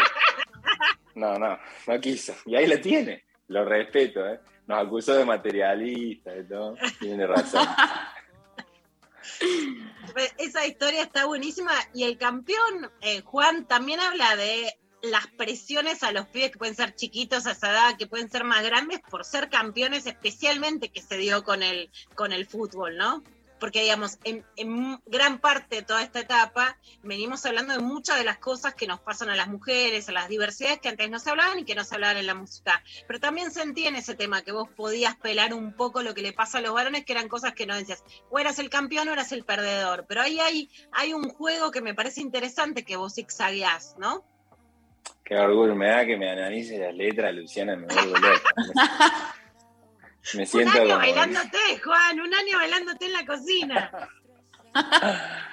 No, 1.15 1.37
no, 1.37 1.59
no 1.87 1.99
quiso. 1.99 2.33
Y 2.45 2.55
ahí 2.55 2.65
la 2.65 2.81
tiene. 2.81 3.23
Lo 3.49 3.65
respeto, 3.65 4.25
¿eh? 4.27 4.39
Nos 4.65 4.83
acusó 4.85 5.13
de 5.13 5.25
materialista 5.25 6.35
y 6.35 6.43
todo. 6.47 6.75
Tiene 6.99 7.27
razón. 7.27 7.67
Esa 10.37 10.65
historia 10.65 11.03
está 11.03 11.25
buenísima 11.25 11.71
y 11.93 12.03
el 12.03 12.17
campeón, 12.17 12.91
eh, 13.01 13.21
Juan, 13.21 13.67
también 13.67 13.99
habla 13.99 14.35
de 14.35 14.73
las 15.03 15.27
presiones 15.27 16.01
a 16.01 16.11
los 16.11 16.27
pibes 16.27 16.51
que 16.51 16.57
pueden 16.57 16.75
ser 16.75 16.95
chiquitos 16.95 17.45
a 17.45 17.51
esa 17.51 17.71
edad, 17.71 17.97
que 17.97 18.07
pueden 18.07 18.31
ser 18.31 18.43
más 18.43 18.63
grandes 18.63 19.01
por 19.01 19.25
ser 19.25 19.49
campeones, 19.49 20.07
especialmente 20.07 20.89
que 20.89 21.01
se 21.01 21.17
dio 21.17 21.43
con 21.43 21.61
el, 21.61 21.91
con 22.15 22.31
el 22.31 22.47
fútbol, 22.47 22.97
¿no? 22.97 23.21
porque 23.63 23.83
digamos, 23.83 24.19
en, 24.25 24.45
en 24.57 25.01
gran 25.05 25.39
parte 25.39 25.77
de 25.77 25.81
toda 25.83 26.03
esta 26.03 26.19
etapa 26.19 26.77
venimos 27.01 27.45
hablando 27.45 27.71
de 27.71 27.79
muchas 27.79 28.17
de 28.17 28.25
las 28.25 28.37
cosas 28.37 28.75
que 28.75 28.87
nos 28.87 28.99
pasan 28.99 29.29
a 29.29 29.37
las 29.37 29.47
mujeres, 29.47 30.09
a 30.09 30.11
las 30.11 30.27
diversidades 30.27 30.81
que 30.81 30.89
antes 30.89 31.09
no 31.09 31.17
se 31.17 31.29
hablaban 31.29 31.59
y 31.59 31.63
que 31.63 31.73
no 31.73 31.85
se 31.85 31.95
hablaban 31.95 32.17
en 32.17 32.27
la 32.27 32.35
música. 32.35 32.83
Pero 33.07 33.21
también 33.21 33.51
sentí 33.51 33.87
en 33.87 33.95
ese 33.95 34.15
tema 34.15 34.41
que 34.41 34.51
vos 34.51 34.67
podías 34.67 35.15
pelar 35.15 35.53
un 35.53 35.71
poco 35.71 36.03
lo 36.03 36.13
que 36.13 36.21
le 36.21 36.33
pasa 36.33 36.57
a 36.57 36.61
los 36.61 36.73
varones, 36.73 37.05
que 37.05 37.13
eran 37.13 37.29
cosas 37.29 37.53
que 37.53 37.65
no 37.65 37.73
decías, 37.73 38.03
o 38.29 38.37
eras 38.37 38.59
el 38.59 38.69
campeón 38.69 39.07
o 39.07 39.13
eras 39.13 39.31
el 39.31 39.45
perdedor. 39.45 40.03
Pero 40.09 40.23
ahí 40.23 40.41
hay, 40.41 40.69
hay 40.91 41.13
un 41.13 41.29
juego 41.29 41.71
que 41.71 41.79
me 41.79 41.93
parece 41.93 42.19
interesante 42.19 42.83
que 42.83 42.97
vos 42.97 43.15
zigzagueás, 43.15 43.95
¿no? 43.97 44.25
Qué 45.23 45.35
orgullo 45.35 45.75
me 45.75 45.87
da 45.87 46.05
que 46.05 46.17
me 46.17 46.29
analice 46.29 46.77
las 46.77 46.93
letras, 46.93 47.33
Luciana, 47.33 47.75
me 47.75 47.87
vuelvo 47.87 48.15
loco. 48.17 48.49
Me 50.35 50.41
Un 50.41 50.47
siento 50.47 50.71
año 50.71 50.83
como... 50.83 50.97
bailándote, 50.97 51.57
Juan, 51.83 52.19
un 52.21 52.33
año 52.33 52.57
bailándote 52.57 53.05
en 53.05 53.13
la 53.13 53.25
cocina. 53.25 53.91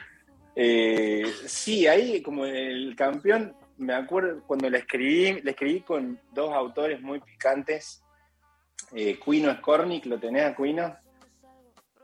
Eh, 0.57 1.25
sí, 1.47 1.87
ahí 1.87 2.21
como 2.23 2.45
el 2.45 2.95
campeón, 2.97 3.55
me 3.79 3.95
acuerdo 3.95 4.43
cuando 4.47 4.69
la 4.69 4.79
escribí, 4.79 5.41
la 5.43 5.53
escribí 5.53 5.81
con 5.83 6.21
dos 6.33 6.53
autores 6.53 7.01
muy 7.01 7.21
picantes, 7.21 8.03
eh, 8.93 9.19
Cuino 9.19 9.55
Skornik, 9.55 10.07
¿lo 10.07 10.19
tenés 10.19 10.45
a 10.47 10.55
Cuino? 10.55 10.97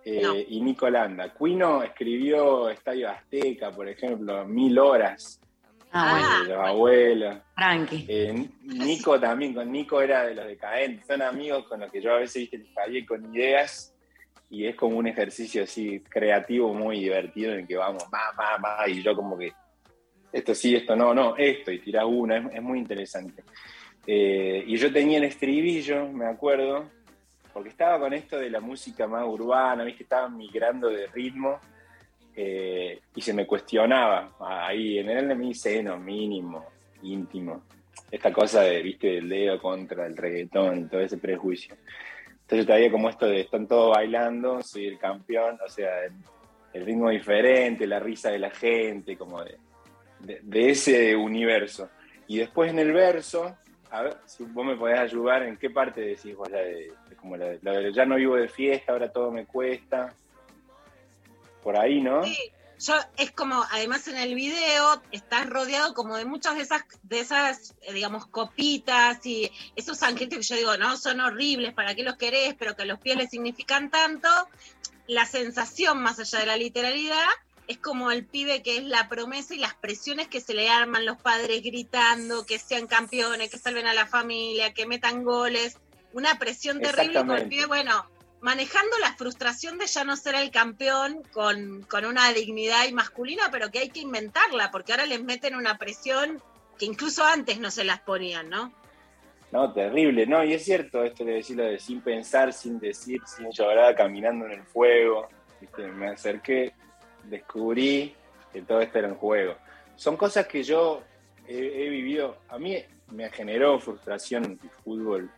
Eh, 0.04 0.20
No. 0.22 0.36
Y 0.36 0.60
Nico 0.60 0.88
Landa. 0.88 1.34
Cuino 1.34 1.82
escribió 1.82 2.68
Estadio 2.70 3.10
Azteca, 3.10 3.72
por 3.72 3.88
ejemplo, 3.88 4.46
Mil 4.46 4.78
Horas, 4.78 5.40
Ah, 5.98 6.42
de 6.42 6.48
los 6.48 6.58
abuelos. 6.58 7.36
Tranqui. 7.54 8.06
Eh, 8.08 8.48
Nico 8.62 9.18
también, 9.18 9.54
con 9.54 9.70
Nico 9.70 10.00
era 10.00 10.24
de 10.24 10.34
los 10.34 10.46
decadentes, 10.46 11.06
son 11.06 11.22
amigos 11.22 11.66
con 11.66 11.80
los 11.80 11.90
que 11.90 12.00
yo 12.00 12.14
a 12.14 12.18
veces 12.18 12.42
viste 12.42 12.58
les 12.58 12.72
fallé 12.72 13.06
con 13.06 13.34
ideas 13.34 13.94
y 14.50 14.66
es 14.66 14.76
como 14.76 14.98
un 14.98 15.06
ejercicio 15.06 15.64
así 15.64 16.00
creativo 16.00 16.72
muy 16.72 17.00
divertido 17.00 17.52
en 17.52 17.60
el 17.60 17.66
que 17.66 17.76
vamos, 17.76 18.04
va, 18.12 18.32
va, 18.38 18.58
va, 18.58 18.88
y 18.88 19.02
yo 19.02 19.14
como 19.16 19.36
que 19.36 19.52
esto 20.32 20.54
sí, 20.54 20.74
esto 20.74 20.94
no, 20.94 21.14
no, 21.14 21.36
esto, 21.36 21.72
y 21.72 21.78
tirás 21.80 22.04
una, 22.06 22.36
es, 22.36 22.54
es 22.54 22.62
muy 22.62 22.78
interesante. 22.78 23.42
Eh, 24.06 24.62
y 24.66 24.76
yo 24.76 24.92
tenía 24.92 25.18
el 25.18 25.24
estribillo, 25.24 26.08
me 26.08 26.26
acuerdo, 26.26 26.88
porque 27.52 27.70
estaba 27.70 27.98
con 27.98 28.12
esto 28.12 28.38
de 28.38 28.50
la 28.50 28.60
música 28.60 29.06
más 29.06 29.26
urbana, 29.26 29.82
viste, 29.82 30.02
estaba 30.02 30.28
migrando 30.28 30.88
de 30.88 31.06
ritmo 31.08 31.58
eh, 32.36 33.00
y 33.14 33.20
se 33.22 33.32
me 33.32 33.46
cuestionaba 33.46 34.32
ahí 34.40 34.98
en 34.98 35.08
el 35.10 35.34
mi 35.36 35.54
seno 35.54 35.96
mínimo, 35.98 36.66
íntimo, 37.02 37.62
esta 38.10 38.32
cosa 38.32 38.62
de, 38.62 38.82
viste, 38.82 39.06
del 39.08 39.28
dedo 39.28 39.60
contra 39.60 40.06
el 40.06 40.16
reggaetón 40.16 40.80
y 40.80 40.84
todo 40.84 41.00
ese 41.00 41.16
prejuicio. 41.18 41.74
Entonces 42.42 42.66
todavía 42.66 42.90
como 42.92 43.08
esto 43.08 43.26
de 43.26 43.40
están 43.40 43.66
todos 43.66 43.96
bailando, 43.96 44.62
soy 44.62 44.86
el 44.86 44.98
campeón, 44.98 45.58
o 45.66 45.68
sea, 45.68 46.04
el, 46.04 46.12
el 46.74 46.84
ritmo 46.86 47.10
diferente, 47.10 47.86
la 47.86 47.98
risa 47.98 48.30
de 48.30 48.38
la 48.38 48.50
gente, 48.50 49.16
como 49.16 49.42
de, 49.42 49.56
de- 50.20 50.40
de 50.42 50.70
ese 50.70 51.16
universo. 51.16 51.88
Y 52.28 52.38
después 52.38 52.70
en 52.70 52.78
el 52.78 52.92
verso, 52.92 53.56
a 53.90 54.02
ver 54.02 54.16
si 54.26 54.44
vos 54.44 54.64
me 54.64 54.76
podés 54.76 54.98
ayudar, 54.98 55.42
¿en 55.42 55.56
qué 55.56 55.70
parte 55.70 56.00
decís 56.02 56.36
vos 56.36 56.50
la 56.50 56.58
de 56.58 56.90
como 57.16 57.36
la 57.36 57.46
de- 57.46 57.58
la 57.62 57.72
de 57.72 57.92
ya 57.92 58.04
no 58.04 58.16
vivo 58.16 58.36
de 58.36 58.48
fiesta, 58.48 58.92
ahora 58.92 59.10
todo 59.10 59.32
me 59.32 59.46
cuesta? 59.46 60.14
Por 61.66 61.76
ahí, 61.76 62.00
¿no? 62.00 62.22
Sí, 62.22 62.38
yo 62.78 62.94
es 63.16 63.32
como, 63.32 63.60
además 63.72 64.06
en 64.06 64.16
el 64.18 64.36
video 64.36 65.02
estás 65.10 65.50
rodeado 65.50 65.94
como 65.94 66.16
de 66.16 66.24
muchas 66.24 66.54
de 66.54 66.62
esas, 66.62 66.84
de 67.02 67.18
esas, 67.18 67.74
eh, 67.82 67.92
digamos, 67.92 68.24
copitas 68.26 69.26
y 69.26 69.50
esos 69.74 70.00
angelitos 70.04 70.38
que 70.38 70.44
yo 70.44 70.54
digo, 70.54 70.76
no, 70.76 70.96
son 70.96 71.18
horribles, 71.18 71.74
¿para 71.74 71.96
qué 71.96 72.04
los 72.04 72.14
querés? 72.18 72.54
Pero 72.56 72.76
que 72.76 72.82
a 72.82 72.86
los 72.86 73.00
pies 73.00 73.16
les 73.16 73.30
significan 73.30 73.90
tanto. 73.90 74.28
La 75.08 75.26
sensación, 75.26 76.00
más 76.00 76.20
allá 76.20 76.38
de 76.38 76.46
la 76.46 76.56
literalidad, 76.56 77.26
es 77.66 77.78
como 77.78 78.12
el 78.12 78.24
pibe 78.24 78.62
que 78.62 78.76
es 78.76 78.84
la 78.84 79.08
promesa 79.08 79.52
y 79.52 79.58
las 79.58 79.74
presiones 79.74 80.28
que 80.28 80.40
se 80.40 80.54
le 80.54 80.68
arman 80.68 81.04
los 81.04 81.20
padres 81.20 81.64
gritando, 81.64 82.46
que 82.46 82.60
sean 82.60 82.86
campeones, 82.86 83.50
que 83.50 83.58
salven 83.58 83.88
a 83.88 83.92
la 83.92 84.06
familia, 84.06 84.72
que 84.72 84.86
metan 84.86 85.24
goles. 85.24 85.78
Una 86.12 86.38
presión 86.38 86.80
terrible 86.80 87.26
con 87.26 87.32
el 87.32 87.48
pibe, 87.48 87.66
bueno, 87.66 88.06
manejando 88.46 88.96
la 89.00 89.12
frustración 89.14 89.76
de 89.76 89.86
ya 89.86 90.04
no 90.04 90.14
ser 90.16 90.36
el 90.36 90.52
campeón 90.52 91.20
con, 91.32 91.82
con 91.82 92.04
una 92.04 92.32
dignidad 92.32 92.86
y 92.88 92.92
masculina, 92.92 93.48
pero 93.50 93.72
que 93.72 93.80
hay 93.80 93.88
que 93.88 93.98
inventarla, 93.98 94.70
porque 94.70 94.92
ahora 94.92 95.04
les 95.04 95.20
meten 95.20 95.56
una 95.56 95.78
presión 95.78 96.40
que 96.78 96.84
incluso 96.84 97.24
antes 97.24 97.58
no 97.58 97.72
se 97.72 97.82
las 97.82 98.02
ponían, 98.02 98.48
¿no? 98.48 98.72
No, 99.50 99.72
terrible, 99.72 100.28
no, 100.28 100.44
y 100.44 100.52
es 100.52 100.64
cierto 100.64 101.02
esto 101.02 101.24
de 101.24 101.32
decirlo 101.32 101.64
de 101.64 101.80
sin 101.80 102.00
pensar, 102.02 102.52
sin 102.52 102.78
decir, 102.78 103.20
sin 103.26 103.50
llorar, 103.50 103.96
caminando 103.96 104.46
en 104.46 104.52
el 104.52 104.62
fuego. 104.62 105.28
Me 105.96 106.10
acerqué, 106.10 106.72
descubrí 107.24 108.14
que 108.52 108.62
todo 108.62 108.80
esto 108.80 109.00
era 109.00 109.08
un 109.08 109.16
juego. 109.16 109.56
Son 109.96 110.16
cosas 110.16 110.46
que 110.46 110.62
yo 110.62 111.02
he, 111.48 111.56
he 111.56 111.88
vivido, 111.88 112.38
a 112.48 112.60
mí 112.60 112.76
me 113.10 113.28
generó 113.28 113.80
frustración 113.80 114.56
el 114.62 114.70
fútbol. 114.84 115.28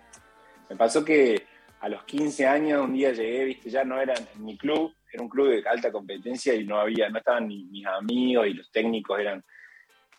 Me 0.69 0.77
pasó 0.77 1.03
que 1.03 1.48
a 1.81 1.89
los 1.89 2.05
15 2.05 2.47
años 2.47 2.85
un 2.85 2.95
día 2.95 3.13
llegué, 3.13 3.45
viste, 3.45 3.71
ya 3.71 3.85
no 3.85 4.01
era 4.01 4.15
mi 4.37 4.57
club, 4.57 4.95
era 5.13 5.23
un 5.23 5.29
club 5.29 5.49
de 5.49 5.69
alta 5.69 5.93
competencia 5.93 6.55
y 6.55 6.65
no 6.65 6.79
había, 6.79 7.09
no 7.09 7.19
estaban 7.19 7.49
ni 7.49 7.65
mis 7.65 7.87
amigos 7.87 8.47
y 8.47 8.55
los 8.55 8.71
técnicos 8.71 9.21
eran 9.21 9.45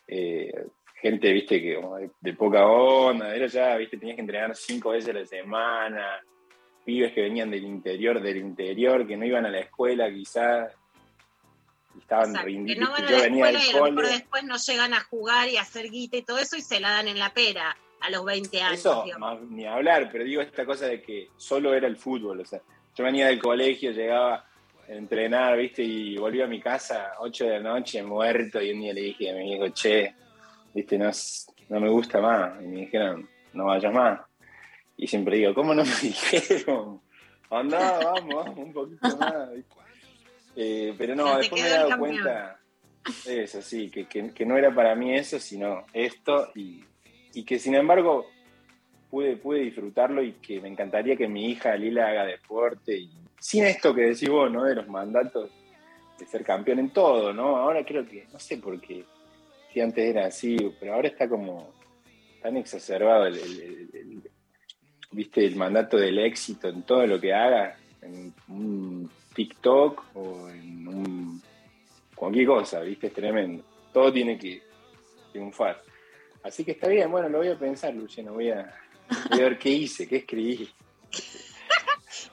eh, 0.08 0.52
gente, 1.00 1.32
viste, 1.32 1.60
que 1.60 1.76
de, 1.76 2.10
de 2.20 2.32
poca 2.34 2.66
onda, 2.66 3.34
era 3.34 3.46
ya, 3.46 3.76
viste, 3.76 3.98
tenías 3.98 4.16
que 4.16 4.22
entrenar 4.22 4.56
cinco 4.56 4.90
veces 4.90 5.10
a 5.10 5.18
la 5.18 5.26
semana, 5.26 6.20
pibes 6.84 7.12
que 7.12 7.22
venían 7.22 7.50
del 7.50 7.64
interior, 7.64 8.20
del 8.20 8.38
interior, 8.38 9.06
que 9.06 9.16
no 9.16 9.24
iban 9.24 9.46
a 9.46 9.50
la 9.50 9.60
escuela 9.60 10.10
quizás, 10.10 10.74
estaban 11.98 12.30
Exacto, 12.30 12.48
que 12.66 12.76
no 12.76 12.90
van 12.90 13.04
a 13.04 13.10
yo 13.10 13.16
la 13.16 13.22
venía 13.22 13.50
escuela 13.50 13.64
y 13.64 13.70
a 13.70 13.72
lo 13.72 13.84
mejor 13.84 13.94
cole. 13.94 14.08
después 14.08 14.44
no 14.44 14.56
llegan 14.56 14.94
a 14.94 15.00
jugar 15.00 15.48
y 15.48 15.56
a 15.56 15.62
hacer 15.62 15.90
guita 15.90 16.16
y 16.16 16.22
todo 16.22 16.38
eso 16.38 16.56
y 16.56 16.62
se 16.62 16.80
la 16.80 16.90
dan 16.90 17.08
en 17.08 17.18
la 17.18 17.32
pera 17.34 17.76
a 18.00 18.10
los 18.10 18.24
20 18.24 18.60
años. 18.62 18.78
Eso, 18.80 19.04
más 19.18 19.40
ni 19.42 19.66
hablar, 19.66 20.08
pero 20.10 20.24
digo 20.24 20.40
esta 20.42 20.64
cosa 20.64 20.86
de 20.86 21.00
que 21.02 21.28
solo 21.36 21.74
era 21.74 21.86
el 21.86 21.96
fútbol, 21.96 22.40
o 22.40 22.44
sea, 22.44 22.60
yo 22.96 23.04
venía 23.04 23.26
del 23.28 23.40
colegio, 23.40 23.92
llegaba 23.92 24.34
a 24.88 24.92
entrenar, 24.92 25.56
viste, 25.56 25.82
y 25.82 26.16
volví 26.16 26.40
a 26.42 26.46
mi 26.46 26.60
casa 26.60 27.12
8 27.18 27.44
de 27.44 27.60
la 27.60 27.74
noche, 27.74 28.02
muerto, 28.02 28.60
y 28.60 28.72
un 28.72 28.80
día 28.80 28.92
le 28.92 29.02
dije 29.02 29.30
a 29.30 29.34
mi 29.34 29.52
hijo, 29.54 29.68
che, 29.68 30.14
viste, 30.74 30.98
no, 30.98 31.10
no 31.68 31.80
me 31.80 31.88
gusta 31.88 32.20
más, 32.20 32.60
y 32.62 32.66
me 32.66 32.80
dijeron, 32.80 33.28
no 33.52 33.66
vayas 33.66 33.92
más. 33.92 34.20
Y 34.96 35.06
siempre 35.06 35.36
digo, 35.36 35.54
¿cómo 35.54 35.74
no 35.74 35.84
me 35.84 35.90
dijeron? 36.02 37.00
Andá, 37.50 37.98
vamos, 38.04 38.34
vamos, 38.34 38.58
un 38.58 38.72
poquito 38.72 39.08
más, 39.18 39.52
¿viste? 39.54 39.74
Eh, 40.56 40.94
pero 40.98 41.14
no, 41.14 41.36
después 41.38 41.62
me 41.62 41.68
he 41.68 41.70
dado 41.70 41.98
cuenta, 41.98 42.58
eso 43.24 43.62
sí, 43.62 43.88
que, 43.88 44.06
que- 44.06 44.32
que 44.34 44.44
no 44.44 44.56
era 44.58 44.74
para 44.74 44.94
mí 44.96 45.14
eso, 45.14 45.38
sino 45.38 45.86
esto, 45.92 46.50
y, 46.56 46.84
y 47.34 47.44
que 47.44 47.58
sin 47.58 47.74
embargo 47.74 48.26
pude, 49.10 49.36
pude 49.36 49.60
disfrutarlo 49.60 50.22
y 50.22 50.32
que 50.32 50.60
me 50.60 50.68
encantaría 50.68 51.16
que 51.16 51.28
mi 51.28 51.46
hija 51.50 51.76
Lila 51.76 52.08
haga 52.08 52.24
deporte, 52.26 52.96
y 52.96 53.10
sin 53.38 53.64
esto 53.64 53.94
que 53.94 54.02
decís 54.02 54.28
vos, 54.28 54.50
¿no? 54.50 54.64
De 54.64 54.74
los 54.74 54.88
mandatos 54.88 55.50
de 56.18 56.26
ser 56.26 56.44
campeón 56.44 56.78
en 56.78 56.90
todo, 56.90 57.32
¿no? 57.32 57.56
Ahora 57.56 57.84
creo 57.84 58.06
que, 58.06 58.26
no 58.32 58.38
sé 58.38 58.58
por 58.58 58.80
qué, 58.80 59.04
si 59.72 59.80
antes 59.80 60.04
era 60.04 60.26
así, 60.26 60.56
pero 60.78 60.94
ahora 60.94 61.08
está 61.08 61.28
como 61.28 61.72
tan 62.42 62.56
exacerbado 62.56 63.26
el, 63.26 64.22
viste, 65.12 65.44
el 65.44 65.56
mandato 65.56 65.96
del 65.96 66.18
éxito 66.18 66.68
en 66.68 66.82
todo 66.82 67.06
lo 67.06 67.20
que 67.20 67.32
haga, 67.32 67.76
en 68.02 68.32
un 68.48 69.10
TikTok 69.34 70.02
o 70.14 70.48
en 70.48 70.88
un 70.88 71.42
cualquier 72.14 72.46
cosa, 72.46 72.80
viste, 72.80 73.06
es 73.06 73.14
tremendo. 73.14 73.64
Todo 73.92 74.12
tiene 74.12 74.38
que 74.38 74.62
triunfar. 75.32 75.82
Así 76.42 76.64
que 76.64 76.72
está 76.72 76.88
bien, 76.88 77.10
bueno, 77.10 77.28
lo 77.28 77.38
voy 77.38 77.48
a 77.48 77.58
pensar, 77.58 77.94
Luciano, 77.94 78.32
voy 78.32 78.50
a, 78.50 78.74
voy 79.30 79.40
a 79.40 79.44
ver 79.44 79.58
qué 79.58 79.70
hice, 79.70 80.08
qué 80.08 80.16
escribí. 80.16 80.68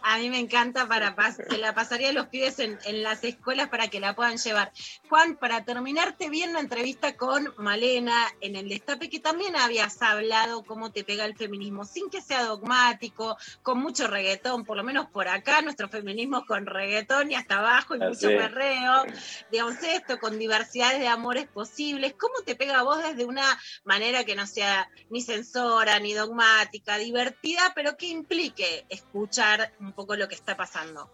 A 0.10 0.20
mí 0.20 0.30
me 0.30 0.40
encanta 0.40 0.88
para 0.88 1.14
se 1.34 1.58
la 1.58 1.76
pasaría 1.76 2.10
a 2.10 2.14
los 2.14 2.28
pibes 2.28 2.60
en, 2.60 2.80
en 2.86 3.04
las 3.04 3.26
escuelas 3.26 3.68
para 3.68 3.90
que 3.90 4.00
la 4.00 4.16
puedan 4.16 4.38
llevar. 4.38 4.72
Juan, 5.10 5.36
para 5.36 5.66
terminarte 5.66 6.30
bien 6.30 6.54
la 6.54 6.62
entrevista 6.62 7.18
con 7.18 7.54
Malena 7.58 8.16
en 8.40 8.56
el 8.56 8.70
Destape, 8.70 9.10
que 9.10 9.20
también 9.20 9.58
habías 9.58 10.02
hablado 10.02 10.64
cómo 10.64 10.94
te 10.94 11.04
pega 11.04 11.26
el 11.26 11.36
feminismo, 11.36 11.84
sin 11.84 12.10
que 12.10 12.22
sea 12.22 12.44
dogmático, 12.44 13.36
con 13.62 13.80
mucho 13.80 14.08
reggaetón, 14.08 14.64
por 14.64 14.78
lo 14.78 14.84
menos 14.86 15.08
por 15.08 15.28
acá, 15.28 15.62
nuestro 15.62 15.90
feminismo 15.90 16.46
con 16.46 16.66
reggaetón 16.66 17.30
y 17.32 17.36
hasta 17.36 17.58
abajo 17.58 17.96
y 17.96 18.00
Ah, 18.02 18.08
mucho 18.08 18.30
perreo. 18.30 19.04
Digamos 19.52 19.76
esto, 19.84 20.20
con 20.20 20.40
diversidades 20.40 21.00
de 21.00 21.10
amores 21.10 21.48
posibles. 21.48 22.14
¿Cómo 22.18 22.36
te 22.46 22.56
pega 22.56 22.80
a 22.80 22.84
vos 22.84 23.04
desde 23.04 23.26
una 23.26 23.60
manera 23.84 24.24
que 24.24 24.36
no 24.36 24.48
sea 24.48 24.90
ni 25.10 25.22
censora, 25.22 26.00
ni 26.00 26.14
dogmática, 26.14 26.98
divertida, 26.98 27.74
pero 27.76 27.98
que 27.98 28.08
implique 28.08 28.86
escuchar 28.88 29.74
un 29.82 29.97
poco 29.98 30.16
lo 30.16 30.28
que 30.28 30.36
está 30.36 30.56
pasando? 30.56 31.10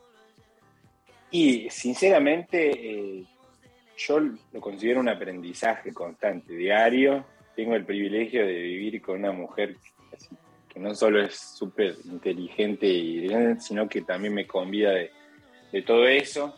Y 1.32 1.70
sinceramente, 1.70 2.70
eh, 2.70 3.26
yo 3.98 4.20
lo 4.20 4.60
considero 4.60 5.00
un 5.00 5.08
aprendizaje 5.08 5.94
constante, 5.94 6.54
diario. 6.54 7.26
Tengo 7.56 7.76
el 7.76 7.86
privilegio 7.86 8.46
de 8.46 8.54
vivir 8.54 9.02
con 9.02 9.20
una 9.20 9.32
mujer 9.32 9.78
que 10.68 10.80
no 10.80 10.94
solo 10.94 11.24
es 11.24 11.36
súper 11.36 11.96
inteligente, 12.06 12.86
y 12.86 13.30
sino 13.60 13.88
que 13.88 14.02
también 14.02 14.34
me 14.34 14.46
convida 14.46 14.92
de, 14.92 15.12
de 15.72 15.82
todo 15.82 16.06
eso. 16.06 16.54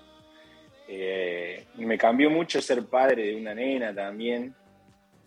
Eh, 0.87 1.67
me 1.75 1.97
cambió 1.97 2.29
mucho 2.29 2.59
ser 2.59 2.85
padre 2.85 3.27
de 3.27 3.35
una 3.35 3.53
nena 3.53 3.93
también. 3.93 4.55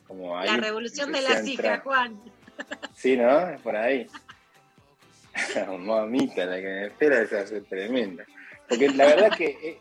Como 0.07 0.37
ahí 0.37 0.49
La 0.49 0.57
revolución 0.57 1.13
de 1.13 1.23
las 1.23 1.47
hijas, 1.47 1.81
Juan. 1.83 2.21
Sí, 2.95 3.17
¿no? 3.17 3.51
Es 3.51 3.61
por 3.61 3.77
ahí. 3.77 4.07
Mamita, 5.79 6.45
la 6.45 6.57
que 6.57 6.63
me 6.63 6.87
espera 6.87 7.23
es 7.23 7.33
hacer 7.33 7.65
tremenda. 7.65 8.25
Porque 8.69 8.89
la 8.91 9.07
verdad 9.07 9.37
que, 9.37 9.47
eh, 9.47 9.79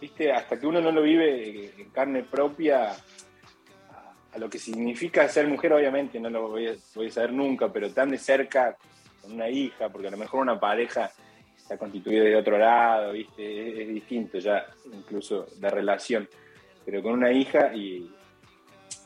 viste, 0.00 0.32
hasta 0.32 0.58
que 0.58 0.66
uno 0.66 0.80
no 0.80 0.92
lo 0.92 1.02
vive 1.02 1.72
en 1.76 1.90
carne 1.90 2.22
propia, 2.22 2.92
a, 2.92 4.38
lo 4.38 4.48
que 4.48 4.58
significa 4.58 5.28
ser 5.28 5.46
mujer, 5.48 5.72
obviamente 5.72 6.20
no 6.20 6.30
lo 6.30 6.48
voy 6.48 6.68
a, 6.68 6.74
voy 6.94 7.08
a 7.08 7.12
saber 7.12 7.32
nunca, 7.32 7.72
pero 7.72 7.92
tan 7.92 8.10
de 8.10 8.18
cerca 8.18 8.76
con 9.20 9.32
una 9.32 9.48
hija, 9.48 9.88
porque 9.88 10.08
a 10.08 10.12
lo 10.12 10.16
mejor 10.16 10.40
una 10.40 10.58
pareja 10.58 11.10
está 11.56 11.76
constituida 11.76 12.24
de 12.24 12.36
otro 12.36 12.58
lado, 12.58 13.12
viste, 13.12 13.70
es, 13.70 13.78
es 13.80 13.94
distinto 13.94 14.38
ya, 14.38 14.66
incluso 14.92 15.46
la 15.60 15.70
relación. 15.70 16.28
Pero 16.84 17.02
con 17.02 17.12
una 17.12 17.32
hija 17.32 17.74
y 17.74 18.10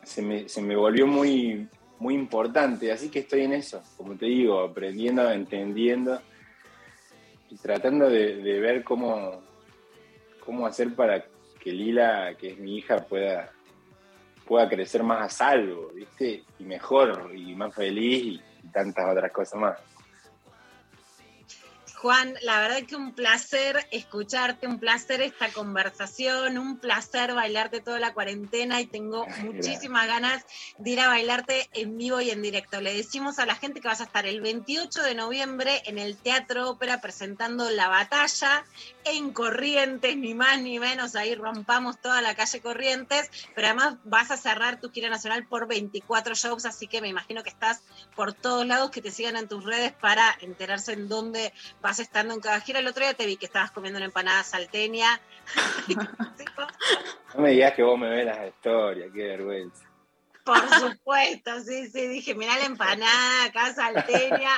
se 0.04 0.22
me, 0.22 0.48
se 0.48 0.62
me 0.62 0.76
volvió 0.76 1.06
muy, 1.06 1.66
muy 2.04 2.16
importante, 2.16 2.92
así 2.92 3.08
que 3.08 3.20
estoy 3.20 3.44
en 3.44 3.54
eso, 3.54 3.82
como 3.96 4.14
te 4.14 4.26
digo, 4.26 4.60
aprendiendo, 4.60 5.30
entendiendo 5.30 6.20
y 7.48 7.56
tratando 7.56 8.10
de, 8.10 8.60
ver 8.60 8.84
cómo, 8.84 9.40
cómo 10.44 10.66
hacer 10.66 10.94
para 10.94 11.24
que 11.58 11.72
Lila, 11.72 12.34
que 12.38 12.50
es 12.50 12.58
mi 12.58 12.76
hija, 12.76 12.98
pueda, 12.98 13.50
pueda 14.46 14.68
crecer 14.68 15.02
más 15.02 15.22
a 15.22 15.28
salvo, 15.30 15.92
¿viste? 15.94 16.44
Y 16.58 16.64
mejor, 16.64 17.32
y 17.34 17.54
más 17.54 17.74
feliz 17.74 18.38
y 18.62 18.68
tantas 18.68 19.10
otras 19.10 19.32
cosas 19.32 19.58
más. 19.58 19.78
Juan, 22.04 22.34
la 22.42 22.60
verdad 22.60 22.82
que 22.86 22.96
un 22.96 23.14
placer 23.14 23.86
escucharte, 23.90 24.66
un 24.66 24.78
placer 24.78 25.22
esta 25.22 25.50
conversación, 25.50 26.58
un 26.58 26.78
placer 26.78 27.32
bailarte 27.32 27.80
toda 27.80 27.98
la 27.98 28.12
cuarentena 28.12 28.82
y 28.82 28.86
tengo 28.86 29.26
muchísimas 29.42 30.06
ganas 30.06 30.44
de 30.76 30.90
ir 30.90 31.00
a 31.00 31.08
bailarte 31.08 31.66
en 31.72 31.96
vivo 31.96 32.20
y 32.20 32.28
en 32.28 32.42
directo. 32.42 32.82
Le 32.82 32.94
decimos 32.94 33.38
a 33.38 33.46
la 33.46 33.54
gente 33.54 33.80
que 33.80 33.88
vas 33.88 34.02
a 34.02 34.04
estar 34.04 34.26
el 34.26 34.42
28 34.42 35.02
de 35.02 35.14
noviembre 35.14 35.82
en 35.86 35.96
el 35.96 36.18
Teatro 36.18 36.68
Ópera 36.68 37.00
presentando 37.00 37.70
La 37.70 37.88
Batalla 37.88 38.66
en 39.06 39.32
Corrientes, 39.32 40.14
ni 40.14 40.34
más 40.34 40.60
ni 40.60 40.78
menos, 40.78 41.16
ahí 41.16 41.34
rompamos 41.34 41.98
toda 42.02 42.20
la 42.20 42.34
calle 42.34 42.60
Corrientes, 42.60 43.30
pero 43.54 43.68
además 43.68 43.96
vas 44.04 44.30
a 44.30 44.36
cerrar 44.36 44.78
tu 44.78 44.90
gira 44.90 45.08
nacional 45.08 45.46
por 45.46 45.66
24 45.66 46.34
shows, 46.34 46.66
así 46.66 46.86
que 46.86 47.00
me 47.00 47.08
imagino 47.08 47.42
que 47.42 47.48
estás 47.48 47.82
por 48.14 48.34
todos 48.34 48.66
lados, 48.66 48.90
que 48.90 49.00
te 49.00 49.10
sigan 49.10 49.36
en 49.36 49.48
tus 49.48 49.64
redes 49.64 49.92
para 49.92 50.36
enterarse 50.42 50.92
en 50.92 51.08
dónde 51.08 51.54
vas 51.80 51.93
estando 51.98 52.34
en 52.34 52.40
cada 52.40 52.60
gira. 52.60 52.78
El 52.78 52.86
otro 52.86 53.04
día 53.04 53.14
te 53.14 53.26
vi 53.26 53.36
que 53.36 53.46
estabas 53.46 53.70
comiendo 53.70 53.98
una 53.98 54.06
empanada 54.06 54.42
salteña. 54.42 55.20
No 57.34 57.42
me 57.42 57.50
digas 57.50 57.72
que 57.74 57.82
vos 57.82 57.98
me 57.98 58.08
ves 58.08 58.26
las 58.26 58.46
historias, 58.46 59.10
qué 59.12 59.24
vergüenza. 59.24 59.84
Por 60.44 60.68
supuesto, 60.68 61.60
sí, 61.62 61.88
sí, 61.88 62.06
dije, 62.06 62.34
mirá 62.34 62.58
la 62.58 62.66
empanada 62.66 63.44
acá 63.44 63.72
salteña, 63.74 64.50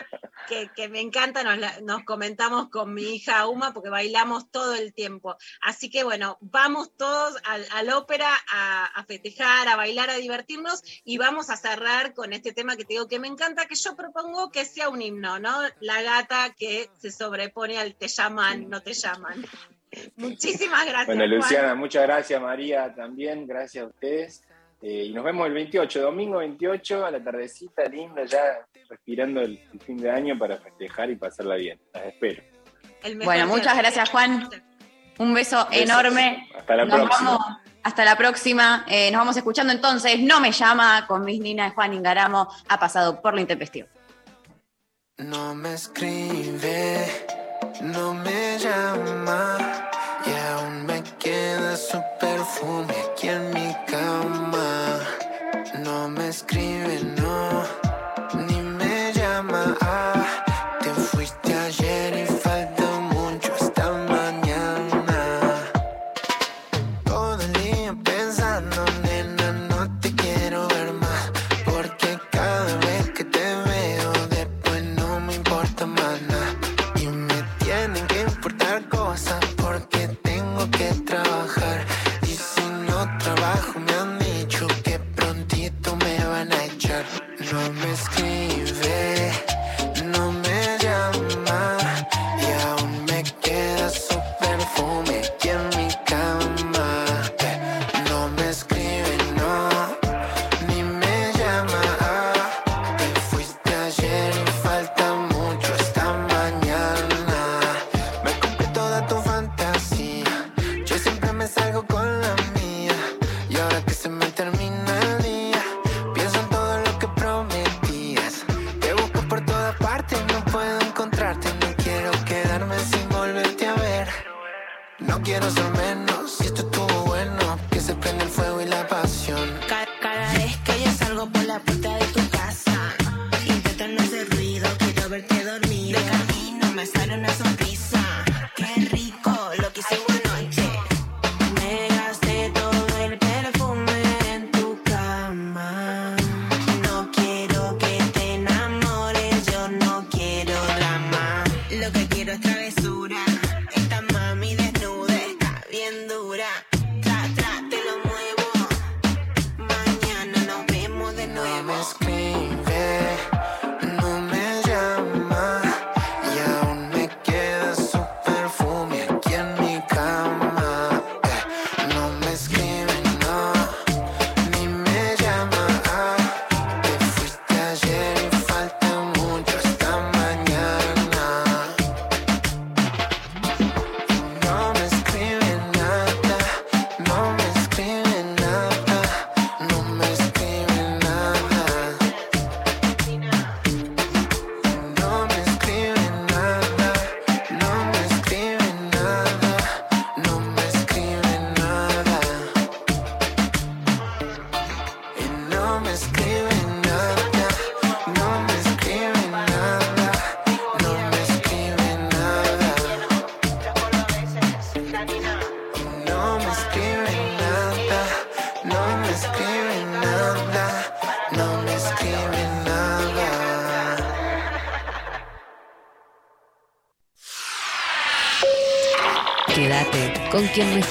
que, 0.48 0.68
que 0.74 0.88
me 0.88 1.00
encanta, 1.00 1.44
nos, 1.44 1.58
la- 1.58 1.80
nos 1.82 2.02
comentamos 2.04 2.68
con 2.70 2.92
mi 2.92 3.14
hija 3.14 3.46
Uma 3.46 3.72
porque 3.72 3.88
bailamos 3.88 4.50
todo 4.50 4.74
el 4.74 4.92
tiempo. 4.92 5.36
Así 5.62 5.88
que 5.88 6.02
bueno, 6.02 6.38
vamos 6.40 6.90
todos 6.96 7.36
al, 7.44 7.64
al 7.72 7.90
ópera 7.90 8.30
a, 8.52 8.86
a 8.86 9.04
festejar, 9.04 9.68
a 9.68 9.76
bailar, 9.76 10.10
a 10.10 10.16
divertirnos 10.16 10.82
y 11.04 11.18
vamos 11.18 11.50
a 11.50 11.56
cerrar 11.56 12.14
con 12.14 12.32
este 12.32 12.52
tema 12.52 12.76
que 12.76 12.84
te 12.84 12.94
digo 12.94 13.06
que 13.06 13.20
me 13.20 13.28
encanta, 13.28 13.66
que 13.66 13.76
yo 13.76 13.94
propongo 13.94 14.50
que 14.50 14.64
sea 14.64 14.88
un 14.88 15.02
himno, 15.02 15.38
¿no? 15.38 15.56
La 15.80 16.02
gata 16.02 16.52
que 16.58 16.90
se 16.98 17.12
sobrepone 17.12 17.78
al 17.78 17.94
te 17.94 18.08
llaman, 18.08 18.68
no 18.68 18.82
te 18.82 18.92
llaman. 18.92 19.46
Muchísimas 20.16 20.84
gracias. 20.84 21.06
Bueno, 21.06 21.20
Juan. 21.22 21.30
Luciana, 21.30 21.74
muchas 21.74 22.02
gracias, 22.02 22.42
María, 22.42 22.92
también, 22.94 23.46
gracias 23.46 23.84
a 23.84 23.86
ustedes. 23.86 24.42
Eh, 24.82 25.04
y 25.06 25.12
nos 25.12 25.24
vemos 25.24 25.46
el 25.46 25.54
28, 25.54 26.00
domingo 26.02 26.38
28, 26.38 27.06
a 27.06 27.10
la 27.10 27.22
tardecita, 27.22 27.84
linda, 27.84 28.24
ya 28.24 28.42
respirando 28.88 29.40
el, 29.40 29.58
el 29.72 29.80
fin 29.80 29.96
de 29.96 30.10
año 30.10 30.38
para 30.38 30.58
festejar 30.58 31.10
y 31.10 31.16
pasarla 31.16 31.56
bien. 31.56 31.80
Las 31.92 32.04
espero. 32.06 32.42
Bueno, 33.24 33.46
muchas 33.46 33.76
gracias, 33.76 34.10
Juan. 34.10 34.48
Un 35.18 35.32
beso 35.34 35.66
Besos. 35.70 35.82
enorme. 35.82 36.48
Hasta 36.56 36.76
la 36.76 36.84
Nos 36.84 37.00
próxima. 37.00 37.30
vamos- 37.30 37.46
hasta 37.82 38.04
la 38.04 38.16
próxima. 38.16 38.84
Eh, 38.88 39.10
nos 39.12 39.20
vamos 39.20 39.36
escuchando 39.36 39.72
entonces. 39.72 40.18
No 40.20 40.40
me 40.40 40.50
llama 40.52 41.06
con 41.06 41.24
mis 41.24 41.40
ninas 41.40 41.72
Juan 41.74 41.94
Ingaramo. 41.94 42.48
Ha 42.68 42.78
pasado 42.80 43.22
por 43.22 43.34
lo 43.34 43.40
intempestivo. 43.40 43.86
No 45.18 45.54
me 45.54 45.72
escribe, 45.72 47.06
no 47.80 48.12
me 48.12 48.58
llama 48.58 49.56
y 50.26 50.30
aún 50.52 50.84
me 50.84 51.02
queda 51.18 51.76
su 51.76 52.02
perfume 52.20 52.92
aquí 53.12 53.28
en 53.28 53.50
mi 53.54 53.74
cama. 53.86 54.55
No 55.96 56.10
me 56.10 56.28
escribe, 56.28 57.15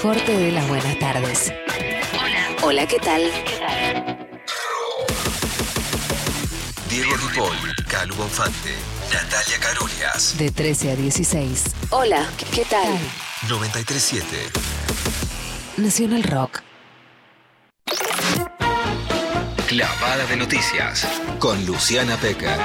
mejor 0.05 0.23
te 0.23 0.37
dé 0.37 0.51
las 0.51 0.67
buenas 0.67 0.99
tardes. 0.99 1.51
Hola. 2.13 2.55
Hola, 2.61 2.87
¿qué 2.87 2.99
tal? 2.99 3.23
¿Qué 3.43 3.57
tal? 3.57 4.29
Diego 6.87 7.15
Ripoll, 7.15 7.75
Calu 7.87 8.13
Bonfante, 8.13 8.75
Natalia 9.11 9.59
Carolias. 9.59 10.37
De 10.37 10.51
13 10.51 10.91
a 10.91 10.95
16. 10.95 11.63
Hola, 11.89 12.29
¿qué 12.53 12.65
tal? 12.65 12.87
937. 13.49 14.27
Nacional 15.77 16.21
Rock. 16.21 16.61
Clavada 19.67 20.27
de 20.27 20.37
noticias. 20.37 21.07
Con 21.39 21.65
Luciana 21.65 22.15
Peca. 22.17 22.59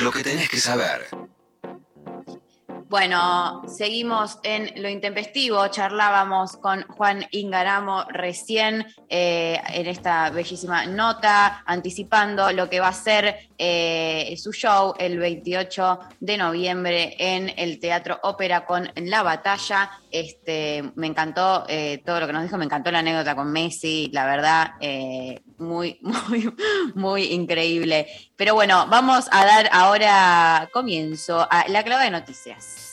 Lo 0.00 0.12
que 0.12 0.22
tenés 0.22 0.48
que 0.48 0.60
saber. 0.60 1.13
Bueno, 2.94 3.62
seguimos 3.66 4.38
en 4.44 4.80
lo 4.80 4.88
intempestivo. 4.88 5.66
Charlábamos 5.66 6.56
con 6.58 6.82
Juan 6.82 7.26
Ingaramo 7.32 8.04
recién 8.08 8.86
eh, 9.08 9.60
en 9.70 9.88
esta 9.88 10.30
bellísima 10.30 10.86
nota, 10.86 11.64
anticipando 11.66 12.52
lo 12.52 12.70
que 12.70 12.78
va 12.78 12.86
a 12.86 12.92
ser 12.92 13.48
eh, 13.58 14.32
su 14.40 14.52
show 14.52 14.94
el 14.96 15.18
28 15.18 15.98
de 16.20 16.36
noviembre 16.36 17.16
en 17.18 17.52
el 17.56 17.80
Teatro 17.80 18.20
Ópera 18.22 18.64
con 18.64 18.88
La 18.94 19.24
Batalla. 19.24 19.90
Este, 20.12 20.84
me 20.94 21.08
encantó 21.08 21.64
eh, 21.68 22.00
todo 22.06 22.20
lo 22.20 22.28
que 22.28 22.32
nos 22.32 22.44
dijo, 22.44 22.58
me 22.58 22.64
encantó 22.64 22.92
la 22.92 23.00
anécdota 23.00 23.34
con 23.34 23.50
Messi, 23.50 24.08
la 24.12 24.24
verdad, 24.24 24.74
muy, 25.58 25.98
muy, 26.28 26.54
muy 26.94 27.24
increíble. 27.24 28.06
Pero 28.36 28.54
bueno, 28.54 28.86
vamos 28.88 29.26
a 29.32 29.44
dar 29.44 29.68
ahora 29.72 30.70
comienzo 30.72 31.44
a 31.50 31.66
la 31.66 31.82
clave 31.82 32.04
de 32.04 32.10
noticias. 32.12 32.83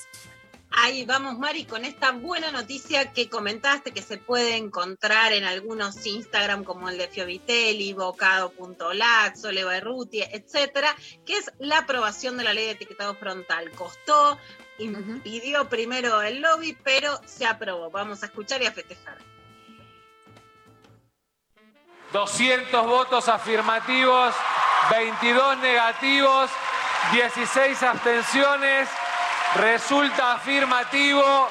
Ahí 0.73 1.05
vamos, 1.05 1.37
Mari, 1.37 1.65
con 1.65 1.83
esta 1.83 2.11
buena 2.11 2.49
noticia 2.49 3.11
que 3.11 3.29
comentaste 3.29 3.91
que 3.91 4.01
se 4.01 4.17
puede 4.17 4.55
encontrar 4.55 5.33
en 5.33 5.43
algunos 5.43 6.05
Instagram 6.05 6.63
como 6.63 6.87
el 6.87 6.97
de 6.97 7.09
Fiovitelli, 7.09 7.91
bocado.lat, 7.93 9.35
Sole 9.35 9.65
Berruti, 9.65 10.21
etcétera, 10.21 10.95
que 11.25 11.37
es 11.37 11.51
la 11.59 11.79
aprobación 11.79 12.37
de 12.37 12.45
la 12.45 12.53
ley 12.53 12.67
de 12.67 12.71
etiquetado 12.71 13.15
frontal. 13.15 13.69
Costó, 13.71 14.39
impidió 14.79 15.67
primero 15.67 16.21
el 16.21 16.39
lobby, 16.39 16.77
pero 16.83 17.19
se 17.25 17.45
aprobó. 17.45 17.91
Vamos 17.91 18.23
a 18.23 18.27
escuchar 18.27 18.61
y 18.61 18.67
a 18.67 18.71
festejar. 18.71 19.17
200 22.13 22.87
votos 22.87 23.27
afirmativos, 23.27 24.33
22 24.89 25.57
negativos, 25.59 26.49
16 27.11 27.83
abstenciones. 27.83 28.89
Resulta 29.55 30.33
afirmativo, 30.33 31.49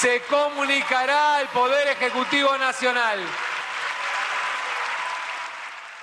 se 0.00 0.20
comunicará 0.24 1.36
al 1.36 1.48
Poder 1.48 1.88
Ejecutivo 1.88 2.56
Nacional. 2.58 3.20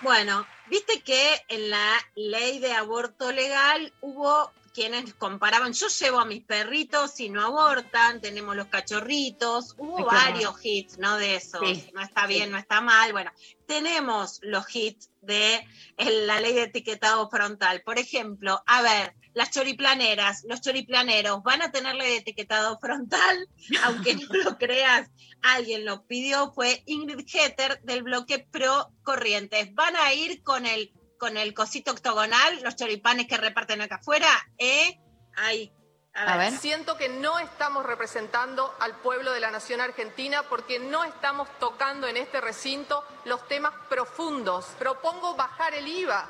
Bueno, 0.02 0.48
viste 0.68 1.02
que 1.02 1.42
en 1.50 1.70
la 1.70 1.94
ley 2.16 2.58
de 2.60 2.74
aborto 2.74 3.32
legal 3.32 3.94
hubo 4.02 4.52
quienes 4.74 5.14
comparaban, 5.16 5.74
yo 5.74 5.88
llevo 5.88 6.20
a 6.20 6.26
mis 6.26 6.44
perritos 6.44 7.20
y 7.20 7.30
no 7.30 7.44
abortan, 7.44 8.22
tenemos 8.22 8.56
los 8.56 8.68
cachorritos, 8.68 9.76
hubo 9.78 10.06
varios 10.06 10.56
hits, 10.64 10.98
¿no? 10.98 11.18
De 11.18 11.36
esos, 11.36 11.62
Sí, 11.62 11.90
no 11.94 12.02
está 12.02 12.26
bien, 12.28 12.46
sí. 12.46 12.50
no 12.52 12.58
está 12.58 12.80
mal, 12.82 13.12
bueno, 13.12 13.32
tenemos 13.68 14.40
los 14.42 14.66
hits 14.74 15.10
de 15.22 15.68
la 15.98 16.40
ley 16.40 16.54
de 16.54 16.64
etiquetado 16.64 17.30
frontal. 17.30 17.82
Por 17.82 18.00
ejemplo, 18.00 18.64
a 18.66 18.82
ver, 18.82 19.16
las 19.40 19.52
choriplaneras, 19.52 20.44
los 20.50 20.60
choriplaneros 20.60 21.42
van 21.44 21.62
a 21.62 21.72
tener 21.72 21.96
ley 21.96 22.10
de 22.10 22.18
etiquetado 22.18 22.78
frontal, 22.78 23.48
aunque 23.86 24.16
no 24.16 24.28
lo 24.44 24.58
creas, 24.58 25.10
alguien 25.42 25.86
lo 25.86 26.06
pidió, 26.06 26.52
fue 26.52 26.84
Ingrid 26.86 27.26
Hetter 27.26 27.80
del 27.84 28.04
bloque 28.04 28.46
Pro 28.52 28.92
Corrientes. 29.02 29.74
Van 29.74 29.96
a 29.96 30.14
ir 30.14 30.44
con 30.44 30.66
el, 30.66 30.92
con 31.18 31.38
el 31.38 31.54
cosito 31.54 31.92
octogonal, 31.92 32.60
los 32.64 32.76
choripanes 32.76 33.28
que 33.28 33.38
reparten 33.38 33.82
acá 33.82 33.96
afuera, 33.96 34.28
¿eh? 34.58 35.00
Ahí. 35.38 35.72
A 36.14 36.36
ver. 36.36 36.52
Siento 36.52 36.98
que 36.98 37.08
no 37.08 37.40
estamos 37.40 37.86
representando 37.86 38.76
al 38.82 38.98
pueblo 38.98 39.32
de 39.32 39.40
la 39.40 39.52
nación 39.52 39.80
argentina 39.80 40.44
porque 40.50 40.80
no 40.80 41.06
estamos 41.06 41.48
tocando 41.60 42.08
en 42.08 42.18
este 42.18 42.42
recinto 42.42 43.06
los 43.24 43.48
temas 43.48 43.72
profundos. 43.88 44.66
Propongo 44.78 45.36
bajar 45.36 45.76
el 45.76 45.88
IVA, 45.88 46.30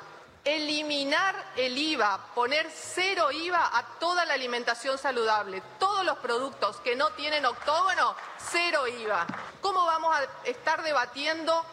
eliminar 0.56 1.52
el 1.56 1.76
IVA, 1.76 2.18
poner 2.34 2.70
cero 2.72 3.30
IVA 3.30 3.78
a 3.78 3.98
toda 3.98 4.24
la 4.24 4.34
alimentación 4.34 4.98
saludable. 4.98 5.62
Todos 5.78 6.04
los 6.04 6.18
productos 6.18 6.76
que 6.80 6.96
no 6.96 7.10
tienen 7.10 7.46
octógono, 7.46 8.14
cero 8.38 8.86
IVA. 8.86 9.26
¿Cómo 9.60 9.84
vamos 9.84 10.14
a 10.14 10.48
estar 10.48 10.82
debatiendo 10.82 11.64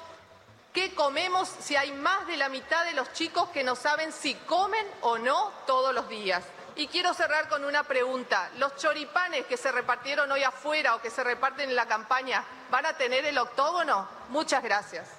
¿Qué 0.77 0.93
comemos 0.93 1.49
si 1.59 1.75
hay 1.75 1.91
más 1.91 2.27
de 2.27 2.37
la 2.37 2.49
mitad 2.49 2.85
de 2.85 2.93
los 2.93 3.11
chicos 3.13 3.49
que 3.49 3.63
no 3.63 3.75
saben 3.75 4.11
si 4.11 4.35
comen 4.35 4.85
o 5.01 5.17
no 5.17 5.51
todos 5.65 5.91
los 5.91 6.07
días? 6.07 6.43
Y 6.75 6.85
quiero 6.85 7.15
cerrar 7.15 7.49
con 7.49 7.65
una 7.65 7.81
pregunta. 7.81 8.51
¿Los 8.59 8.75
choripanes 8.75 9.47
que 9.47 9.57
se 9.57 9.71
repartieron 9.71 10.31
hoy 10.31 10.43
afuera 10.43 10.93
o 10.93 11.01
que 11.01 11.09
se 11.09 11.23
reparten 11.23 11.71
en 11.71 11.75
la 11.75 11.87
campaña 11.87 12.43
van 12.69 12.85
a 12.85 12.93
tener 12.93 13.25
el 13.25 13.39
octógono? 13.39 14.07
Muchas 14.29 14.61
gracias. 14.61 15.09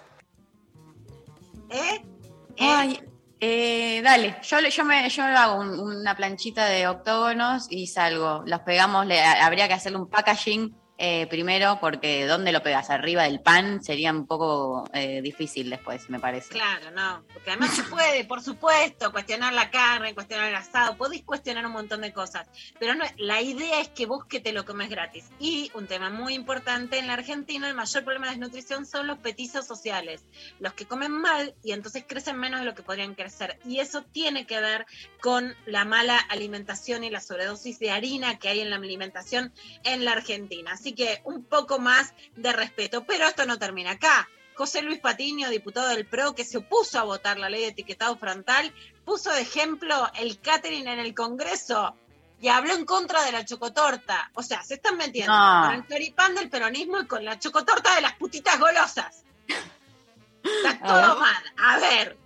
¿Eh? 1.70 2.04
Ay, 2.60 3.02
eh, 3.40 4.00
dale, 4.02 4.36
yo, 4.42 4.58
yo, 4.60 4.84
me, 4.84 5.08
yo 5.08 5.24
hago 5.24 5.60
un- 5.60 5.78
una 5.80 6.16
planchita 6.16 6.66
de 6.66 6.88
octógonos 6.88 7.66
y 7.70 7.86
salgo. 7.86 8.42
Los 8.46 8.60
pegamos, 8.60 9.06
le, 9.06 9.20
habría 9.22 9.68
que 9.68 9.74
hacerle 9.74 9.98
un 9.98 10.08
packaging 10.10 10.76
eh, 10.98 11.28
primero, 11.28 11.78
porque 11.80 12.26
¿dónde 12.26 12.50
lo 12.50 12.62
pegas? 12.62 12.90
Arriba 12.90 13.22
del 13.22 13.40
pan 13.40 13.82
sería 13.82 14.10
un 14.10 14.26
poco 14.26 14.88
eh, 14.92 15.22
difícil 15.22 15.70
después, 15.70 16.10
me 16.10 16.18
parece. 16.18 16.48
Claro, 16.50 16.90
no, 16.90 17.24
porque 17.32 17.50
además 17.50 17.74
se 17.74 17.84
puede, 17.84 18.24
por 18.24 18.42
supuesto, 18.42 19.12
cuestionar 19.12 19.52
la 19.54 19.70
carne, 19.70 20.14
cuestionar 20.14 20.48
el 20.48 20.56
asado, 20.56 20.96
podéis 20.96 21.22
cuestionar 21.22 21.64
un 21.64 21.72
montón 21.72 22.00
de 22.00 22.12
cosas, 22.12 22.48
pero 22.80 22.94
no, 22.94 23.04
la 23.16 23.40
idea 23.40 23.80
es 23.80 23.88
que 23.88 24.06
vos 24.06 24.24
que 24.24 24.42
lo 24.52 24.64
comes 24.64 24.90
gratis. 24.90 25.26
Y 25.38 25.70
un 25.74 25.86
tema 25.86 26.10
muy 26.10 26.34
importante, 26.34 26.98
en 26.98 27.06
la 27.06 27.14
Argentina 27.14 27.68
el 27.68 27.74
mayor 27.74 28.04
problema 28.04 28.26
de 28.26 28.32
desnutrición 28.32 28.86
son 28.86 29.06
los 29.06 29.18
petizos 29.18 29.66
sociales, 29.66 30.24
los 30.58 30.72
que 30.72 30.86
comen 30.86 31.12
mal 31.12 31.54
y 31.62 31.72
entonces 31.72 32.04
crecen 32.06 32.38
menos 32.38 32.60
de 32.60 32.66
lo 32.66 32.74
que 32.74 32.82
podrían 32.82 33.14
crecer. 33.14 33.58
Y 33.64 33.80
eso 33.80 34.02
tiene 34.02 34.46
que 34.46 34.60
ver 34.60 34.86
con 35.20 35.54
la 35.66 35.84
mala 35.84 36.18
alimentación 36.18 37.04
y 37.04 37.10
la 37.10 37.20
sobredosis 37.20 37.78
de 37.78 37.90
harina 37.90 38.38
que 38.38 38.48
hay 38.48 38.60
en 38.60 38.70
la 38.70 38.76
alimentación 38.76 39.52
en 39.84 40.04
la 40.04 40.12
Argentina. 40.12 40.76
Que 40.94 41.20
un 41.24 41.44
poco 41.44 41.78
más 41.78 42.14
de 42.36 42.52
respeto, 42.52 43.04
pero 43.04 43.26
esto 43.26 43.46
no 43.46 43.58
termina 43.58 43.92
acá. 43.92 44.28
José 44.54 44.82
Luis 44.82 44.98
Patiño, 44.98 45.50
diputado 45.50 45.88
del 45.88 46.04
PRO, 46.06 46.34
que 46.34 46.44
se 46.44 46.58
opuso 46.58 46.98
a 46.98 47.04
votar 47.04 47.38
la 47.38 47.48
ley 47.48 47.60
de 47.62 47.68
etiquetado 47.68 48.16
frontal, 48.18 48.74
puso 49.04 49.30
de 49.32 49.42
ejemplo 49.42 50.10
el 50.16 50.40
catering 50.40 50.88
en 50.88 50.98
el 50.98 51.14
Congreso 51.14 51.94
y 52.40 52.48
habló 52.48 52.74
en 52.74 52.84
contra 52.84 53.22
de 53.22 53.32
la 53.32 53.44
chocotorta. 53.44 54.30
O 54.34 54.42
sea, 54.42 54.62
se 54.64 54.74
están 54.74 54.96
metiendo 54.96 55.32
No. 55.32 55.62
con 55.66 55.74
el 55.76 55.86
choripán 55.86 56.34
del 56.34 56.50
peronismo 56.50 57.00
y 57.00 57.06
con 57.06 57.24
la 57.24 57.38
chocotorta 57.38 57.94
de 57.94 58.00
las 58.00 58.14
putitas 58.14 58.58
golosas. 58.58 59.22
Está 60.42 60.78
todo 60.86 61.20
mal. 61.20 61.42
A 61.58 61.78
ver, 61.78 62.16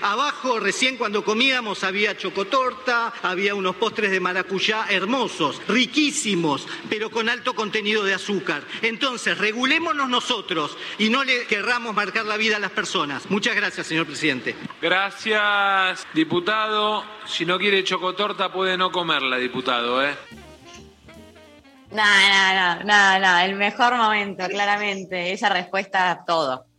Abajo, 0.00 0.58
recién 0.58 0.96
cuando 0.96 1.24
comíamos, 1.24 1.84
había 1.84 2.16
chocotorta, 2.16 3.12
había 3.22 3.54
unos 3.54 3.76
postres 3.76 4.10
de 4.10 4.20
maracuyá 4.20 4.86
hermosos, 4.88 5.60
riquísimos, 5.68 6.66
pero 6.88 7.10
con 7.10 7.28
alto 7.28 7.54
contenido 7.54 8.02
de 8.02 8.14
azúcar. 8.14 8.62
Entonces, 8.82 9.38
regulémonos 9.38 10.08
nosotros 10.08 10.76
y 10.98 11.08
no 11.08 11.22
le 11.24 11.46
querramos 11.46 11.94
marcar 11.94 12.26
la 12.26 12.36
vida 12.36 12.56
a 12.56 12.60
las 12.60 12.72
personas. 12.72 13.30
Muchas 13.30 13.54
gracias, 13.54 13.86
señor 13.86 14.06
presidente. 14.06 14.56
Gracias, 14.80 16.06
diputado. 16.14 17.04
Si 17.26 17.44
no 17.44 17.58
quiere 17.58 17.84
chocotorta, 17.84 18.52
puede 18.52 18.76
no 18.76 18.90
comerla, 18.90 19.36
diputado, 19.36 20.04
¿eh? 20.04 20.16
No, 21.92 22.02
no, 22.02 22.54
no, 22.54 22.84
no, 22.84 23.18
no, 23.18 23.38
el 23.40 23.54
mejor 23.54 23.96
momento, 23.96 24.48
claramente. 24.48 25.32
Esa 25.32 25.50
respuesta, 25.50 26.24
todo. 26.26 26.71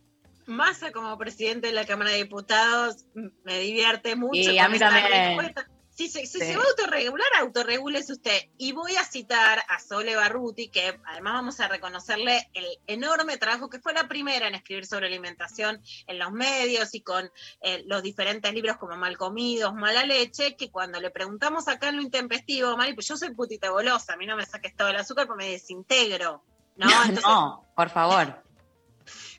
Massa 0.46 0.92
como 0.92 1.16
presidente 1.18 1.68
de 1.68 1.72
la 1.72 1.86
Cámara 1.86 2.10
de 2.10 2.18
Diputados 2.18 3.04
me 3.44 3.58
divierte 3.60 4.16
mucho. 4.16 4.50
Y 4.50 4.58
a 4.58 4.68
mí 4.68 4.78
también. 4.78 5.54
Si, 5.96 6.08
se- 6.08 6.26
si 6.26 6.40
Sí. 6.40 6.46
se 6.46 6.56
va 6.56 6.64
a 6.64 6.66
autorregular, 6.66 7.28
autorregúlese 7.38 8.14
usted. 8.14 8.36
Y 8.58 8.72
voy 8.72 8.96
a 8.96 9.04
citar 9.04 9.62
a 9.68 9.78
Sole 9.78 10.16
Barruti, 10.16 10.68
que 10.68 10.98
además 11.06 11.34
vamos 11.34 11.60
a 11.60 11.68
reconocerle 11.68 12.50
el 12.52 12.66
enorme 12.88 13.36
trabajo 13.36 13.70
que 13.70 13.78
fue 13.78 13.92
la 13.92 14.08
primera 14.08 14.48
en 14.48 14.56
escribir 14.56 14.86
sobre 14.86 15.06
alimentación 15.06 15.80
en 16.08 16.18
los 16.18 16.32
medios 16.32 16.96
y 16.96 17.02
con 17.02 17.30
eh, 17.60 17.84
los 17.86 18.02
diferentes 18.02 18.52
libros 18.52 18.76
como 18.76 18.96
Mal 18.96 19.16
Comidos, 19.16 19.72
Mala 19.72 20.04
Leche, 20.04 20.56
que 20.56 20.68
cuando 20.68 21.00
le 21.00 21.12
preguntamos 21.12 21.68
acá 21.68 21.90
en 21.90 21.96
lo 21.98 22.02
intempestivo, 22.02 22.76
Mari, 22.76 22.94
pues 22.94 23.06
yo 23.06 23.16
soy 23.16 23.32
putita 23.32 23.68
golosa, 23.68 24.14
a 24.14 24.16
mí 24.16 24.26
no 24.26 24.34
me 24.36 24.44
saques 24.46 24.74
todo 24.74 24.88
el 24.88 24.96
azúcar 24.96 25.28
porque 25.28 25.44
me 25.44 25.50
desintegro. 25.52 26.42
¿no? 26.76 26.86
Entonces, 27.22 27.24
no, 27.24 27.64
por 27.76 27.88
favor. 27.90 28.42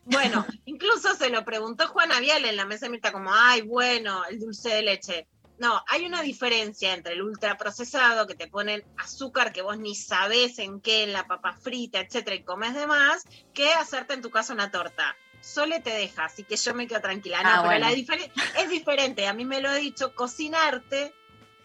Bueno, 0.05 0.45
incluso 0.65 1.13
se 1.15 1.29
lo 1.29 1.43
preguntó 1.43 1.87
Juana 1.87 2.19
Vial 2.19 2.45
en 2.45 2.55
la 2.55 2.65
mesa 2.65 2.85
de 2.85 2.91
Mirta, 2.91 3.11
como, 3.11 3.31
ay, 3.33 3.61
bueno, 3.61 4.23
el 4.25 4.39
dulce 4.39 4.69
de 4.69 4.81
leche. 4.83 5.27
No, 5.57 5.81
hay 5.87 6.05
una 6.05 6.21
diferencia 6.21 6.93
entre 6.93 7.13
el 7.13 7.21
ultraprocesado 7.21 8.27
que 8.27 8.35
te 8.35 8.47
ponen 8.47 8.83
azúcar 8.97 9.53
que 9.53 9.61
vos 9.61 9.77
ni 9.77 9.95
sabés 9.95 10.59
en 10.59 10.81
qué, 10.81 11.03
en 11.03 11.13
la 11.13 11.27
papa 11.27 11.53
frita, 11.53 11.99
etcétera, 12.01 12.35
y 12.35 12.43
comes 12.43 12.73
de 12.73 12.87
más, 12.87 13.23
que 13.53 13.71
hacerte 13.73 14.13
en 14.13 14.21
tu 14.21 14.29
casa 14.29 14.53
una 14.53 14.69
torta. 14.71 15.15
Sole 15.41 15.79
te 15.79 15.91
deja, 15.91 16.25
así 16.25 16.43
que 16.43 16.57
yo 16.57 16.73
me 16.73 16.87
quedo 16.87 17.01
tranquila. 17.01 17.41
No, 17.43 17.49
Ah, 17.49 17.53
pero 17.61 17.65
bueno. 17.67 17.87
la 17.87 17.93
diferen- 17.95 18.31
es 18.57 18.69
diferente. 18.69 19.27
A 19.27 19.33
mí 19.33 19.45
me 19.45 19.61
lo 19.61 19.69
ha 19.69 19.75
dicho 19.75 20.13
cocinarte 20.13 21.13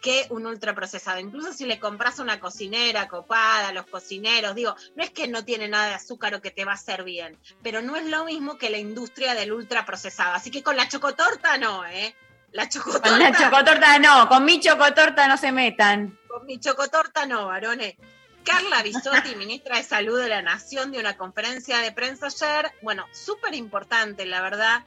que 0.01 0.27
un 0.31 0.47
ultraprocesado. 0.47 1.19
Incluso 1.21 1.53
si 1.53 1.67
le 1.67 1.79
compras 1.79 2.19
a 2.19 2.23
una 2.23 2.41
cocinera 2.41 3.09
copada, 3.09 3.73
los 3.73 3.87
cocineros, 3.87 4.55
digo, 4.55 4.75
no 4.97 5.05
es 5.05 5.11
que 5.11 5.29
no 5.29 5.45
tiene 5.45 5.69
nada 5.69 5.89
de 5.89 5.95
azúcar 5.95 6.35
o 6.35 6.41
que 6.41 6.51
te 6.51 6.65
va 6.65 6.73
a 6.73 6.77
hacer 6.77 7.05
bien, 7.05 7.39
pero 7.63 7.83
no 7.83 7.97
es 7.97 8.07
lo 8.07 8.25
mismo 8.25 8.59
que 8.59 8.71
la 8.71 8.79
industria 8.79 9.35
del 9.35 9.53
ultraprocesado. 9.53 10.35
Así 10.35 10.51
que 10.51 10.63
con 10.63 10.77
la 10.77 10.89
chocotorta 10.89 11.59
no, 11.59 11.85
¿eh? 11.87 12.15
La 12.53 12.69
chocotorta. 12.69 13.09
Con 13.09 13.19
la 13.21 13.33
chocotorta 13.33 13.99
no, 13.99 14.29
con 14.29 14.45
mi 14.45 14.59
chocotorta 14.59 15.29
no 15.29 15.37
se 15.37 15.53
metan. 15.53 16.19
Con 16.27 16.47
mi 16.47 16.59
chocotorta 16.59 17.27
no, 17.27 17.47
varones. 17.47 17.95
Carla 18.45 18.83
Bisotti, 18.83 19.35
ministra 19.37 19.77
de 19.77 19.85
Salud 19.85 20.21
de 20.21 20.29
la 20.29 20.43
Nación, 20.43 20.91
de 20.91 20.99
una 20.99 21.17
conferencia 21.17 21.79
de 21.79 21.93
prensa 21.93 22.27
ayer. 22.27 22.73
Bueno, 22.83 23.07
súper 23.13 23.55
importante, 23.55 24.25
la 24.27 24.41
verdad, 24.41 24.85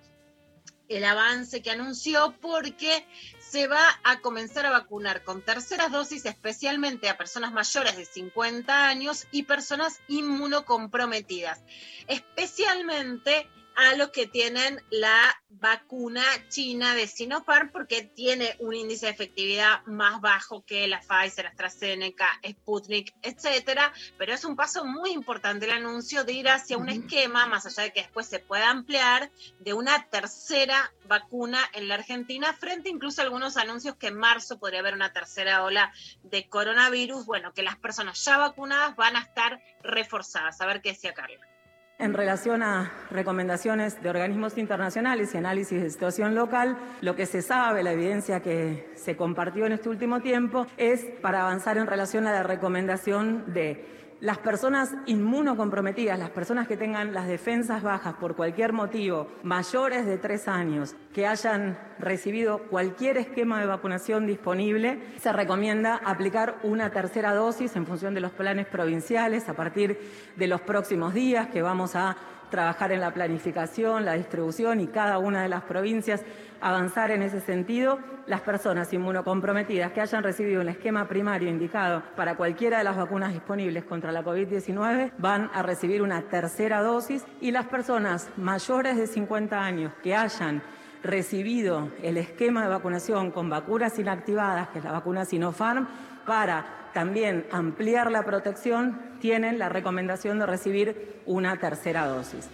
el 0.96 1.06
avance 1.06 1.62
que 1.62 1.72
anunció 1.72 2.36
porque 2.42 3.06
se 3.40 3.68
va 3.68 4.00
a 4.04 4.20
comenzar 4.20 4.66
a 4.66 4.72
vacunar 4.72 5.24
con 5.24 5.42
terceras 5.42 5.92
dosis 5.92 6.26
especialmente 6.26 7.10
a 7.10 7.18
personas 7.18 7.52
mayores 7.52 7.98
de 7.98 8.06
50 8.06 8.88
años 8.88 9.28
y 9.32 9.44
personas 9.44 10.00
inmunocomprometidas, 10.08 11.62
especialmente 12.08 13.50
a 13.76 13.96
los 13.96 14.10
que 14.10 14.28
tienen 14.28 14.82
la 14.90 15.36
vacuna 15.50 16.24
china 16.50 16.96
de 16.96 17.08
Sinopharm 17.08 17.72
porque 17.72 18.04
tiene 18.04 18.56
un 18.60 18.74
índice 18.74 19.06
de 19.06 19.12
efectividad 19.12 19.84
más 19.86 20.20
bajo 20.20 20.66
que 20.66 20.88
la 20.88 21.00
Pfizer, 21.00 21.48
AstraZeneca, 21.48 22.28
Sputnik, 22.48 23.14
etcétera, 23.22 23.94
pero 24.18 24.34
es 24.34 24.44
un 24.46 24.56
paso 24.56 24.84
muy 24.86 25.12
importante 25.12 25.66
el 25.66 25.72
anuncio 25.72 26.24
de 26.24 26.34
ir 26.34 26.50
hacia 26.50 26.78
un 26.78 26.90
esquema, 26.90 27.46
más 27.46 27.66
allá 27.66 27.84
de 27.84 27.94
que 27.94 28.02
después 28.02 28.28
se 28.28 28.40
pueda 28.40 28.70
ampliar, 28.70 29.32
de 29.60 29.74
una 29.74 30.10
tercera 30.10 30.94
vacuna 31.06 31.60
en 31.74 31.88
la 31.88 31.96
Argentina, 31.96 32.54
frente 32.54 32.90
incluso 32.90 33.22
a 33.22 33.26
algunos 33.26 33.58
anuncios 33.58 33.96
que 33.96 34.08
en 34.08 34.18
marzo 34.18 34.60
podría 34.60 34.80
haber 34.80 34.94
una 34.94 35.14
tercera 35.14 35.64
ola 35.64 35.94
de 36.24 36.48
coronavirus, 36.48 37.26
bueno, 37.26 37.54
que 37.54 37.64
las 37.64 37.78
personas 37.78 38.24
ya 38.24 38.38
vacunadas 38.38 38.96
van 38.96 39.16
a 39.16 39.22
estar 39.22 39.62
reforzadas. 39.82 40.60
A 40.62 40.66
ver 40.66 40.82
qué 40.82 40.90
decía 40.90 41.14
Carla. 41.14 41.53
En 42.00 42.14
relación 42.14 42.64
a 42.64 42.92
recomendaciones 43.12 44.02
de 44.02 44.10
organismos 44.10 44.58
internacionales 44.58 45.34
y 45.34 45.38
análisis 45.38 45.82
de 45.82 45.90
situación 45.90 46.34
local, 46.34 46.78
lo 47.02 47.16
que 47.16 47.26
se 47.26 47.42
sabe, 47.42 47.84
la 47.84 47.92
evidencia 47.92 48.42
que 48.42 48.92
se 48.96 49.16
compartió 49.16 49.66
en 49.68 49.74
este 49.74 49.90
último 49.90 50.20
tiempo, 50.20 50.66
es 50.78 51.06
para 51.22 51.42
avanzar 51.42 51.78
en 51.78 51.88
relación 51.88 52.26
a 52.26 52.32
la 52.32 52.44
recomendación 52.44 53.54
de 53.54 54.03
las 54.24 54.38
personas 54.38 54.96
inmunocomprometidas, 55.06 56.18
las 56.18 56.30
personas 56.30 56.66
que 56.66 56.78
tengan 56.78 57.14
las 57.14 57.28
defensas 57.28 57.84
bajas 57.84 58.14
por 58.14 58.38
cualquier 58.38 58.72
motivo, 58.72 59.28
mayores 59.44 60.06
de 60.06 60.18
tres 60.18 60.48
años, 60.48 60.96
que 61.14 61.28
hayan 61.28 61.78
recibido 62.00 62.60
cualquier 62.70 63.18
esquema 63.18 63.60
de 63.60 63.66
vacunación 63.66 64.26
disponible, 64.26 65.04
se 65.20 65.34
recomienda 65.34 65.98
aplicar 66.06 66.56
una 66.64 66.90
tercera 66.90 67.34
dosis 67.34 67.76
en 67.76 67.86
función 67.86 68.14
de 68.14 68.22
los 68.22 68.32
planes 68.32 68.66
provinciales 68.66 69.50
a 69.50 69.56
partir 69.56 70.00
de 70.38 70.48
los 70.48 70.62
próximos 70.62 71.14
días 71.14 71.50
que 71.50 71.62
vamos 71.62 71.98
a 71.98 72.16
trabajar 72.54 72.92
en 72.92 73.02
la 73.02 73.12
planificación, 73.12 74.06
la 74.06 74.14
distribución 74.14 74.80
y 74.80 74.86
cada 74.86 75.18
una 75.18 75.42
de 75.42 75.50
las 75.50 75.64
provincias 75.64 76.22
avanzar 76.62 77.10
en 77.10 77.24
ese 77.24 77.42
sentido. 77.42 77.98
Las 78.28 78.42
personas 78.42 78.94
inmunocomprometidas 78.94 79.92
que 79.92 80.02
hayan 80.02 80.22
recibido 80.22 80.62
un 80.62 80.70
esquema 80.70 81.08
primario 81.08 81.50
indicado 81.50 82.04
para 82.16 82.38
cualquiera 82.38 82.78
de 82.78 82.84
las 82.84 82.96
vacunas 82.96 83.34
disponibles 83.34 83.86
contra 83.86 84.12
la 84.12 84.24
COVID-19 84.24 85.14
van 85.18 85.50
a 85.52 85.64
recibir 85.64 86.04
una 86.04 86.22
tercera 86.22 86.84
dosis 86.84 87.26
y 87.42 87.50
las 87.50 87.66
personas 87.66 88.30
mayores 88.38 88.98
de 88.98 89.08
50 89.08 89.60
años 89.60 89.92
que 90.04 90.16
hayan 90.16 90.62
recibido 91.02 91.90
el 92.04 92.18
esquema 92.18 92.62
de 92.62 92.70
vacunación 92.70 93.32
con 93.32 93.50
vacunas 93.50 93.98
inactivadas, 93.98 94.70
que 94.70 94.78
es 94.78 94.86
la 94.86 94.92
vacuna 94.92 95.26
Sinopharm, 95.26 95.88
para 96.26 96.90
también 96.94 97.48
ampliar 97.52 98.12
la 98.12 98.24
protección, 98.24 99.18
tienen 99.20 99.58
la 99.58 99.70
recomendación 99.70 100.40
de 100.40 100.46
recibir 100.46 101.22
una 101.26 101.60
tercera 101.60 102.06
dosis. 102.08 102.50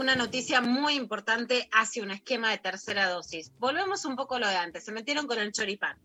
una 0.00 0.16
noticia 0.16 0.62
muy 0.62 0.94
importante 0.94 1.68
hacia 1.72 2.02
un 2.02 2.10
esquema 2.10 2.50
de 2.50 2.58
tercera 2.58 3.10
dosis. 3.10 3.52
Volvemos 3.58 4.06
un 4.06 4.16
poco 4.16 4.36
a 4.36 4.38
lo 4.38 4.48
de 4.48 4.56
antes. 4.56 4.84
Se 4.84 4.92
metieron 4.92 5.26
con 5.26 5.38
el 5.38 5.52
choripán, 5.52 5.98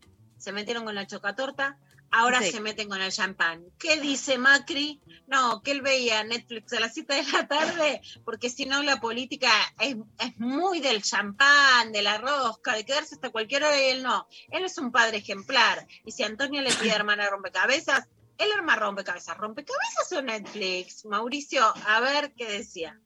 se 0.46 0.52
metieron 0.52 0.86
con 0.86 0.94
la 0.94 1.08
chocatorta, 1.08 1.80
ahora 2.12 2.40
Sí. 2.40 2.52
se 2.52 2.60
meten 2.62 2.88
con 2.88 3.02
el 3.02 3.12
champán. 3.12 3.66
¿Qué 3.80 4.00
dice 4.00 4.38
Macri? 4.38 5.02
No, 5.26 5.64
que 5.64 5.72
él 5.72 5.82
veía 5.82 6.24
Netflix 6.24 6.72
a 6.74 6.80
las 6.80 6.94
7 6.94 7.16
de 7.16 7.24
la 7.32 7.48
tarde, 7.48 8.00
porque 8.24 8.52
si 8.52 8.68
no 8.68 8.84
la 8.84 9.02
política 9.02 9.50
es, 9.80 9.96
es 10.20 10.38
muy 10.38 10.82
del 10.82 11.02
champán, 11.02 11.92
de 11.92 12.04
la 12.04 12.20
rosca, 12.20 12.76
de 12.76 12.86
quedarse 12.86 13.16
hasta 13.16 13.32
cualquier 13.32 13.64
hora 13.64 13.82
y 13.82 13.90
él 13.90 14.04
no. 14.04 14.28
Él 14.52 14.64
es 14.64 14.78
un 14.78 14.92
padre 14.92 15.18
ejemplar. 15.18 15.88
Y 16.06 16.12
si 16.12 16.22
Antonio 16.22 16.62
le 16.62 16.72
pide 16.74 16.92
hermana 16.92 17.28
rompecabezas, 17.28 18.08
él 18.38 18.52
arma 18.56 18.76
rompecabezas. 18.76 19.36
¿Rompecabezas 19.38 20.12
o 20.12 20.22
Netflix? 20.22 21.06
Mauricio, 21.06 21.66
a 21.88 22.00
ver 22.02 22.34
qué 22.38 22.46
decía. 22.46 23.00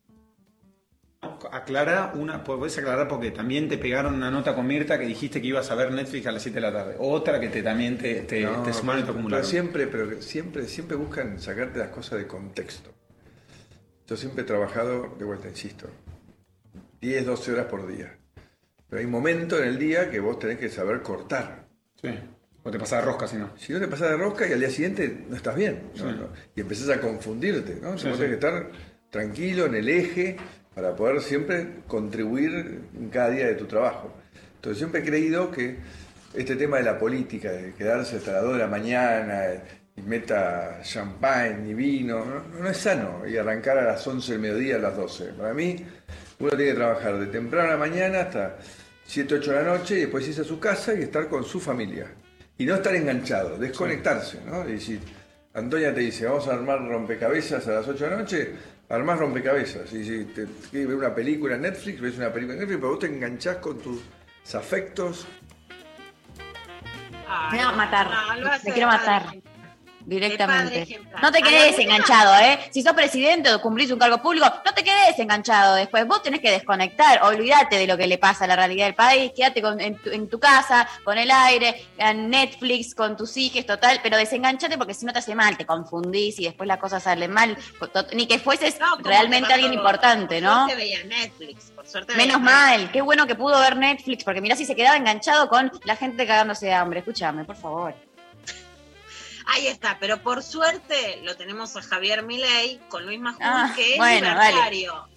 Aclara 1.21 2.13
una, 2.15 2.43
podés 2.43 2.77
aclarar 2.77 3.07
porque 3.07 3.31
también 3.31 3.67
te 3.67 3.77
pegaron 3.77 4.13
una 4.15 4.31
nota 4.31 4.55
con 4.55 4.65
Mirta 4.65 4.97
que 4.97 5.05
dijiste 5.05 5.41
que 5.41 5.47
ibas 5.47 5.69
a 5.69 5.75
ver 5.75 5.91
Netflix 5.91 6.27
a 6.27 6.31
las 6.31 6.41
7 6.41 6.55
de 6.55 6.61
la 6.61 6.71
tarde. 6.71 6.95
Otra 6.97 7.39
que 7.39 7.49
te 7.49 7.61
también 7.61 7.97
te, 7.97 8.21
te, 8.21 8.41
No, 8.41 8.63
te 8.63 8.71
sumaron 8.71 9.01
y 9.01 9.03
te 9.03 9.07
pero 9.07 9.19
acumularon. 9.19 9.45
siempre, 9.45 9.87
pero 9.87 10.21
siempre, 10.21 10.65
siempre 10.67 10.95
buscan 10.95 11.39
sacarte 11.41 11.79
las 11.79 11.89
cosas 11.89 12.19
de 12.19 12.27
contexto. 12.27 12.91
Yo 14.07 14.15
siempre 14.15 14.43
he 14.43 14.45
trabajado, 14.45 15.15
de 15.19 15.25
vuelta, 15.25 15.49
insisto, 15.49 15.87
10, 17.01 17.25
12 17.25 17.51
horas 17.53 17.65
por 17.65 17.85
día. 17.87 18.17
Pero 18.89 19.01
hay 19.01 19.07
momentos 19.07 19.59
en 19.59 19.67
el 19.67 19.77
día 19.77 20.09
que 20.09 20.19
vos 20.19 20.39
tenés 20.39 20.57
que 20.57 20.69
saber 20.69 21.01
cortar. 21.01 21.67
Sí. 22.01 22.09
O 22.63 22.71
te 22.71 22.79
pasás 22.79 22.99
de 23.01 23.05
rosca 23.05 23.27
si 23.27 23.37
no. 23.37 23.51
Si 23.57 23.73
no 23.73 23.79
te 23.79 23.87
pasás 23.87 24.09
de 24.11 24.17
rosca 24.17 24.47
y 24.47 24.53
al 24.53 24.59
día 24.59 24.69
siguiente 24.69 25.25
no 25.29 25.35
estás 25.35 25.55
bien. 25.55 25.91
¿no? 25.95 26.09
Sí. 26.11 26.17
¿no? 26.17 26.29
Y 26.55 26.61
empezás 26.61 26.89
a 26.89 26.99
confundirte. 26.99 27.77
¿no? 27.81 27.97
Sí. 27.97 28.05
tenés 28.05 28.19
que 28.19 28.33
estar 28.33 28.71
tranquilo 29.09 29.65
en 29.65 29.75
el 29.75 29.89
eje 29.89 30.37
para 30.79 30.95
poder 30.95 31.21
siempre 31.21 31.67
contribuir 31.87 32.81
en 32.97 33.09
cada 33.09 33.31
día 33.31 33.47
de 33.47 33.55
tu 33.55 33.65
trabajo. 33.65 34.13
Entonces 34.55 34.77
siempre 34.77 35.01
he 35.01 35.03
creído 35.03 35.51
que 35.51 35.77
este 36.33 36.55
tema 36.55 36.77
de 36.77 36.83
la 36.83 36.97
política, 36.97 37.51
de 37.51 37.73
quedarse 37.73 38.15
hasta 38.15 38.31
las 38.31 38.43
2 38.43 38.53
de 38.53 38.59
la 38.59 38.67
mañana 38.67 39.43
y 39.97 40.01
meta 40.01 40.79
champagne 40.81 41.71
y 41.71 41.73
vino, 41.73 42.23
no, 42.25 42.69
es 42.69 42.77
sano. 42.77 43.27
Y 43.27 43.35
arrancar 43.35 43.77
a 43.77 43.83
las 43.83 44.07
11 44.07 44.31
del 44.31 44.41
mediodía 44.41 44.77
a 44.77 44.79
las 44.79 44.95
12. 44.95 45.33
Para 45.33 45.53
mí, 45.53 45.85
uno 46.39 46.49
tiene 46.51 46.71
que 46.71 46.75
trabajar 46.75 47.19
de 47.19 47.25
temprano 47.25 47.67
a 47.67 47.71
la 47.73 47.77
mañana 47.77 48.21
hasta 48.21 48.55
7, 49.05 49.35
8 49.35 49.51
de 49.51 49.57
la 49.57 49.77
noche 49.77 49.97
y 49.97 50.01
después 50.01 50.25
irse 50.29 50.41
a 50.41 50.45
su 50.45 50.61
casa 50.61 50.93
y 50.93 51.01
estar 51.01 51.27
con 51.27 51.43
su 51.43 51.59
familia. 51.59 52.07
Y 52.57 52.65
no 52.65 52.75
estar 52.75 52.95
enganchado, 52.95 53.57
desconectarse, 53.57 54.39
¿no? 54.45 54.69
Y 54.69 54.79
si 54.79 54.97
Antonia 55.53 55.93
te 55.93 55.99
dice, 55.99 56.25
vamos 56.25 56.47
a 56.47 56.53
armar 56.53 56.87
rompecabezas 56.87 57.67
a 57.67 57.71
las 57.73 57.87
8 57.87 58.03
de 58.05 58.09
la 58.09 58.17
noche, 58.17 58.51
armás 58.89 59.19
rompecabezas. 59.19 59.91
Y 59.93 60.03
si 60.03 60.25
te 60.25 60.45
quieres 60.69 60.87
ver 60.87 60.97
una 60.97 61.13
película 61.15 61.55
en 61.55 61.61
Netflix, 61.61 62.01
ves 62.01 62.17
una 62.17 62.31
película 62.33 62.55
en 62.55 62.59
Netflix, 62.61 62.79
pero 62.79 62.89
vos 62.91 62.99
te 62.99 63.07
enganchás 63.07 63.57
con 63.57 63.77
tus 63.79 64.01
afectos. 64.53 65.27
Ay, 67.27 67.57
Me 67.59 67.63
va 67.65 67.69
a 67.69 67.75
matar. 67.75 68.07
no, 68.39 68.49
Me 68.63 68.71
quiero 68.73 68.87
matar. 68.87 69.23
Directamente. 70.09 70.99
No 71.21 71.31
te 71.31 71.41
quedes 71.41 71.77
enganchado, 71.79 72.35
¿eh? 72.43 72.59
Si 72.71 72.81
sos 72.81 72.93
presidente 72.93 73.53
o 73.53 73.61
cumplís 73.61 73.91
un 73.91 73.99
cargo 73.99 74.21
público, 74.21 74.47
no 74.65 74.73
te 74.73 74.83
quedes 74.83 75.17
enganchado 75.19 75.75
después. 75.75 76.05
Vos 76.07 76.23
tenés 76.23 76.41
que 76.41 76.51
desconectar, 76.51 77.21
olvídate 77.23 77.77
de 77.77 77.87
lo 77.87 77.97
que 77.97 78.07
le 78.07 78.17
pasa 78.17 78.45
a 78.45 78.47
la 78.47 78.55
realidad 78.55 78.85
del 78.85 78.95
país, 78.95 79.31
quédate 79.35 79.61
con- 79.61 79.79
en, 79.79 79.97
tu, 79.97 80.09
en 80.09 80.27
tu 80.29 80.39
casa, 80.39 80.87
con 81.03 81.17
el 81.17 81.29
aire, 81.31 81.85
en 81.97 82.29
Netflix, 82.29 82.95
con 82.95 83.15
tus 83.15 83.35
hijos, 83.37 83.65
total, 83.65 83.99
pero 84.01 84.17
desenganchate 84.17 84.77
porque 84.77 84.93
si 84.93 85.05
no 85.05 85.13
te 85.13 85.19
hace 85.19 85.35
mal, 85.35 85.57
te 85.57 85.65
confundís 85.65 86.39
y 86.39 86.45
después 86.45 86.67
las 86.67 86.77
cosas 86.79 87.03
salen 87.03 87.31
mal. 87.31 87.57
Ni 88.13 88.27
que 88.27 88.39
fueses 88.39 88.79
No, 88.79 88.97
realmente 89.03 89.47
te 89.47 89.53
alguien 89.53 89.73
importante, 89.73 90.41
Por 90.41 90.49
¿no? 90.49 90.67
veía 90.67 91.03
Netflix, 91.03 91.71
por 91.71 91.87
suerte 91.87 92.15
Menos 92.15 92.41
mal, 92.41 92.91
qué 92.91 93.01
bueno 93.01 93.27
que 93.27 93.35
pudo 93.35 93.59
ver 93.59 93.77
Netflix, 93.77 94.23
porque 94.23 94.41
mirá 94.41 94.55
si 94.55 94.65
se 94.65 94.75
quedaba 94.75 94.97
enganchado 94.97 95.47
con 95.49 95.71
la 95.83 95.95
gente 95.95 96.25
cagándose 96.25 96.65
de 96.67 96.73
hambre. 96.73 96.99
Escúchame, 96.99 97.43
por 97.45 97.55
favor. 97.55 97.93
Ahí 99.51 99.65
está, 99.67 99.97
pero 99.99 100.21
por 100.21 100.43
suerte 100.43 101.21
lo 101.23 101.35
tenemos 101.35 101.75
a 101.75 101.81
Javier 101.81 102.21
Milei 102.23 102.79
con 102.87 103.05
Luis 103.05 103.19
Majul, 103.19 103.41
Ah, 103.41 103.73
que 103.75 103.93
es 103.93 103.97
bueno, 103.97 104.27
libertario. 104.29 105.09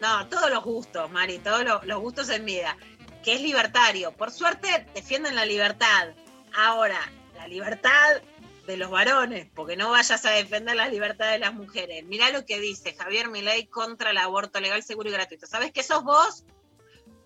No, 0.00 0.28
todos 0.28 0.50
los 0.50 0.62
gustos, 0.62 1.10
Mari, 1.10 1.38
todos 1.38 1.64
los, 1.64 1.86
los 1.86 2.00
gustos 2.00 2.28
en 2.28 2.44
vida. 2.44 2.76
Que 3.24 3.34
es 3.34 3.40
libertario. 3.40 4.12
Por 4.12 4.30
suerte 4.30 4.86
defienden 4.94 5.34
la 5.34 5.46
libertad. 5.46 6.10
Ahora, 6.54 7.00
la 7.34 7.48
libertad 7.48 8.20
de 8.66 8.76
los 8.76 8.90
varones, 8.90 9.48
porque 9.54 9.76
no 9.76 9.90
vayas 9.90 10.24
a 10.26 10.30
defender 10.32 10.76
la 10.76 10.88
libertad 10.88 11.30
de 11.30 11.38
las 11.38 11.54
mujeres. 11.54 12.04
Mirá 12.04 12.30
lo 12.30 12.44
que 12.44 12.60
dice 12.60 12.94
Javier 12.94 13.28
Milei 13.28 13.66
contra 13.66 14.10
el 14.10 14.18
aborto 14.18 14.60
legal, 14.60 14.82
seguro 14.82 15.08
y 15.08 15.12
gratuito. 15.12 15.46
¿Sabes 15.46 15.72
qué 15.72 15.82
sos 15.82 16.04
vos? 16.04 16.44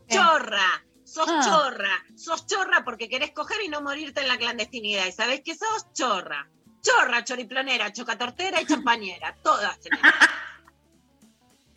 Chorra. 0.09 0.85
Sos 1.13 1.27
Ah. 1.29 1.41
chorra, 1.45 1.91
sos 2.17 2.47
chorra 2.47 2.83
porque 2.85 3.09
querés 3.09 3.33
coger 3.33 3.59
y 3.65 3.69
no 3.69 3.81
morirte 3.83 4.21
en 4.21 4.29
la 4.29 4.39
clandestinidad. 4.39 5.07
Y 5.07 5.13
sabés 5.13 5.41
que 5.43 5.55
sos 5.55 5.93
chorra. 5.93 6.49
Chorra, 6.83 7.25
choriplonera, 7.25 7.93
chocatortera 7.93 8.61
y 8.63 8.67
champañera. 8.67 9.37
Todas 9.43 9.79
tenemos. 9.81 10.07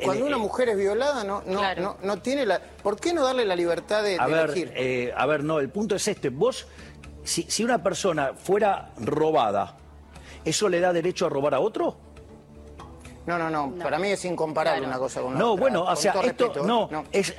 Cuando 0.02 0.26
una 0.26 0.38
mujer 0.38 0.70
es 0.70 0.78
violada, 0.78 1.24
no, 1.24 1.44
no, 1.46 1.76
no, 1.76 1.98
no 2.02 2.22
tiene 2.22 2.46
la. 2.46 2.60
¿Por 2.60 3.00
qué 3.00 3.14
no 3.14 3.24
darle 3.24 3.46
la 3.46 3.56
libertad 3.56 4.04
de, 4.04 4.18
A 4.20 4.28
de 4.28 4.34
ver, 4.34 4.44
elegir? 4.50 4.72
eh, 4.76 5.14
a 5.16 5.26
ver, 5.26 5.44
no, 5.44 5.60
el 5.60 5.70
punto 5.70 5.96
es 5.96 6.08
este. 6.08 6.30
Vos, 6.30 6.68
si, 7.24 7.44
si 7.44 7.64
una 7.64 7.82
persona 7.82 8.34
fuera 8.34 8.92
robada, 8.98 9.78
¿eso 10.44 10.68
le 10.68 10.80
da 10.82 10.92
derecho 10.92 11.26
a 11.28 11.30
robar 11.30 11.54
a 11.54 11.60
otro? 11.62 11.98
No, 13.26 13.38
no, 13.38 13.50
no. 13.50 13.76
Para 13.82 13.98
mí 14.00 14.10
es 14.10 14.26
incomparable 14.26 14.86
una 14.86 14.98
cosa 15.00 15.22
con 15.22 15.34
la 15.34 15.40
No, 15.40 15.52
otra. 15.54 15.62
bueno, 15.62 15.84
o 15.84 15.96
sea, 15.96 16.12
esto 16.12 16.22
respeto, 16.50 16.64
¿eh? 16.64 16.68
no, 16.68 17.06
es 17.12 17.34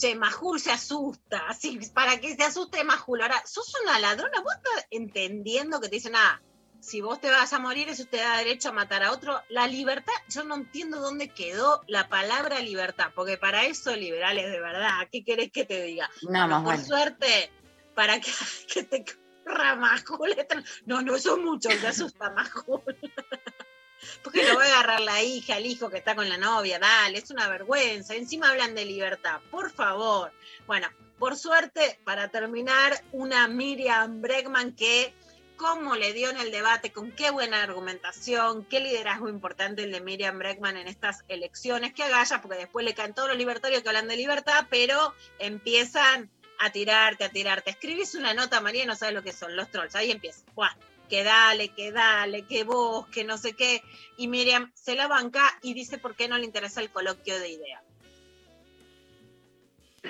Che, 0.00 0.14
Majul 0.14 0.58
se 0.58 0.70
asusta. 0.70 1.46
Así, 1.48 1.78
para 1.92 2.18
que 2.18 2.34
se 2.34 2.42
asuste 2.42 2.82
Majul. 2.84 3.20
Ahora, 3.20 3.42
sos 3.44 3.74
una 3.82 3.98
ladrona. 3.98 4.40
Vos 4.40 4.54
estás 4.54 4.86
entendiendo 4.90 5.78
que 5.78 5.88
te 5.88 5.96
dicen, 5.96 6.16
ah, 6.16 6.40
si 6.80 7.02
vos 7.02 7.20
te 7.20 7.30
vas 7.30 7.52
a 7.52 7.58
morir, 7.58 7.90
eso 7.90 8.06
te 8.06 8.16
da 8.16 8.38
derecho 8.38 8.70
a 8.70 8.72
matar 8.72 9.02
a 9.02 9.12
otro. 9.12 9.42
La 9.50 9.66
libertad, 9.66 10.14
yo 10.28 10.42
no 10.44 10.54
entiendo 10.54 11.00
dónde 11.00 11.28
quedó 11.28 11.82
la 11.86 12.08
palabra 12.08 12.60
libertad, 12.60 13.12
porque 13.14 13.36
para 13.36 13.66
eso 13.66 13.94
liberales 13.94 14.50
de 14.50 14.60
verdad. 14.60 15.06
¿Qué 15.12 15.22
querés 15.22 15.52
que 15.52 15.66
te 15.66 15.82
diga? 15.82 16.10
No, 16.22 16.30
Bueno, 16.30 16.64
por 16.64 16.78
suerte, 16.78 17.52
para 17.94 18.18
que, 18.20 18.30
que 18.72 18.84
te 18.84 19.04
corra 19.44 19.76
Majul. 19.76 20.34
No, 20.86 21.02
no, 21.02 21.16
eso 21.16 21.36
es 21.36 21.42
mucho, 21.42 21.70
se 21.70 21.86
asusta 21.86 22.30
Majul. 22.30 22.82
Porque 24.22 24.46
lo 24.46 24.56
va 24.56 24.64
a 24.64 24.66
agarrar 24.66 25.00
la 25.00 25.22
hija, 25.22 25.56
el 25.56 25.66
hijo 25.66 25.90
que 25.90 25.98
está 25.98 26.14
con 26.14 26.28
la 26.28 26.36
novia, 26.36 26.78
dale, 26.78 27.18
es 27.18 27.30
una 27.30 27.48
vergüenza. 27.48 28.14
Encima 28.14 28.50
hablan 28.50 28.74
de 28.74 28.84
libertad, 28.84 29.40
por 29.50 29.70
favor. 29.70 30.32
Bueno, 30.66 30.88
por 31.18 31.36
suerte, 31.36 31.98
para 32.04 32.28
terminar, 32.28 33.04
una 33.12 33.46
Miriam 33.46 34.22
Bregman 34.22 34.74
que, 34.74 35.12
cómo 35.56 35.94
le 35.94 36.14
dio 36.14 36.30
en 36.30 36.38
el 36.38 36.50
debate, 36.50 36.92
con 36.92 37.12
qué 37.12 37.30
buena 37.30 37.62
argumentación, 37.62 38.64
qué 38.64 38.80
liderazgo 38.80 39.28
importante 39.28 39.84
el 39.84 39.92
de 39.92 40.00
Miriam 40.00 40.38
Bregman 40.38 40.78
en 40.78 40.88
estas 40.88 41.24
elecciones, 41.28 41.92
que 41.92 42.04
agalla, 42.04 42.40
porque 42.40 42.56
después 42.56 42.86
le 42.86 42.94
caen 42.94 43.12
todos 43.12 43.28
los 43.28 43.36
libertarios 43.36 43.82
que 43.82 43.88
hablan 43.90 44.08
de 44.08 44.16
libertad, 44.16 44.66
pero 44.70 45.14
empiezan 45.38 46.30
a 46.58 46.70
tirarte, 46.70 47.24
a 47.24 47.30
tirarte. 47.30 47.70
Escribís 47.70 48.14
una 48.14 48.34
nota, 48.34 48.60
María, 48.60 48.84
no 48.86 48.94
sabes 48.94 49.14
lo 49.14 49.22
que 49.22 49.32
son 49.32 49.56
los 49.56 49.70
trolls. 49.70 49.96
Ahí 49.96 50.10
empieza. 50.10 50.42
Buah, 50.54 50.74
que 51.10 51.24
dale, 51.24 51.68
que 51.68 51.92
dale, 51.92 52.46
que 52.46 52.64
vos, 52.64 53.06
que 53.08 53.24
no 53.24 53.36
sé 53.36 53.52
qué. 53.52 53.82
Y 54.16 54.28
Miriam 54.28 54.70
se 54.74 54.94
la 54.94 55.08
banca 55.08 55.58
y 55.60 55.74
dice 55.74 55.98
por 55.98 56.14
qué 56.14 56.28
no 56.28 56.38
le 56.38 56.46
interesa 56.46 56.80
el 56.80 56.90
coloquio 56.90 57.38
de 57.38 57.50
ideas. 57.50 57.82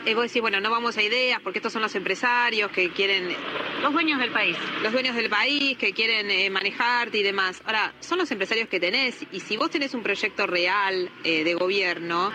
Eh, 0.06 0.14
vos 0.14 0.24
decís, 0.24 0.40
bueno, 0.40 0.60
no 0.60 0.70
vamos 0.70 0.96
a 0.96 1.02
ideas 1.02 1.40
porque 1.42 1.58
estos 1.58 1.72
son 1.72 1.82
los 1.82 1.94
empresarios 1.96 2.70
que 2.70 2.90
quieren... 2.90 3.34
Los 3.82 3.92
dueños 3.92 4.20
del 4.20 4.30
país. 4.30 4.56
Los 4.82 4.92
dueños 4.92 5.16
del 5.16 5.28
país 5.28 5.76
que 5.76 5.92
quieren 5.92 6.30
eh, 6.30 6.48
manejarte 6.48 7.18
y 7.18 7.22
demás. 7.24 7.60
Ahora, 7.64 7.92
son 7.98 8.18
los 8.18 8.30
empresarios 8.30 8.68
que 8.68 8.78
tenés 8.78 9.16
y 9.32 9.40
si 9.40 9.56
vos 9.56 9.70
tenés 9.70 9.92
un 9.94 10.02
proyecto 10.02 10.46
real 10.46 11.10
eh, 11.24 11.42
de 11.42 11.54
gobierno, 11.54 12.30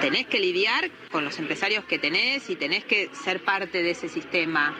tenés 0.00 0.26
que 0.26 0.38
lidiar 0.40 0.90
con 1.10 1.24
los 1.24 1.38
empresarios 1.38 1.84
que 1.84 1.98
tenés 1.98 2.48
y 2.50 2.56
tenés 2.56 2.84
que 2.84 3.08
ser 3.12 3.42
parte 3.42 3.82
de 3.82 3.90
ese 3.90 4.08
sistema, 4.08 4.74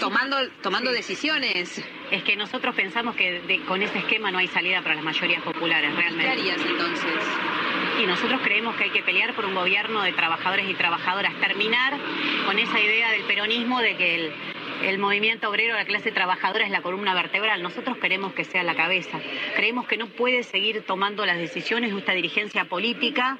tomando, 0.00 0.36
tomando 0.62 0.90
Sí. 0.90 0.96
decisiones. 0.96 1.82
Es 2.10 2.22
que 2.22 2.36
nosotros 2.36 2.74
pensamos 2.74 3.16
que 3.16 3.40
de- 3.42 3.60
con 3.64 3.82
ese 3.82 3.98
esquema 3.98 4.30
no 4.30 4.38
hay 4.38 4.48
salida 4.48 4.82
para 4.82 4.94
las 4.94 5.04
mayorías 5.04 5.42
populares, 5.42 5.94
realmente. 5.94 6.24
¿Qué 6.24 6.40
harías 6.40 6.60
entonces? 6.66 7.12
Y 8.02 8.06
nosotros 8.06 8.40
creemos 8.42 8.76
que 8.76 8.84
hay 8.84 8.90
que 8.90 9.02
pelear 9.02 9.34
por 9.34 9.44
un 9.44 9.54
gobierno 9.54 10.02
de 10.02 10.12
trabajadores 10.12 10.68
y 10.68 10.74
trabajadoras, 10.74 11.34
terminar 11.40 11.94
con 12.46 12.58
esa 12.58 12.80
idea 12.80 13.10
del 13.12 13.22
peronismo 13.22 13.80
de 13.80 13.96
que 13.96 14.14
el, 14.16 14.32
el 14.82 14.98
movimiento 14.98 15.48
obrero, 15.48 15.74
la 15.74 15.84
clase 15.84 16.10
trabajadora 16.10 16.64
es 16.64 16.70
la 16.70 16.82
columna 16.82 17.14
vertebral. 17.14 17.62
Nosotros 17.62 17.96
queremos 17.98 18.32
que 18.34 18.44
sea 18.44 18.62
la 18.64 18.74
cabeza. 18.74 19.20
Creemos 19.56 19.86
que 19.86 19.96
no 19.96 20.08
puede 20.08 20.42
seguir 20.42 20.82
tomando 20.82 21.24
las 21.24 21.38
decisiones 21.38 21.92
de 21.92 21.98
esta 21.98 22.12
dirigencia 22.12 22.64
política 22.64 23.38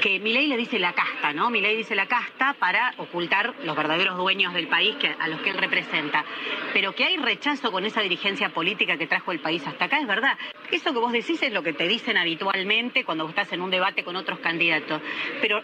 que 0.00 0.18
Milei 0.20 0.46
le 0.46 0.56
dice 0.56 0.78
la 0.78 0.92
casta, 0.92 1.32
¿no? 1.32 1.50
Milei 1.50 1.76
dice 1.76 1.94
la 1.94 2.06
casta 2.06 2.54
para 2.54 2.94
ocultar 2.98 3.54
los 3.64 3.76
verdaderos 3.76 4.16
dueños 4.16 4.52
del 4.54 4.68
país 4.68 4.96
que, 4.96 5.08
a 5.18 5.28
los 5.28 5.40
que 5.40 5.50
él 5.50 5.58
representa. 5.58 6.24
Pero 6.72 6.94
que 6.94 7.04
hay 7.04 7.16
rechazo 7.16 7.72
con 7.72 7.84
esa 7.84 8.00
dirigencia 8.00 8.50
política 8.50 8.96
que 8.96 9.06
trajo 9.06 9.32
el 9.32 9.40
país 9.40 9.66
hasta 9.66 9.86
acá, 9.86 9.98
es 9.98 10.06
verdad. 10.06 10.36
Eso 10.70 10.92
que 10.92 10.98
vos 10.98 11.12
decís 11.12 11.42
es 11.42 11.52
lo 11.52 11.62
que 11.62 11.72
te 11.72 11.86
dicen 11.88 12.16
habitualmente 12.16 13.04
cuando 13.04 13.28
estás 13.28 13.52
en 13.52 13.60
un 13.60 13.70
debate 13.70 14.04
con 14.04 14.16
otros 14.16 14.38
candidatos. 14.40 15.00
Pero 15.40 15.62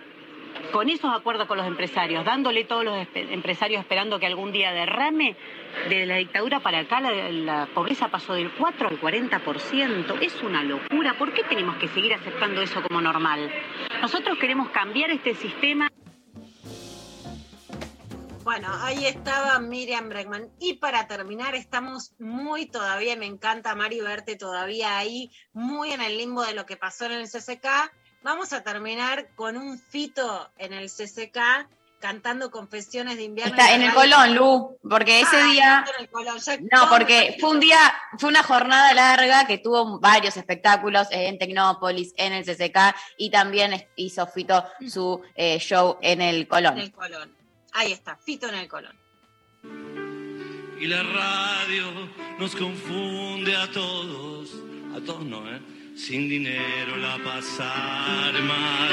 con 0.71 0.89
esos 0.89 1.11
acuerdos 1.15 1.47
con 1.47 1.59
los 1.59 1.67
empresarios, 1.67 2.25
dándole 2.25 2.65
todos 2.65 2.85
los 2.85 2.97
empresarios 3.15 3.81
esperando 3.81 4.19
que 4.19 4.27
algún 4.27 4.53
día 4.53 4.73
derrame, 4.73 5.37
de 5.89 6.07
la 6.07 6.17
dictadura 6.17 6.61
para 6.61 6.81
acá 6.81 7.01
la, 7.01 7.67
pobreza 7.75 8.09
pasó 8.09 8.35
del 8.35 8.51
4 8.53 8.89
al 8.89 9.01
40%. 9.01 10.19
Es 10.21 10.43
una 10.43 10.63
locura. 10.63 11.17
¿Por 11.19 11.33
qué 11.33 11.43
tenemos 11.45 11.77
que 11.77 11.89
seguir 11.89 12.15
aceptando 12.15 12.61
eso 12.61 12.83
como 12.83 13.01
normal? 13.01 13.51
Nosotros 14.01 14.39
queremos 14.39 14.71
cambiar 14.71 15.11
este 15.11 15.35
sistema. 15.35 15.89
Bueno, 18.43 18.69
ahí 18.81 19.07
estaba 19.07 19.61
Miriam 19.61 20.09
Bregman. 20.09 20.51
Y 20.59 20.75
para 20.75 21.07
terminar, 21.07 21.55
estamos 21.55 22.15
muy 22.19 22.67
todavía, 22.67 23.15
me 23.17 23.27
encanta 23.27 23.75
Mari 23.75 24.01
verte 24.01 24.35
todavía 24.37 24.99
ahí, 24.99 25.31
muy 25.53 25.93
en 25.93 26.01
el 26.01 26.17
limbo 26.17 26.43
de 26.43 26.55
lo 26.55 26.67
que 26.67 26.77
pasó 26.77 27.05
en 27.05 27.13
el 27.13 27.29
CCK. 27.29 27.93
Vamos 28.23 28.53
a 28.53 28.63
terminar 28.63 29.29
con 29.35 29.57
un 29.57 29.79
fito 29.79 30.51
en 30.59 30.73
el 30.73 30.89
CCK 30.91 31.39
cantando 32.01 32.51
Confesiones 32.51 33.17
de 33.17 33.25
Invierno. 33.25 33.53
Está 33.55 33.75
en 33.75 33.83
el. 33.83 33.93
Colón, 33.95 34.35
Lu, 34.35 34.79
porque 34.89 35.21
ese 35.21 35.37
Ah, 35.37 35.45
día... 35.53 35.79
está 35.87 35.97
en 35.99 36.05
el 36.05 36.11
Colón, 36.11 36.39
ya- 36.39 36.59
No, 36.59 36.89
porque 36.91 37.37
fue 37.41 37.51
un 37.51 37.61
día, 37.61 37.79
fue 38.19 38.29
una 38.31 38.43
jornada 38.43 38.93
larga 38.95 39.47
que 39.47 39.59
tuvo 39.59 39.99
varios 40.01 40.37
espectáculos 40.37 41.09
en 41.11 41.39
Tecnópolis, 41.39 42.13
en 42.17 42.33
el 42.33 42.45
CCK 42.45 42.95
y 43.19 43.31
también 43.31 43.87
hizo 43.97 44.27
Fito 44.27 44.65
su 44.89 45.23
eh, 45.35 45.59
show 45.59 45.99
en 46.01 46.21
el 46.23 46.37
En 46.43 46.47
Colón. 46.47 46.79
el 46.79 46.93
Colón. 46.93 47.35
Ahí 47.73 47.93
está, 47.93 48.17
fito 48.17 48.49
en 48.49 48.55
el 48.57 48.67
Colón. 48.69 48.99
Y 50.81 50.87
la 50.87 51.03
radio 51.03 51.85
nos 52.39 52.57
confunde 52.57 53.55
a 53.55 53.71
todos, 53.71 54.51
a 54.97 55.01
todos 55.05 55.23
no, 55.25 55.47
¿eh? 55.55 55.61
Sin 55.97 56.29
dinero 56.29 56.97
la 56.97 57.19
pasar 57.19 58.33
mal. 58.43 58.91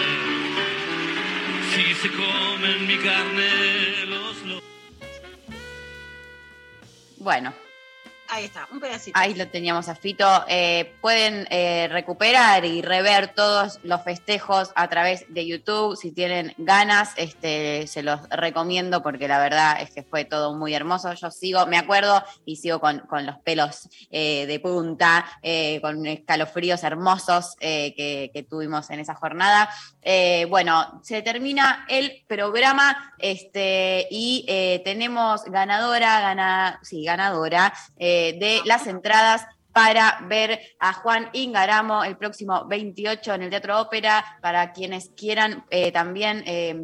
Si 1.71 1.93
se 1.95 2.09
comen 2.09 2.87
mi 2.87 2.97
carne 2.97 4.05
los. 4.07 4.61
Bueno, 7.17 7.53
Ahí 8.29 8.45
está, 8.45 8.67
un 8.71 8.79
pedacito. 8.79 9.17
ahí 9.19 9.33
lo 9.33 9.47
teníamos 9.47 9.87
a 9.89 9.95
Fito. 9.95 10.27
Eh, 10.47 10.95
pueden 11.01 11.47
eh, 11.49 11.87
recuperar 11.91 12.65
y 12.65 12.81
rever 12.81 13.33
todos 13.33 13.79
los 13.83 14.03
festejos 14.03 14.71
a 14.75 14.87
través 14.89 15.25
de 15.29 15.45
YouTube. 15.45 15.95
Si 15.95 16.11
tienen 16.11 16.53
ganas, 16.57 17.13
este, 17.15 17.87
se 17.87 18.03
los 18.03 18.27
recomiendo 18.29 19.01
porque 19.01 19.27
la 19.27 19.39
verdad 19.39 19.81
es 19.81 19.91
que 19.91 20.03
fue 20.03 20.25
todo 20.25 20.55
muy 20.55 20.73
hermoso. 20.73 21.13
Yo 21.13 21.31
sigo, 21.31 21.65
me 21.67 21.77
acuerdo 21.77 22.23
y 22.45 22.57
sigo 22.57 22.79
con, 22.79 22.99
con 23.01 23.25
los 23.25 23.37
pelos 23.39 23.87
eh, 24.11 24.45
de 24.45 24.59
punta, 24.59 25.25
con 25.81 26.05
escalofríos 26.05 26.83
hermosos 26.83 27.55
que, 27.59 28.47
tuvimos 28.49 28.89
en 28.89 28.99
esa 28.99 29.15
jornada. 29.15 29.69
Bueno, 30.49 31.01
se 31.03 31.21
termina 31.21 31.85
el 31.89 32.23
programa 32.27 33.13
este, 33.17 34.07
y 34.11 34.45
tenemos 34.83 35.43
ganadora, 35.45 36.21
gana, 36.21 36.79
sí, 36.83 37.03
ganadora 37.03 37.73
eh, 37.97 38.16
de 38.39 38.61
las 38.65 38.87
entradas 38.87 39.45
para 39.77 40.17
ver 40.27 40.59
a 40.79 40.91
Juan 40.91 41.29
Ingaramo 41.33 42.03
el 42.03 42.17
próximo 42.17 42.65
28 42.65 43.35
en 43.35 43.43
el 43.43 43.49
Teatro 43.51 43.79
Ópera. 43.79 44.25
Para 44.41 44.73
quienes 44.73 45.11
quieran 45.15 45.65
eh, 45.69 45.91
también 45.91 46.43
eh, 46.47 46.75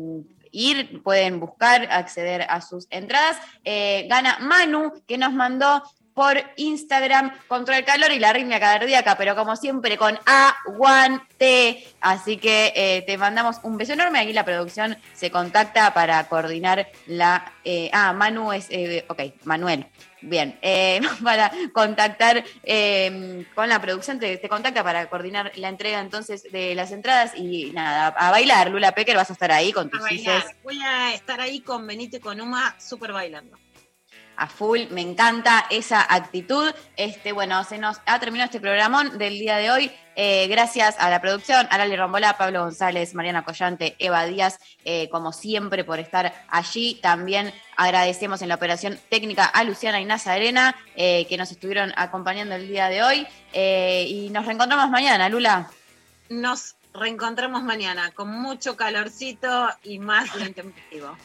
ir, 0.51 1.01
pueden 1.01 1.39
buscar, 1.39 1.87
acceder 1.89 2.43
a 2.47 2.61
sus 2.61 2.85
entradas. 2.91 3.37
Eh, 3.63 4.05
gana 4.07 4.37
Manu, 4.41 4.93
que 5.07 5.17
nos 5.17 5.33
mandó 5.33 5.81
por 6.13 6.37
Instagram 6.57 7.31
contra 7.47 7.77
el 7.77 7.85
calor 7.85 8.11
y 8.11 8.19
la 8.19 8.29
arritmia 8.29 8.59
cardíaca, 8.59 9.17
pero 9.17 9.35
como 9.35 9.55
siempre 9.55 9.97
con 9.97 10.17
aguante. 10.25 11.87
Así 12.01 12.37
que 12.37 12.73
eh, 12.75 13.03
te 13.05 13.17
mandamos 13.17 13.57
un 13.63 13.77
beso 13.77 13.93
enorme. 13.93 14.19
Aquí 14.19 14.33
la 14.33 14.45
producción 14.45 14.97
se 15.13 15.31
contacta 15.31 15.93
para 15.93 16.27
coordinar 16.27 16.87
la... 17.07 17.51
eh, 17.63 17.89
ah, 17.93 18.13
Manu 18.13 18.51
es... 18.51 18.67
eh, 18.69 19.05
ok, 19.07 19.21
Manuel. 19.43 19.87
Bien, 20.25 20.57
eh, 20.61 21.01
para 21.23 21.51
contactar 21.73 22.43
eh, 22.63 23.45
con 23.53 23.67
la 23.67 23.81
producción, 23.81 24.19
te, 24.19 24.37
te 24.37 24.49
contacta 24.49 24.83
para 24.83 25.09
coordinar 25.09 25.51
la 25.55 25.69
entrega 25.69 25.99
entonces 25.99 26.43
de 26.51 26.75
las 26.75 26.91
entradas 26.91 27.33
y 27.35 27.71
nada, 27.71 28.07
a 28.07 28.31
bailar, 28.31 28.69
Lula 28.71 28.93
Pecker, 28.93 29.17
vas 29.17 29.29
a 29.29 29.33
estar 29.33 29.51
ahí 29.51 29.73
con 29.73 29.89
tus 29.89 30.09
hijes 30.11 30.45
Voy 30.63 30.79
a 30.81 31.13
estar 31.13 31.41
ahí 31.41 31.59
con 31.59 31.85
Benito 31.85 32.17
y 32.17 32.19
con 32.19 32.39
Uma 32.39 32.75
súper 32.79 33.11
bailando. 33.11 33.57
A 34.37 34.47
full, 34.47 34.81
me 34.89 35.01
encanta 35.01 35.65
esa 35.69 36.01
actitud. 36.01 36.73
Este, 36.97 37.31
bueno, 37.31 37.63
se 37.63 37.77
nos 37.77 38.01
ha 38.05 38.19
terminado 38.19 38.45
este 38.45 38.59
programón 38.59 39.17
del 39.17 39.39
día 39.39 39.57
de 39.57 39.71
hoy. 39.71 39.91
Eh, 40.15 40.47
gracias 40.47 40.95
a 40.99 41.09
la 41.09 41.21
producción, 41.21 41.67
a 41.69 41.77
Lali 41.77 41.95
Rombola, 41.95 42.37
Pablo 42.37 42.61
González, 42.61 43.15
Mariana 43.15 43.43
Collante, 43.43 43.95
Eva 43.97 44.25
Díaz, 44.25 44.59
eh, 44.85 45.09
como 45.09 45.31
siempre, 45.31 45.83
por 45.83 45.99
estar 45.99 46.33
allí. 46.49 46.99
También 47.01 47.53
agradecemos 47.75 48.41
en 48.41 48.49
la 48.49 48.55
operación 48.55 48.99
técnica 49.09 49.45
a 49.45 49.63
Luciana 49.63 49.99
y 49.99 50.05
Nazarena, 50.05 50.75
eh, 50.95 51.25
que 51.27 51.37
nos 51.37 51.51
estuvieron 51.51 51.93
acompañando 51.95 52.55
el 52.55 52.67
día 52.67 52.89
de 52.89 53.03
hoy. 53.03 53.27
Y 53.53 54.29
nos 54.31 54.45
reencontramos 54.45 54.89
mañana, 54.89 55.29
Lula. 55.29 55.69
Nos 56.29 56.75
reencontramos 56.93 57.63
mañana 57.63 58.11
con 58.11 58.29
mucho 58.29 58.75
calorcito 58.75 59.69
y 59.83 59.99
más 59.99 60.29
intempestivo. 60.39 61.17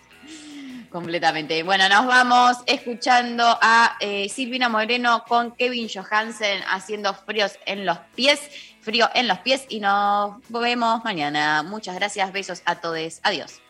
Completamente. 0.90 1.62
Bueno, 1.62 1.88
nos 1.88 2.06
vamos 2.06 2.56
escuchando 2.66 3.44
a 3.60 3.96
eh, 4.00 4.28
Silvina 4.28 4.68
Moreno 4.68 5.24
con 5.28 5.52
Kevin 5.54 5.88
Johansen 5.88 6.62
haciendo 6.70 7.12
fríos 7.12 7.58
en 7.66 7.84
los 7.84 7.98
pies, 8.14 8.40
frío 8.80 9.08
en 9.14 9.28
los 9.28 9.38
pies 9.40 9.66
y 9.68 9.80
nos 9.80 10.36
vemos 10.48 11.04
mañana. 11.04 11.62
Muchas 11.62 11.94
gracias, 11.94 12.32
besos 12.32 12.62
a 12.64 12.76
todos. 12.76 13.20
Adiós. 13.22 13.60